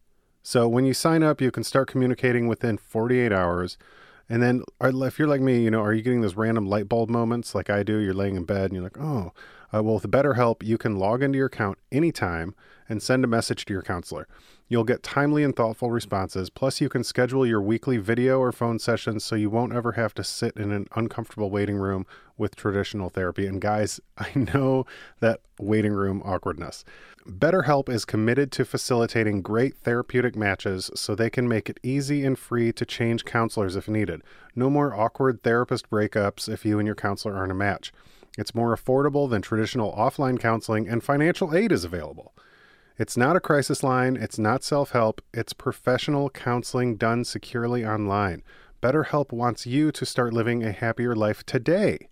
So 0.42 0.68
when 0.68 0.84
you 0.84 0.94
sign 0.94 1.22
up, 1.22 1.40
you 1.40 1.50
can 1.50 1.64
start 1.64 1.88
communicating 1.88 2.48
within 2.48 2.76
48 2.78 3.32
hours. 3.32 3.78
And 4.28 4.42
then, 4.42 4.62
if 4.80 5.18
you're 5.18 5.28
like 5.28 5.40
me, 5.40 5.62
you 5.62 5.70
know, 5.70 5.82
are 5.82 5.92
you 5.92 6.02
getting 6.02 6.20
those 6.20 6.36
random 6.36 6.66
light 6.66 6.88
bulb 6.88 7.10
moments 7.10 7.54
like 7.54 7.70
I 7.70 7.82
do? 7.82 7.98
You're 7.98 8.14
laying 8.14 8.36
in 8.36 8.44
bed 8.44 8.66
and 8.66 8.74
you're 8.74 8.82
like, 8.82 8.98
oh, 8.98 9.32
uh, 9.74 9.82
well, 9.82 9.94
with 9.94 10.10
BetterHelp, 10.10 10.62
you 10.62 10.76
can 10.76 10.96
log 10.96 11.22
into 11.22 11.38
your 11.38 11.46
account 11.46 11.78
anytime 11.90 12.54
and 12.88 13.02
send 13.02 13.24
a 13.24 13.28
message 13.28 13.64
to 13.64 13.72
your 13.72 13.82
counselor. 13.82 14.28
You'll 14.68 14.84
get 14.84 15.02
timely 15.02 15.42
and 15.44 15.54
thoughtful 15.54 15.90
responses. 15.90 16.50
Plus, 16.50 16.80
you 16.80 16.88
can 16.88 17.04
schedule 17.04 17.46
your 17.46 17.60
weekly 17.60 17.98
video 17.98 18.38
or 18.38 18.52
phone 18.52 18.78
sessions 18.78 19.24
so 19.24 19.34
you 19.34 19.50
won't 19.50 19.74
ever 19.74 19.92
have 19.92 20.14
to 20.14 20.24
sit 20.24 20.56
in 20.56 20.72
an 20.72 20.86
uncomfortable 20.94 21.50
waiting 21.50 21.76
room 21.76 22.06
with 22.36 22.56
traditional 22.56 23.08
therapy. 23.08 23.46
And 23.46 23.60
guys, 23.60 24.00
I 24.18 24.30
know 24.34 24.86
that 25.20 25.40
waiting 25.58 25.92
room 25.92 26.22
awkwardness. 26.24 26.84
BetterHelp 27.26 27.88
is 27.88 28.04
committed 28.04 28.50
to 28.52 28.64
facilitating 28.64 29.42
great 29.42 29.76
therapeutic 29.76 30.36
matches 30.36 30.90
so 30.94 31.14
they 31.14 31.30
can 31.30 31.48
make 31.48 31.70
it 31.70 31.78
easy 31.82 32.24
and 32.24 32.38
free 32.38 32.72
to 32.72 32.84
change 32.84 33.24
counselors 33.24 33.76
if 33.76 33.88
needed. 33.88 34.22
No 34.56 34.68
more 34.68 34.94
awkward 34.94 35.42
therapist 35.42 35.88
breakups 35.88 36.48
if 36.48 36.64
you 36.64 36.78
and 36.78 36.86
your 36.86 36.96
counselor 36.96 37.36
aren't 37.36 37.52
a 37.52 37.54
match. 37.54 37.92
It's 38.38 38.54
more 38.54 38.74
affordable 38.74 39.28
than 39.28 39.42
traditional 39.42 39.92
offline 39.92 40.38
counseling, 40.40 40.88
and 40.88 41.02
financial 41.02 41.54
aid 41.54 41.72
is 41.72 41.84
available. 41.84 42.34
It's 42.98 43.16
not 43.16 43.36
a 43.36 43.40
crisis 43.40 43.82
line, 43.82 44.16
it's 44.16 44.38
not 44.38 44.64
self 44.64 44.92
help, 44.92 45.20
it's 45.32 45.52
professional 45.52 46.30
counseling 46.30 46.96
done 46.96 47.24
securely 47.24 47.84
online. 47.84 48.42
BetterHelp 48.82 49.32
wants 49.32 49.66
you 49.66 49.92
to 49.92 50.04
start 50.04 50.32
living 50.32 50.62
a 50.62 50.72
happier 50.72 51.14
life 51.14 51.44
today. 51.44 52.08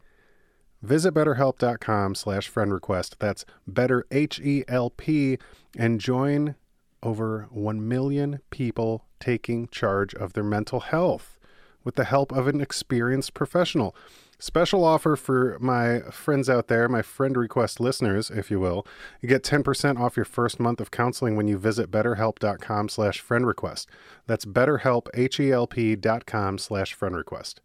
Visit 0.82 1.12
betterhelp.com 1.12 2.14
slash 2.14 2.48
friend 2.48 2.72
request. 2.72 3.16
That's 3.18 3.44
better 3.66 4.06
H 4.10 4.40
E 4.40 4.64
L 4.68 4.90
P 4.90 5.38
and 5.76 6.00
join 6.00 6.54
over 7.02 7.48
1 7.50 7.86
million 7.86 8.40
people 8.50 9.04
taking 9.18 9.68
charge 9.68 10.14
of 10.14 10.32
their 10.32 10.44
mental 10.44 10.80
health 10.80 11.38
with 11.84 11.96
the 11.96 12.04
help 12.04 12.32
of 12.32 12.46
an 12.46 12.60
experienced 12.60 13.34
professional. 13.34 13.94
Special 14.42 14.84
offer 14.84 15.16
for 15.16 15.58
my 15.60 16.00
friends 16.10 16.48
out 16.48 16.68
there, 16.68 16.88
my 16.88 17.02
friend 17.02 17.36
request 17.36 17.78
listeners, 17.78 18.30
if 18.30 18.50
you 18.50 18.58
will. 18.58 18.86
You 19.20 19.28
get 19.28 19.42
10% 19.44 20.00
off 20.00 20.16
your 20.16 20.24
first 20.24 20.58
month 20.58 20.80
of 20.80 20.90
counseling 20.90 21.36
when 21.36 21.46
you 21.46 21.58
visit 21.58 21.90
betterhelp.com 21.90 22.88
slash 22.88 23.20
friend 23.20 23.46
request. 23.46 23.90
That's 24.26 24.46
betterhelp, 24.46 25.08
H-E-L-P 25.12 25.96
dot 25.96 26.24
com 26.24 26.56
slash 26.56 26.94
friend 26.94 27.14
request. 27.14 27.60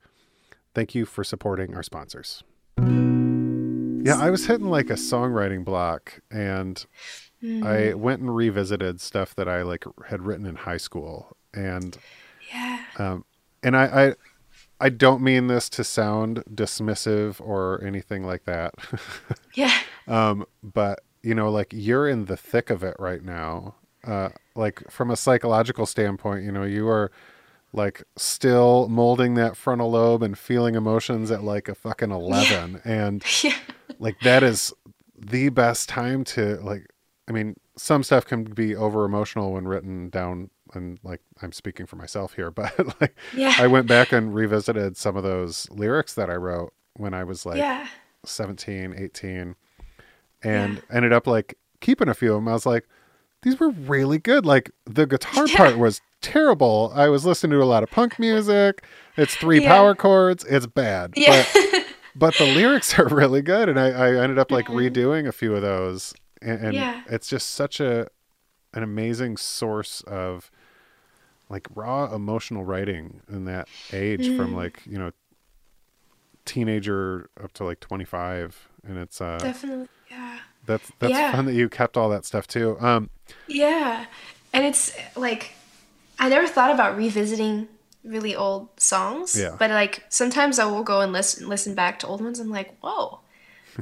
Thank 0.74 0.94
you 0.94 1.06
for 1.06 1.24
supporting 1.24 1.74
our 1.76 1.84
sponsors. 1.84 2.44
Yeah, 2.78 4.18
I 4.20 4.30
was 4.30 4.46
hitting 4.46 4.68
like 4.70 4.90
a 4.90 4.96
songwriting 4.96 5.64
block 5.64 6.20
and 6.30 6.86
I 7.64 7.94
went 7.94 8.20
and 8.22 8.36
revisited 8.36 9.00
stuff 9.00 9.34
that 9.36 9.48
I 9.48 9.62
like 9.62 9.86
had 10.10 10.22
written 10.24 10.46
in 10.46 10.56
high 10.56 10.78
school 10.78 11.38
and 11.54 11.98
Yeah. 12.54 12.80
um, 12.98 13.24
and 13.64 13.76
I, 13.78 13.86
I 14.10 14.14
I 14.80 14.90
don't 14.90 15.22
mean 15.22 15.48
this 15.48 15.70
to 15.70 15.84
sound 15.84 16.44
dismissive 16.54 17.40
or 17.40 17.82
anything 17.84 18.26
like 18.26 18.46
that. 18.46 18.74
Yeah. 19.54 19.74
um, 20.08 20.46
but 20.62 21.00
you 21.24 21.34
know, 21.34 21.50
like 21.50 21.70
you're 21.72 22.08
in 22.10 22.26
the 22.26 22.36
thick 22.38 22.70
of 22.70 22.84
it 22.84 22.96
right 23.00 23.24
now. 23.24 23.76
Uh, 24.06 24.30
like 24.56 24.84
from 24.92 25.10
a 25.10 25.16
psychological 25.16 25.86
standpoint, 25.86 26.44
you 26.44 26.52
know, 26.52 26.64
you 26.64 26.88
are 26.90 27.10
like 27.74 28.04
still 28.18 28.88
molding 28.90 29.34
that 29.36 29.56
frontal 29.58 29.92
lobe 29.92 30.22
and 30.24 30.38
feeling 30.38 30.76
emotions 30.76 31.32
at 31.32 31.44
like 31.44 31.68
a 31.70 31.76
fucking 31.76 32.12
11 32.12 32.82
and 32.86 33.24
Yeah. 33.44 33.56
like 34.00 34.20
that 34.22 34.44
is 34.44 34.74
the 35.18 35.50
best 35.50 35.90
time 35.90 36.24
to 36.26 36.56
like 36.62 36.88
i 37.28 37.32
mean 37.34 37.56
some 37.78 38.04
stuff 38.04 38.26
can 38.26 38.44
be 38.46 38.76
over 38.76 39.04
emotional 39.06 39.54
when 39.54 39.68
written 39.68 40.10
down 40.10 40.50
and 40.76 41.00
like 41.04 41.22
i'm 41.42 41.52
speaking 41.52 41.86
for 41.86 41.96
myself 41.96 42.34
here 42.36 42.52
but 42.60 42.74
like 43.02 43.16
Yeah. 43.34 43.54
i 43.58 43.68
went 43.68 43.88
back 43.88 44.12
and 44.12 44.34
revisited 44.34 44.98
some 44.98 45.16
of 45.16 45.24
those 45.24 45.70
lyrics 45.72 46.14
that 46.16 46.30
i 46.30 46.36
wrote 46.36 46.74
when 46.96 47.14
i 47.14 47.24
was 47.24 47.46
like 47.46 47.58
yeah. 47.58 47.88
17 48.26 48.94
18 48.98 49.56
and 50.44 50.82
ended 50.92 51.14
up 51.14 51.28
like 51.28 51.58
keeping 51.82 52.08
a 52.10 52.14
few 52.14 52.34
of 52.34 52.38
them 52.38 52.48
i 52.48 52.54
was 52.54 52.66
like 52.66 52.88
these 53.44 53.60
were 53.60 53.70
really 53.70 54.18
good 54.18 54.46
like 54.46 54.72
the 54.86 55.06
guitar 55.06 55.48
Yeah. 55.48 55.58
part 55.58 55.78
was 55.78 56.02
terrible 56.22 56.92
i 56.96 57.08
was 57.10 57.26
listening 57.26 57.52
to 57.58 57.64
a 57.64 57.66
lot 57.66 57.84
of 57.84 57.92
punk 57.92 58.18
music 58.18 58.84
it's 59.18 59.36
three 59.36 59.62
Yeah. 59.62 59.70
power 59.70 59.94
chords 59.96 60.44
it's 60.46 60.66
bad 60.66 61.14
Yeah. 61.16 61.46
but 61.54 61.86
but 62.16 62.36
the 62.38 62.46
lyrics 62.46 62.98
are 62.98 63.08
really 63.08 63.42
good 63.42 63.70
and 63.70 63.80
i, 63.80 63.90
I 63.90 64.16
ended 64.16 64.40
up 64.40 64.50
like 64.52 64.66
redoing 64.68 65.28
a 65.28 65.32
few 65.32 65.54
of 65.56 65.62
those 65.62 66.14
and, 66.42 66.60
and 66.66 66.74
Yeah. 66.74 67.02
it's 67.08 67.28
just 67.28 67.52
such 67.52 67.80
a 67.80 68.08
an 68.74 68.84
amazing 68.84 69.38
source 69.38 70.02
of 70.02 70.50
like 71.50 71.68
raw 71.76 72.14
emotional 72.14 72.64
writing 72.64 73.22
in 73.30 73.46
that 73.46 73.68
age 73.94 74.26
from 74.36 74.54
Mm. 74.54 74.56
like 74.56 74.82
you 74.86 74.98
know 74.98 75.12
teenager 76.46 77.30
up 77.44 77.52
to 77.54 77.64
like 77.64 77.80
25 77.80 78.70
and 78.88 78.98
it's 78.98 79.20
uh 79.20 79.38
Definitely. 79.40 79.88
Yeah. 80.12 80.38
that's 80.66 80.92
that's 81.00 81.12
Yeah. 81.14 81.32
fun 81.32 81.46
that 81.46 81.54
you 81.54 81.70
kept 81.70 81.98
all 81.98 82.10
that 82.10 82.24
stuff 82.26 82.48
too 82.48 82.78
um 82.80 83.10
Yeah. 83.48 84.06
And 84.54 84.64
it's 84.66 84.96
like 85.16 85.52
I 86.20 86.30
never 86.30 86.48
thought 86.48 86.72
about 86.72 86.96
revisiting 86.96 87.68
really 88.04 88.36
old 88.36 88.70
songs. 88.80 89.38
Yeah. 89.38 89.56
But 89.58 89.72
like 89.72 90.04
sometimes 90.10 90.60
I 90.60 90.66
will 90.66 90.84
go 90.84 91.02
and 91.02 91.12
listen 91.12 91.50
listen 91.50 91.74
back 91.74 92.00
to 92.00 92.08
old 92.08 92.22
ones. 92.22 92.40
I'm 92.40 92.52
like, 92.52 92.76
whoa, 92.80 93.20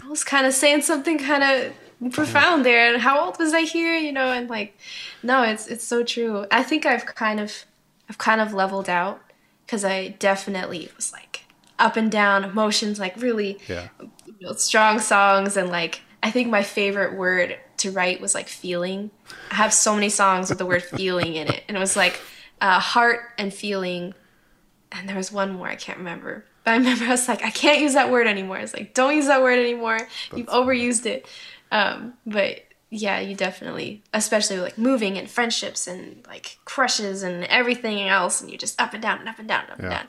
I 0.01 0.07
was 0.07 0.23
kind 0.23 0.47
of 0.47 0.53
saying 0.53 0.81
something 0.81 1.17
kind 1.19 1.43
of 1.43 1.73
profound 2.11 2.65
there. 2.65 2.93
And 2.93 3.01
how 3.01 3.25
old 3.25 3.37
was 3.39 3.53
I 3.53 3.61
here? 3.61 3.95
You 3.95 4.11
know, 4.11 4.31
and 4.31 4.49
like, 4.49 4.77
no, 5.21 5.43
it's 5.43 5.67
it's 5.67 5.85
so 5.85 6.03
true. 6.03 6.45
I 6.51 6.63
think 6.63 6.85
I've 6.85 7.05
kind 7.05 7.39
of 7.39 7.65
I've 8.09 8.17
kind 8.17 8.41
of 8.41 8.53
leveled 8.53 8.89
out 8.89 9.21
because 9.65 9.85
I 9.85 10.09
definitely 10.19 10.89
was 10.95 11.11
like 11.11 11.45
up 11.79 11.95
and 11.95 12.11
down 12.11 12.43
emotions, 12.43 12.99
like 12.99 13.21
really 13.21 13.59
yeah 13.67 13.87
you 14.25 14.47
know, 14.47 14.53
strong 14.53 14.99
songs 14.99 15.57
and 15.57 15.69
like 15.69 16.01
I 16.21 16.31
think 16.31 16.49
my 16.49 16.63
favorite 16.63 17.15
word 17.17 17.57
to 17.77 17.91
write 17.91 18.21
was 18.21 18.33
like 18.33 18.47
feeling. 18.47 19.11
I 19.51 19.55
have 19.55 19.73
so 19.73 19.93
many 19.93 20.09
songs 20.09 20.49
with 20.49 20.57
the 20.57 20.65
word 20.65 20.83
feeling 20.97 21.35
in 21.35 21.47
it, 21.47 21.63
and 21.67 21.75
it 21.75 21.79
was 21.79 21.95
like 21.95 22.19
uh, 22.61 22.79
heart 22.79 23.21
and 23.37 23.53
feeling, 23.53 24.13
and 24.91 25.07
there 25.07 25.17
was 25.17 25.31
one 25.31 25.53
more 25.53 25.67
I 25.67 25.75
can't 25.75 25.97
remember. 25.97 26.45
But 26.63 26.71
I 26.71 26.77
remember 26.77 27.05
I 27.05 27.09
was 27.09 27.27
like, 27.27 27.43
I 27.43 27.49
can't 27.49 27.81
use 27.81 27.93
that 27.93 28.09
word 28.09 28.25
anymore. 28.25 28.57
It's 28.57 28.73
like, 28.73 28.93
don't 28.93 29.15
use 29.15 29.27
that 29.27 29.41
word 29.41 29.59
anymore. 29.59 29.99
You've 30.33 30.47
overused 30.47 31.05
it. 31.05 31.27
Um, 31.73 32.13
but 32.25 32.59
yeah, 32.91 33.19
you 33.19 33.35
definitely, 33.35 34.03
especially 34.13 34.59
like 34.59 34.77
moving 34.77 35.17
and 35.17 35.29
friendships 35.29 35.87
and 35.87 36.23
like 36.27 36.59
crushes 36.65 37.23
and 37.23 37.43
everything 37.45 38.01
else, 38.07 38.39
and 38.41 38.49
you're 38.51 38.59
just 38.59 38.79
up 38.79 38.93
and 38.93 39.01
down 39.01 39.19
and 39.19 39.27
up 39.27 39.39
and 39.39 39.47
down 39.47 39.63
and 39.63 39.71
up 39.71 39.79
and 39.79 39.91
Yeah. 39.91 39.97
down. 39.97 40.07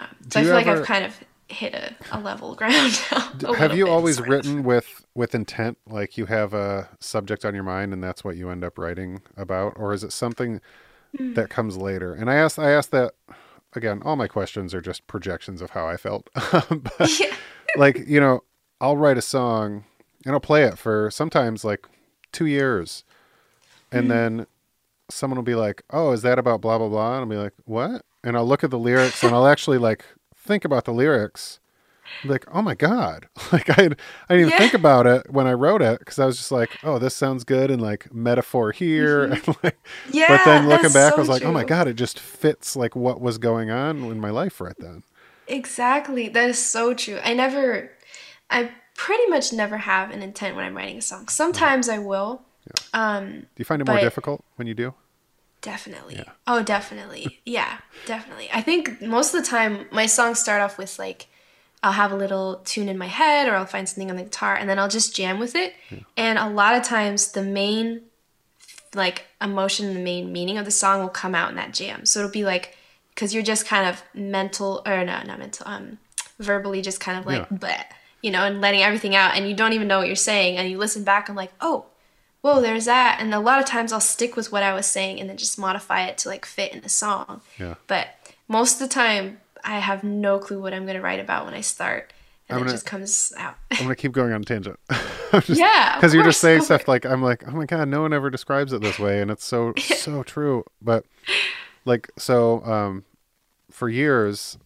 Um, 0.00 0.08
Do 0.28 0.30
so 0.30 0.38
I 0.38 0.42
you 0.42 0.48
feel 0.48 0.56
like 0.56 0.66
I've 0.66 0.86
kind 0.86 1.04
of 1.06 1.14
hit 1.48 1.74
a, 1.74 1.94
a 2.12 2.20
level 2.20 2.54
ground 2.60 3.00
now. 3.10 3.54
have 3.54 3.74
you 3.76 3.88
always 3.88 4.16
sort 4.16 4.28
of. 4.28 4.32
written 4.32 4.62
with 4.62 5.04
with 5.14 5.34
intent 5.34 5.78
like 5.86 6.16
you 6.16 6.26
have 6.26 6.54
a 6.54 6.88
subject 7.00 7.44
on 7.44 7.54
your 7.54 7.64
mind 7.64 7.92
and 7.92 8.04
that's 8.04 8.22
what 8.22 8.36
you 8.36 8.50
end 8.50 8.62
up 8.62 8.78
writing 8.78 9.20
about 9.36 9.72
or 9.76 9.92
is 9.92 10.04
it 10.04 10.12
something 10.12 10.60
Hmm. 11.16 11.32
that 11.34 11.50
comes 11.50 11.76
later 11.76 12.14
and 12.14 12.30
i 12.30 12.36
asked 12.36 12.56
i 12.56 12.70
asked 12.70 12.92
that 12.92 13.14
again 13.74 14.00
all 14.04 14.14
my 14.14 14.28
questions 14.28 14.72
are 14.72 14.80
just 14.80 15.04
projections 15.08 15.60
of 15.60 15.70
how 15.70 15.88
i 15.88 15.96
felt 15.96 16.30
but 16.70 17.10
Yeah. 17.20 17.34
like 17.76 17.98
you 18.06 18.20
know 18.20 18.44
i'll 18.80 18.96
write 18.96 19.18
a 19.18 19.22
song 19.22 19.84
and 20.24 20.34
i'll 20.34 20.40
play 20.40 20.64
it 20.64 20.78
for 20.78 21.10
sometimes 21.10 21.64
like 21.64 21.86
two 22.32 22.46
years 22.46 23.04
and 23.92 24.04
Hmm. 24.06 24.10
then 24.10 24.46
someone 25.10 25.36
will 25.36 25.44
be 25.44 25.54
like 25.54 25.82
oh 25.90 26.12
is 26.12 26.22
that 26.22 26.38
about 26.38 26.60
blah 26.60 26.78
blah 26.78 26.88
blah 26.88 27.14
and 27.14 27.20
i'll 27.22 27.26
be 27.26 27.36
like 27.36 27.54
what 27.64 28.04
and 28.24 28.36
i'll 28.36 28.46
look 28.46 28.64
at 28.64 28.70
the 28.70 28.78
lyrics 28.78 29.22
and 29.24 29.34
i'll 29.34 29.46
actually 29.46 29.78
like 29.78 30.04
think 30.36 30.64
about 30.64 30.84
the 30.84 30.92
lyrics 30.92 31.60
like 32.22 32.44
oh 32.52 32.62
my 32.62 32.74
god 32.74 33.28
like 33.52 33.70
i 33.70 33.84
i 33.84 33.86
didn't 33.86 33.98
even 34.30 34.50
Yeah. 34.50 34.58
think 34.58 34.74
about 34.74 35.06
it 35.06 35.30
when 35.30 35.46
i 35.46 35.52
wrote 35.52 35.82
it 35.82 35.98
because 36.00 36.18
i 36.18 36.26
was 36.26 36.36
just 36.36 36.52
like 36.52 36.76
oh 36.82 36.98
this 36.98 37.14
sounds 37.16 37.44
good 37.44 37.70
and 37.70 37.80
like 37.82 38.12
metaphor 38.12 38.72
here 38.72 39.24
and 39.32 39.32
like 39.64 39.78
Mm-hmm. 39.82 40.10
Yeah, 40.12 40.28
but 40.28 40.44
then 40.44 40.66
looking 40.68 40.92
back 40.92 41.14
so 41.14 41.18
i 41.18 41.20
was 41.20 41.28
like 41.28 41.44
oh 41.44 41.52
my 41.52 41.64
god 41.64 41.88
it 41.88 41.94
just 41.94 42.18
fits 42.20 42.76
like 42.76 42.94
what 42.96 43.20
was 43.20 43.38
going 43.38 43.70
on 43.70 44.04
in 44.10 44.20
my 44.20 44.30
life 44.30 44.60
right 44.60 44.76
then 44.80 45.02
Exactly. 45.46 46.28
That 46.28 46.48
is 46.50 46.64
so 46.64 46.94
true. 46.94 47.18
I 47.24 47.34
never, 47.34 47.90
I 48.50 48.70
pretty 49.04 49.26
much 49.30 49.52
never 49.52 49.78
have 49.78 50.10
an 50.10 50.22
intent 50.22 50.56
when 50.56 50.64
I'm 50.64 50.76
writing 50.76 50.98
a 50.98 51.02
song. 51.02 51.28
Sometimes 51.28 51.88
I 51.88 51.98
will. 51.98 52.42
Um, 52.92 53.40
do 53.40 53.46
you 53.56 53.64
find 53.64 53.80
it 53.82 53.86
more 53.86 53.98
difficult 53.98 54.44
when 54.56 54.66
you 54.66 54.74
do 54.74 54.94
definitely. 55.60 56.16
Yeah. 56.16 56.32
Oh, 56.46 56.62
definitely. 56.62 57.40
Yeah, 57.44 57.78
definitely. 58.06 58.48
I 58.52 58.60
think 58.60 59.02
most 59.02 59.34
of 59.34 59.42
the 59.42 59.48
time 59.48 59.86
my 59.90 60.06
songs 60.06 60.38
start 60.38 60.62
off 60.62 60.78
with 60.78 60.98
like, 60.98 61.26
I'll 61.82 61.92
have 61.92 62.12
a 62.12 62.16
little 62.16 62.60
tune 62.64 62.88
in 62.88 62.96
my 62.98 63.06
head 63.06 63.48
or 63.48 63.54
I'll 63.54 63.66
find 63.66 63.88
something 63.88 64.10
on 64.10 64.16
the 64.16 64.22
guitar 64.24 64.54
and 64.54 64.68
then 64.68 64.78
I'll 64.78 64.88
just 64.88 65.16
jam 65.16 65.38
with 65.38 65.54
it. 65.54 65.74
And 66.16 66.38
a 66.38 66.48
lot 66.48 66.76
of 66.76 66.82
times 66.82 67.32
the 67.32 67.42
main 67.42 68.02
like 68.94 69.24
emotion, 69.40 69.94
the 69.94 70.00
main 70.00 70.32
meaning 70.32 70.58
of 70.58 70.64
the 70.64 70.70
song 70.70 71.00
will 71.00 71.08
come 71.08 71.34
out 71.34 71.50
in 71.50 71.56
that 71.56 71.72
jam. 71.74 72.06
So 72.06 72.20
it'll 72.20 72.30
be 72.30 72.44
like 72.44 72.76
because 73.14 73.34
you're 73.34 73.42
just 73.42 73.66
kind 73.66 73.88
of 73.88 74.02
mental 74.14 74.82
or 74.86 75.04
no, 75.04 75.22
not 75.22 75.38
mental, 75.38 75.66
um, 75.66 75.98
verbally 76.38 76.82
just 76.82 77.00
kind 77.00 77.18
of 77.18 77.26
like 77.26 77.48
Yeah. 77.50 77.56
bleh, 77.58 77.84
you 78.22 78.30
know, 78.30 78.44
and 78.44 78.60
letting 78.60 78.82
everything 78.82 79.14
out, 79.14 79.34
and 79.36 79.48
you 79.48 79.54
don't 79.54 79.72
even 79.72 79.88
know 79.88 79.98
what 79.98 80.06
you're 80.06 80.16
saying, 80.16 80.56
and 80.56 80.68
you 80.70 80.78
listen 80.78 81.04
back 81.04 81.28
and 81.28 81.36
like, 81.36 81.52
oh, 81.60 81.86
whoa, 82.42 82.60
there's 82.60 82.86
that, 82.86 83.18
and 83.20 83.34
a 83.34 83.40
lot 83.40 83.58
of 83.58 83.64
times 83.66 83.92
I'll 83.92 84.00
stick 84.00 84.36
with 84.36 84.50
what 84.52 84.62
I 84.62 84.72
was 84.74 84.86
saying 84.86 85.20
and 85.20 85.28
then 85.28 85.36
just 85.36 85.58
modify 85.58 86.04
it 86.06 86.16
to 86.18 86.28
like 86.28 86.44
fit 86.46 86.72
in 86.72 86.80
the 86.80 86.88
song. 86.88 87.40
yeah. 87.58 87.74
But 87.86 88.08
most 88.48 88.80
of 88.80 88.88
the 88.88 88.94
time, 88.94 89.40
I 89.62 89.78
have 89.78 90.02
no 90.02 90.38
clue 90.38 90.60
what 90.60 90.72
I'm 90.72 90.86
gonna 90.86 91.00
write 91.02 91.20
about 91.20 91.44
when 91.44 91.54
I 91.54 91.60
start, 91.60 92.12
and 92.48 92.56
I'm 92.56 92.62
it 92.62 92.64
gonna- 92.66 92.72
just 92.74 92.86
comes 92.86 93.32
out. 93.36 93.56
i'm 93.72 93.78
gonna 93.82 93.94
keep 93.94 94.12
going 94.12 94.32
on 94.32 94.40
a 94.40 94.44
tangent. 94.44 94.78
Just- 95.32 95.50
yeah, 95.50 95.94
because 95.96 96.12
you're 96.14 96.24
just 96.24 96.40
saying 96.40 96.62
stuff 96.70 96.88
like 96.88 97.04
i'm 97.06 97.22
like 97.22 97.44
oh 97.46 97.52
my 97.52 97.64
god 97.64 97.86
no 97.86 98.02
one 98.02 98.12
ever 98.12 98.30
describes 98.30 98.72
it 98.72 98.82
this 98.82 98.98
way 98.98 99.20
and 99.22 99.30
it's 99.30 99.44
so 99.44 99.72
so 99.78 100.22
true. 100.24 100.64
But 100.82 101.04
like 101.84 102.08
so 102.18 102.64
um 102.64 103.04
for 103.70 103.88
years 103.88 104.58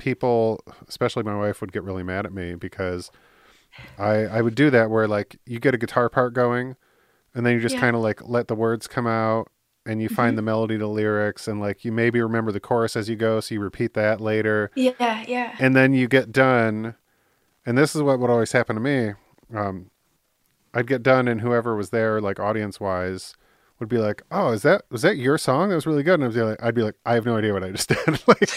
people 0.00 0.64
especially 0.88 1.22
my 1.22 1.36
wife 1.36 1.60
would 1.60 1.72
get 1.72 1.84
really 1.84 2.02
mad 2.02 2.26
at 2.26 2.32
me 2.32 2.54
because 2.56 3.10
i 3.98 4.14
i 4.24 4.40
would 4.40 4.54
do 4.56 4.68
that 4.70 4.90
where 4.90 5.06
like 5.06 5.36
you 5.46 5.60
get 5.60 5.74
a 5.74 5.78
guitar 5.78 6.08
part 6.08 6.32
going 6.34 6.74
and 7.34 7.46
then 7.46 7.54
you 7.54 7.60
just 7.60 7.74
Yeah. 7.74 7.78
Mm-hmm. 7.78 7.86
kind 7.86 7.96
of 7.96 8.02
like 8.02 8.28
let 8.28 8.48
the 8.48 8.56
words 8.56 8.88
come 8.88 9.06
out 9.06 9.48
and 9.86 10.02
you 10.02 10.08
find 10.08 10.36
the 10.36 10.42
melody 10.42 10.76
to 10.78 10.86
lyrics 10.86 11.46
and 11.48 11.60
like 11.60 11.84
you 11.84 11.92
maybe 11.92 12.20
remember 12.20 12.50
the 12.52 12.60
chorus 12.60 12.96
as 12.96 13.08
you 13.08 13.16
go 13.16 13.40
so 13.40 13.54
you 13.54 13.60
repeat 13.60 13.94
that 13.94 14.20
later. 14.20 14.70
Yeah, 14.74 15.24
yeah, 15.26 15.56
and 15.58 15.74
then 15.76 15.94
you 15.94 16.06
get 16.08 16.32
done 16.32 16.96
and 17.64 17.78
this 17.78 17.94
is 17.94 18.02
what 18.02 18.18
would 18.18 18.30
always 18.30 18.52
happen 18.52 18.74
to 18.76 18.80
me 18.80 19.12
um, 19.54 19.90
i'd 20.74 20.86
get 20.86 21.02
done 21.02 21.26
and 21.28 21.40
whoever 21.40 21.74
was 21.76 21.90
there 21.90 22.20
like 22.20 22.38
audience 22.40 22.78
wise 22.80 23.34
would 23.78 23.88
be 23.88 23.98
like 23.98 24.22
oh 24.30 24.50
is 24.52 24.62
that 24.62 24.82
was 24.90 25.02
that 25.02 25.16
your 25.16 25.38
song? 25.38 25.70
That 25.70 25.76
was 25.76 25.86
really 25.86 26.02
good. 26.02 26.20
And 26.20 26.24
I'd 26.24 26.34
be 26.34 26.42
like, 26.42 26.62
I'd 26.62 26.74
be 26.74 26.82
like 26.82 26.96
i 27.06 27.14
have 27.14 27.24
no 27.24 27.36
idea 27.38 27.52
what 27.54 27.64
i 27.64 27.70
just 27.70 27.88
did. 27.94 28.22
Like 28.28 28.50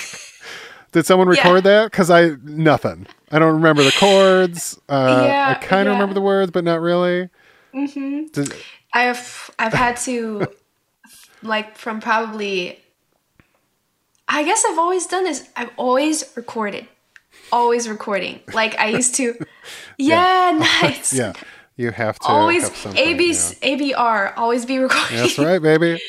did 0.94 1.06
someone 1.06 1.28
Yeah. 1.28 1.42
record 1.42 1.64
that 1.66 1.92
because 1.92 2.10
i 2.10 2.32
nothing 2.44 3.06
i 3.32 3.40
don't 3.40 3.54
remember 3.54 3.84
the 3.84 3.92
chords 3.92 4.80
uh, 4.90 5.24
Yeah, 5.28 5.56
i 5.60 5.66
kind 5.66 5.88
of 5.88 5.94
yeah. 5.94 6.00
remember 6.00 6.14
the 6.14 6.22
words 6.22 6.52
but 6.52 6.64
not 6.64 6.80
really 6.82 7.30
hmm 7.74 8.26
Did- 8.32 8.54
I've 8.94 9.50
I've 9.58 9.74
had 9.74 9.98
to 10.06 10.46
like 11.42 11.78
from 11.78 12.00
probably 12.00 12.80
I 14.28 14.44
guess 14.44 14.64
I've 14.68 14.80
always 14.80 15.06
done 15.06 15.26
this. 15.26 15.48
I've 15.56 15.70
always 15.78 16.24
recorded. 16.36 16.88
Always 17.52 17.90
recording. 17.90 18.40
Like 18.54 18.78
I 18.80 18.88
used 18.88 19.16
to 19.16 19.34
Yeah, 19.98 20.58
nice. 20.82 21.12
Yeah. 21.14 21.34
You 21.76 21.90
have 21.92 22.20
to 22.20 22.28
Always 22.28 22.64
AB, 22.86 23.26
yeah. 23.28 23.34
ABR, 23.34 24.34
always 24.38 24.66
be 24.66 24.78
recording. 24.78 25.18
That's 25.18 25.40
right, 25.40 25.60
baby. 25.60 26.00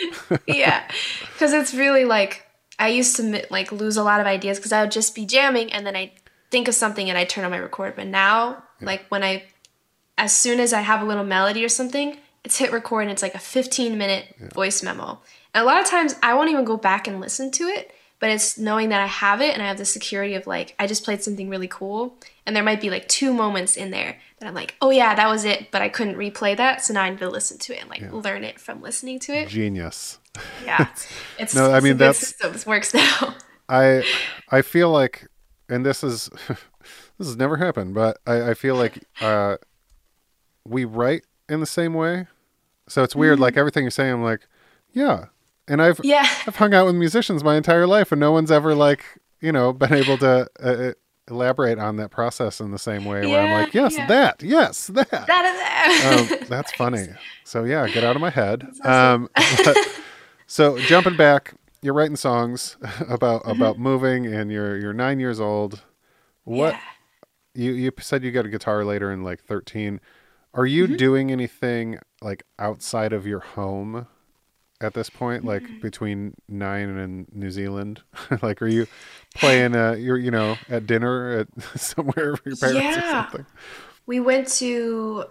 yeah, 0.46 0.86
because 1.32 1.54
it's 1.54 1.72
really 1.72 2.04
like 2.04 2.46
I 2.78 2.88
used 2.88 3.16
to 3.16 3.46
like 3.50 3.72
lose 3.72 3.96
a 3.96 4.02
lot 4.02 4.20
of 4.20 4.26
ideas 4.26 4.58
because 4.58 4.72
I 4.72 4.82
would 4.82 4.90
just 4.90 5.14
be 5.14 5.26
jamming 5.26 5.72
and 5.72 5.86
then 5.86 5.96
I 5.96 6.12
think 6.50 6.68
of 6.68 6.74
something 6.74 7.08
and 7.08 7.18
I 7.18 7.24
turn 7.24 7.44
on 7.44 7.50
my 7.50 7.58
record. 7.58 7.94
But 7.96 8.06
now, 8.06 8.64
like 8.80 9.06
when 9.08 9.22
I, 9.22 9.44
as 10.18 10.36
soon 10.36 10.60
as 10.60 10.72
I 10.72 10.80
have 10.80 11.00
a 11.02 11.04
little 11.04 11.24
melody 11.24 11.64
or 11.64 11.68
something, 11.68 12.16
it's 12.44 12.58
hit 12.58 12.72
record 12.72 13.02
and 13.02 13.10
it's 13.10 13.22
like 13.22 13.34
a 13.34 13.38
15 13.38 13.96
minute 13.96 14.34
voice 14.54 14.82
memo. 14.82 15.20
And 15.54 15.62
a 15.62 15.64
lot 15.64 15.80
of 15.80 15.86
times 15.86 16.14
I 16.22 16.34
won't 16.34 16.50
even 16.50 16.64
go 16.64 16.76
back 16.76 17.06
and 17.06 17.20
listen 17.20 17.50
to 17.52 17.64
it, 17.64 17.92
but 18.18 18.30
it's 18.30 18.58
knowing 18.58 18.90
that 18.90 19.00
I 19.00 19.06
have 19.06 19.40
it 19.40 19.54
and 19.54 19.62
I 19.62 19.66
have 19.66 19.78
the 19.78 19.84
security 19.84 20.34
of 20.34 20.46
like 20.46 20.74
I 20.78 20.86
just 20.86 21.04
played 21.04 21.22
something 21.22 21.48
really 21.48 21.68
cool 21.68 22.16
and 22.44 22.54
there 22.54 22.62
might 22.62 22.80
be 22.80 22.90
like 22.90 23.08
two 23.08 23.32
moments 23.32 23.76
in 23.76 23.90
there 23.90 24.18
that 24.38 24.46
I'm 24.46 24.54
like, 24.54 24.74
oh 24.82 24.90
yeah, 24.90 25.14
that 25.14 25.28
was 25.28 25.44
it, 25.44 25.70
but 25.70 25.80
I 25.80 25.88
couldn't 25.88 26.16
replay 26.16 26.56
that, 26.56 26.84
so 26.84 26.92
now 26.92 27.02
I 27.02 27.10
need 27.10 27.20
to 27.20 27.30
listen 27.30 27.58
to 27.58 27.74
it 27.74 27.80
and 27.80 27.90
like 27.90 28.12
learn 28.12 28.44
it 28.44 28.60
from 28.60 28.82
listening 28.82 29.18
to 29.20 29.32
it. 29.32 29.48
Genius. 29.48 30.18
Yeah, 30.64 30.88
it's 31.38 31.54
No, 31.54 31.72
I 31.72 31.80
mean, 31.80 31.96
that's- 31.96 32.18
system. 32.18 32.52
This 32.52 32.66
works 32.66 32.94
now. 32.94 33.34
I 33.68 34.04
I 34.50 34.62
feel 34.62 34.90
like, 34.90 35.26
and 35.68 35.84
this 35.86 36.02
is 36.04 36.28
this 36.48 37.28
has 37.28 37.36
never 37.36 37.56
happened, 37.56 37.94
but 37.94 38.18
I, 38.26 38.50
I 38.50 38.54
feel 38.54 38.76
like 38.76 38.98
uh, 39.20 39.56
we 40.66 40.84
write 40.84 41.24
in 41.48 41.60
the 41.60 41.66
same 41.66 41.94
way. 41.94 42.26
So 42.88 43.02
it's 43.02 43.14
weird. 43.16 43.38
Like 43.40 43.56
everything 43.56 43.84
you're 43.84 43.90
saying, 43.90 44.12
I'm 44.12 44.22
like, 44.22 44.46
yeah. 44.92 45.26
And 45.68 45.80
I've 45.80 45.96
Mm-hmm. 45.98 46.08
Yeah, 46.08 46.26
I've 46.46 46.56
hung 46.56 46.74
out 46.74 46.84
with 46.86 46.94
musicians 46.94 47.42
my 47.42 47.56
entire 47.56 47.86
life, 47.86 48.12
and 48.12 48.20
no 48.20 48.32
one's 48.32 48.50
ever 48.50 48.74
like 48.74 49.04
you 49.40 49.52
know 49.52 49.72
been 49.72 49.94
able 49.94 50.18
to 50.18 50.46
uh, 50.62 50.68
uh, 50.68 50.92
elaborate 51.28 51.78
on 51.78 51.96
that 51.96 52.10
process 52.10 52.60
in 52.60 52.70
the 52.70 52.78
same 52.78 53.04
way. 53.06 53.26
where 53.26 53.40
I'm 53.40 53.62
like, 53.62 53.72
yes, 53.72 53.96
yeah. 53.96 54.06
that, 54.08 54.42
yes, 54.42 54.88
that. 54.88 55.08
that 55.10 56.26
is 56.28 56.32
um, 56.32 56.38
that's 56.50 56.72
funny. 56.72 57.06
So 57.44 57.64
yeah, 57.64 57.86
get 57.88 58.04
out 58.04 58.14
of 58.16 58.20
my 58.20 58.30
head. 58.30 58.66
Um, 58.82 59.30
but- 59.64 59.76
so 60.46 60.80
jumping 60.80 61.16
back, 61.16 61.54
you're 61.82 61.94
writing 61.94 62.16
songs 62.16 62.76
about 63.08 63.42
Mm-hmm. 63.46 63.50
about 63.50 63.78
moving, 63.78 64.26
and 64.26 64.50
you're 64.52 64.76
you're 64.78 64.92
nine 64.94 65.20
years 65.20 65.40
old. 65.40 65.82
What 66.44 66.74
Yeah. 66.74 66.80
you 67.54 67.72
you 67.72 67.92
said 68.00 68.24
you 68.24 68.32
got 68.32 68.46
a 68.46 68.50
guitar 68.50 68.84
later 68.84 69.12
in 69.12 69.22
like 69.24 69.42
13. 69.42 70.00
Are 70.54 70.66
you 70.66 70.86
Mm-hmm. 70.86 70.96
doing 70.96 71.32
anything 71.32 71.98
like 72.22 72.44
outside 72.58 73.12
of 73.12 73.26
your 73.26 73.40
home 73.40 74.06
at 74.80 74.94
this 74.94 75.10
point, 75.10 75.44
like 75.44 75.70
Mm-hmm. 75.70 75.80
between 75.80 76.34
nine 76.48 76.90
and 76.98 77.26
New 77.32 77.50
Zealand? 77.50 78.02
like, 78.42 78.62
are 78.62 78.68
you 78.68 78.86
playing? 79.34 79.76
Uh, 79.76 79.92
you're 79.94 80.18
you 80.18 80.30
know 80.32 80.60
at 80.68 80.86
dinner 80.86 81.32
at 81.40 81.64
somewhere 81.80 82.32
with 82.32 82.46
your 82.46 82.56
parents 82.56 82.98
or 82.98 83.02
something? 83.02 83.46
We 84.06 84.20
went 84.20 84.48
to. 84.58 85.24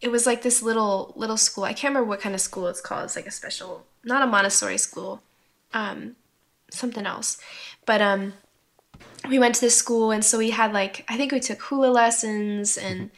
It 0.00 0.10
was 0.10 0.26
like 0.26 0.42
this 0.42 0.62
little 0.62 1.12
little 1.16 1.36
school. 1.36 1.64
I 1.64 1.72
can't 1.72 1.92
remember 1.92 2.08
what 2.08 2.20
kind 2.20 2.34
of 2.34 2.40
school 2.40 2.66
it's 2.68 2.80
called. 2.80 3.04
It's 3.04 3.16
like 3.16 3.26
a 3.26 3.30
special, 3.30 3.84
not 4.04 4.22
a 4.22 4.26
Montessori 4.26 4.78
school, 4.78 5.22
um, 5.74 6.16
something 6.70 7.06
else. 7.06 7.38
But 7.84 8.00
um, 8.00 8.32
we 9.28 9.38
went 9.38 9.54
to 9.56 9.60
this 9.60 9.76
school, 9.76 10.10
and 10.10 10.24
so 10.24 10.38
we 10.38 10.50
had 10.50 10.72
like 10.72 11.04
I 11.08 11.16
think 11.16 11.32
we 11.32 11.40
took 11.40 11.60
hula 11.60 11.88
lessons, 11.88 12.78
and 12.78 13.10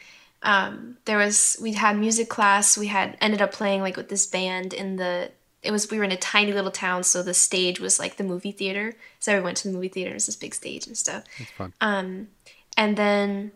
um, 0.42 0.96
there 1.04 1.18
was 1.18 1.56
we 1.60 1.72
had 1.72 1.96
music 1.98 2.28
class. 2.28 2.76
We 2.76 2.88
had 2.88 3.16
ended 3.20 3.40
up 3.40 3.52
playing 3.52 3.80
like 3.80 3.96
with 3.96 4.08
this 4.08 4.26
band 4.26 4.72
in 4.72 4.96
the. 4.96 5.30
It 5.62 5.70
was 5.70 5.88
we 5.88 5.98
were 5.98 6.04
in 6.04 6.10
a 6.10 6.16
tiny 6.16 6.52
little 6.52 6.72
town, 6.72 7.04
so 7.04 7.22
the 7.22 7.34
stage 7.34 7.78
was 7.78 8.00
like 8.00 8.16
the 8.16 8.24
movie 8.24 8.50
theater. 8.50 8.94
So 9.20 9.36
we 9.36 9.40
went 9.40 9.58
to 9.58 9.68
the 9.68 9.74
movie 9.74 9.88
theater. 9.88 10.10
It 10.10 10.14
was 10.14 10.26
this 10.26 10.34
big 10.34 10.54
stage 10.54 10.88
and 10.88 10.98
stuff. 10.98 11.22
It's 11.38 11.50
fun. 11.52 11.72
Um, 11.80 12.28
and 12.76 12.96
then 12.96 13.52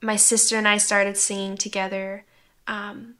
my 0.00 0.16
sister 0.16 0.56
and 0.56 0.66
I 0.66 0.78
started 0.78 1.16
singing 1.18 1.56
together. 1.56 2.24
Um, 2.66 3.14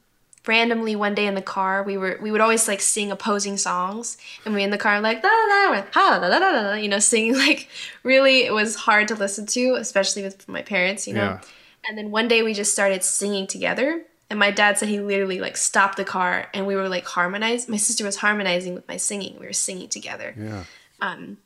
randomly 0.47 0.97
one 0.97 1.15
day 1.15 1.27
in 1.27 1.35
the 1.35 1.43
car, 1.43 1.83
we 1.83 1.97
were 1.97 2.19
we 2.21 2.31
would 2.31 2.41
always 2.41 2.67
like 2.69 2.81
sing 2.81 3.11
opposing 3.11 3.57
songs, 3.57 4.19
and 4.45 4.55
we 4.55 4.63
in 4.63 4.71
the 4.71 4.79
car 4.79 5.01
like 5.01 5.23
da 5.23 5.29
da 5.29 5.73
da 5.73 5.83
ha 5.93 6.19
da 6.21 6.29
da 6.29 6.39
da 6.39 6.53
da, 6.53 6.75
you 6.75 6.89
know, 6.89 6.99
singing 6.99 7.35
like 7.47 7.69
really 8.03 8.45
it 8.45 8.53
was 8.53 8.77
hard 8.77 9.09
to 9.09 9.15
listen 9.15 9.47
to, 9.47 9.75
especially 9.75 10.23
with 10.23 10.49
my 10.49 10.63
parents, 10.63 11.07
you 11.07 11.15
know. 11.15 11.21
Yeah. 11.21 11.41
And 11.89 11.99
then 11.99 12.11
one 12.11 12.29
day 12.29 12.43
we 12.43 12.55
just 12.55 12.73
started 12.73 13.03
singing 13.03 13.47
together. 13.47 14.05
And 14.31 14.39
my 14.39 14.51
dad 14.51 14.79
said 14.79 14.89
he 14.89 15.01
literally 15.01 15.41
like 15.41 15.59
stopped 15.59 15.99
the 15.99 16.05
car 16.05 16.49
and 16.55 16.67
we 16.67 16.75
were 16.75 16.89
like 16.89 17.05
harmonized 17.05 17.69
My 17.69 17.77
sister 17.77 18.05
was 18.05 18.17
harmonizing 18.17 18.75
with 18.75 18.89
my 18.89 18.97
singing. 18.97 19.39
We 19.39 19.47
were 19.47 19.53
singing 19.53 19.89
together. 19.89 20.35
Yeah. 20.39 20.65
And 21.03 21.37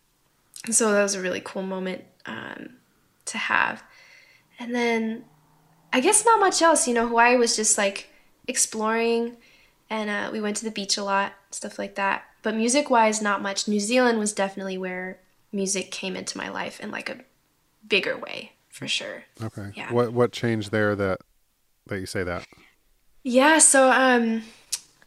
so 0.71 0.93
that 0.93 1.03
was 1.03 1.15
a 1.15 1.21
really 1.21 1.41
cool 1.43 1.63
moment 1.63 2.05
um, 2.27 2.77
to 3.27 3.39
have. 3.39 3.83
And 4.59 4.75
then 4.75 5.25
I 5.93 6.01
guess 6.01 6.25
not 6.25 6.41
much 6.41 6.61
else. 6.63 6.87
You 6.87 6.95
know, 6.95 7.09
Hawaii 7.09 7.37
was 7.37 7.57
just 7.57 7.79
like 7.79 8.09
exploring, 8.47 9.37
and 9.89 10.11
uh, 10.11 10.31
we 10.33 10.41
went 10.41 10.57
to 10.59 10.65
the 10.65 10.71
beach 10.71 10.97
a 10.97 11.05
lot, 11.05 11.33
stuff 11.51 11.79
like 11.79 11.95
that. 11.95 12.25
But 12.43 12.55
music 12.55 12.91
wise, 12.91 13.21
not 13.21 13.43
much. 13.43 13.67
New 13.67 13.81
Zealand 13.81 14.19
was 14.19 14.33
definitely 14.33 14.79
where 14.79 15.19
music 15.53 15.91
came 15.91 16.17
into 16.17 16.39
my 16.39 16.49
life 16.49 16.81
in 16.81 16.91
like 16.91 17.09
a 17.09 17.19
bigger 17.87 18.17
way, 18.17 18.53
for 18.69 18.87
sure. 18.87 19.25
Okay. 19.43 19.73
Yeah. 19.75 19.93
What 19.93 20.13
what 20.13 20.33
changed 20.33 20.71
there 20.71 20.95
that 20.97 21.21
that 21.87 22.01
you 22.01 22.07
say 22.07 22.23
that? 22.25 22.47
Yeah, 23.23 23.59
so 23.59 23.91
um 23.91 24.43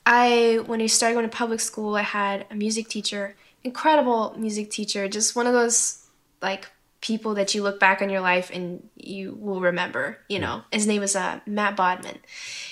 I 0.05 0.61
when 0.65 0.81
I 0.81 0.87
started 0.87 1.15
going 1.15 1.29
to 1.29 1.35
public 1.35 1.59
school, 1.59 1.95
I 1.95 2.01
had 2.01 2.45
a 2.49 2.55
music 2.55 2.89
teacher, 2.89 3.35
incredible 3.63 4.35
music 4.37 4.71
teacher, 4.71 5.07
just 5.07 5.35
one 5.35 5.47
of 5.47 5.53
those 5.53 6.05
like 6.41 6.67
people 7.01 7.35
that 7.35 7.55
you 7.55 7.63
look 7.63 7.79
back 7.79 8.01
on 8.01 8.09
your 8.09 8.21
life 8.21 8.51
and 8.53 8.87
you 8.95 9.37
will 9.39 9.61
remember, 9.61 10.17
you 10.27 10.39
know. 10.39 10.63
His 10.71 10.85
name 10.87 11.01
was 11.01 11.15
uh, 11.15 11.39
Matt 11.45 11.75
Bodman. 11.75 12.17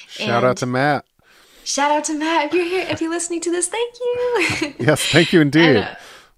Shout 0.08 0.44
out 0.44 0.58
to 0.58 0.66
Matt. 0.66 1.06
Shout 1.64 1.92
out 1.92 2.06
to 2.06 2.14
Matt 2.14 2.46
if 2.46 2.54
you're 2.54 2.66
here, 2.66 2.88
if 2.90 3.02
you're 3.02 3.10
listening 3.10 3.42
to 3.42 3.52
this, 3.52 3.68
thank 3.68 3.96
you. 4.00 4.74
Yes, 4.86 5.06
thank 5.06 5.34
you 5.34 5.42
indeed. 5.42 5.76
And, 5.76 5.78
uh, 5.80 5.96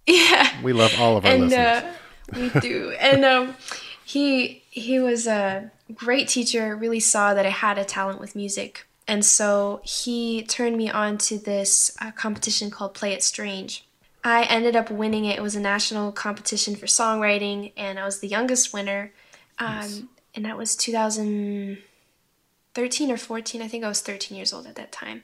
yeah. 0.08 0.62
we 0.64 0.74
love 0.74 0.94
all 1.00 1.18
of 1.18 1.26
our 1.26 1.32
and 1.32 1.50
listeners. 1.50 1.84
uh, 1.84 1.94
we 2.36 2.60
do. 2.60 2.92
and 3.00 3.24
um, 3.26 3.56
he 4.04 4.64
he 4.70 5.00
was 5.00 5.28
a 5.28 5.72
great 5.94 6.28
teacher. 6.28 6.76
Really 6.76 7.00
saw 7.00 7.34
that 7.34 7.46
I 7.46 7.50
had 7.50 7.78
a 7.78 7.86
talent 7.86 8.20
with 8.20 8.36
music, 8.36 8.88
and 9.08 9.24
so 9.24 9.82
he 9.84 10.44
turned 10.44 10.78
me 10.78 10.90
on 10.90 11.18
to 11.20 11.38
this 11.38 11.96
uh, 12.02 12.12
competition 12.12 12.72
called 12.72 12.94
Play 12.94 13.14
It 13.14 13.24
Strange. 13.24 13.86
I 14.24 14.44
ended 14.44 14.76
up 14.76 14.92
winning 14.92 15.26
it. 15.26 15.38
It 15.38 15.42
was 15.42 15.56
a 15.56 15.60
national 15.60 16.12
competition 16.12 16.76
for 16.76 16.86
songwriting, 16.86 17.74
and 17.78 18.00
I 18.00 18.06
was 18.06 18.20
the 18.20 18.28
youngest 18.28 18.74
winner. 18.74 19.12
Um, 19.58 20.10
And 20.36 20.46
that 20.46 20.58
was 20.58 20.76
2013 20.76 23.12
or 23.12 23.18
14. 23.18 23.62
I 23.62 23.68
think 23.68 23.84
I 23.84 23.88
was 23.88 24.02
13 24.02 24.38
years 24.38 24.54
old 24.54 24.68
at 24.68 24.76
that 24.76 24.92
time 24.92 25.24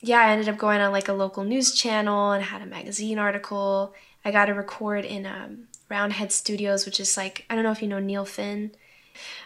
yeah, 0.00 0.20
I 0.20 0.30
ended 0.30 0.48
up 0.48 0.56
going 0.56 0.80
on 0.80 0.92
like 0.92 1.08
a 1.08 1.12
local 1.12 1.44
news 1.44 1.74
channel 1.74 2.32
and 2.32 2.42
had 2.42 2.62
a 2.62 2.66
magazine 2.66 3.18
article. 3.18 3.94
I 4.24 4.30
got 4.30 4.46
to 4.46 4.54
record 4.54 5.04
in 5.04 5.26
um, 5.26 5.68
Roundhead 5.88 6.32
Studios, 6.32 6.86
which 6.86 7.00
is 7.00 7.16
like 7.16 7.44
I 7.50 7.54
don't 7.54 7.64
know 7.64 7.70
if 7.70 7.82
you 7.82 7.88
know 7.88 7.98
Neil 7.98 8.24
Finn. 8.24 8.72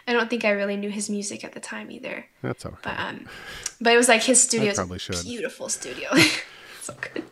I 0.07 0.13
don't 0.13 0.29
think 0.29 0.45
I 0.45 0.51
really 0.51 0.77
knew 0.77 0.89
his 0.89 1.09
music 1.09 1.43
at 1.43 1.51
the 1.51 1.59
time 1.59 1.91
either, 1.91 2.27
That's 2.41 2.65
okay. 2.65 2.75
but 2.83 2.99
um, 2.99 3.27
but 3.81 3.93
it 3.93 3.97
was 3.97 4.07
like 4.07 4.23
his 4.23 4.41
studio. 4.41 4.71
A 4.71 4.75
probably 4.75 4.99
should. 4.99 5.21
Beautiful 5.23 5.69
studio. 5.69 6.09
so 6.85 6.95
good. 7.01 7.23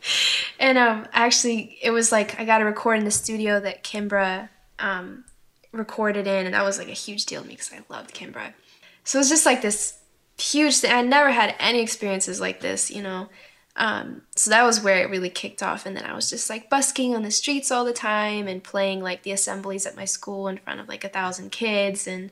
And 0.60 0.78
um, 0.78 1.08
actually, 1.14 1.78
it 1.82 1.91
was 1.91 2.12
like 2.12 2.39
I 2.39 2.45
got 2.45 2.60
to 2.60 2.66
record 2.66 2.97
in 2.97 3.06
the 3.06 3.12
studio 3.12 3.60
that 3.60 3.84
Kimbra 3.84 4.49
um, 4.80 5.26
recorded 5.72 6.28
in, 6.28 6.45
and 6.45 6.54
that 6.54 6.64
was 6.64 6.78
like 6.78 6.89
a 6.89 6.91
huge 6.91 7.26
deal 7.26 7.41
to 7.41 7.47
me 7.47 7.54
because 7.54 7.72
I 7.72 7.82
loved 7.93 8.14
Kimbra. 8.14 8.54
So 9.04 9.20
it 9.20 9.22
was 9.22 9.30
just 9.30 9.45
like 9.45 9.62
this 9.62 9.99
huge 10.39 10.78
thing. 10.78 10.91
I 10.91 11.01
never 11.01 11.32
had 11.32 11.56
any 11.60 11.82
experiences 11.82 12.39
like 12.41 12.62
this, 12.62 12.89
you 12.89 13.01
know. 13.01 13.30
Um, 13.76 14.22
so 14.36 14.51
that 14.51 14.64
was 14.64 14.82
where 14.82 15.01
it 15.01 15.10
really 15.10 15.30
kicked 15.30 15.64
off, 15.64 15.86
and 15.86 15.97
then 15.97 16.06
I 16.06 16.14
was 16.14 16.30
just 16.30 16.49
like 16.49 16.70
busking 16.70 17.16
on 17.16 17.24
the 17.24 17.32
streets 17.32 17.72
all 17.72 17.86
the 17.86 17.93
time 17.93 18.47
and 18.47 18.64
playing 18.64 19.01
like 19.01 19.24
the 19.24 19.32
assemblies 19.32 19.86
at 19.86 19.95
my 19.95 20.06
school 20.06 20.47
in 20.47 20.58
front 20.58 20.80
of 20.80 20.88
like 20.88 21.04
a 21.04 21.10
thousand 21.10 21.51
kids, 21.51 22.08
and 22.08 22.32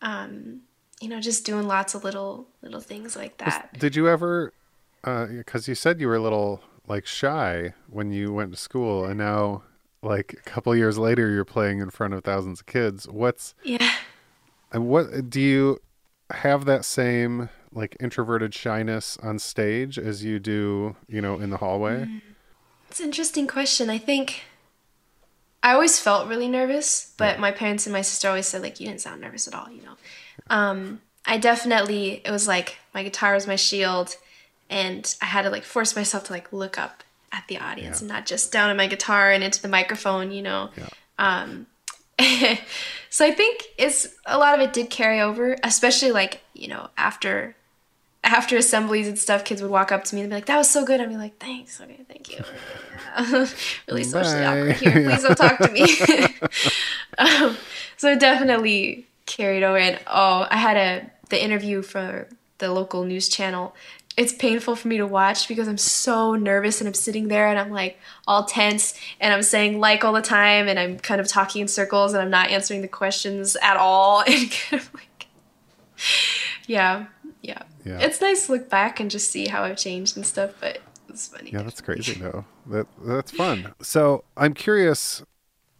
um, 0.00 0.60
you 1.00 1.08
know, 1.08 1.20
just 1.20 1.44
doing 1.44 1.68
lots 1.68 1.94
of 1.94 2.04
little 2.04 2.48
little 2.62 2.80
things 2.80 3.16
like 3.16 3.36
that. 3.38 3.78
Did 3.78 3.96
you 3.96 4.08
ever? 4.08 4.52
Because 5.02 5.68
you 5.68 5.74
said 5.74 6.00
you 6.00 6.08
were 6.08 6.16
a 6.16 6.20
little 6.22 6.60
like 6.86 7.06
shy 7.06 7.74
when 7.88 8.10
you 8.12 8.32
went 8.32 8.52
to 8.52 8.58
school, 8.58 9.04
and 9.04 9.18
now, 9.18 9.62
like 10.02 10.32
a 10.34 10.50
couple 10.50 10.74
years 10.74 10.98
later, 10.98 11.30
you're 11.30 11.44
playing 11.44 11.80
in 11.80 11.90
front 11.90 12.14
of 12.14 12.24
thousands 12.24 12.60
of 12.60 12.66
kids. 12.66 13.06
What's 13.08 13.54
Yeah. 13.62 13.92
and 14.72 14.88
what 14.88 15.30
do 15.30 15.40
you 15.40 15.78
have 16.30 16.64
that 16.66 16.84
same 16.84 17.48
like 17.72 17.96
introverted 18.00 18.54
shyness 18.54 19.18
on 19.22 19.38
stage 19.38 19.98
as 19.98 20.24
you 20.24 20.38
do, 20.38 20.96
you 21.06 21.20
know, 21.20 21.38
in 21.38 21.50
the 21.50 21.58
hallway? 21.58 22.08
It's 22.90 23.00
an 23.00 23.06
interesting 23.06 23.46
question. 23.46 23.90
I 23.90 23.98
think 23.98 24.44
I 25.62 25.72
always 25.72 25.98
felt 26.00 26.28
really 26.28 26.48
nervous, 26.48 27.12
but 27.18 27.38
my 27.38 27.50
parents 27.50 27.86
and 27.86 27.92
my 27.92 28.00
sister 28.00 28.28
always 28.28 28.46
said 28.46 28.62
like 28.62 28.80
you 28.80 28.86
didn't 28.86 29.00
sound 29.02 29.20
nervous 29.20 29.46
at 29.48 29.54
all, 29.54 29.70
you 29.70 29.82
know. 29.82 29.96
Um, 30.48 31.00
I 31.26 31.36
definitely 31.36 32.22
it 32.24 32.30
was 32.30 32.48
like 32.48 32.76
my 32.94 33.02
guitar 33.02 33.34
was 33.34 33.46
my 33.46 33.56
shield, 33.56 34.16
and 34.70 35.14
I 35.22 35.26
had 35.26 35.42
to 35.42 35.50
like 35.50 35.64
force 35.64 35.94
myself 35.96 36.24
to 36.24 36.32
like 36.32 36.52
look 36.52 36.78
up 36.78 37.02
at 37.32 37.44
the 37.48 37.58
audience 37.58 37.98
Yeah. 37.98 38.04
and 38.04 38.08
not 38.08 38.26
just 38.26 38.52
down 38.52 38.70
at 38.70 38.76
my 38.76 38.86
guitar 38.86 39.30
and 39.30 39.44
into 39.44 39.60
the 39.62 39.68
microphone, 39.68 40.30
you 40.30 40.42
know. 40.42 40.70
Yeah. 40.76 40.88
Um, 41.18 41.66
so 43.10 43.24
I 43.24 43.30
think 43.32 43.64
it's 43.76 44.08
a 44.26 44.38
lot 44.38 44.54
of 44.54 44.60
it 44.60 44.72
did 44.72 44.90
carry 44.90 45.20
over, 45.20 45.56
especially 45.62 46.10
like 46.12 46.42
you 46.54 46.68
know 46.68 46.88
after 46.96 47.54
after 48.24 48.56
assemblies 48.56 49.06
and 49.06 49.18
stuff. 49.18 49.44
Kids 49.44 49.62
would 49.62 49.70
walk 49.70 49.92
up 49.92 50.04
to 50.04 50.14
me 50.14 50.22
and 50.22 50.30
be 50.30 50.34
like, 50.34 50.46
"That 50.46 50.56
was 50.56 50.68
so 50.68 50.84
good." 50.84 51.00
I'd 51.00 51.08
be 51.08 51.16
like, 51.16 51.38
"Thanks, 51.38 51.80
okay, 51.80 52.00
thank 52.08 52.30
you." 52.30 52.42
Really 53.88 54.04
socially 54.04 54.40
Bye. 54.42 54.46
awkward 54.46 54.76
here. 54.76 54.92
Please 54.92 55.22
don't 55.22 55.36
talk 55.36 55.58
to 55.58 55.70
me. 55.70 55.84
um, 57.18 57.56
so 57.96 58.12
it 58.12 58.20
definitely 58.20 59.06
carried 59.26 59.62
over. 59.62 59.78
And 59.78 59.98
oh, 60.06 60.46
I 60.50 60.56
had 60.56 60.76
a 60.76 61.10
the 61.30 61.42
interview 61.42 61.82
for 61.82 62.28
the 62.58 62.72
local 62.72 63.04
news 63.04 63.28
channel. 63.28 63.74
It's 64.18 64.32
painful 64.32 64.74
for 64.74 64.88
me 64.88 64.96
to 64.96 65.06
watch 65.06 65.46
because 65.46 65.68
I'm 65.68 65.78
so 65.78 66.34
nervous 66.34 66.80
and 66.80 66.88
I'm 66.88 66.94
sitting 66.94 67.28
there 67.28 67.46
and 67.48 67.56
I'm 67.58 67.70
like 67.70 67.98
all 68.26 68.44
tense 68.44 68.98
and 69.20 69.32
I'm 69.32 69.42
saying 69.42 69.78
like 69.78 70.04
all 70.04 70.12
the 70.12 70.20
time 70.22 70.66
and 70.68 70.76
I'm 70.78 70.98
kind 70.98 71.20
of 71.20 71.28
talking 71.28 71.62
in 71.62 71.68
circles 71.68 72.12
and 72.12 72.20
I'm 72.20 72.30
not 72.30 72.50
answering 72.50 72.82
the 72.82 72.88
questions 72.88 73.56
at 73.62 73.76
all 73.76 74.20
and 74.26 74.50
kind 74.50 74.82
of 74.82 74.92
like 74.94 75.28
yeah 76.66 77.06
yeah 77.42 77.62
Yeah. 77.84 78.00
it's 78.00 78.20
nice 78.20 78.46
to 78.46 78.52
look 78.52 78.68
back 78.68 78.98
and 79.00 79.10
just 79.10 79.30
see 79.30 79.46
how 79.46 79.62
I've 79.62 79.78
changed 79.78 80.16
and 80.16 80.26
stuff 80.26 80.50
but 80.60 80.80
it's 81.08 81.28
funny 81.28 81.50
Yeah, 81.52 81.62
that's 81.62 81.80
crazy 81.80 82.14
though. 82.14 82.44
That 82.66 82.86
that's 83.04 83.30
fun. 83.30 83.72
So 83.80 84.24
I'm 84.36 84.52
curious 84.52 85.22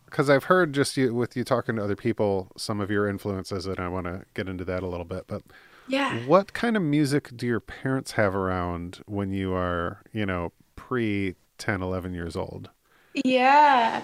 because 0.06 0.30
I've 0.30 0.44
heard 0.44 0.72
just 0.72 0.96
you 0.96 1.14
with 1.14 1.36
you 1.36 1.44
talking 1.44 1.76
to 1.76 1.84
other 1.84 1.96
people 1.96 2.48
some 2.56 2.80
of 2.80 2.90
your 2.90 3.06
influences, 3.08 3.66
and 3.66 3.78
I 3.78 3.88
want 3.88 4.06
to 4.06 4.24
get 4.32 4.48
into 4.48 4.64
that 4.64 4.82
a 4.82 4.86
little 4.86 5.04
bit. 5.04 5.24
But 5.26 5.42
yeah 5.88 6.18
what 6.26 6.52
kind 6.52 6.76
of 6.76 6.82
music 6.82 7.30
do 7.36 7.46
your 7.46 7.60
parents 7.60 8.12
have 8.12 8.34
around 8.34 9.00
when 9.06 9.32
you 9.32 9.52
are, 9.54 10.02
you 10.12 10.26
know, 10.26 10.52
pre 10.76 11.34
10, 11.58 11.82
11 11.82 12.14
years 12.14 12.36
old? 12.36 12.70
Yeah. 13.14 14.02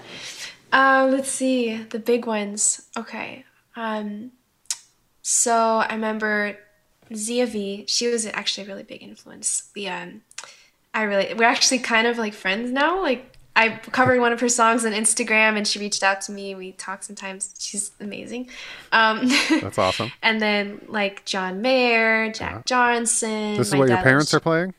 Um, 0.73 1.13
let's 1.13 1.29
see 1.29 1.77
the 1.77 1.99
big 1.99 2.27
ones. 2.27 2.89
Okay. 2.97 3.45
Um, 3.77 4.33
so 5.23 5.55
I 5.79 5.95
remember 5.95 6.59
Zee 7.15 7.43
Avi. 7.43 7.85
She 7.87 8.09
was 8.09 8.27
actually 8.27 8.65
a 8.65 8.69
really 8.69 8.83
big 8.83 9.03
influence. 9.03 9.71
The 9.75 9.89
um, 9.89 10.23
I 10.93 11.03
really 11.03 11.33
we're 11.35 11.45
actually 11.45 11.79
kind 11.79 12.07
of 12.07 12.19
like 12.19 12.35
friends 12.35 12.71
now. 12.71 13.01
Like 13.03 13.34
I 13.57 13.69
covered 13.93 14.19
one 14.21 14.33
of 14.33 14.41
her 14.41 14.49
songs 14.49 14.85
on 14.85 14.93
Instagram, 14.93 15.57
and 15.57 15.67
she 15.67 15.79
reached 15.79 16.03
out 16.03 16.21
to 16.23 16.33
me. 16.33 16.55
We 16.57 16.73
talk 16.73 17.03
sometimes. 17.05 17.55
She's 17.59 17.93
amazing. 18.01 18.49
Um, 18.91 19.29
That's 19.61 19.79
awesome. 19.79 20.11
and 20.23 20.43
then 20.43 20.81
like 20.89 21.25
John 21.25 21.63
Mayer, 21.63 22.33
Jack 22.33 22.53
Yeah. 22.53 22.63
Johnson. 22.67 23.57
This 23.57 23.69
is 23.69 23.75
what 23.77 23.89
your 23.89 23.99
parents 23.99 24.33
loves- 24.33 24.35
are 24.35 24.41
playing? 24.41 24.75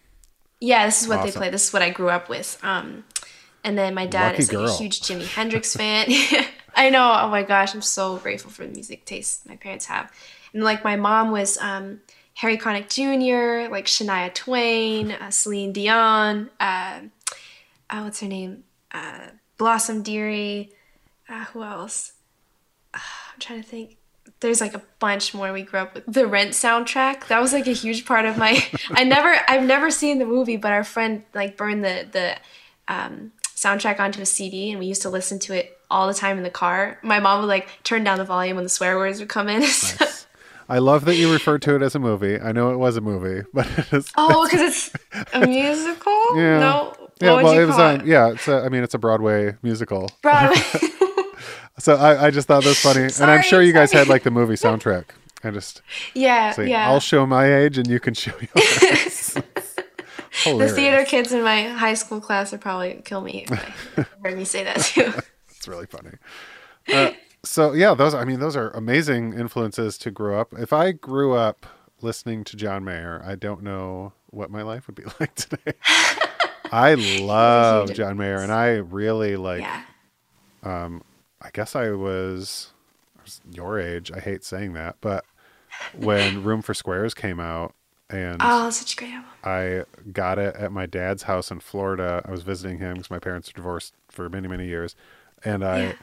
yeah, 0.59 0.85
this 0.85 1.01
is 1.01 1.07
what 1.07 1.23
they 1.23 1.31
play. 1.31 1.49
This 1.49 1.67
is 1.67 1.73
what 1.73 1.81
I 1.81 1.89
grew 1.89 2.09
up 2.09 2.27
with. 2.27 2.59
Um, 2.63 3.05
and 3.63 3.77
then 3.77 3.93
my 3.93 4.05
dad 4.05 4.31
Lucky 4.31 4.39
is 4.43 4.49
like 4.49 4.57
girl. 4.57 4.73
a 4.73 4.77
huge 4.77 5.01
Jimi 5.01 5.25
Hendrix 5.35 5.73
fan. 5.75 6.07
I 6.75 6.89
know. 6.89 7.17
Oh 7.21 7.29
my 7.29 7.43
gosh, 7.43 7.73
I'm 7.73 7.81
so 7.81 8.17
grateful 8.17 8.51
for 8.51 8.63
the 8.65 8.71
music 8.73 9.05
taste 9.05 9.47
my 9.47 9.55
parents 9.55 9.85
have. 9.85 10.11
And 10.53 10.63
like 10.63 10.83
my 10.83 10.97
mom 10.97 11.31
was 11.31 11.57
um, 11.59 12.01
Harry 12.35 12.57
Connick 12.57 12.89
Jr., 12.89 13.71
like 13.71 13.85
Shania 13.85 14.33
Twain, 14.33 15.11
uh, 15.13 15.31
Celine 15.31 15.71
Dion. 15.71 16.49
Uh, 16.59 16.99
uh, 17.89 18.01
what's 18.01 18.19
her 18.19 18.27
name? 18.27 18.64
Uh, 18.95 19.27
Blossom 19.57 20.01
Dearie. 20.01 20.71
Uh, 21.27 21.45
who 21.45 21.63
else? 21.63 22.13
Uh, 22.93 22.99
I'm 23.33 23.39
trying 23.39 23.61
to 23.61 23.67
think. 23.67 23.97
There's 24.39 24.61
like 24.61 24.73
a 24.73 24.81
bunch 24.99 25.33
more 25.33 25.51
we 25.53 25.63
grew 25.63 25.79
up 25.79 25.93
with. 25.93 26.03
The 26.07 26.27
Rent 26.27 26.51
soundtrack. 26.51 27.27
That 27.27 27.41
was 27.41 27.53
like 27.53 27.67
a 27.67 27.71
huge 27.71 28.05
part 28.05 28.25
of 28.25 28.37
my. 28.37 28.63
I 28.91 29.03
never, 29.03 29.33
I've 29.47 29.63
never 29.63 29.89
seen 29.89 30.19
the 30.19 30.25
movie, 30.25 30.57
but 30.57 30.71
our 30.71 30.83
friend 30.83 31.23
like 31.33 31.57
burned 31.57 31.83
the 31.83 32.07
the 32.11 32.35
um, 32.87 33.31
soundtrack 33.55 33.99
onto 33.99 34.21
a 34.21 34.25
CD, 34.25 34.71
and 34.71 34.79
we 34.79 34.85
used 34.85 35.01
to 35.03 35.09
listen 35.09 35.39
to 35.39 35.53
it 35.53 35.77
all 35.89 36.07
the 36.07 36.13
time 36.13 36.37
in 36.37 36.43
the 36.43 36.49
car. 36.49 36.99
My 37.01 37.19
mom 37.19 37.41
would 37.41 37.47
like 37.47 37.69
turn 37.83 38.03
down 38.03 38.17
the 38.17 38.25
volume 38.25 38.55
when 38.55 38.63
the 38.63 38.69
swear 38.69 38.97
words 38.97 39.19
would 39.19 39.29
come 39.29 39.47
in. 39.47 39.63
I 40.67 40.79
love 40.79 41.05
that 41.05 41.15
you 41.15 41.31
referred 41.31 41.61
to 41.63 41.75
it 41.75 41.83
as 41.83 41.93
a 41.93 41.99
movie. 41.99 42.39
I 42.39 42.51
know 42.51 42.71
it 42.71 42.77
was 42.77 42.97
a 42.97 43.01
movie, 43.01 43.47
but 43.53 43.67
it 43.77 43.93
is. 43.93 44.11
oh, 44.17 44.47
because 44.49 44.91
it's 45.13 45.33
a 45.33 45.45
musical. 45.45 46.35
Yeah. 46.35 46.59
No. 46.59 46.94
Yeah, 47.21 47.41
well, 47.41 47.57
it 47.57 47.65
was 47.65 47.77
on. 47.77 48.05
Yeah, 48.05 48.31
it's 48.31 48.47
a, 48.47 48.63
I 48.63 48.69
mean, 48.69 48.83
it's 48.83 48.93
a 48.93 48.99
Broadway 48.99 49.55
musical. 49.61 50.09
Broadway. 50.21 50.61
So 51.77 51.95
I, 51.95 52.27
I 52.27 52.31
just 52.31 52.47
thought 52.47 52.63
that 52.63 52.69
was 52.69 52.79
funny, 52.79 53.01
and 53.01 53.31
I'm 53.31 53.41
sure 53.41 53.61
you 53.61 53.73
guys 53.73 53.91
had 53.91 54.07
like 54.07 54.23
the 54.23 54.31
movie 54.31 54.53
soundtrack. 54.55 55.05
I 55.43 55.51
just 55.51 55.81
yeah, 56.13 56.51
see. 56.51 56.69
yeah. 56.69 56.89
I'll 56.89 57.01
show 57.01 57.25
my 57.25 57.53
age, 57.53 57.77
and 57.77 57.87
you 57.87 57.99
can 57.99 58.13
show 58.13 58.31
yours. 58.55 59.37
the 60.45 60.69
theater 60.73 61.03
kids 61.05 61.31
in 61.31 61.43
my 61.43 61.63
high 61.63 61.93
school 61.93 62.21
class 62.21 62.51
would 62.51 62.61
probably 62.61 63.01
kill 63.03 63.21
me 63.21 63.45
if 63.49 63.95
they 63.95 64.03
heard 64.23 64.37
me 64.37 64.45
say 64.45 64.63
that 64.63 64.77
too. 64.77 65.13
It's 65.49 65.67
really 65.67 65.85
funny. 65.85 66.11
Uh, 66.91 67.11
so 67.43 67.73
yeah, 67.73 67.93
those. 67.93 68.13
I 68.13 68.23
mean, 68.23 68.39
those 68.39 68.55
are 68.55 68.69
amazing 68.71 69.33
influences 69.33 69.97
to 69.99 70.11
grow 70.11 70.39
up. 70.39 70.53
If 70.57 70.71
I 70.71 70.93
grew 70.93 71.33
up 71.33 71.65
listening 72.01 72.45
to 72.45 72.55
John 72.55 72.85
Mayer, 72.85 73.21
I 73.25 73.35
don't 73.35 73.63
know 73.63 74.13
what 74.27 74.49
my 74.49 74.61
life 74.61 74.87
would 74.87 74.95
be 74.95 75.03
like 75.19 75.35
today. 75.35 75.73
I 76.75 76.93
love 76.95 77.93
John 77.93 78.17
Mayer, 78.17 78.41
and 78.41 78.51
I 78.51 78.75
really 78.75 79.35
like. 79.37 79.61
yeah. 79.61 79.81
Um, 80.63 81.03
I 81.41 81.49
guess 81.53 81.75
I 81.75 81.91
was, 81.91 82.71
I 83.17 83.21
was 83.23 83.41
your 83.51 83.79
age. 83.79 84.11
I 84.11 84.19
hate 84.19 84.43
saying 84.43 84.73
that, 84.73 84.95
but 84.99 85.23
when 85.93 86.41
Room 86.43 86.61
for 86.61 86.73
Squares 86.73 87.13
came 87.13 87.39
out, 87.39 87.73
and 88.09 88.37
Oh, 88.41 88.69
such 88.69 88.93
a 88.93 88.97
great 88.97 89.11
album. 89.13 89.29
I 89.43 89.83
got 90.11 90.37
it 90.39 90.55
at 90.55 90.71
my 90.71 90.85
dad's 90.85 91.23
house 91.23 91.51
in 91.51 91.59
Florida. 91.59 92.23
I 92.25 92.31
was 92.31 92.41
visiting 92.43 92.79
him 92.79 92.95
because 92.95 93.11
my 93.11 93.19
parents 93.19 93.49
were 93.49 93.53
divorced 93.57 93.93
for 94.09 94.27
many, 94.29 94.47
many 94.47 94.65
years. 94.65 94.95
And 95.43 95.63
I 95.63 95.81
Yeah. 95.83 95.93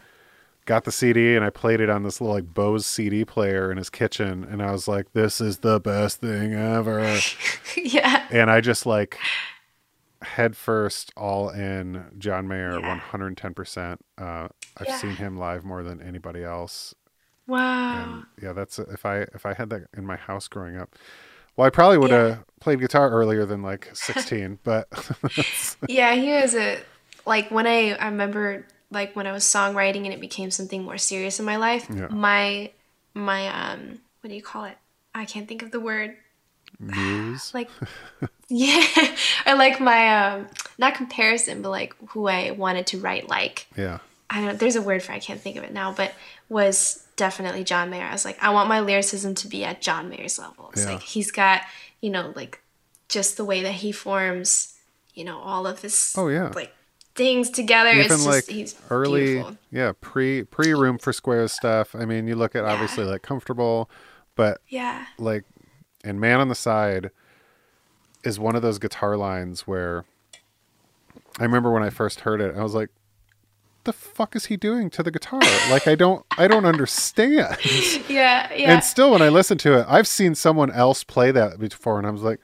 got 0.66 0.84
the 0.84 0.92
CD 0.92 1.34
and 1.36 1.44
I 1.44 1.50
played 1.50 1.80
it 1.80 1.90
on 1.90 2.02
this 2.04 2.20
little 2.20 2.34
like 2.36 2.54
Bose 2.54 2.86
CD 2.86 3.24
player 3.24 3.70
in 3.70 3.78
his 3.78 3.90
kitchen. 3.90 4.44
And 4.44 4.62
I 4.62 4.70
was 4.72 4.86
like, 4.88 5.12
this 5.12 5.40
is 5.40 5.58
the 5.58 5.80
best 5.80 6.20
thing 6.20 6.54
ever. 6.54 7.18
yeah. 7.76 8.26
and 8.30 8.48
I 8.50 8.60
just 8.60 8.86
like 8.86 9.18
head 10.22 10.56
first 10.56 11.12
all 11.16 11.50
in 11.50 12.04
John 12.18 12.48
Mayer 12.48 12.80
110%. 12.80 13.98
Uh, 14.18 14.48
I've 14.76 14.86
Yeah. 14.86 14.96
seen 14.96 15.16
him 15.16 15.36
live 15.36 15.64
more 15.64 15.82
than 15.82 16.00
anybody 16.02 16.42
else. 16.44 16.94
Wow. 17.46 17.92
And 17.92 18.26
yeah, 18.42 18.52
that's 18.52 18.78
if 18.78 19.04
I 19.04 19.18
if 19.34 19.44
I 19.44 19.54
had 19.54 19.70
that 19.70 19.82
in 19.96 20.06
my 20.06 20.16
house 20.16 20.48
growing 20.48 20.76
up. 20.76 20.94
Well, 21.56 21.66
I 21.66 21.70
probably 21.70 21.98
would 21.98 22.10
have 22.10 22.44
played 22.60 22.80
guitar 22.80 23.10
earlier 23.10 23.44
than 23.44 23.62
like 23.62 23.90
16, 23.94 24.58
but 24.64 24.88
Yeah, 25.88 26.14
he 26.14 26.32
was 26.32 26.54
a 26.54 26.80
like 27.26 27.50
when 27.50 27.66
I 27.66 27.92
I 27.92 28.06
remember 28.06 28.66
like 28.90 29.14
when 29.16 29.26
I 29.26 29.32
was 29.32 29.44
songwriting 29.44 30.04
and 30.04 30.12
it 30.14 30.20
became 30.20 30.50
something 30.50 30.82
more 30.82 30.98
serious 30.98 31.38
in 31.38 31.44
my 31.44 31.56
life. 31.56 31.86
Yeah. 31.94 32.08
My 32.08 32.70
my 33.14 33.48
um 33.48 33.98
what 34.20 34.30
do 34.30 34.34
you 34.36 34.42
call 34.42 34.64
it? 34.64 34.78
I 35.14 35.24
can't 35.26 35.46
think 35.48 35.62
of 35.62 35.72
the 35.72 35.80
word. 35.80 36.16
muse. 36.78 37.52
Like 37.52 37.68
yeah, 38.48 38.84
or 39.46 39.54
like 39.56 39.80
my 39.80 40.26
um 40.32 40.46
not 40.78 40.94
comparison, 40.94 41.62
but 41.62 41.70
like 41.70 41.94
who 42.10 42.26
I 42.28 42.50
wanted 42.52 42.86
to 42.88 42.98
write 43.00 43.28
like. 43.28 43.66
Yeah. 43.76 43.98
I 44.30 44.44
don't 44.44 44.58
there's 44.58 44.76
a 44.76 44.82
word 44.82 45.02
for 45.02 45.12
it, 45.12 45.16
I 45.16 45.18
can't 45.20 45.40
think 45.40 45.56
of 45.56 45.64
it 45.64 45.72
now, 45.74 45.92
but 45.92 46.12
was 46.48 47.06
definitely 47.16 47.64
John 47.64 47.90
Mayer. 47.90 48.04
I 48.04 48.12
was 48.12 48.24
like, 48.24 48.42
I 48.42 48.50
want 48.50 48.68
my 48.68 48.80
lyricism 48.80 49.34
to 49.36 49.48
be 49.48 49.64
at 49.64 49.82
John 49.82 50.08
Mayer's 50.08 50.38
level. 50.38 50.70
It's 50.72 50.84
Yeah. 50.84 50.92
like 50.92 51.02
he's 51.02 51.30
got, 51.30 51.62
you 52.00 52.08
know, 52.10 52.32
like 52.34 52.60
just 53.08 53.36
the 53.36 53.44
way 53.44 53.62
that 53.62 53.72
he 53.72 53.92
forms, 53.92 54.74
you 55.14 55.24
know, 55.24 55.38
all 55.38 55.66
of 55.66 55.80
his 55.82 56.14
Oh, 56.16 56.28
yeah. 56.28 56.50
like 56.54 56.74
things 57.14 57.50
together. 57.50 57.90
it's 57.90 58.06
Even 58.06 58.16
just 58.16 58.26
like 58.26 58.46
he's 58.46 58.74
early, 58.88 59.34
beautiful. 59.34 59.58
yeah, 59.70 59.92
pre 60.00 60.44
pre 60.44 60.72
room 60.72 60.96
for 60.96 61.12
squares 61.12 61.52
stuff. 61.52 61.94
I 61.94 62.06
mean, 62.06 62.26
you 62.26 62.34
look 62.34 62.56
at 62.56 62.64
obviously 62.64 63.04
like 63.04 63.20
comfortable, 63.20 63.90
but 64.34 64.62
Yeah. 64.68 65.04
like 65.18 65.44
and 66.04 66.18
man 66.18 66.40
on 66.40 66.48
the 66.48 66.54
side 66.54 67.10
is 68.24 68.38
one 68.38 68.54
of 68.56 68.62
those 68.62 68.78
guitar 68.78 69.16
lines 69.16 69.62
where 69.62 70.04
I 71.38 71.44
remember 71.44 71.70
when 71.72 71.82
I 71.82 71.90
first 71.90 72.20
heard 72.20 72.40
it, 72.40 72.56
I 72.56 72.62
was 72.62 72.74
like, 72.74 72.90
"The 73.84 73.92
fuck 73.92 74.36
is 74.36 74.46
he 74.46 74.56
doing 74.56 74.90
to 74.90 75.02
the 75.02 75.10
guitar? 75.10 75.40
like, 75.70 75.86
I 75.88 75.94
don't, 75.94 76.24
I 76.38 76.46
don't 76.48 76.64
understand." 76.66 77.56
Yeah, 78.08 78.52
yeah. 78.52 78.72
And 78.74 78.84
still, 78.84 79.10
when 79.12 79.22
I 79.22 79.28
listen 79.30 79.56
to 79.58 79.78
it, 79.78 79.86
I've 79.88 80.06
seen 80.08 80.34
someone 80.34 80.70
else 80.70 81.02
play 81.04 81.30
that 81.30 81.58
before, 81.58 81.98
and 81.98 82.06
I 82.06 82.10
was 82.10 82.22
like, 82.22 82.40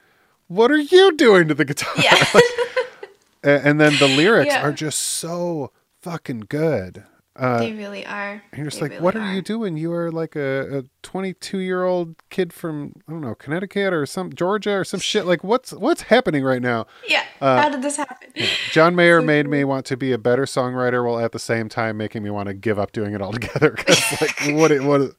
"What 0.47 0.71
are 0.71 0.77
you 0.77 1.15
doing 1.15 1.47
to 1.49 1.53
the 1.53 1.65
guitar?" 1.65 1.93
yeah. 2.01 2.23
A- 3.43 3.65
and 3.65 3.79
then 3.79 3.93
the 3.99 4.07
lyrics 4.07 4.53
Yeah. 4.53 4.63
are 4.67 4.71
just 4.73 4.99
so 4.99 5.71
fucking 6.01 6.45
good. 6.49 7.03
Uh, 7.39 7.59
they 7.59 7.71
really 7.73 8.05
are. 8.05 8.41
and 8.51 8.57
you're 8.57 8.65
just 8.67 8.77
They 8.79 8.85
like, 8.85 8.91
really 8.91 9.03
what 9.03 9.15
are, 9.15 9.33
you 9.33 9.41
doing? 9.41 9.77
You 9.77 9.93
are 9.93 10.11
like 10.11 10.35
a 10.35 10.85
22 11.03 11.59
year 11.59 11.83
old 11.85 12.15
kid 12.29 12.51
from 12.51 12.93
I 13.07 13.11
don't 13.11 13.21
know 13.21 13.33
Connecticut 13.35 13.93
or 13.93 14.05
some 14.05 14.33
Georgia 14.33 14.73
or 14.73 14.83
some 14.83 14.99
shit. 14.99 15.25
Like, 15.25 15.43
what's 15.43 15.71
what's 15.71 16.03
happening 16.03 16.43
right 16.43 16.61
now? 16.61 16.85
Yeah. 17.07 17.23
Uh, 17.39 17.61
How 17.61 17.69
did 17.69 17.81
this 17.81 17.95
happen? 17.97 18.29
John 18.71 18.95
Mayer 18.95 19.21
made 19.35 19.47
me 19.47 19.63
want 19.63 19.85
to 19.87 19.97
be 19.97 20.11
a 20.11 20.17
better 20.17 20.43
songwriter, 20.43 21.05
while 21.05 21.19
at 21.19 21.31
the 21.31 21.39
same 21.39 21.69
time 21.69 21.95
making 21.97 22.21
me 22.23 22.29
want 22.29 22.47
to 22.47 22.53
give 22.53 22.77
up 22.77 22.91
doing 22.91 23.13
it 23.13 23.21
altogether. 23.21 23.71
Because 23.77 24.21
like, 24.21 24.55
what 24.59 24.71
it 24.71 24.83
what 24.83 25.01
it, 25.01 25.15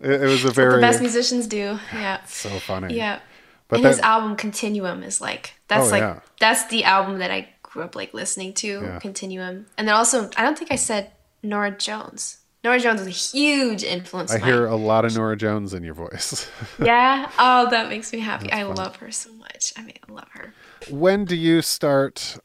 it 0.00 0.20
was 0.22 0.42
a 0.44 0.48
the 0.48 0.52
very 0.52 0.80
best 0.80 1.00
musicians 1.00 1.46
do. 1.46 1.78
Yeah. 1.92 2.24
so 2.24 2.48
funny. 2.58 2.96
Yeah. 2.96 3.20
But 3.68 3.76
and 3.80 3.86
his 3.86 4.00
album 4.00 4.36
Continuum 4.36 5.02
is 5.02 5.20
like 5.20 5.54
that's 5.68 5.88
Oh, 5.88 5.90
like 5.90 6.00
yeah. 6.00 6.20
that's 6.40 6.66
the 6.66 6.84
album 6.84 7.18
that 7.18 7.30
I 7.30 7.48
grew 7.62 7.82
up 7.82 7.94
like 7.96 8.12
listening 8.12 8.52
to 8.54 8.66
Yeah. 8.82 8.98
Continuum, 8.98 9.66
and 9.78 9.86
then 9.88 9.94
also 9.94 10.28
I 10.36 10.42
don't 10.42 10.58
think 10.58 10.72
I 10.72 10.76
said 10.76 11.10
Norah 11.42 11.70
Jones. 11.76 12.38
Norah 12.64 12.78
Jones 12.78 13.00
is 13.00 13.06
a 13.08 13.10
huge 13.10 13.82
influence. 13.82 14.32
I 14.32 14.38
hear 14.38 14.66
a 14.66 14.76
lot 14.76 15.04
of 15.04 15.14
Norah 15.16 15.36
Jones 15.36 15.74
in 15.74 15.82
your 15.82 15.94
voice. 15.94 16.48
Yeah. 16.82 17.28
Oh, 17.38 17.68
that 17.70 17.88
makes 17.88 18.12
me 18.12 18.20
happy. 18.20 18.44
That's 18.48 18.56
I 18.56 18.62
fun. 18.64 18.76
love 18.76 18.96
her 18.96 19.10
so 19.10 19.32
much. 19.32 19.72
I 19.76 19.82
mean, 19.82 19.96
I 20.08 20.12
love 20.12 20.28
her. 20.32 20.54
when 20.90 21.24
do 21.24 21.34
you 21.36 21.60
start? 21.62 22.38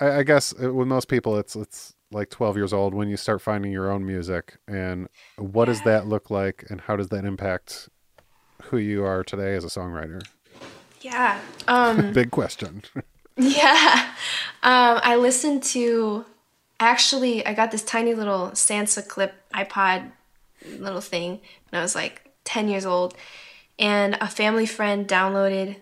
I, 0.00 0.18
I 0.18 0.22
guess 0.24 0.54
uh, 0.62 0.72
with 0.74 0.88
most 0.88 1.08
people, 1.08 1.38
it's 1.38 1.56
it's 1.56 1.94
like 2.10 2.28
12 2.28 2.56
years 2.58 2.72
old 2.74 2.92
when 2.92 3.08
you 3.08 3.16
start 3.16 3.40
finding 3.40 3.72
your 3.72 3.90
own 3.90 4.04
music, 4.06 4.58
and 4.68 5.08
what 5.38 5.64
does 5.66 5.80
that 5.84 6.06
look 6.06 6.28
like, 6.30 6.64
and 6.68 6.82
how 6.82 6.96
does 6.96 7.08
that 7.08 7.24
impact 7.24 7.88
who 8.64 8.76
you 8.76 9.02
are 9.04 9.24
today 9.24 9.54
as 9.56 9.64
a 9.64 9.68
songwriter? 9.68 10.22
Yeah. 11.00 11.40
Um. 11.68 12.12
Big 12.14 12.30
question. 12.30 12.82
Yeah. 13.38 14.12
Um, 14.62 15.00
I 15.02 15.16
listened 15.16 15.62
to 15.72 16.26
actually 16.88 17.44
I 17.46 17.54
got 17.54 17.70
this 17.70 17.82
tiny 17.82 18.14
little 18.14 18.50
Sansa 18.50 19.06
clip 19.06 19.34
iPod 19.54 20.12
little 20.78 21.00
thing 21.00 21.40
when 21.70 21.80
I 21.80 21.82
was 21.82 21.94
like 21.94 22.30
10 22.44 22.68
years 22.68 22.86
old 22.86 23.14
and 23.78 24.16
a 24.20 24.28
family 24.28 24.66
friend 24.66 25.06
downloaded 25.08 25.76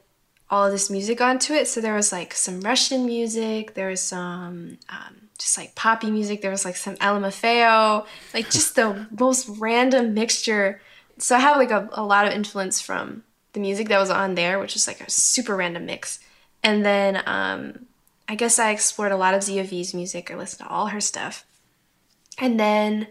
all 0.50 0.66
of 0.66 0.72
this 0.72 0.90
music 0.90 1.20
onto 1.20 1.52
it. 1.52 1.68
So 1.68 1.80
there 1.80 1.94
was 1.94 2.12
like 2.12 2.34
some 2.34 2.60
Russian 2.60 3.06
music, 3.06 3.74
there 3.74 3.88
was 3.88 4.00
some 4.00 4.78
um, 4.88 5.28
just 5.38 5.56
like 5.56 5.74
poppy 5.74 6.10
music, 6.10 6.42
there 6.42 6.50
was 6.50 6.64
like 6.64 6.76
some 6.76 6.96
LMFAO, 6.96 8.06
like 8.34 8.50
just 8.50 8.74
the 8.74 9.06
most 9.18 9.48
random 9.58 10.12
mixture. 10.14 10.80
So 11.18 11.36
I 11.36 11.38
have 11.38 11.56
like 11.56 11.70
a, 11.70 11.88
a 11.92 12.02
lot 12.02 12.26
of 12.26 12.32
influence 12.32 12.80
from 12.80 13.22
the 13.52 13.60
music 13.60 13.88
that 13.88 13.98
was 13.98 14.10
on 14.10 14.34
there, 14.34 14.58
which 14.58 14.74
was 14.74 14.86
like 14.86 15.00
a 15.00 15.10
super 15.10 15.54
random 15.54 15.86
mix. 15.86 16.18
And 16.62 16.84
then 16.84 17.22
um, 17.26 17.86
I 18.30 18.36
guess 18.36 18.60
I 18.60 18.70
explored 18.70 19.10
a 19.10 19.16
lot 19.16 19.34
of 19.34 19.42
Zee 19.42 19.58
Avi's 19.58 19.92
music. 19.92 20.30
I 20.30 20.36
listened 20.36 20.64
to 20.64 20.72
all 20.72 20.86
her 20.86 21.00
stuff. 21.00 21.44
And 22.38 22.60
then 22.60 23.08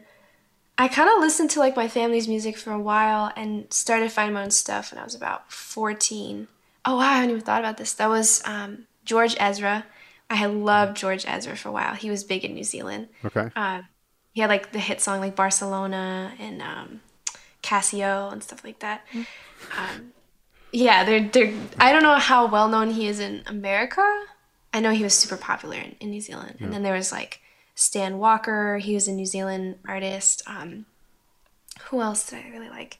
I 0.78 0.88
kind 0.88 1.09
of 1.09 1.20
listened 1.20 1.49
to 1.51 1.59
like 1.59 1.76
my 1.76 1.89
family's 1.89 2.30
music 2.30 2.55
for 2.55 2.72
a 2.72 2.80
while 2.80 3.30
and 3.36 3.72
started 3.74 4.13
finding 4.13 4.36
my 4.36 4.43
own 4.43 4.51
stuff 4.51 4.93
when 4.93 5.01
I 5.01 5.03
was 5.03 5.15
about 5.15 5.51
14. 5.51 6.47
Oh, 6.86 6.95
wow, 6.95 7.01
I 7.01 7.15
haven't 7.15 7.32
even 7.32 7.41
thought 7.41 7.59
about 7.59 7.76
this. 7.76 7.91
That 7.95 8.07
was 8.07 8.41
um, 8.45 8.88
George 9.03 9.36
Ezra. 9.41 9.86
I 10.30 10.36
had 10.36 10.53
loved 10.53 10.95
George 10.95 11.26
Ezra 11.28 11.57
for 11.57 11.67
a 11.67 11.74
while. 11.74 11.95
He 11.95 12.09
was 12.09 12.24
big 12.24 12.45
in 12.45 12.53
New 12.53 12.63
Zealand. 12.63 13.09
Okay. 13.26 13.49
Uh, 13.57 13.82
he 14.32 14.39
had 14.39 14.49
like 14.49 14.72
the 14.72 14.80
hit 14.80 15.01
song 15.01 15.20
like 15.20 15.36
Barcelona 15.36 16.32
and 16.39 16.61
um, 16.61 17.01
Cassy 17.61 18.05
O' 18.05 18.30
and 18.30 18.41
stuff 18.41 18.63
like 18.63 18.80
that. 18.80 19.05
Um, 19.78 20.13
yeah, 20.72 21.03
they're 21.03 21.28
they're. 21.28 21.53
I 21.78 21.91
don't 21.91 22.03
know 22.03 22.15
how 22.15 22.47
well 22.47 22.70
known 22.70 22.91
he 22.91 23.07
is 23.07 23.20
in 23.20 23.43
America. 23.47 24.01
I 24.74 24.80
know 24.80 24.91
he 24.91 25.03
was 25.03 25.13
super 25.13 25.38
popular 25.38 25.78
in, 25.78 25.95
in 25.99 26.11
New 26.11 26.22
Zealand. 26.22 26.57
And 26.59 26.72
then 26.72 26.84
there 26.84 26.93
was 26.93 27.11
like 27.11 27.41
Stan 27.76 28.20
Walker. 28.20 28.78
He 28.78 28.93
was 28.93 29.07
a 29.07 29.11
New 29.11 29.26
Zealand 29.26 29.80
artist. 29.88 30.43
Um, 30.45 30.86
who 31.86 32.01
else 32.01 32.30
did 32.30 32.45
I 32.45 32.49
really 32.49 32.70
like? 32.70 32.99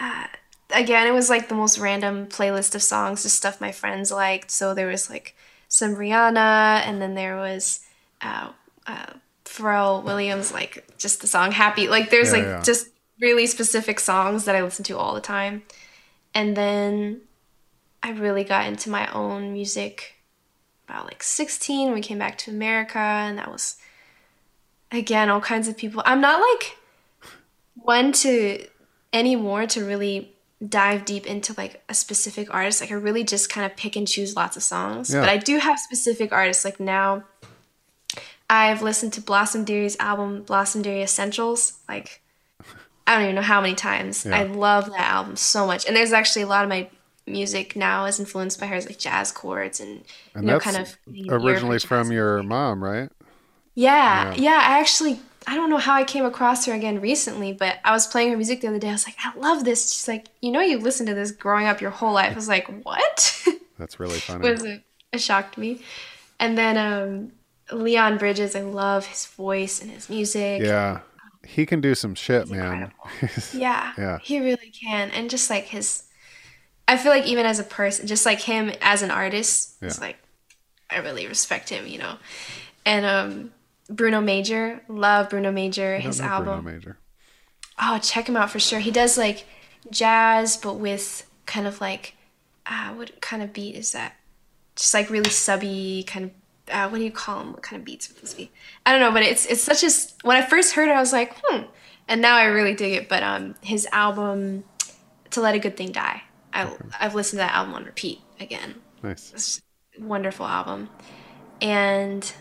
Uh, 0.00 0.26
again, 0.70 1.06
it 1.06 1.12
was 1.12 1.30
like 1.30 1.48
the 1.48 1.54
most 1.54 1.78
random 1.78 2.26
playlist 2.26 2.74
of 2.74 2.82
songs, 2.82 3.22
just 3.22 3.36
stuff 3.36 3.60
my 3.60 3.70
friends 3.70 4.10
liked. 4.10 4.50
So 4.50 4.74
there 4.74 4.88
was 4.88 5.08
like 5.08 5.36
some 5.68 5.94
Rihanna, 5.94 6.82
and 6.86 7.00
then 7.00 7.14
there 7.14 7.36
was 7.36 7.80
uh, 8.20 8.50
uh, 8.86 9.12
Pharrell 9.44 10.02
Williams, 10.02 10.52
like 10.52 10.84
just 10.98 11.20
the 11.20 11.26
song 11.26 11.52
Happy. 11.52 11.88
Like 11.88 12.10
there's 12.10 12.32
Yeah, 12.32 12.38
like 12.38 12.46
yeah. 12.46 12.62
just 12.62 12.88
really 13.20 13.46
specific 13.46 14.00
songs 14.00 14.46
that 14.46 14.56
I 14.56 14.62
listen 14.62 14.84
to 14.86 14.98
all 14.98 15.14
the 15.14 15.20
time. 15.20 15.62
And 16.34 16.56
then 16.56 17.20
I 18.02 18.10
really 18.12 18.42
got 18.42 18.66
into 18.66 18.90
my 18.90 19.06
own 19.12 19.52
music 19.52 20.14
about 20.92 21.06
like 21.06 21.22
16 21.22 21.92
we 21.92 22.00
came 22.00 22.18
back 22.18 22.36
to 22.38 22.50
America, 22.50 22.98
and 22.98 23.38
that 23.38 23.50
was 23.50 23.76
again 24.90 25.30
all 25.30 25.40
kinds 25.40 25.68
of 25.68 25.76
people. 25.76 26.02
I'm 26.04 26.20
not 26.20 26.40
like 26.40 26.76
one 27.74 28.12
to 28.12 28.66
anymore 29.12 29.66
to 29.66 29.84
really 29.84 30.32
dive 30.66 31.04
deep 31.04 31.26
into 31.26 31.54
like 31.56 31.82
a 31.88 31.94
specific 31.94 32.52
artist. 32.52 32.80
Like 32.80 32.90
I 32.90 32.94
really 32.94 33.24
just 33.24 33.50
kind 33.50 33.64
of 33.64 33.76
pick 33.76 33.96
and 33.96 34.06
choose 34.06 34.36
lots 34.36 34.56
of 34.56 34.62
songs. 34.62 35.12
Yeah. 35.12 35.20
But 35.20 35.28
I 35.30 35.38
do 35.38 35.58
have 35.58 35.78
specific 35.78 36.32
artists. 36.32 36.64
Like 36.64 36.78
now 36.78 37.24
I've 38.48 38.82
listened 38.82 39.14
to 39.14 39.20
Blossom 39.20 39.64
Dearie's 39.64 39.96
album 39.98 40.42
Blossom 40.42 40.82
Dearie 40.82 41.02
Essentials 41.02 41.78
like 41.88 42.20
I 43.06 43.14
don't 43.14 43.24
even 43.24 43.34
know 43.34 43.42
how 43.42 43.60
many 43.60 43.74
times. 43.74 44.24
Yeah. 44.24 44.38
I 44.38 44.42
love 44.44 44.86
that 44.86 45.10
album 45.10 45.36
so 45.36 45.66
much. 45.66 45.86
And 45.86 45.96
there's 45.96 46.12
actually 46.12 46.42
a 46.42 46.46
lot 46.46 46.62
of 46.62 46.68
my 46.68 46.88
music 47.26 47.76
now 47.76 48.04
is 48.06 48.18
influenced 48.20 48.58
by 48.60 48.66
hers 48.66 48.86
like 48.86 48.98
jazz 48.98 49.30
chords 49.32 49.80
and, 49.80 50.04
And 50.34 50.44
you 50.44 50.50
know 50.52 50.58
kind 50.60 50.76
of 50.76 50.96
getting 51.06 51.22
an 51.22 51.30
ear 51.34 51.40
for 51.40 51.46
Originally 51.46 51.78
from 51.78 52.12
your 52.12 52.34
music. 52.38 52.48
mom, 52.48 52.82
right? 52.84 53.10
Yeah, 53.74 54.34
Yeah. 54.34 54.34
yeah. 54.36 54.60
I 54.62 54.80
actually, 54.80 55.20
I 55.46 55.54
don't 55.56 55.70
know 55.70 55.78
how 55.78 55.94
I 55.94 56.04
came 56.04 56.24
across 56.24 56.66
her 56.66 56.72
again 56.74 57.00
recently, 57.00 57.52
but 57.52 57.78
I 57.84 57.92
was 57.92 58.06
playing 58.06 58.30
her 58.30 58.36
music 58.36 58.60
the 58.60 58.68
other 58.68 58.78
day. 58.78 58.88
I 58.88 58.92
was 58.92 59.06
like, 59.06 59.16
I 59.24 59.34
love 59.38 59.64
this. 59.64 59.92
She's 59.92 60.08
like, 60.08 60.26
you 60.40 60.50
know, 60.52 60.60
you 60.60 60.78
listened 60.78 61.08
to 61.08 61.14
this 61.14 61.30
growing 61.30 61.66
up 61.66 61.80
your 61.80 61.90
whole 61.90 62.12
life. 62.12 62.32
I 62.32 62.34
was 62.34 62.48
like, 62.48 62.66
what? 62.84 63.46
That's 63.78 63.98
really 63.98 64.18
funny. 64.18 64.50
was 64.50 64.64
a, 64.64 64.82
a 65.12 65.18
shock 65.18 65.52
to 65.52 65.60
me. 65.60 65.80
And 66.38 66.58
then 66.58 66.76
um, 66.76 67.32
Leon 67.76 68.18
Bridges, 68.18 68.54
I 68.54 68.60
love 68.60 69.06
his 69.06 69.26
voice 69.26 69.80
and 69.80 69.90
his 69.90 70.10
music. 70.10 70.60
Yeah. 70.62 71.00
He 71.44 71.66
can 71.66 71.80
do 71.80 71.94
some 71.94 72.14
shit, 72.14 72.48
man. 72.50 72.92
Yeah, 73.54 73.92
Yeah. 73.98 74.18
he 74.22 74.38
really 74.38 74.70
can. 74.70 75.10
And 75.10 75.28
just 75.30 75.50
like 75.50 75.64
his, 75.64 76.04
I 76.92 76.96
feel 76.96 77.12
like 77.12 77.26
even 77.26 77.46
as 77.46 77.58
a 77.58 77.64
person, 77.64 78.06
just 78.06 78.24
like 78.26 78.40
him 78.40 78.70
as 78.80 79.02
an 79.02 79.10
artist, 79.10 79.76
it's 79.80 80.00
like 80.00 80.16
I 80.90 80.98
really 80.98 81.26
respect 81.26 81.68
him, 81.68 81.86
you 81.86 81.98
know. 81.98 82.16
And 82.84 83.04
um, 83.06 83.52
Bruno 83.88 84.20
Major, 84.20 84.82
love 84.88 85.30
Bruno 85.30 85.50
Major, 85.52 85.98
his 85.98 86.20
know 86.20 86.26
Bruno 86.28 86.52
album. 86.52 86.64
Major. 86.64 86.98
Oh, 87.80 87.98
check 88.02 88.28
him 88.28 88.36
out 88.36 88.50
for 88.50 88.58
sure. 88.60 88.78
He 88.80 88.90
does 88.90 89.16
like 89.16 89.44
jazz, 89.90 90.56
but 90.56 90.74
with 90.74 91.28
kind 91.46 91.66
of 91.66 91.80
like, 91.80 92.14
uh, 92.66 92.90
what 92.90 93.20
kind 93.20 93.42
of 93.42 93.52
beat 93.52 93.74
is 93.74 93.92
that? 93.92 94.14
Just 94.76 94.94
like 94.94 95.10
really 95.10 95.30
subby 95.30 96.04
kind 96.06 96.26
of. 96.26 96.30
Uh, 96.70 96.88
what 96.88 96.98
do 96.98 97.04
you 97.04 97.10
call 97.10 97.38
them? 97.40 97.52
What 97.52 97.62
kind 97.62 97.78
of 97.80 97.84
beats 97.84 98.08
would 98.08 98.18
this 98.22 98.34
be? 98.34 98.50
I 98.86 98.92
don't 98.92 99.00
know, 99.00 99.10
but 99.10 99.22
it's 99.22 99.44
it's 99.46 99.62
such 99.62 99.82
a. 99.82 99.86
s- 99.86 100.14
When 100.22 100.36
I 100.36 100.42
first 100.46 100.74
heard 100.74 100.88
it, 100.88 100.92
I 100.92 101.00
was 101.00 101.12
like, 101.12 101.34
hmm, 101.42 101.62
and 102.08 102.20
now 102.22 102.36
I 102.36 102.44
really 102.44 102.74
dig 102.74 102.92
it. 102.94 103.08
But 103.08 103.22
um, 103.22 103.56
his 103.62 103.86
album, 103.92 104.64
"To 105.30 105.40
Let 105.40 105.54
a 105.54 105.58
Good 105.58 105.76
Thing 105.76 105.90
Die," 105.92 106.22
I 106.52 106.70
I've 107.00 107.14
listened 107.14 107.38
to 107.38 107.44
that 107.46 107.54
album 107.54 107.74
on 107.74 107.84
repeat 107.84 108.20
again. 108.40 108.76
Nice. 109.02 109.32
It's 109.34 109.60
a 109.98 110.02
wonderful 110.02 110.46
album, 110.46 110.88
and 111.60 112.32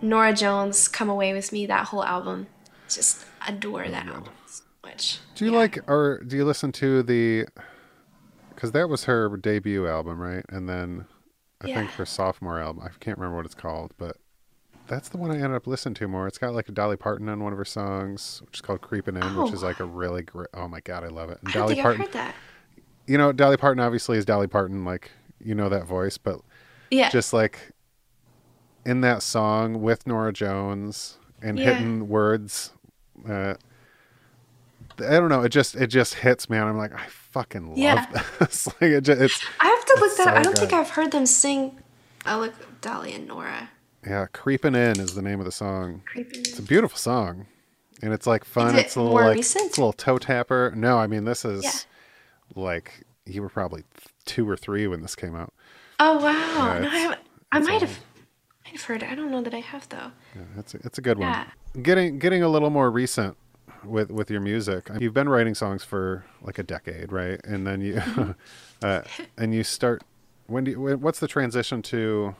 Norah 0.00 0.34
Jones, 0.34 0.88
"Come 0.88 1.08
Away 1.08 1.32
with 1.32 1.52
Me," 1.52 1.66
that 1.66 1.86
whole 1.86 2.04
album, 2.04 2.46
just 2.88 3.24
adore 3.46 3.88
that 3.88 4.06
album 4.06 4.32
so 4.46 4.62
much. 4.84 5.18
Do 5.34 5.44
you 5.44 5.50
like 5.52 5.78
or 5.88 6.22
do 6.26 6.36
you 6.36 6.44
listen 6.44 6.72
to 6.72 7.02
the 7.02 7.46
cuz 8.56 8.72
that 8.72 8.88
was 8.88 9.04
her 9.04 9.36
debut 9.36 9.86
album, 9.88 10.20
right? 10.20 10.44
And 10.48 10.68
then 10.68 11.06
I 11.60 11.66
think 11.72 11.90
her 11.92 12.06
sophomore 12.06 12.60
album. 12.60 12.82
I 12.84 12.88
can't 13.00 13.18
remember 13.18 13.36
what 13.36 13.46
it's 13.46 13.54
called, 13.54 13.92
but 13.96 14.16
that's 14.86 15.08
the 15.08 15.16
one 15.16 15.30
I 15.30 15.36
ended 15.36 15.52
up 15.54 15.66
listening 15.66 15.94
to 15.94 16.08
more. 16.08 16.26
It's 16.26 16.36
got 16.36 16.52
like 16.52 16.68
a 16.68 16.72
Dolly 16.72 16.96
Parton 16.98 17.28
on 17.30 17.42
one 17.42 17.52
of 17.52 17.58
her 17.58 17.64
songs, 17.64 18.42
which 18.44 18.56
is 18.58 18.60
called 18.60 18.82
"Creeping 18.82 19.16
In," 19.16 19.22
which 19.22 19.50
Oh. 19.50 19.54
is 19.54 19.62
like 19.62 19.80
a 19.80 19.84
really 19.84 20.22
great. 20.22 20.48
Oh 20.52 20.68
my 20.68 20.80
god, 20.80 21.04
I 21.04 21.08
love 21.08 21.30
it. 21.30 21.38
And 21.40 21.50
I 21.50 21.54
Dolly 21.54 21.74
think 21.74 21.84
Parton, 21.84 22.02
heard 22.02 22.12
that. 22.12 22.34
You 23.06 23.18
know, 23.18 23.32
Dolly 23.32 23.56
Parton 23.56 23.80
obviously 23.80 24.16
is 24.18 24.24
Dolly 24.24 24.46
Parton. 24.46 24.84
Like 24.84 25.10
you 25.42 25.54
know 25.54 25.68
that 25.68 25.86
voice, 25.86 26.16
but 26.18 26.40
Yeah. 26.90 27.10
just 27.10 27.32
like 27.32 27.72
in 28.86 29.00
that 29.02 29.22
song 29.22 29.82
with 29.82 30.06
Norah 30.06 30.32
Jones 30.32 31.18
and 31.42 31.58
Yeah. 31.58 31.72
hitting 31.74 32.08
words. 32.08 32.72
Uh, 33.28 33.54
I 34.98 35.10
don't 35.18 35.28
know. 35.28 35.42
It 35.42 35.48
just 35.50 35.74
it 35.74 35.88
just 35.88 36.14
hits, 36.14 36.48
man. 36.48 36.66
I'm 36.66 36.76
like, 36.78 36.92
I 36.94 37.06
fucking 37.06 37.68
love 37.68 37.78
Yeah. 37.78 38.06
this. 38.38 38.66
like 38.80 38.82
it 38.90 39.00
just, 39.02 39.20
it's 39.20 39.44
I 39.60 39.66
have 39.66 39.84
to 39.86 39.96
look 40.00 40.16
that 40.18 40.28
up. 40.28 40.34
I 40.36 40.42
don't 40.42 40.56
think. 40.56 40.72
I've 40.72 40.90
heard 40.90 41.10
them 41.10 41.26
sing. 41.26 41.78
I 42.24 42.36
look 42.38 42.54
Dolly 42.80 43.12
and 43.12 43.26
Nora. 43.28 43.70
yeah, 44.06 44.26
creeping 44.32 44.74
in 44.74 44.98
is 45.00 45.14
the 45.14 45.22
name 45.22 45.40
of 45.40 45.46
the 45.46 45.52
song. 45.52 46.02
Creeping. 46.06 46.40
It's 46.40 46.58
a 46.58 46.62
beautiful 46.62 46.96
song, 46.98 47.46
and 48.02 48.12
it's 48.12 48.26
like 48.26 48.44
fun. 48.44 48.76
It 48.76 48.86
it's 48.86 48.96
a 48.96 49.00
little 49.02 49.16
like 49.16 49.36
recent? 49.36 49.66
it's 49.66 49.78
a 49.78 49.80
little 49.80 49.92
toe 49.92 50.18
tapper. 50.18 50.72
No, 50.76 50.96
I 50.98 51.06
mean 51.06 51.24
this 51.24 51.44
is 51.44 51.64
Yeah. 51.64 51.70
Like 52.54 53.04
you 53.26 53.42
were 53.42 53.48
probably 53.48 53.84
two 54.24 54.48
or 54.48 54.56
three 54.56 54.86
when 54.86 55.02
this 55.02 55.14
came 55.14 55.34
out. 55.34 55.52
Oh 55.98 56.16
wow! 56.16 56.74
Yeah, 56.74 56.78
no, 56.80 56.88
I, 56.90 57.16
I 57.52 57.58
might 57.60 57.80
have, 57.80 57.98
might 58.64 58.72
have 58.72 58.82
heard. 58.82 59.02
I 59.02 59.14
don't 59.14 59.30
know 59.30 59.42
that 59.42 59.54
I 59.54 59.60
have 59.60 59.88
though. 59.88 60.10
Yeah, 60.34 60.42
it's 60.58 60.74
a, 60.74 60.78
it's 60.84 60.98
a 60.98 61.02
good 61.02 61.18
one. 61.18 61.28
Yeah. 61.28 61.46
Getting 61.80 62.18
getting 62.18 62.42
a 62.42 62.48
little 62.48 62.70
more 62.70 62.90
recent 62.90 63.36
with 63.84 64.10
with 64.10 64.30
your 64.30 64.40
music. 64.40 64.90
You've 64.98 65.14
been 65.14 65.28
writing 65.28 65.54
songs 65.54 65.84
for 65.84 66.24
like 66.42 66.58
a 66.58 66.62
decade, 66.62 67.12
right? 67.12 67.40
And 67.44 67.66
then 67.66 67.80
you 67.80 68.02
uh, 68.82 69.02
and 69.38 69.54
you 69.54 69.64
start 69.64 70.02
when 70.46 70.64
do 70.64 70.70
you, 70.72 70.96
what's 70.96 71.20
the 71.20 71.28
transition 71.28 71.82
to 71.82 72.34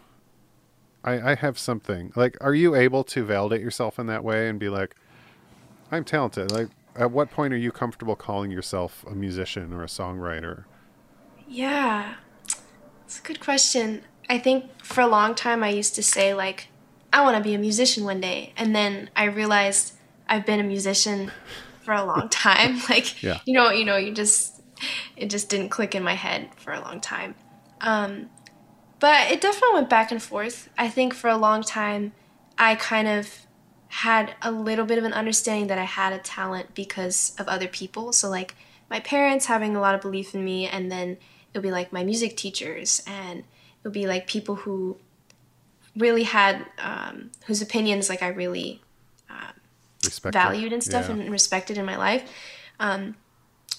I 1.05 1.33
I 1.33 1.35
have 1.37 1.59
something. 1.59 2.13
Like 2.17 2.37
are 2.41 2.55
you 2.55 2.75
able 2.75 3.05
to 3.05 3.25
validate 3.25 3.61
yourself 3.61 3.99
in 3.99 4.07
that 4.07 4.25
way 4.25 4.49
and 4.49 4.59
be 4.59 4.69
like 4.69 4.95
I'm 5.91 6.05
talented? 6.05 6.51
Like 6.51 6.69
at 6.97 7.11
what 7.11 7.31
point 7.31 7.53
are 7.53 7.57
you 7.59 7.73
comfortable 7.73 8.17
calling 8.17 8.51
yourself 8.51 9.05
a 9.09 9.15
musician 9.15 9.73
or 9.73 9.83
a 9.83 9.87
songwriter? 9.87 10.65
Yeah, 11.49 12.15
it's 13.05 13.19
a 13.19 13.23
good 13.23 13.41
question. 13.41 14.03
I 14.29 14.39
think 14.39 14.83
for 14.83 15.01
a 15.03 15.07
long 15.07 15.35
time 15.35 15.63
I 15.63 15.69
used 15.69 15.95
to 15.97 16.03
say 16.03 16.35
like 16.35 16.69
I 17.13 17.23
want 17.23 17.37
to 17.37 17.43
be 17.43 17.55
a 17.55 17.59
musician 17.59 18.05
one 18.05 18.21
day 18.21 18.53
and 18.57 18.75
then 18.75 19.11
I 19.15 19.25
realized 19.25 19.93
I've 20.29 20.47
been 20.47 20.61
a 20.61 20.65
musician 20.65 21.31
for 21.83 21.93
a 21.93 22.05
long 22.05 22.29
time 22.31 22.81
like 22.89 23.23
Yeah. 23.23 23.41
you 23.45 23.53
know 23.53 23.71
you 23.71 23.85
know 23.85 23.97
you 23.97 24.13
just 24.13 24.63
it 25.17 25.29
just 25.31 25.51
didn't 25.51 25.69
click 25.69 25.95
in 25.95 26.03
my 26.03 26.15
head 26.15 26.49
for 26.57 26.73
a 26.73 26.81
long 26.81 27.01
time 27.01 27.35
um, 27.83 28.31
but 28.99 29.31
it 29.31 29.43
definitely 29.43 29.75
went 29.75 29.91
back 29.91 30.11
and 30.11 30.23
forth 30.23 30.71
I 30.79 30.89
think 30.89 31.13
for 31.13 31.29
a 31.29 31.37
long 31.37 31.63
time 31.63 32.13
I 32.59 32.77
kind 32.77 33.07
of 33.09 33.44
had 33.99 34.35
a 34.43 34.51
little 34.51 34.85
bit 34.85 34.99
of 34.99 35.05
an 35.05 35.13
understanding 35.13 35.69
that 35.69 35.79
I 35.79 35.85
had 35.85 36.13
a 36.13 36.19
talent 36.19 36.75
because 36.75 37.35
of 37.39 37.47
other 37.49 37.69
people 37.69 38.13
so 38.13 38.29
like 38.29 38.55
my 38.91 39.01
parents 39.01 39.47
having 39.47 39.77
a 39.77 39.81
lot 39.81 39.95
of 39.95 40.01
belief 40.01 40.35
in 40.35 40.45
me 40.45 40.67
and 40.67 40.91
then 40.91 41.11
it 41.11 41.19
would 41.55 41.63
be 41.63 41.71
like 41.71 41.93
my 41.93 42.03
music 42.05 42.37
teachers 42.37 43.03
and 43.07 43.41
it 43.41 43.85
would 43.85 43.93
be 43.93 44.07
like 44.07 44.27
people 44.27 44.57
who 44.57 44.97
really 45.97 46.25
had 46.25 46.67
um, 46.79 47.31
whose 47.47 47.63
opinions 47.63 48.09
like 48.09 48.23
I 48.23 48.29
really 48.29 48.81
Respect 50.05 50.35
valued 50.35 50.73
and 50.73 50.83
stuff 50.83 51.09
Yeah. 51.09 51.15
and 51.15 51.31
respected 51.31 51.79
in 51.79 51.85
my 51.85 51.97
life. 51.97 52.31
Um, 52.79 53.17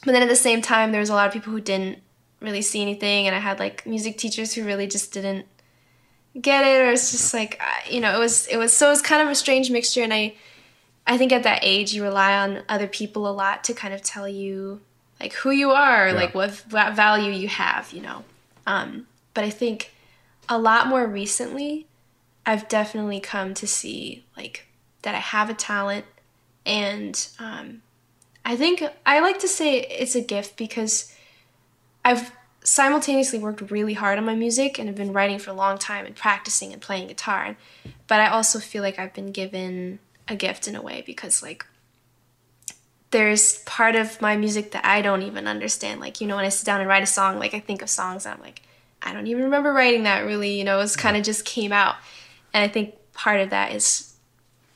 but 0.04 0.12
then 0.14 0.24
at 0.24 0.30
the 0.30 0.36
same 0.36 0.62
time, 0.62 0.92
there 0.92 1.00
was 1.00 1.10
a 1.10 1.14
lot 1.14 1.28
of 1.28 1.34
people 1.34 1.52
who 1.52 1.62
didn't 1.62 2.00
really 2.40 2.62
see 2.62 2.82
anything, 2.82 3.28
and 3.28 3.36
I 3.36 3.40
had 3.40 3.60
like 3.60 3.86
music 3.86 4.18
teachers 4.18 4.54
who 4.54 4.64
really 4.66 4.88
just 4.88 5.12
didn't 5.14 5.46
get 6.40 6.66
it, 6.66 6.82
or 6.82 6.92
it's 6.92 7.12
just 7.12 7.34
like 7.34 7.62
you 7.90 8.00
know, 8.00 8.16
it 8.16 8.20
was 8.20 8.48
it 8.48 8.58
was 8.58 8.74
so 8.74 8.88
it 8.88 8.92
was 8.92 9.02
kind 9.02 9.22
of 9.22 9.30
a 9.30 9.36
strange 9.36 9.72
mixture, 9.72 10.04
and 10.04 10.14
I 10.14 10.36
I 11.08 11.18
think 11.18 11.32
at 11.32 11.44
that 11.44 11.60
age 11.62 11.94
you 11.94 12.04
rely 12.04 12.38
on 12.38 12.64
other 12.68 12.88
people 12.88 13.28
a 13.28 13.32
lot 13.32 13.64
to 13.66 13.74
kind 13.74 13.94
of 13.94 14.02
tell 14.02 14.28
you 14.28 14.82
like 15.20 15.34
who 15.34 15.52
you 15.52 15.72
are, 15.72 16.14
like 16.14 16.36
what, 16.36 16.52
what 16.70 16.94
value 16.94 17.32
you 17.32 17.48
have, 17.48 17.92
you 17.94 18.02
know. 18.02 18.24
Um, 18.68 19.08
but 19.34 19.44
I 19.44 19.50
think 19.50 19.94
a 20.50 20.58
lot 20.58 20.88
more 20.88 21.06
recently, 21.06 21.88
I've 22.46 22.68
definitely 22.68 23.20
come 23.20 23.54
to 23.56 23.68
see 23.68 24.24
like 24.36 24.68
that 25.04 25.16
I 25.16 25.20
have 25.20 25.50
a 25.50 25.54
talent, 25.54 26.06
and 26.66 27.28
um, 27.40 27.82
I 28.44 28.56
think 28.56 28.84
I 29.06 29.20
like 29.20 29.40
to 29.40 29.48
say 29.48 29.82
it's 29.82 30.16
a 30.16 30.22
gift 30.22 30.58
because 30.58 31.16
I've 32.04 32.32
simultaneously 32.66 33.38
worked 33.40 33.70
really 33.70 33.94
hard 33.94 34.18
on 34.18 34.26
my 34.26 34.36
music 34.36 34.80
and 34.80 34.88
have 34.88 34.98
been 34.98 35.14
writing 35.14 35.38
for 35.38 35.52
a 35.52 35.54
long 35.54 35.78
time 35.78 36.06
and 36.06 36.16
practicing 36.16 36.74
and 36.74 36.82
playing 36.82 37.08
guitar. 37.08 37.56
But 38.08 38.20
I 38.20 38.28
also 38.28 38.60
feel 38.60 38.82
like 38.82 38.98
I've 38.98 39.14
been 39.14 39.32
given 39.32 40.00
a 40.28 40.36
gift 40.36 40.68
in 40.68 40.76
a 40.76 40.82
way 40.82 41.04
because 41.06 41.44
like 41.44 41.66
there's 43.12 43.60
part 43.60 43.96
of 43.96 44.20
my 44.20 44.36
music 44.36 44.72
that 44.72 44.84
I 44.84 45.02
don't 45.02 45.22
even 45.22 45.48
understand. 45.48 46.02
Like, 46.02 46.20
you 46.20 46.28
know, 46.28 46.36
when 46.36 46.46
I 46.46 46.50
sit 46.50 46.66
down 46.66 46.82
and 46.82 46.90
write 46.90 47.04
a 47.04 47.08
song, 47.08 47.40
like 47.40 47.54
I 47.54 47.60
think 47.60 47.82
of 47.82 47.90
songs 47.90 48.26
and 48.26 48.36
I'm 48.36 48.42
like, 48.42 48.64
I 49.02 49.14
don't 49.14 49.28
even 49.28 49.44
remember 49.44 49.72
writing 49.72 50.04
that 50.04 50.26
really, 50.26 50.58
you 50.58 50.64
know, 50.64 50.80
it's 50.80 50.96
kind 50.96 51.16
of 51.16 51.24
just 51.24 51.46
came 51.46 51.72
out. 51.72 51.96
And 52.54 52.64
I 52.64 52.68
think 52.68 52.96
part 53.14 53.40
of 53.40 53.52
that 53.52 53.74
is 53.74 54.16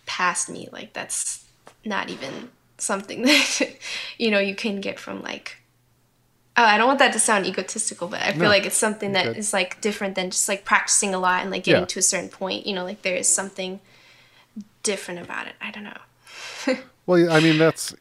past 0.05 0.49
me. 0.49 0.69
Like 0.71 0.93
that's 0.93 1.43
not 1.83 2.09
even 2.09 2.49
something 2.77 3.21
that, 3.23 3.75
you 4.17 4.29
know, 4.29 4.39
you 4.39 4.55
can 4.55 4.79
get 4.79 4.99
from 4.99 5.23
like 5.23 5.57
uh, 6.59 6.65
I 6.73 6.77
don't 6.77 6.87
want 6.87 6.99
that 6.99 7.13
to 7.13 7.19
sound 7.19 7.45
egotistical, 7.45 8.07
but 8.07 8.21
I 8.21 8.31
feel 8.33 8.43
No, 8.43 8.49
like 8.49 8.65
it's 8.65 8.77
something 8.77 9.11
that 9.13 9.25
good. 9.25 9.37
is 9.37 9.53
like 9.53 9.79
different 9.81 10.15
than 10.15 10.29
just 10.29 10.47
like 10.49 10.65
practicing 10.65 11.13
a 11.15 11.19
lot 11.19 11.41
and 11.41 11.51
like 11.51 11.63
getting 11.63 11.81
Yeah. 11.83 11.87
to 11.87 11.99
a 11.99 12.01
certain 12.03 12.29
point. 12.29 12.65
You 12.67 12.73
know, 12.75 12.83
like 12.83 13.01
there 13.01 13.15
is 13.15 13.27
something 13.27 13.79
different 14.83 15.19
about 15.21 15.47
it. 15.47 15.55
I 15.61 15.71
don't 15.71 15.83
know. 15.83 15.97
Well, 17.05 17.31
I 17.31 17.39
mean, 17.39 17.57
that's, 17.57 17.95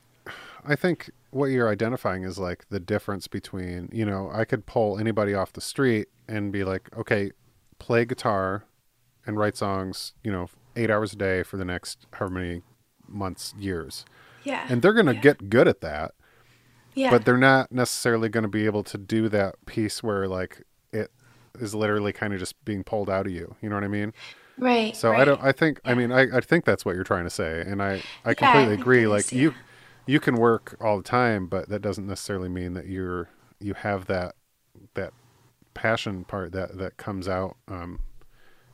I 0.67 0.77
think 0.77 1.11
what 1.31 1.47
you're 1.47 1.71
identifying 1.71 2.25
is 2.25 2.39
like 2.39 2.69
the 2.69 2.79
difference 2.79 3.27
between, 3.27 3.89
you 3.91 4.05
know, 4.05 4.31
I 4.31 4.45
could 4.45 4.67
pull 4.67 4.99
anybody 4.99 5.33
off 5.33 5.51
the 5.55 5.63
street 5.63 6.09
and 6.29 6.53
be 6.53 6.63
like, 6.63 6.95
okay, 6.95 7.31
play 7.79 8.05
guitar 8.05 8.65
and 9.27 9.39
write 9.39 9.57
songs, 9.57 10.13
you 10.23 10.31
know, 10.31 10.51
eight 10.77 10.91
hours 10.91 11.15
a 11.15 11.17
day 11.17 11.43
for 11.43 11.57
the 11.57 11.65
next 11.65 12.07
however 12.13 12.35
many 12.35 12.63
months, 13.09 13.55
years. 13.59 14.05
Yeah. 14.45 14.67
And 14.69 14.83
they're 14.83 14.93
going 14.93 15.07
to 15.07 15.15
Yeah. 15.15 15.21
get 15.23 15.49
good 15.49 15.69
at 15.69 15.81
that, 15.81 16.13
yeah. 16.99 17.11
but 17.11 17.24
they're 17.24 17.36
not 17.36 17.70
necessarily 17.70 18.28
going 18.28 18.42
to 18.42 18.49
be 18.49 18.66
able 18.66 18.82
to 18.84 18.99
do 18.99 19.28
that 19.28 19.55
piece 19.66 20.03
where 20.03 20.26
like 20.26 20.62
it 20.92 21.11
is 21.61 21.74
literally 21.74 22.12
kind 22.12 22.32
of 22.32 22.38
just 22.38 22.62
being 22.64 22.82
pulled 22.84 23.09
out 23.09 23.26
of 23.26 23.32
you. 23.32 23.55
You 23.62 23.68
know 23.68 23.76
what 23.76 23.84
I 23.84 23.88
mean? 23.88 24.12
right. 24.59 24.96
So 24.96 25.12
I 25.14 25.24
don't. 25.24 25.42
I 25.42 25.53
think. 25.53 25.80
I 25.84 25.94
mean, 25.94 26.11
I, 26.11 26.36
I 26.36 26.40
think 26.40 26.64
that's 26.64 26.84
what 26.84 26.94
you're 26.94 27.05
trying 27.05 27.24
to 27.24 27.30
say, 27.30 27.61
and 27.61 27.82
I 27.82 28.03
I 28.24 28.30
I 28.30 28.34
completely 28.34 28.70
think 28.70 28.80
agree. 28.80 29.07
Like 29.07 29.26
is, 29.26 29.32
you, 29.32 29.51
yeah. 29.51 29.57
you 30.07 30.20
can 30.20 30.36
work 30.36 30.76
all 30.80 30.96
the 30.96 31.05
time, 31.05 31.46
but 31.46 31.68
that 31.68 31.80
doesn't 31.80 32.07
necessarily 32.07 32.49
mean 32.49 32.74
that 32.74 32.86
you're 32.86 33.28
you 33.61 33.74
have 33.74 34.07
that 34.07 34.34
that 34.94 35.12
passion 35.74 36.24
part 36.24 36.53
that 36.53 36.76
that 36.78 36.96
comes 36.96 37.28
out 37.28 37.57
um, 37.68 38.01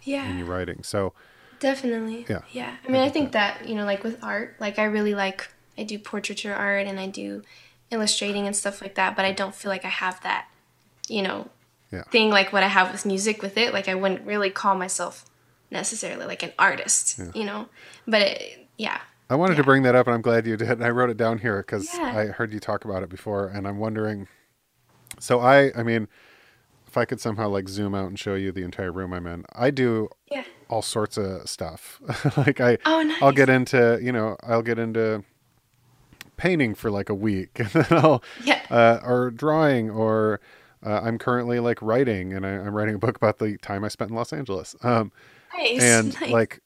Yeah. 0.03 0.29
in 0.31 0.39
your 0.39 0.47
writing. 0.47 0.83
So 0.83 1.13
Definitely. 1.61 2.27
Yeah, 2.29 2.41
Yeah. 2.51 2.77
I 2.87 2.91
mean, 2.91 3.01
I 3.01 3.09
think 3.09 3.33
that, 3.33 3.67
you 3.67 3.75
know, 3.75 3.85
like 3.85 4.05
with 4.05 4.23
art, 4.23 4.57
like 4.61 4.79
I 4.79 4.85
really 4.85 5.15
like, 5.15 5.49
I 5.79 5.85
do 5.85 5.99
portraiture 5.99 6.55
art 6.55 6.87
and 6.87 7.01
I 7.01 7.07
do 7.07 7.43
illustrating 7.91 8.47
and 8.47 8.57
stuff 8.57 8.81
like 8.83 8.95
that, 8.97 9.17
but 9.17 9.25
I 9.25 9.33
don't 9.33 9.55
feel 9.55 9.71
like 9.71 9.85
I 9.85 9.89
have 9.89 10.21
that, 10.23 10.49
you 11.09 11.23
know, 11.23 11.49
Yeah. 11.91 12.03
thing 12.05 12.31
like 12.31 12.53
what 12.53 12.63
I 12.63 12.69
have 12.69 12.91
with 12.93 13.07
music 13.07 13.43
with 13.43 13.57
it. 13.57 13.73
Like 13.73 13.89
I 13.89 13.95
wouldn't 13.95 14.27
really 14.27 14.51
call 14.51 14.75
myself 14.75 15.25
necessarily 15.71 16.27
like 16.27 16.43
an 16.43 16.53
artist, 16.59 17.21
you 17.35 17.45
know, 17.45 17.69
but 18.07 18.23
it, 18.23 18.69
yeah. 18.77 19.01
I 19.31 19.37
wanted 19.37 19.57
to 19.57 19.65
bring 19.65 19.83
that 19.85 19.95
up, 19.95 20.07
and 20.07 20.15
I'm 20.15 20.21
glad 20.23 20.47
you 20.47 20.57
did. 20.57 20.69
And 20.71 20.85
I 20.85 20.91
wrote 20.91 21.09
it 21.11 21.17
down 21.17 21.39
here 21.39 21.59
because 21.63 21.89
Yeah. 21.95 22.13
I 22.15 22.27
heard 22.27 22.53
you 22.53 22.61
talk 22.61 22.85
about 22.85 23.03
it 23.03 23.09
before, 23.09 23.49
and 23.49 23.67
I'm 23.67 23.79
wondering. 23.79 24.29
So 25.19 25.41
I, 25.41 25.73
I 25.75 25.83
mean, 25.83 26.09
if 26.87 26.99
I 26.99 27.05
could 27.07 27.21
somehow 27.21 27.49
like 27.49 27.69
zoom 27.69 27.95
out 27.95 28.07
and 28.09 28.19
show 28.19 28.35
you 28.35 28.53
the 28.53 28.63
entire 28.63 28.93
room 28.93 29.13
I'm 29.15 29.27
in, 29.27 29.45
I 29.55 29.71
do 29.71 30.09
Yeah. 30.31 30.45
all 30.69 30.83
sorts 30.83 31.17
of 31.17 31.49
stuff. 31.49 32.01
like 32.37 32.61
I, 32.61 32.77
Oh, 32.85 33.17
I'll 33.23 33.33
get 33.33 33.49
into, 33.49 33.99
you 34.03 34.13
know, 34.13 34.37
I'll 34.43 34.63
get 34.63 34.79
into 34.79 35.25
painting 36.37 36.75
for 36.75 36.91
like 36.91 37.09
a 37.09 37.15
week, 37.15 37.51
and 37.57 37.69
then 37.69 37.87
I'll, 37.91 38.23
Yeah. 38.43 38.61
uh, 38.71 39.01
or 39.05 39.31
drawing, 39.31 39.91
or 39.91 40.41
uh, 40.85 41.01
I'm 41.03 41.19
currently 41.19 41.61
like 41.61 41.81
writing, 41.83 42.33
and 42.33 42.45
I, 42.47 42.51
I'm 42.51 42.75
writing 42.75 42.95
a 42.95 42.99
book 42.99 43.17
about 43.17 43.39
the 43.39 43.57
time 43.59 43.85
I 43.85 43.89
spent 43.89 44.11
in 44.11 44.17
Los 44.17 44.33
Angeles. 44.33 44.75
Um, 44.83 45.13
Nice. 45.57 45.81
and 45.83 46.15
nice. 46.21 46.31
like 46.31 46.61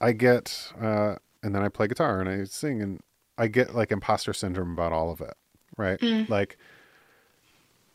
I 0.00 0.12
get 0.12 0.72
uh 0.80 1.16
and 1.42 1.54
then 1.54 1.62
I 1.62 1.68
play 1.68 1.88
guitar 1.88 2.20
and 2.20 2.28
I 2.28 2.44
sing 2.44 2.82
and 2.82 3.00
I 3.38 3.46
get 3.48 3.74
like 3.74 3.90
imposter 3.90 4.32
syndrome 4.32 4.72
about 4.72 4.92
all 4.92 5.10
of 5.10 5.20
it, 5.20 5.34
right? 5.76 5.98
Mm. 6.00 6.28
Like 6.28 6.56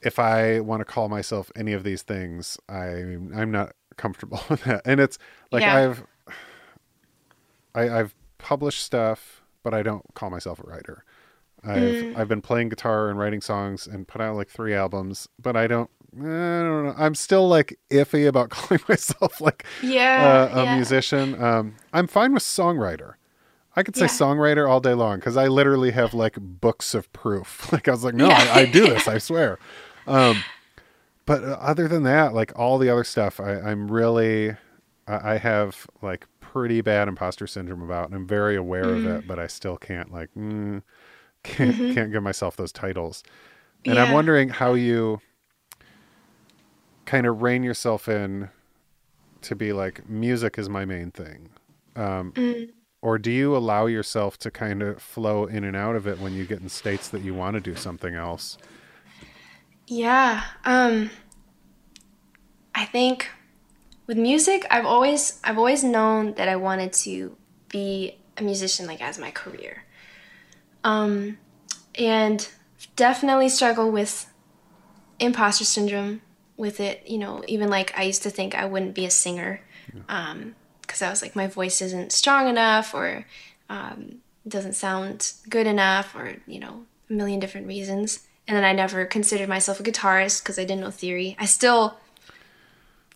if 0.01 0.17
I 0.19 0.59
want 0.59 0.81
to 0.81 0.85
call 0.85 1.07
myself 1.07 1.51
any 1.55 1.71
of 1.73 1.83
these 1.83 2.01
things, 2.01 2.57
I 2.67 2.87
I'm 3.35 3.51
not 3.51 3.73
comfortable 3.95 4.41
with 4.49 4.63
that. 4.63 4.81
And 4.85 4.99
it's 4.99 5.17
like 5.51 5.61
Yeah. 5.61 5.75
I've 5.77 6.03
I, 7.75 7.99
I've 7.99 8.15
published 8.37 8.83
stuff, 8.83 9.42
but 9.63 9.73
I 9.73 9.81
don't 9.83 10.03
call 10.13 10.29
myself 10.29 10.59
a 10.59 10.67
writer. 10.69 11.03
I've 11.65 11.77
Mm. 11.81 12.17
I've 12.17 12.27
been 12.27 12.41
playing 12.41 12.69
guitar 12.69 13.09
and 13.09 13.17
writing 13.17 13.39
songs 13.41 13.87
and 13.87 14.05
put 14.07 14.19
out 14.21 14.35
like 14.35 14.49
three 14.49 14.73
albums, 14.73 15.27
but 15.41 15.55
I 15.55 15.67
don't 15.67 15.89
I 16.15 16.19
don't 16.19 16.85
know. 16.85 16.93
I'm 16.97 17.15
still 17.15 17.47
like 17.47 17.79
iffy 17.89 18.27
about 18.27 18.49
calling 18.51 18.81
myself 18.87 19.39
like 19.41 19.65
yeah. 19.81 20.49
uh, 20.53 20.59
a 20.59 20.63
yeah. 20.65 20.75
musician. 20.75 21.41
Um, 21.41 21.75
I'm 21.93 22.07
fine 22.07 22.33
with 22.33 22.43
songwriter. 22.43 23.13
I 23.75 23.81
could 23.81 23.95
say 23.95 24.05
Yeah. 24.05 24.09
songwriter 24.09 24.69
all 24.69 24.79
day 24.81 24.93
long 24.93 25.17
because 25.19 25.37
I 25.37 25.47
literally 25.47 25.91
have 25.91 26.13
like 26.13 26.35
books 26.39 26.93
of 26.93 27.11
proof. 27.13 27.69
Like 27.71 27.87
I 27.87 27.91
was 27.91 28.03
like, 28.03 28.13
no. 28.13 28.27
I, 28.29 28.51
I 28.53 28.65
do 28.65 28.87
this. 28.87 29.07
I 29.07 29.17
swear. 29.29 29.57
Um, 30.05 30.43
but 31.25 31.43
uh, 31.43 31.57
other 31.61 31.87
than 31.87 32.03
that, 32.03 32.33
like 32.33 32.51
all 32.59 32.77
the 32.77 32.89
other 32.89 33.05
stuff, 33.05 33.39
I, 33.39 33.53
I'm 33.59 33.89
really, 33.89 34.51
I, 35.07 35.33
I 35.33 35.37
have 35.37 35.87
like 36.01 36.27
pretty 36.53 36.81
bad 36.81 37.07
imposter 37.07 37.47
syndrome 37.47 37.81
about, 37.81 38.07
and 38.07 38.15
I'm 38.15 38.27
very 38.27 38.55
aware 38.55 38.93
of 38.93 39.05
Mm. 39.05 39.05
it. 39.05 39.27
But 39.27 39.39
I 39.39 39.47
still 39.47 39.77
can't 39.77 40.11
like, 40.11 40.29
mm, 40.37 40.81
can't 41.43 41.77
can't 41.89 42.11
give 42.11 42.23
myself 42.23 42.55
those 42.57 42.71
titles. 42.73 43.23
And 43.87 43.99
I'm 43.99 44.09
Mm-hmm. 44.09 44.13
Wondering 44.13 44.49
how 44.49 44.75
you 44.75 45.21
kind 47.05 47.25
of 47.25 47.41
rein 47.41 47.63
yourself 47.63 48.07
in 48.07 48.49
to 49.41 49.55
be 49.55 49.73
like 49.73 50.07
music 50.09 50.57
is 50.57 50.69
my 50.69 50.85
main 50.85 51.11
thing 51.11 51.49
um, 51.95 52.35
Mm. 52.35 52.73
or 53.01 53.17
do 53.19 53.31
you 53.31 53.55
allow 53.55 53.85
yourself 53.87 54.37
to 54.39 54.51
kind 54.51 54.81
of 54.83 55.01
flow 55.01 55.45
in 55.45 55.63
and 55.63 55.75
out 55.75 55.95
of 55.95 56.07
it 56.07 56.19
when 56.19 56.33
you 56.33 56.45
get 56.45 56.61
in 56.61 56.69
states 56.69 57.09
that 57.09 57.21
you 57.21 57.33
want 57.33 57.55
to 57.55 57.61
do 57.61 57.75
something 57.75 58.15
else 58.15 58.57
Yeah. 59.87 60.43
Um 60.65 61.09
I 62.75 62.85
think 62.85 63.29
with 64.07 64.17
music, 64.17 64.65
I've 64.69 64.85
always 64.85 65.39
I've 65.43 65.57
always 65.57 65.83
known 65.83 66.33
that 66.33 66.47
I 66.47 66.55
wanted 66.55 66.93
to 66.93 67.35
be 67.69 68.17
a 68.37 68.43
musician 68.43 68.85
like 68.87 69.01
as 69.01 69.17
my 69.17 69.31
career. 69.31 69.83
Um 70.83 71.37
and 71.95 72.47
definitely 72.95 73.49
struggle 73.49 73.91
with 73.91 74.29
imposter 75.19 75.63
syndrome 75.63 76.21
with 76.57 76.79
it, 76.79 77.07
you 77.07 77.17
know, 77.17 77.43
even 77.47 77.69
like 77.69 77.97
I 77.97 78.03
used 78.03 78.23
to 78.23 78.29
think 78.29 78.55
I 78.55 78.65
wouldn't 78.65 78.95
be 78.95 79.05
a 79.05 79.11
singer. 79.11 79.61
Um 80.09 80.55
because 80.81 81.01
I 81.01 81.09
was 81.09 81.21
like 81.21 81.35
my 81.35 81.47
voice 81.47 81.81
isn't 81.81 82.11
strong 82.11 82.47
enough 82.47 82.93
or 82.93 83.25
um 83.69 84.17
doesn't 84.45 84.73
sound 84.73 85.31
good 85.49 85.67
enough 85.67 86.13
or, 86.15 86.35
you 86.45 86.59
know, 86.59 86.85
a 87.09 87.13
million 87.13 87.39
different 87.39 87.67
reasons. 87.67 88.27
And 88.45 88.57
then 88.57 88.65
I 88.65 88.73
never 88.73 89.05
considered 89.05 89.47
myself 89.47 89.79
a 89.79 89.83
guitarist 89.83 90.43
because 90.43 90.59
I 90.59 90.65
didn't 90.65 90.81
know 90.81 90.91
theory. 90.91 91.37
I 91.39 91.45
still 91.45 91.97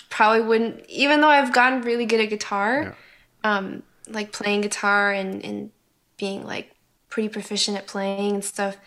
probably 0.09 0.41
wouldn't 0.41 0.85
even 0.89 1.21
though 1.21 1.29
I've 1.29 1.53
gotten 1.53 1.81
really 1.81 2.05
good 2.05 2.19
at 2.19 2.29
guitar, 2.29 2.95
um, 3.43 3.83
like 4.09 4.31
playing 4.31 4.61
guitar 4.61 5.11
and, 5.11 5.43
and 5.43 5.71
being 6.17 6.45
like 6.45 6.71
pretty 7.09 7.29
proficient 7.29 7.77
at 7.77 7.87
playing 7.87 8.35
and 8.35 8.43
stuff, 8.45 8.77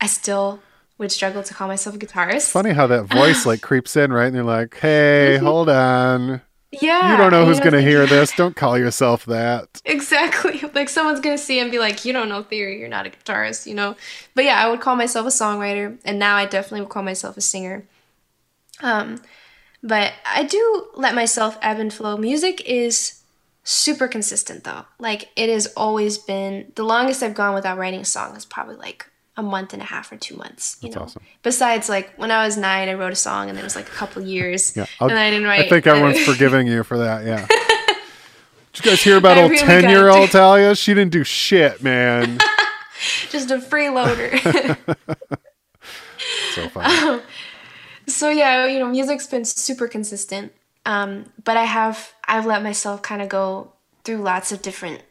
I 0.00 0.06
still 0.06 0.60
would 0.98 1.10
struggle 1.12 1.42
to 1.42 1.54
call 1.54 1.68
myself 1.68 1.96
a 1.96 1.98
guitarist. 1.98 2.50
Funny 2.50 2.70
how 2.72 2.86
that 2.86 3.04
voice 3.04 3.46
like 3.46 3.60
creeps 3.68 3.96
in, 3.96 4.12
right? 4.12 4.26
And 4.26 4.36
they're 4.36 4.42
like, 4.44 4.76
"Hey, 4.78 5.38
hold 5.38 5.68
on, 5.70 6.42
Yeah. 6.72 7.12
you 7.12 7.16
don't 7.16 7.30
know 7.30 7.46
who's 7.46 7.58
gonna 7.60 7.78
like, 7.78 7.86
hear 7.86 8.04
this. 8.06 8.32
Don't 8.36 8.54
call 8.56 8.76
yourself 8.78 9.24
that." 9.26 9.80
Exactly. 9.84 10.62
Like 10.74 10.88
someone's 10.88 11.20
gonna 11.20 11.38
see 11.38 11.58
and 11.58 11.70
be 11.70 11.78
like, 11.78 12.04
"You 12.04 12.12
don't 12.12 12.28
know 12.28 12.42
theory. 12.42 12.78
You're 12.78 12.88
not 12.88 13.06
a 13.06 13.10
guitarist," 13.10 13.66
you 13.66 13.74
know. 13.74 13.96
But 14.34 14.44
yeah, 14.44 14.64
I 14.64 14.68
would 14.70 14.80
call 14.80 14.94
myself 14.96 15.26
a 15.26 15.30
songwriter, 15.30 15.98
and 16.04 16.18
now 16.18 16.36
I 16.36 16.46
definitely 16.46 16.80
would 16.82 16.90
call 16.90 17.02
myself 17.02 17.36
a 17.36 17.40
singer. 17.40 17.84
Um, 18.82 19.20
but 19.82 20.12
I 20.26 20.42
do 20.44 20.88
let 20.94 21.14
myself 21.14 21.58
ebb 21.62 21.78
and 21.78 21.92
flow. 21.92 22.16
Music 22.16 22.60
is 22.66 23.22
super 23.64 24.08
consistent 24.08 24.64
though. 24.64 24.84
Like 24.98 25.28
it 25.36 25.48
has 25.50 25.66
always 25.76 26.18
been 26.18 26.72
the 26.74 26.82
longest 26.84 27.22
I've 27.22 27.34
gone 27.34 27.54
without 27.54 27.78
writing 27.78 28.00
a 28.00 28.04
song 28.04 28.34
is 28.36 28.44
probably 28.44 28.76
like 28.76 29.06
a 29.36 29.42
month 29.42 29.72
and 29.72 29.80
a 29.80 29.84
half 29.86 30.10
or 30.12 30.16
two 30.16 30.36
months. 30.36 30.76
You 30.82 30.88
That's 30.88 30.96
know. 30.96 31.02
awesome. 31.04 31.22
Besides, 31.42 31.88
like 31.88 32.12
when 32.16 32.30
I 32.30 32.44
was 32.44 32.56
nine, 32.56 32.88
I 32.88 32.94
wrote 32.94 33.12
a 33.12 33.16
song, 33.16 33.48
and 33.48 33.58
it 33.58 33.62
was 33.64 33.74
like 33.76 33.86
a 33.88 33.92
couple 33.92 34.22
years, 34.22 34.76
Yeah, 34.76 34.86
I'll- 35.00 35.08
and 35.08 35.18
I 35.18 35.30
didn't 35.30 35.46
write. 35.46 35.64
I 35.66 35.68
think 35.68 35.86
everyone's 35.86 36.22
forgiving 36.24 36.66
you 36.66 36.82
for 36.84 36.98
that. 36.98 37.24
Yeah. 37.24 37.46
Did 38.72 38.84
you 38.84 38.90
guys 38.90 39.02
hear 39.02 39.16
about 39.16 39.38
I 39.38 39.42
old 39.42 39.56
ten-year-old. 39.56 40.30
Talia? 40.30 40.74
She 40.76 40.94
didn't 40.94 41.10
do 41.12 41.24
shit, 41.24 41.82
man. 41.82 42.38
just 43.30 43.50
a 43.50 43.56
freeloader. 43.58 44.38
so 46.54 46.68
funny. 46.68 46.94
Um, 47.08 47.22
so 48.10 48.30
yeah, 48.30 48.66
you 48.66 48.78
know, 48.78 48.88
music's 48.88 49.26
been 49.26 49.44
super 49.44 49.88
consistent. 49.88 50.52
Um, 50.86 51.26
but 51.44 51.56
I 51.56 51.64
have 51.64 52.14
I've 52.26 52.46
let 52.46 52.62
myself 52.62 53.02
kind 53.02 53.22
of 53.22 53.28
go 53.28 53.72
through 54.04 54.18
lots 54.18 54.52
of 54.52 54.62
different 54.62 55.02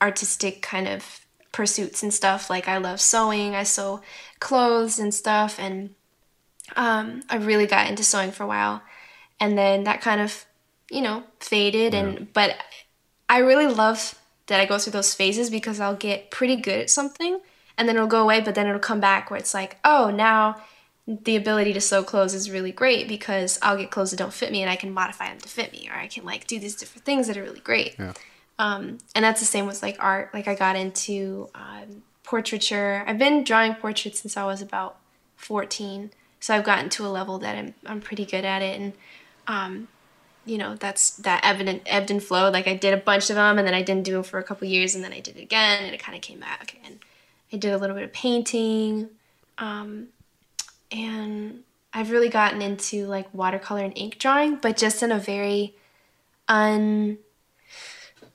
artistic 0.00 0.62
kind 0.62 0.86
of 0.86 1.20
pursuits 1.52 2.02
and 2.02 2.12
stuff. 2.14 2.48
Like 2.48 2.68
I 2.68 2.78
love 2.78 3.00
sewing. 3.00 3.54
I 3.54 3.64
sew 3.64 4.00
clothes 4.40 4.98
and 4.98 5.12
stuff, 5.12 5.58
and 5.58 5.94
um, 6.76 7.22
I 7.28 7.36
really 7.36 7.66
got 7.66 7.88
into 7.88 8.04
sewing 8.04 8.30
for 8.30 8.44
a 8.44 8.48
while, 8.48 8.82
and 9.40 9.58
then 9.58 9.84
that 9.84 10.00
kind 10.00 10.20
of 10.20 10.44
you 10.90 11.02
know 11.02 11.24
faded. 11.40 11.94
And 11.94 12.32
but 12.32 12.56
I 13.28 13.38
really 13.38 13.66
love 13.66 14.14
that 14.46 14.60
I 14.60 14.66
go 14.66 14.78
through 14.78 14.92
those 14.92 15.14
phases 15.14 15.50
because 15.50 15.80
I'll 15.80 15.96
get 15.96 16.30
pretty 16.30 16.56
good 16.56 16.80
at 16.80 16.90
something 16.90 17.40
and 17.78 17.88
then 17.88 17.96
it'll 17.96 18.08
go 18.08 18.22
away, 18.22 18.40
but 18.40 18.56
then 18.56 18.66
it'll 18.66 18.80
come 18.80 19.00
back 19.00 19.30
where 19.30 19.38
it's 19.38 19.54
like, 19.54 19.78
oh, 19.84 20.10
now 20.10 20.56
the 21.08 21.36
ability 21.36 21.72
to 21.72 21.80
sew 21.80 22.02
clothes 22.02 22.34
is 22.34 22.50
really 22.50 22.70
great 22.70 23.08
because 23.08 23.58
I'll 23.62 23.78
get 23.78 23.90
clothes 23.90 24.10
that 24.10 24.18
don't 24.18 24.32
fit 24.32 24.52
me 24.52 24.60
and 24.60 24.70
I 24.70 24.76
can 24.76 24.92
modify 24.92 25.28
them 25.28 25.38
to 25.38 25.48
fit 25.48 25.72
me, 25.72 25.88
or 25.90 25.96
I 25.96 26.06
can 26.06 26.24
like 26.26 26.46
do 26.46 26.60
these 26.60 26.76
different 26.76 27.06
things 27.06 27.28
that 27.28 27.36
are 27.38 27.42
really 27.42 27.60
great. 27.60 27.96
Yeah. 27.98 28.12
Um, 28.58 28.98
and 29.14 29.24
that's 29.24 29.40
the 29.40 29.46
same 29.46 29.66
with 29.66 29.82
like 29.82 29.96
art. 30.00 30.34
Like 30.34 30.46
I 30.46 30.54
got 30.54 30.76
into 30.76 31.48
um, 31.54 32.02
portraiture. 32.24 33.04
I've 33.06 33.18
been 33.18 33.42
drawing 33.42 33.74
portraits 33.74 34.20
since 34.20 34.36
I 34.36 34.44
was 34.44 34.60
about 34.60 34.98
14, 35.36 36.10
so 36.40 36.54
I've 36.54 36.64
gotten 36.64 36.90
to 36.90 37.06
a 37.06 37.08
level 37.08 37.38
that 37.38 37.56
I'm 37.56 37.74
I'm 37.86 38.02
pretty 38.02 38.26
good 38.26 38.44
at 38.44 38.60
it, 38.60 38.78
and 38.78 38.92
um, 39.46 39.88
you 40.44 40.58
know 40.58 40.74
that's 40.74 41.10
that 41.16 41.40
evident 41.42 41.84
ebbed 41.86 42.10
and 42.10 42.22
flowed. 42.22 42.52
Like 42.52 42.68
I 42.68 42.76
did 42.76 42.92
a 42.92 42.98
bunch 42.98 43.30
of 43.30 43.36
them, 43.36 43.56
and 43.56 43.66
then 43.66 43.74
I 43.74 43.80
didn't 43.80 44.04
do 44.04 44.12
them 44.12 44.24
for 44.24 44.38
a 44.38 44.44
couple 44.44 44.68
years, 44.68 44.94
and 44.94 45.02
then 45.02 45.14
I 45.14 45.20
did 45.20 45.38
it 45.38 45.42
again, 45.42 45.84
and 45.84 45.94
it 45.94 46.02
kind 46.02 46.14
of 46.14 46.20
came 46.20 46.40
back. 46.40 46.76
And 46.84 46.98
I 47.50 47.56
did 47.56 47.72
a 47.72 47.78
little 47.78 47.96
bit 47.96 48.04
of 48.04 48.12
painting, 48.12 49.08
um, 49.56 50.08
and 50.92 51.62
I've 51.92 52.10
really 52.10 52.28
gotten 52.28 52.60
into 52.62 53.06
like 53.06 53.32
watercolor 53.34 53.82
and 53.84 53.96
ink 53.96 54.18
drawing, 54.18 54.56
but 54.56 54.76
just 54.76 55.02
in 55.02 55.10
a 55.12 55.18
very 55.18 55.74
un 56.48 57.18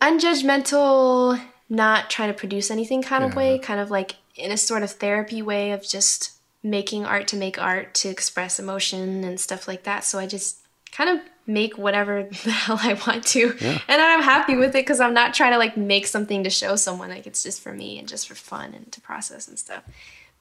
unjudgmental, 0.02 1.40
not 1.70 2.10
trying 2.10 2.32
to 2.32 2.38
produce 2.38 2.70
anything 2.70 3.02
kind 3.02 3.24
of 3.24 3.32
Yeah. 3.32 3.38
way, 3.38 3.60
kind 3.60 3.80
of 3.80 3.90
like 3.90 4.16
in 4.36 4.52
a 4.52 4.58
sort 4.58 4.84
of 4.84 4.92
therapy 4.92 5.42
way 5.42 5.72
of 5.72 5.84
just 5.88 6.32
making 6.62 7.06
art 7.06 7.28
to 7.28 7.36
make 7.36 7.60
art 7.62 7.94
to 7.94 8.10
express 8.10 8.60
emotion 8.60 9.24
and 9.24 9.40
stuff 9.40 9.68
like 9.68 9.84
that. 9.84 10.04
So 10.04 10.20
I 10.20 10.28
just 10.28 10.58
kind 10.92 11.10
of 11.10 11.20
make 11.46 11.78
whatever 11.78 12.24
the 12.44 12.52
hell 12.52 12.80
I 12.82 12.94
want 13.08 13.26
to. 13.28 13.56
And 13.88 14.02
I'm 14.02 14.22
happy 14.22 14.56
with 14.56 14.70
it 14.76 14.86
because 14.86 15.00
I'm 15.00 15.14
not 15.14 15.34
trying 15.34 15.52
to 15.54 15.58
like 15.58 15.76
make 15.78 16.08
something 16.08 16.44
to 16.44 16.50
show 16.50 16.76
someone. 16.76 17.10
Like 17.10 17.28
it's 17.28 17.44
just 17.44 17.62
for 17.62 17.74
me 17.74 18.00
and 18.00 18.08
just 18.08 18.28
for 18.28 18.36
fun 18.36 18.74
and 18.74 18.92
to 18.92 19.02
process 19.02 19.48
and 19.48 19.58
stuff. 19.60 19.84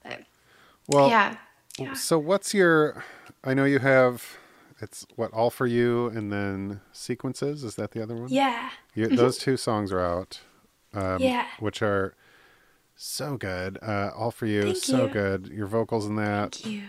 But 0.03 0.21
Well, 0.87 1.09
yeah. 1.09 1.37
Yeah. 1.79 1.93
so 1.93 2.19
what's 2.19 2.53
your? 2.53 3.03
I 3.43 3.53
know 3.53 3.65
you 3.65 3.79
have. 3.79 4.37
It's 4.81 5.05
what 5.15 5.31
all 5.31 5.49
for 5.49 5.65
you, 5.65 6.07
and 6.07 6.31
then 6.31 6.81
sequences. 6.91 7.63
Is 7.63 7.75
that 7.75 7.91
the 7.91 8.03
other 8.03 8.15
one? 8.15 8.27
Yeah. 8.29 8.69
You, 8.95 9.07
those 9.07 9.37
two 9.37 9.55
songs 9.57 9.91
are 9.93 9.99
out. 10.01 10.41
Um, 10.93 11.21
Yeah. 11.21 11.45
Which 11.59 11.81
are 11.81 12.15
so 12.95 13.37
good. 13.37 13.79
Uh, 13.81 14.11
all 14.15 14.29
for 14.31 14.45
you, 14.45 14.63
Thank 14.63 14.77
so 14.77 15.05
you. 15.05 15.11
good. 15.13 15.47
Your 15.47 15.67
vocals 15.67 16.05
in 16.05 16.15
that. 16.17 16.55
Thank 16.55 16.65
you. 16.75 16.83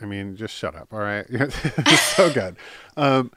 I 0.00 0.06
mean, 0.06 0.36
just 0.36 0.54
shut 0.54 0.74
up. 0.74 0.92
All 0.92 1.00
right, 1.00 1.26
so 2.16 2.32
good. 2.32 2.56
Um, 2.96 3.30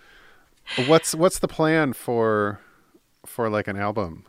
what's 0.86 1.14
what's 1.16 1.40
the 1.40 1.48
plan 1.48 1.94
for 1.94 2.60
for 3.26 3.50
like 3.50 3.68
an 3.68 3.78
album? 3.78 4.26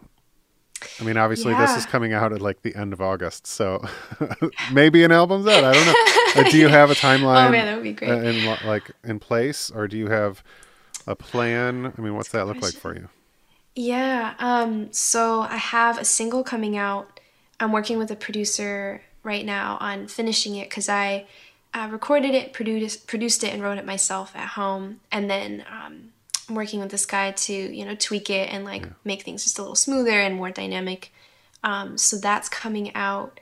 I 1.01 1.05
mean, 1.05 1.17
obviously 1.17 1.55
this 1.55 1.77
is 1.77 1.87
coming 1.87 2.13
out 2.13 2.33
at 2.33 2.41
like 2.41 2.63
the 2.63 2.75
end 2.75 2.93
of 2.93 3.01
August, 3.01 3.47
so 3.47 3.85
maybe 4.73 5.05
an 5.05 5.13
album's 5.13 5.47
out. 5.47 5.65
I 5.65 5.73
don't 5.73 5.87
know. 5.87 6.43
Uh, 6.43 6.51
do 6.51 6.59
you 6.59 6.69
have 6.69 6.91
a 6.91 6.95
timeline? 6.95 7.47
Oh 7.49 7.51
man, 7.51 7.67
that 7.67 7.75
would 7.75 7.83
be 7.83 7.93
great. 7.93 8.11
uh, 8.11 8.21
in 8.21 8.45
like 8.67 8.91
in 9.05 9.19
place, 9.19 9.71
or 9.71 9.89
do 9.89 9.97
you 9.97 10.09
have 10.09 10.43
a 11.07 11.15
plan? 11.17 11.93
I 11.97 12.01
mean, 12.01 12.15
what's 12.15 12.31
that 12.31 12.47
look 12.47 12.61
like 12.63 12.75
for 12.75 12.95
you? 12.95 13.09
Yeah. 13.75 14.35
Um, 14.39 14.93
so 14.93 15.41
I 15.43 15.57
have 15.57 15.99
a 15.99 16.05
single 16.05 16.45
coming 16.45 16.77
out. 16.77 17.21
I'm 17.61 17.73
working 17.73 17.99
with 17.99 18.11
a 18.11 18.17
producer 18.17 19.03
right 19.23 19.45
now 19.45 19.79
on 19.81 20.09
finishing 20.09 20.57
it 20.57 20.69
because 20.69 20.89
I 20.89 21.27
uh, 21.75 21.89
recorded 21.91 22.35
it, 22.35 22.53
produced 22.53 23.07
produced 23.07 23.45
it, 23.45 23.53
and 23.53 23.63
wrote 23.63 23.79
it 23.79 23.87
myself 23.87 24.35
at 24.37 24.49
home. 24.49 25.01
And 25.11 25.31
then 25.31 25.65
um, 25.71 26.12
I'm 26.49 26.55
working 26.55 26.81
with 26.81 26.91
this 26.91 27.07
guy 27.07 27.31
to 27.33 27.53
you 27.53 27.85
know 27.85 27.95
tweak 27.95 28.31
it 28.31 28.53
and 28.53 28.65
like 28.65 28.87
make 29.05 29.23
things 29.23 29.45
just 29.45 29.59
a 29.59 29.63
little 29.63 29.75
smoother 29.77 30.21
and 30.21 30.35
more 30.37 30.51
dynamic. 30.51 31.13
Um, 31.65 31.97
so 31.99 32.19
that's 32.19 32.49
coming 32.49 32.95
out. 32.95 33.41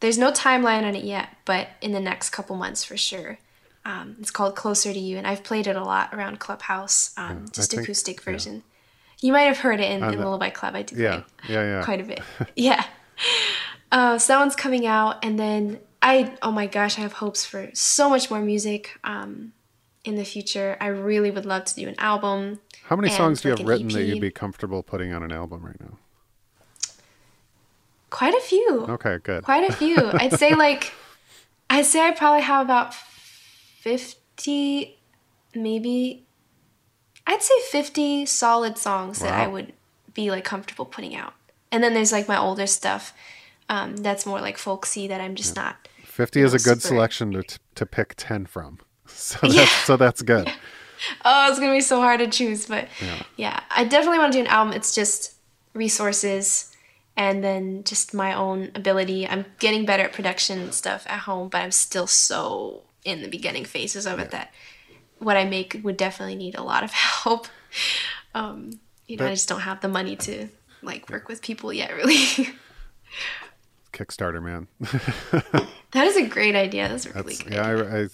There's 0.00 0.18
no 0.18 0.30
timeline 0.30 0.84
on 0.84 0.94
it 0.94 1.04
yet, 1.04 1.30
but 1.44 1.68
in 1.80 1.92
the 1.92 2.00
next 2.00 2.30
couple 2.30 2.54
months 2.56 2.84
for 2.84 2.96
sure. 2.96 3.38
Um, 3.84 4.16
it's 4.20 4.30
called 4.30 4.54
Closer 4.54 4.92
to 4.92 4.98
You, 4.98 5.16
and 5.16 5.26
I've 5.26 5.42
played 5.42 5.66
it 5.66 5.74
a 5.74 5.82
lot 5.82 6.12
around 6.12 6.38
Clubhouse, 6.38 7.14
um, 7.16 7.46
I 7.46 7.50
just 7.52 7.72
acoustic 7.72 8.20
version. 8.22 8.62
You 9.20 9.32
might 9.32 9.44
have 9.44 9.58
heard 9.58 9.80
it 9.80 9.90
in, 9.90 10.04
in 10.04 10.18
the- 10.18 10.24
Lullaby 10.24 10.50
Club. 10.50 10.74
I 10.74 10.82
do 10.82 10.94
Yeah, 10.96 11.22
yeah, 11.48 11.62
yeah. 11.78 11.84
quite 11.84 12.00
a 12.00 12.04
bit. 12.04 12.20
yeah. 12.56 12.84
Uh, 13.90 14.18
so 14.18 14.34
that 14.34 14.40
one's 14.40 14.54
coming 14.54 14.86
out, 14.86 15.24
and 15.24 15.38
then 15.38 15.80
I 16.02 16.36
oh 16.42 16.52
my 16.52 16.66
gosh, 16.66 16.98
I 16.98 17.00
have 17.00 17.14
hopes 17.14 17.46
for 17.46 17.70
so 17.72 18.10
much 18.10 18.30
more 18.30 18.40
music 18.40 18.98
um, 19.04 19.52
in 20.08 20.16
the 20.16 20.24
future. 20.24 20.76
I 20.80 20.86
really 20.86 21.30
would 21.30 21.44
love 21.44 21.66
to 21.66 21.74
do 21.74 21.86
an 21.86 21.94
album. 21.98 22.60
How 22.84 22.96
many 22.96 23.10
songs 23.10 23.42
do 23.42 23.48
you 23.48 23.54
like, 23.54 23.60
have 23.60 23.68
written 23.68 23.88
that 23.88 24.04
you'd 24.04 24.20
be 24.20 24.30
comfortable 24.30 24.82
putting 24.82 25.12
on 25.12 25.22
an 25.22 25.30
album 25.30 25.64
right 25.64 25.78
now? 25.78 25.98
Quite 28.08 28.34
a 28.34 28.40
few. 28.40 28.86
Okay, 28.88 29.18
good. 29.22 29.44
Quite 29.44 29.68
a 29.68 29.72
few. 29.72 29.96
I'd 30.14 30.32
say 30.32 30.54
like 30.54 30.92
I'd 31.68 31.84
say 31.84 32.00
I 32.00 32.12
probably 32.12 32.40
have 32.40 32.64
about 32.64 32.94
fifty, 32.94 34.98
maybe. 35.54 36.24
I'd 37.26 37.42
say 37.42 37.54
fifty 37.70 38.24
solid 38.24 38.78
songs 38.78 39.18
that 39.18 39.34
I 39.34 39.46
would 39.46 39.74
be 40.14 40.30
like 40.30 40.44
comfortable 40.44 40.86
putting 40.86 41.14
out. 41.14 41.34
And 41.70 41.84
then 41.84 41.92
there's 41.92 42.12
like 42.12 42.26
my 42.26 42.38
older 42.38 42.66
stuff 42.66 43.12
um, 43.68 43.98
that's 43.98 44.24
more 44.24 44.40
like 44.40 44.56
folksy 44.56 45.06
that 45.08 45.20
I'm 45.20 45.34
just 45.34 45.54
not. 45.54 45.86
Fifty 46.04 46.40
is 46.40 46.54
a 46.54 46.58
good 46.58 46.80
selection 46.80 47.32
to 47.32 47.58
to 47.74 47.84
pick 47.84 48.14
ten 48.16 48.46
from. 48.46 48.78
So 49.18 49.46
that's 49.46 49.70
so 49.84 49.96
that's 49.96 50.22
good. 50.22 50.50
Oh, 51.24 51.48
it's 51.48 51.60
gonna 51.60 51.72
be 51.74 51.80
so 51.80 52.00
hard 52.00 52.18
to 52.18 52.26
choose, 52.26 52.66
but 52.66 52.88
yeah, 53.36 53.60
I 53.70 53.84
definitely 53.84 54.18
want 54.18 54.32
to 54.32 54.38
do 54.38 54.44
an 54.44 54.48
album. 54.48 54.74
It's 54.74 54.92
just 54.92 55.34
resources 55.72 56.74
and 57.16 57.42
then 57.44 57.84
just 57.84 58.12
my 58.14 58.34
own 58.34 58.72
ability. 58.74 59.26
I'm 59.28 59.44
getting 59.60 59.86
better 59.86 60.02
at 60.02 60.12
production 60.12 60.72
stuff 60.72 61.06
at 61.08 61.20
home, 61.20 61.50
but 61.50 61.62
I'm 61.62 61.70
still 61.70 62.08
so 62.08 62.82
in 63.04 63.22
the 63.22 63.28
beginning 63.28 63.64
phases 63.64 64.06
of 64.08 64.18
it 64.18 64.32
that 64.32 64.52
what 65.18 65.36
I 65.36 65.44
make 65.44 65.80
would 65.84 65.96
definitely 65.96 66.34
need 66.34 66.56
a 66.56 66.62
lot 66.64 66.82
of 66.82 66.90
help. 67.22 67.46
Um, 68.34 68.80
you 69.06 69.16
know, 69.18 69.26
I 69.26 69.30
just 69.30 69.48
don't 69.48 69.60
have 69.60 69.80
the 69.80 69.88
money 69.88 70.16
to 70.16 70.48
like 70.82 71.08
work 71.10 71.28
with 71.28 71.42
people 71.42 71.72
yet, 71.72 71.94
really. 71.94 72.48
Kickstarter, 73.92 74.42
man. 74.42 74.66
that 75.92 76.06
is 76.06 76.16
a 76.16 76.26
great 76.26 76.54
idea. 76.54 76.88
That's 76.88 77.06
a 77.06 77.10
really 77.10 77.34
That's 77.34 77.42
good. 77.42 77.52
yeah. 77.54 77.66
I. 77.66 78.00
I, 78.02 78.08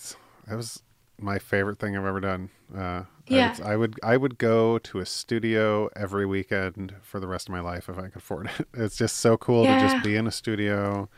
that 0.48 0.56
was 0.56 0.82
my 1.20 1.38
favorite 1.38 1.78
thing 1.78 1.96
I've 1.96 2.04
ever 2.04 2.20
done. 2.20 2.50
Uh, 2.76 3.04
Yeah. 3.28 3.54
I, 3.64 3.72
I 3.72 3.76
would 3.76 3.98
I 4.02 4.16
would 4.16 4.38
go 4.38 4.78
to 4.78 4.98
a 4.98 5.06
studio 5.06 5.88
every 5.96 6.26
weekend 6.26 6.94
for 7.02 7.20
the 7.20 7.26
rest 7.26 7.48
of 7.48 7.52
my 7.52 7.60
life 7.60 7.88
if 7.88 7.98
I 7.98 8.02
could 8.08 8.16
afford 8.16 8.46
it. 8.58 8.68
It's 8.74 8.96
just 8.96 9.16
so 9.16 9.36
cool 9.36 9.66
to 9.66 9.76
just 9.76 10.02
be 10.02 10.16
in 10.16 10.26
a 10.26 10.30
studio, 10.32 11.08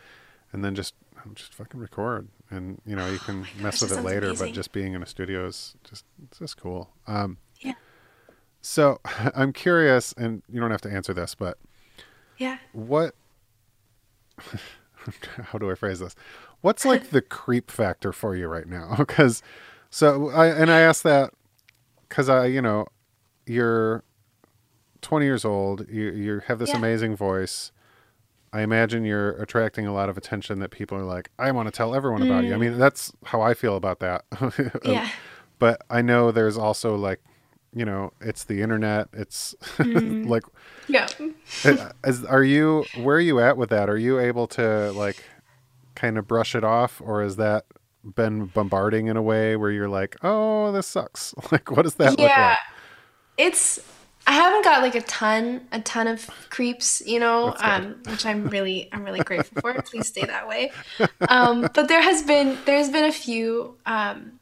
and 0.53 0.65
then 0.65 0.75
just 0.75 0.95
just 1.35 1.55
fucking 1.55 1.81
record, 1.81 2.29
and 2.51 2.81
you 2.87 2.97
know 2.97 3.09
you 3.09 3.19
can 3.19 3.49
Oh 3.53 3.53
mess 3.63 3.81
that 3.81 3.91
with 3.91 3.93
it 3.93 4.03
later. 4.03 4.29
amazing. 4.29 4.49
But 4.49 4.55
just 4.55 4.73
being 4.73 4.95
in 4.95 5.03
a 5.03 5.07
studio 5.07 5.47
is 5.47 5.75
just 5.85 6.05
it's 6.25 6.39
just 6.39 6.57
cool. 6.57 6.91
Um, 7.07 7.39
Yeah. 7.63 7.75
So 8.61 9.01
I'm 9.35 9.53
curious, 9.53 10.13
and 10.17 10.43
you 10.51 10.61
don't 10.61 10.71
have 10.71 10.81
to 10.83 10.91
answer 10.91 11.15
this, 11.15 11.35
but 11.35 11.59
Yeah. 12.39 12.59
what? 12.73 13.15
how 15.45 15.59
do 15.59 15.71
I 15.71 15.75
phrase 15.75 16.01
this? 16.01 16.15
What's 16.61 16.85
like 16.85 17.11
the 17.11 17.23
creep 17.23 17.71
factor 17.71 18.13
for 18.13 18.35
you 18.35 18.49
right 18.49 18.67
now? 18.67 18.95
Because 18.99 19.43
so 19.97 20.29
I 20.29 20.49
and 20.49 20.71
I 20.71 20.81
asked 20.81 21.05
that 21.05 21.33
because 22.07 22.29
I 22.29 22.45
you 22.47 22.61
know 22.61 22.87
you're 23.47 24.05
20 25.01 25.25
years 25.25 25.43
old. 25.47 25.89
You 25.89 26.11
you 26.11 26.43
have 26.49 26.59
this 26.59 26.69
Yeah. 26.69 26.77
amazing 26.77 27.17
voice. 27.17 27.73
I 28.53 28.61
imagine 28.61 29.07
you're 29.07 29.31
attracting 29.41 29.87
a 29.87 29.95
lot 29.95 30.11
of 30.11 30.19
attention 30.19 30.59
that 30.59 30.71
people 30.71 30.99
are 30.99 31.05
like, 31.05 31.31
I 31.39 31.51
want 31.51 31.69
to 31.69 31.73
tell 31.73 31.95
everyone 31.95 32.23
about 32.23 32.45
you. 32.45 32.53
I 32.53 32.59
mean, 32.59 32.75
mm. 32.75 32.79
that's 32.79 33.11
how 33.25 33.41
I 33.41 33.55
feel 33.55 33.75
about 33.75 34.01
that. 34.01 34.25
Yeah. 34.85 35.09
But 35.59 35.81
I 35.89 36.03
know 36.03 36.31
there's 36.31 36.59
also 36.59 36.95
like, 36.95 37.21
you 37.73 37.87
know, 37.87 38.13
it's 38.21 38.45
the 38.45 38.61
internet. 38.61 39.09
It's 39.15 39.55
mm-hmm. 39.79 40.29
like, 40.29 40.43
Yeah. 40.89 41.07
Uh, 41.65 41.93
is, 42.05 42.23
are 42.27 42.45
you, 42.45 42.85
where 42.99 43.17
are 43.17 43.21
you 43.21 43.41
at 43.41 43.57
with 43.57 43.71
that? 43.71 43.89
Are 43.89 43.97
you 43.97 44.19
able 44.19 44.47
to 44.49 44.93
like 44.93 45.25
kind 45.95 46.19
of 46.19 46.29
brush 46.29 46.55
it 46.55 46.65
off 46.65 47.01
or 47.03 47.23
is 47.23 47.37
that 47.37 47.65
been 48.15 48.47
bombarding 48.47 49.09
in 49.09 49.17
a 49.17 49.23
way 49.23 49.57
where 49.57 49.71
you're 49.71 49.89
like, 49.89 50.17
oh, 50.23 50.73
this 50.73 50.87
sucks? 50.87 51.35
Like, 51.53 51.71
what 51.71 51.83
does 51.83 51.95
that 51.97 52.11
look 52.11 52.21
yeah. 52.21 52.51
like? 52.51 52.59
It's 53.39 53.81
I 54.27 54.33
haven't 54.33 54.65
got 54.65 54.83
like 54.83 54.95
a 54.95 55.03
ton 55.03 55.63
a 55.71 55.81
ton 55.81 56.09
of 56.09 56.29
creeps, 56.51 57.01
you 57.07 57.21
know, 57.21 57.55
um, 57.59 57.97
which 58.09 58.27
I'm 58.27 58.49
really 58.49 58.89
I'm 58.93 59.05
really 59.05 59.21
grateful 59.21 59.61
for. 59.61 59.81
Please 59.83 60.09
stay 60.09 60.25
that 60.25 60.49
way. 60.49 60.73
Um, 61.29 61.69
but 61.75 61.87
there 61.89 62.03
has 62.03 62.23
been 62.23 62.59
there's 62.65 62.89
been 62.89 63.05
a 63.05 63.13
few 63.13 63.77
um, 63.87 64.41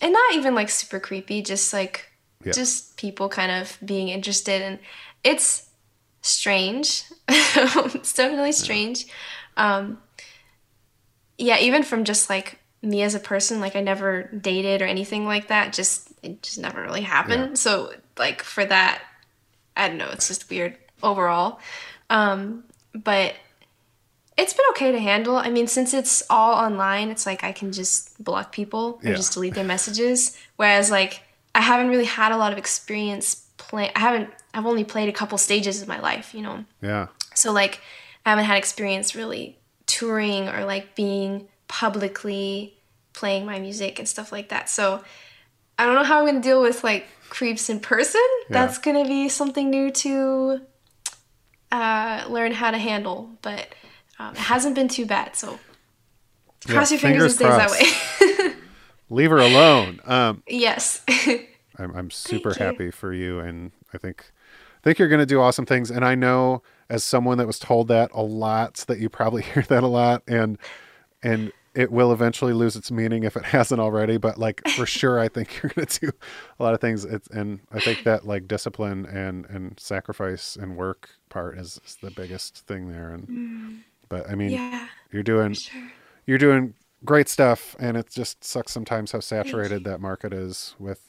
and 0.00 0.12
not 0.12 0.34
even 0.34 0.54
like 0.54 0.70
super 0.70 0.98
creepy, 1.00 1.42
just 1.42 1.72
like 1.72 2.10
Yeah. 2.44 2.52
just 2.52 2.96
people 2.96 3.28
kind 3.28 3.50
of 3.52 3.76
being 3.84 4.08
interested 4.08 4.62
and 4.62 4.78
it's 5.24 5.68
strange. 6.22 7.04
it's 7.28 8.14
definitely 8.14 8.52
strange. 8.52 9.06
Um, 9.56 9.98
yeah, 11.36 11.58
even 11.58 11.82
from 11.82 12.04
just 12.04 12.30
like 12.30 12.60
me 12.82 13.02
as 13.02 13.14
a 13.14 13.20
person, 13.20 13.60
like 13.60 13.74
I 13.76 13.80
never 13.80 14.24
dated 14.24 14.82
or 14.82 14.86
anything 14.86 15.26
like 15.26 15.48
that. 15.48 15.72
Just 15.72 16.10
it 16.22 16.42
just 16.42 16.58
never 16.58 16.80
really 16.82 17.02
happened. 17.02 17.48
Yeah. 17.50 17.54
So 17.54 17.92
like 18.18 18.42
for 18.42 18.64
that, 18.64 19.02
I 19.76 19.88
don't 19.88 19.98
know. 19.98 20.10
It's 20.12 20.28
just 20.28 20.48
weird 20.50 20.76
overall. 21.02 21.60
Um, 22.10 22.64
but 22.94 23.34
it's 24.36 24.52
been 24.52 24.66
okay 24.70 24.92
to 24.92 24.98
handle. 25.00 25.36
I 25.36 25.50
mean, 25.50 25.66
since 25.66 25.92
it's 25.92 26.22
all 26.30 26.54
online, 26.54 27.10
it's 27.10 27.26
like 27.26 27.42
I 27.42 27.50
can 27.52 27.72
just 27.72 28.22
block 28.22 28.52
people 28.52 29.00
or 29.02 29.10
Yeah. 29.10 29.16
just 29.16 29.32
delete 29.32 29.54
their 29.54 29.64
messages. 29.64 30.36
Whereas 30.56 30.90
like 30.90 31.22
I 31.54 31.60
haven't 31.60 31.88
really 31.88 32.04
had 32.04 32.30
a 32.32 32.36
lot 32.36 32.52
of 32.52 32.58
experience 32.58 33.46
playing. 33.56 33.90
I 33.96 34.00
haven't. 34.00 34.30
I've 34.54 34.66
only 34.66 34.84
played 34.84 35.08
a 35.08 35.12
couple 35.12 35.36
stages 35.38 35.82
of 35.82 35.88
my 35.88 35.98
life. 36.00 36.34
You 36.34 36.42
know. 36.42 36.64
Yeah. 36.80 37.08
So 37.34 37.52
like 37.52 37.80
I 38.24 38.30
haven't 38.30 38.44
had 38.44 38.56
experience 38.58 39.14
really 39.16 39.58
touring 39.86 40.48
or 40.48 40.64
like 40.64 40.94
being 40.94 41.48
publicly 41.68 42.74
playing 43.12 43.46
my 43.46 43.58
music 43.58 43.98
and 43.98 44.08
stuff 44.08 44.32
like 44.32 44.48
that. 44.48 44.68
So 44.68 45.02
I 45.78 45.86
don't 45.86 45.94
know 45.94 46.04
how 46.04 46.20
I'm 46.20 46.26
gonna 46.26 46.40
deal 46.40 46.60
with 46.60 46.82
like 46.82 47.06
creeps 47.28 47.70
in 47.70 47.80
person. 47.80 48.26
That's 48.48 48.78
gonna 48.78 49.04
be 49.04 49.28
something 49.28 49.70
new 49.70 49.90
to 49.90 50.60
uh, 51.70 52.24
learn 52.28 52.52
how 52.52 52.70
to 52.70 52.78
handle, 52.78 53.30
but 53.42 53.74
um, 54.18 54.32
it 54.32 54.38
hasn't 54.38 54.74
been 54.74 54.88
too 54.88 55.06
bad. 55.06 55.36
So 55.36 55.58
Yeah, 56.66 56.74
cross 56.74 56.90
your 56.90 57.00
fingers, 57.00 57.32
it 57.32 57.36
stays 57.36 57.48
that 57.48 57.70
way. 57.70 58.54
Leave 59.10 59.30
her 59.30 59.38
alone. 59.38 60.00
Um, 60.04 60.42
yes. 60.46 61.02
I'm, 61.78 61.94
I'm 61.94 62.10
super 62.10 62.54
happy 62.54 62.90
for 62.90 63.12
you, 63.12 63.38
and 63.38 63.72
I 63.94 63.98
think 63.98 64.30
I 64.78 64.80
think 64.82 64.98
you're 64.98 65.08
going 65.08 65.20
to 65.20 65.26
do 65.26 65.40
awesome 65.40 65.66
things. 65.66 65.90
And 65.90 66.04
I 66.04 66.14
know, 66.14 66.62
as 66.88 67.04
someone 67.04 67.38
that 67.38 67.46
was 67.46 67.58
told 67.58 67.88
that 67.88 68.10
a 68.12 68.22
lot, 68.22 68.74
that 68.88 68.98
you 68.98 69.08
probably 69.08 69.42
hear 69.54 69.62
that 69.62 69.82
a 69.82 69.86
lot, 69.88 70.22
and 70.26 70.58
and 71.22 71.52
it 71.78 71.92
will 71.92 72.12
eventually 72.12 72.52
lose 72.52 72.74
its 72.74 72.90
meaning 72.90 73.22
if 73.22 73.36
it 73.36 73.44
hasn't 73.56 73.80
already. 73.80 74.16
But 74.16 74.36
like 74.36 74.66
for 74.70 74.84
sure, 75.00 75.20
I 75.20 75.28
think 75.28 75.62
you're 75.62 75.70
going 75.74 75.86
to 75.86 76.00
do 76.00 76.12
a 76.58 76.62
lot 76.64 76.74
of 76.74 76.80
things. 76.80 77.04
It's, 77.04 77.28
and 77.28 77.60
I 77.72 77.78
think 77.78 78.02
that 78.02 78.26
like 78.26 78.48
discipline 78.48 79.06
and 79.06 79.46
and 79.46 79.78
sacrifice 79.78 80.56
and 80.56 80.76
work 80.76 81.10
part 81.28 81.56
is, 81.56 81.80
is 81.86 81.96
the 82.02 82.10
biggest 82.10 82.66
thing 82.66 82.90
there. 82.90 83.10
And 83.10 83.28
mm. 83.28 83.78
but 84.08 84.28
I 84.28 84.34
mean, 84.34 84.50
yeah. 84.50 84.88
you're 85.12 85.22
doing 85.22 85.54
Sure. 85.54 85.82
you're 86.26 86.38
doing 86.38 86.74
great 87.04 87.28
stuff 87.28 87.76
and 87.78 87.96
it 87.96 88.10
just 88.10 88.42
sucks 88.42 88.72
sometimes 88.72 89.12
how 89.12 89.20
saturated 89.20 89.84
that 89.84 90.00
market 90.00 90.32
is 90.32 90.74
with 90.80 91.00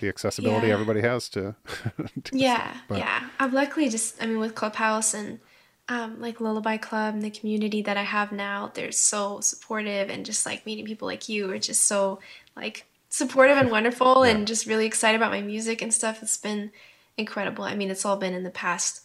the 0.00 0.08
accessibility 0.08 0.68
Yeah. 0.68 0.72
everybody 0.72 1.02
has 1.02 1.28
to, 1.30 1.54
to 2.24 2.38
Yeah, 2.38 2.74
yeah. 2.90 3.28
I've 3.38 3.52
luckily 3.52 3.90
just, 3.90 4.22
I 4.22 4.26
mean, 4.26 4.38
with 4.38 4.54
Clubhouse 4.54 5.12
and 5.12 5.40
um, 5.88 6.20
like 6.20 6.40
Lullaby 6.40 6.76
Club 6.78 7.14
and 7.14 7.22
the 7.22 7.30
community 7.30 7.82
that 7.82 7.96
I 7.96 8.02
have 8.02 8.32
now, 8.32 8.72
they're 8.74 8.92
so 8.92 9.40
supportive 9.40 10.10
and 10.10 10.26
just 10.26 10.44
like 10.44 10.66
meeting 10.66 10.84
people 10.84 11.06
like 11.06 11.28
you 11.28 11.50
are 11.52 11.58
just 11.58 11.84
so 11.84 12.18
like 12.56 12.86
supportive 13.08 13.56
and 13.56 13.70
wonderful 13.70 14.24
and 14.24 14.46
just 14.46 14.66
really 14.66 14.86
excited 14.86 15.16
about 15.16 15.30
my 15.30 15.42
music 15.42 15.82
and 15.82 15.94
stuff. 15.94 16.22
It's 16.22 16.36
been 16.36 16.72
incredible. 17.16 17.64
I 17.64 17.74
mean, 17.74 17.90
it's 17.90 18.04
all 18.04 18.16
been 18.16 18.34
in 18.34 18.42
the 18.42 18.50
past 18.50 19.02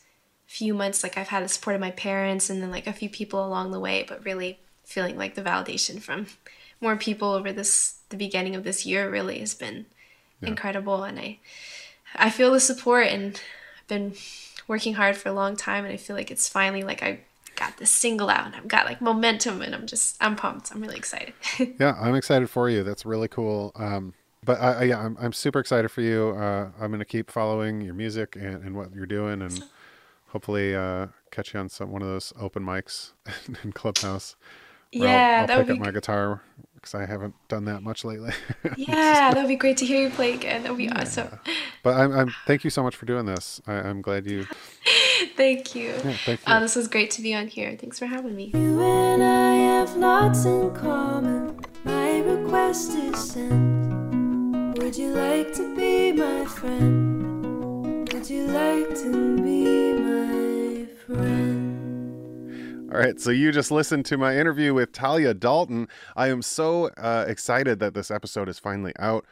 few 0.47 0.73
months. 0.73 1.03
Like 1.03 1.17
I've 1.17 1.27
had 1.27 1.43
the 1.43 1.49
support 1.49 1.75
of 1.75 1.81
my 1.81 1.91
parents 1.91 2.49
and 2.49 2.61
then 2.61 2.71
like 2.71 2.87
a 2.87 2.93
few 2.93 3.09
people 3.09 3.45
along 3.45 3.71
the 3.71 3.79
way, 3.79 4.03
but 4.07 4.25
really 4.25 4.59
feeling 4.83 5.17
like 5.17 5.35
the 5.35 5.41
validation 5.41 6.01
from 6.01 6.27
more 6.81 6.97
people 6.97 7.31
over 7.31 7.53
this 7.53 7.99
the 8.09 8.17
beginning 8.17 8.55
of 8.55 8.63
this 8.63 8.85
year 8.85 9.09
really 9.09 9.39
has 9.39 9.53
been 9.53 9.85
incredible 10.41 11.03
and 11.03 11.19
I 11.19 11.39
I 12.15 12.29
feel 12.29 12.51
the 12.51 12.59
support 12.59 13.07
and 13.07 13.39
been 13.95 14.13
working 14.67 14.93
hard 14.95 15.15
for 15.17 15.27
a 15.29 15.33
long 15.33 15.55
time 15.55 15.83
and 15.85 15.93
I 15.93 15.97
feel 15.97 16.15
like 16.15 16.31
it's 16.31 16.47
finally 16.47 16.83
like 16.83 17.01
I 17.03 17.19
got 17.55 17.77
this 17.77 17.91
single 17.91 18.29
out 18.29 18.45
and 18.47 18.55
I've 18.55 18.67
got 18.67 18.85
like 18.85 19.01
momentum 19.01 19.61
and 19.61 19.75
I'm 19.75 19.85
just 19.85 20.15
I'm 20.21 20.35
pumped. 20.35 20.71
I'm 20.71 20.81
really 20.81 20.95
excited. 21.03 21.33
yeah 21.79 21.93
i'm 21.99 22.15
excited 22.15 22.49
for 22.49 22.69
you 22.69 22.81
that's 22.83 23.05
really 23.05 23.27
cool 23.27 23.71
um 23.75 24.13
but 24.43 24.59
I, 24.59 24.69
I 24.73 24.83
yeah 24.91 24.99
I'm, 25.05 25.17
I'm 25.19 25.33
super 25.33 25.59
excited 25.59 25.89
for 25.89 26.01
you 26.01 26.29
uh 26.45 26.69
i'm 26.79 26.89
gonna 26.91 27.05
keep 27.15 27.29
following 27.29 27.81
your 27.81 27.93
music 27.93 28.35
and, 28.35 28.55
and 28.65 28.75
what 28.77 28.87
you're 28.95 29.05
doing 29.19 29.41
and 29.41 29.63
hopefully 30.33 30.73
uh 30.75 31.07
catch 31.31 31.53
you 31.53 31.59
on 31.59 31.69
some 31.69 31.91
one 31.91 32.01
of 32.01 32.07
those 32.07 32.31
open 32.39 32.63
mics 32.63 33.11
in 33.63 33.71
clubhouse 33.73 34.35
where 34.93 35.07
I'll- 35.09 35.15
yeah, 35.15 35.37
I'll, 35.41 35.47
that 35.47 35.57
would 35.57 35.67
pick 35.67 35.75
be 35.75 35.79
up 35.81 35.85
my 35.85 35.91
guitar 35.91 36.41
because 36.81 36.95
i 36.95 37.05
haven't 37.05 37.35
done 37.47 37.65
that 37.65 37.83
much 37.83 38.03
lately 38.03 38.31
Yeah, 38.75 39.31
that 39.31 39.35
would 39.37 39.47
be 39.47 39.55
great 39.55 39.77
to 39.77 39.85
hear 39.85 40.01
you 40.03 40.09
play 40.09 40.33
again. 40.33 40.63
That 40.63 40.69
would 40.69 40.77
be 40.77 40.89
awesome. 40.89 41.39
but 41.83 41.95
i'm, 41.95 42.11
I'm 42.11 42.33
thank 42.47 42.63
you 42.63 42.69
so 42.69 42.81
much 42.83 42.95
for 42.95 43.05
doing 43.05 43.25
this 43.25 43.61
I, 43.67 43.73
i'm 43.73 44.01
glad 44.01 44.25
you 44.25 44.45
Thank 45.37 45.75
you. 45.75 45.89
yeah, 46.03 46.17
thank 46.25 46.39
you 46.47 46.53
Uh, 46.53 46.59
this 46.59 46.75
was 46.75 46.87
great 46.87 47.11
to 47.11 47.21
be 47.21 47.33
on 47.35 47.47
here. 47.47 47.77
Thanks 47.79 47.99
for 47.99 48.07
having 48.07 48.35
me. 48.35 48.49
You 48.55 48.81
and 48.81 49.21
I 49.23 49.53
have 49.77 49.95
lots 49.95 50.45
in 50.45 50.73
common. 50.73 51.59
My 51.85 52.19
request 52.21 52.91
is 52.97 53.31
sent. 53.31 54.79
Would 54.79 54.97
you 54.97 55.11
like 55.13 55.53
to 55.53 55.75
be 55.75 56.11
my 56.11 56.45
friend? 56.45 58.11
Would 58.11 58.27
you 58.31 58.45
like 58.47 58.89
to 59.03 59.37
be 59.37 59.93
my 59.93 60.85
friend? 61.05 61.60
All 62.91 62.97
right, 62.97 63.21
so 63.21 63.31
you 63.31 63.53
just 63.53 63.71
listened 63.71 64.03
to 64.07 64.17
my 64.17 64.37
interview 64.37 64.73
with 64.73 64.91
Talia 64.91 65.33
Dalton. 65.33 65.87
I 66.17 66.27
am 66.27 66.41
so 66.41 66.87
uh, 66.97 67.23
excited 67.25 67.79
that 67.79 67.93
this 67.93 68.11
episode 68.11 68.49
is 68.49 68.59
finally 68.59 68.91
out. 68.99 69.25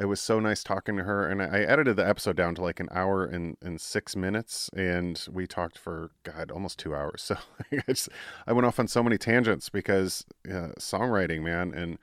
It 0.00 0.06
was 0.06 0.22
so 0.22 0.40
nice 0.40 0.64
talking 0.64 0.96
to 0.96 1.04
her, 1.04 1.28
and 1.28 1.42
I 1.42 1.60
edited 1.60 1.96
the 1.96 2.08
episode 2.08 2.34
down 2.34 2.54
to 2.54 2.62
like 2.62 2.80
an 2.80 2.88
hour 2.90 3.26
and, 3.26 3.58
and 3.60 3.78
six 3.78 4.16
minutes, 4.16 4.70
and 4.74 5.22
we 5.30 5.46
talked 5.46 5.76
for 5.76 6.12
God 6.22 6.50
almost 6.50 6.78
two 6.78 6.94
hours. 6.94 7.22
So 7.36 7.36
I, 7.70 7.82
just, 7.92 8.08
I 8.46 8.54
went 8.54 8.66
off 8.66 8.80
on 8.80 8.88
so 8.88 9.02
many 9.02 9.18
tangents 9.18 9.68
because 9.68 10.24
uh, 10.48 10.72
songwriting, 10.78 11.42
man, 11.42 11.74
and 11.74 11.98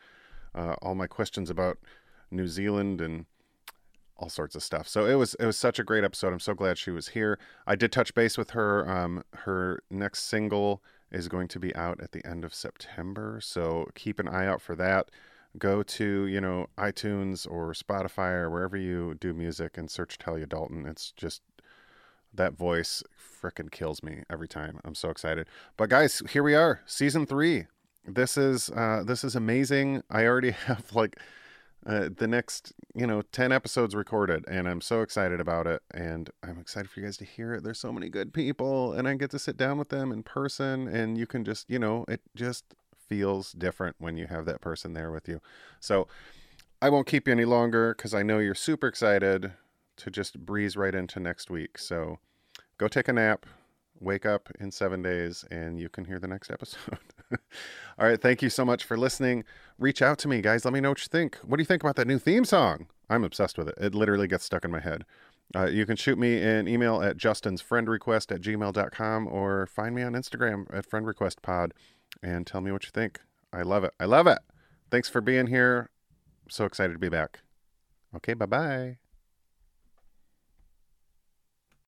uh, 0.53 0.75
all 0.83 0.93
my 0.93 1.07
questions 1.07 1.49
about 1.49 1.79
New 2.29 2.47
Zealand 2.47 3.01
and 3.01 3.25
all 4.21 4.29
sorts 4.29 4.55
of 4.55 4.63
stuff. 4.63 4.87
So 4.87 5.05
it 5.05 5.15
was 5.15 5.33
it 5.35 5.45
was 5.45 5.57
such 5.57 5.79
a 5.79 5.83
great 5.83 6.03
episode. 6.03 6.31
I'm 6.31 6.39
so 6.39 6.53
glad 6.53 6.77
she 6.77 6.91
was 6.91 7.09
here. 7.09 7.39
I 7.65 7.75
did 7.75 7.91
touch 7.91 8.13
base 8.13 8.37
with 8.37 8.51
her. 8.51 8.89
Um, 8.89 9.23
her 9.33 9.83
next 9.89 10.23
single 10.23 10.83
is 11.11 11.27
going 11.27 11.47
to 11.49 11.59
be 11.59 11.75
out 11.75 11.99
at 12.01 12.11
the 12.11 12.25
end 12.25 12.45
of 12.45 12.53
September, 12.53 13.39
so 13.41 13.89
keep 13.95 14.19
an 14.19 14.27
eye 14.27 14.45
out 14.45 14.61
for 14.61 14.75
that. 14.75 15.09
Go 15.57 15.83
to 15.83 16.25
you 16.27 16.39
know 16.39 16.67
iTunes 16.77 17.49
or 17.49 17.73
Spotify 17.73 18.31
or 18.33 18.49
wherever 18.49 18.77
you 18.77 19.15
do 19.19 19.33
music 19.33 19.77
and 19.77 19.89
search 19.89 20.17
Talia 20.17 20.45
Dalton. 20.45 20.85
It's 20.85 21.11
just 21.11 21.41
that 22.33 22.53
voice 22.53 23.03
frickin' 23.41 23.71
kills 23.71 24.03
me 24.03 24.23
every 24.29 24.47
time. 24.47 24.79
I'm 24.85 24.95
so 24.95 25.09
excited. 25.09 25.47
But 25.75 25.89
guys, 25.89 26.21
here 26.29 26.43
we 26.43 26.55
are, 26.55 26.81
season 26.85 27.25
three. 27.25 27.65
This 28.05 28.37
is 28.37 28.69
uh, 28.69 29.03
this 29.05 29.23
is 29.23 29.35
amazing. 29.35 30.03
I 30.11 30.25
already 30.25 30.51
have 30.67 30.95
like 30.95 31.17
uh, 31.85 32.09
the 32.15 32.27
next 32.27 32.73
you 32.93 33.07
know 33.07 33.21
10 33.31 33.51
episodes 33.51 33.95
recorded 33.95 34.45
and 34.47 34.67
i'm 34.67 34.81
so 34.81 35.01
excited 35.01 35.39
about 35.39 35.65
it 35.65 35.81
and 35.93 36.29
i'm 36.43 36.59
excited 36.59 36.89
for 36.89 36.99
you 36.99 37.05
guys 37.05 37.17
to 37.17 37.25
hear 37.25 37.53
it 37.53 37.63
there's 37.63 37.79
so 37.79 37.91
many 37.91 38.07
good 38.07 38.33
people 38.33 38.93
and 38.93 39.07
i 39.07 39.13
get 39.15 39.31
to 39.31 39.39
sit 39.39 39.57
down 39.57 39.77
with 39.77 39.89
them 39.89 40.11
in 40.11 40.21
person 40.21 40.87
and 40.87 41.17
you 41.17 41.25
can 41.25 41.43
just 41.43 41.69
you 41.69 41.79
know 41.79 42.05
it 42.07 42.21
just 42.35 42.75
feels 43.11 43.51
different 43.51 43.97
when 43.99 44.15
you 44.15 44.25
have 44.27 44.45
that 44.45 44.61
person 44.61 44.93
there 44.93 45.11
with 45.11 45.27
you. 45.27 45.41
So 45.81 46.07
I 46.81 46.89
won't 46.89 47.07
keep 47.07 47.27
you 47.27 47.33
any 47.33 47.43
longer 47.43 47.93
because 47.93 48.13
I 48.13 48.23
know 48.23 48.39
you're 48.39 48.55
super 48.55 48.87
excited 48.87 49.51
to 49.97 50.09
just 50.09 50.45
breeze 50.45 50.77
right 50.77 50.95
into 50.95 51.19
next 51.19 51.49
week. 51.49 51.77
So 51.77 52.19
go 52.77 52.87
take 52.87 53.09
a 53.09 53.13
nap, 53.13 53.45
wake 54.01 54.25
up 54.25 54.49
in 54.59 54.71
seven 54.71 55.01
days, 55.01 55.45
and 55.51 55.79
you 55.79 55.87
can 55.87 56.05
hear 56.05 56.19
the 56.19 56.27
next 56.27 56.51
episode. 56.51 56.97
All 57.99 58.07
right. 58.07 58.19
Thank 58.19 58.41
you 58.41 58.49
so 58.49 58.65
much 58.65 58.83
for 58.83 58.97
listening. 58.97 59.43
Reach 59.77 60.01
out 60.01 60.17
to 60.19 60.27
me, 60.27 60.41
guys. 60.41 60.65
Let 60.65 60.73
me 60.73 60.81
know 60.81 60.89
what 60.89 61.01
you 61.01 61.07
think. 61.09 61.37
What 61.37 61.57
do 61.57 61.61
you 61.61 61.65
think 61.67 61.83
about 61.83 61.95
that 61.95 62.07
new 62.07 62.19
theme 62.19 62.45
song? 62.45 62.87
I'm 63.09 63.23
obsessed 63.23 63.57
with 63.57 63.67
it. 63.69 63.75
It 63.79 63.95
literally 63.95 64.27
gets 64.27 64.45
stuck 64.45 64.65
in 64.65 64.71
my 64.71 64.79
head. 64.79 65.05
Uh, 65.55 65.65
you 65.65 65.85
can 65.85 65.97
shoot 65.97 66.17
me 66.17 66.41
an 66.41 66.67
email 66.67 67.01
at 67.01 67.17
justinsfriendrequest 67.17 68.33
at 68.33 68.41
gmail.com 68.41 69.27
or 69.27 69.67
find 69.67 69.93
me 69.93 70.01
on 70.01 70.13
Instagram 70.13 70.65
at 70.73 70.89
friendrequestpod 70.89 71.71
and 72.23 72.47
tell 72.47 72.61
me 72.61 72.71
what 72.71 72.85
you 72.85 72.91
think. 72.91 73.19
I 73.51 73.63
love 73.63 73.83
it. 73.83 73.93
I 73.99 74.05
love 74.05 74.27
it. 74.27 74.39
Thanks 74.89 75.09
for 75.09 75.19
being 75.21 75.47
here. 75.47 75.89
So 76.49 76.65
excited 76.65 76.93
to 76.93 76.99
be 76.99 77.09
back. 77.09 77.41
Okay, 78.15 78.33
bye 78.33 78.45
bye. 78.45 79.10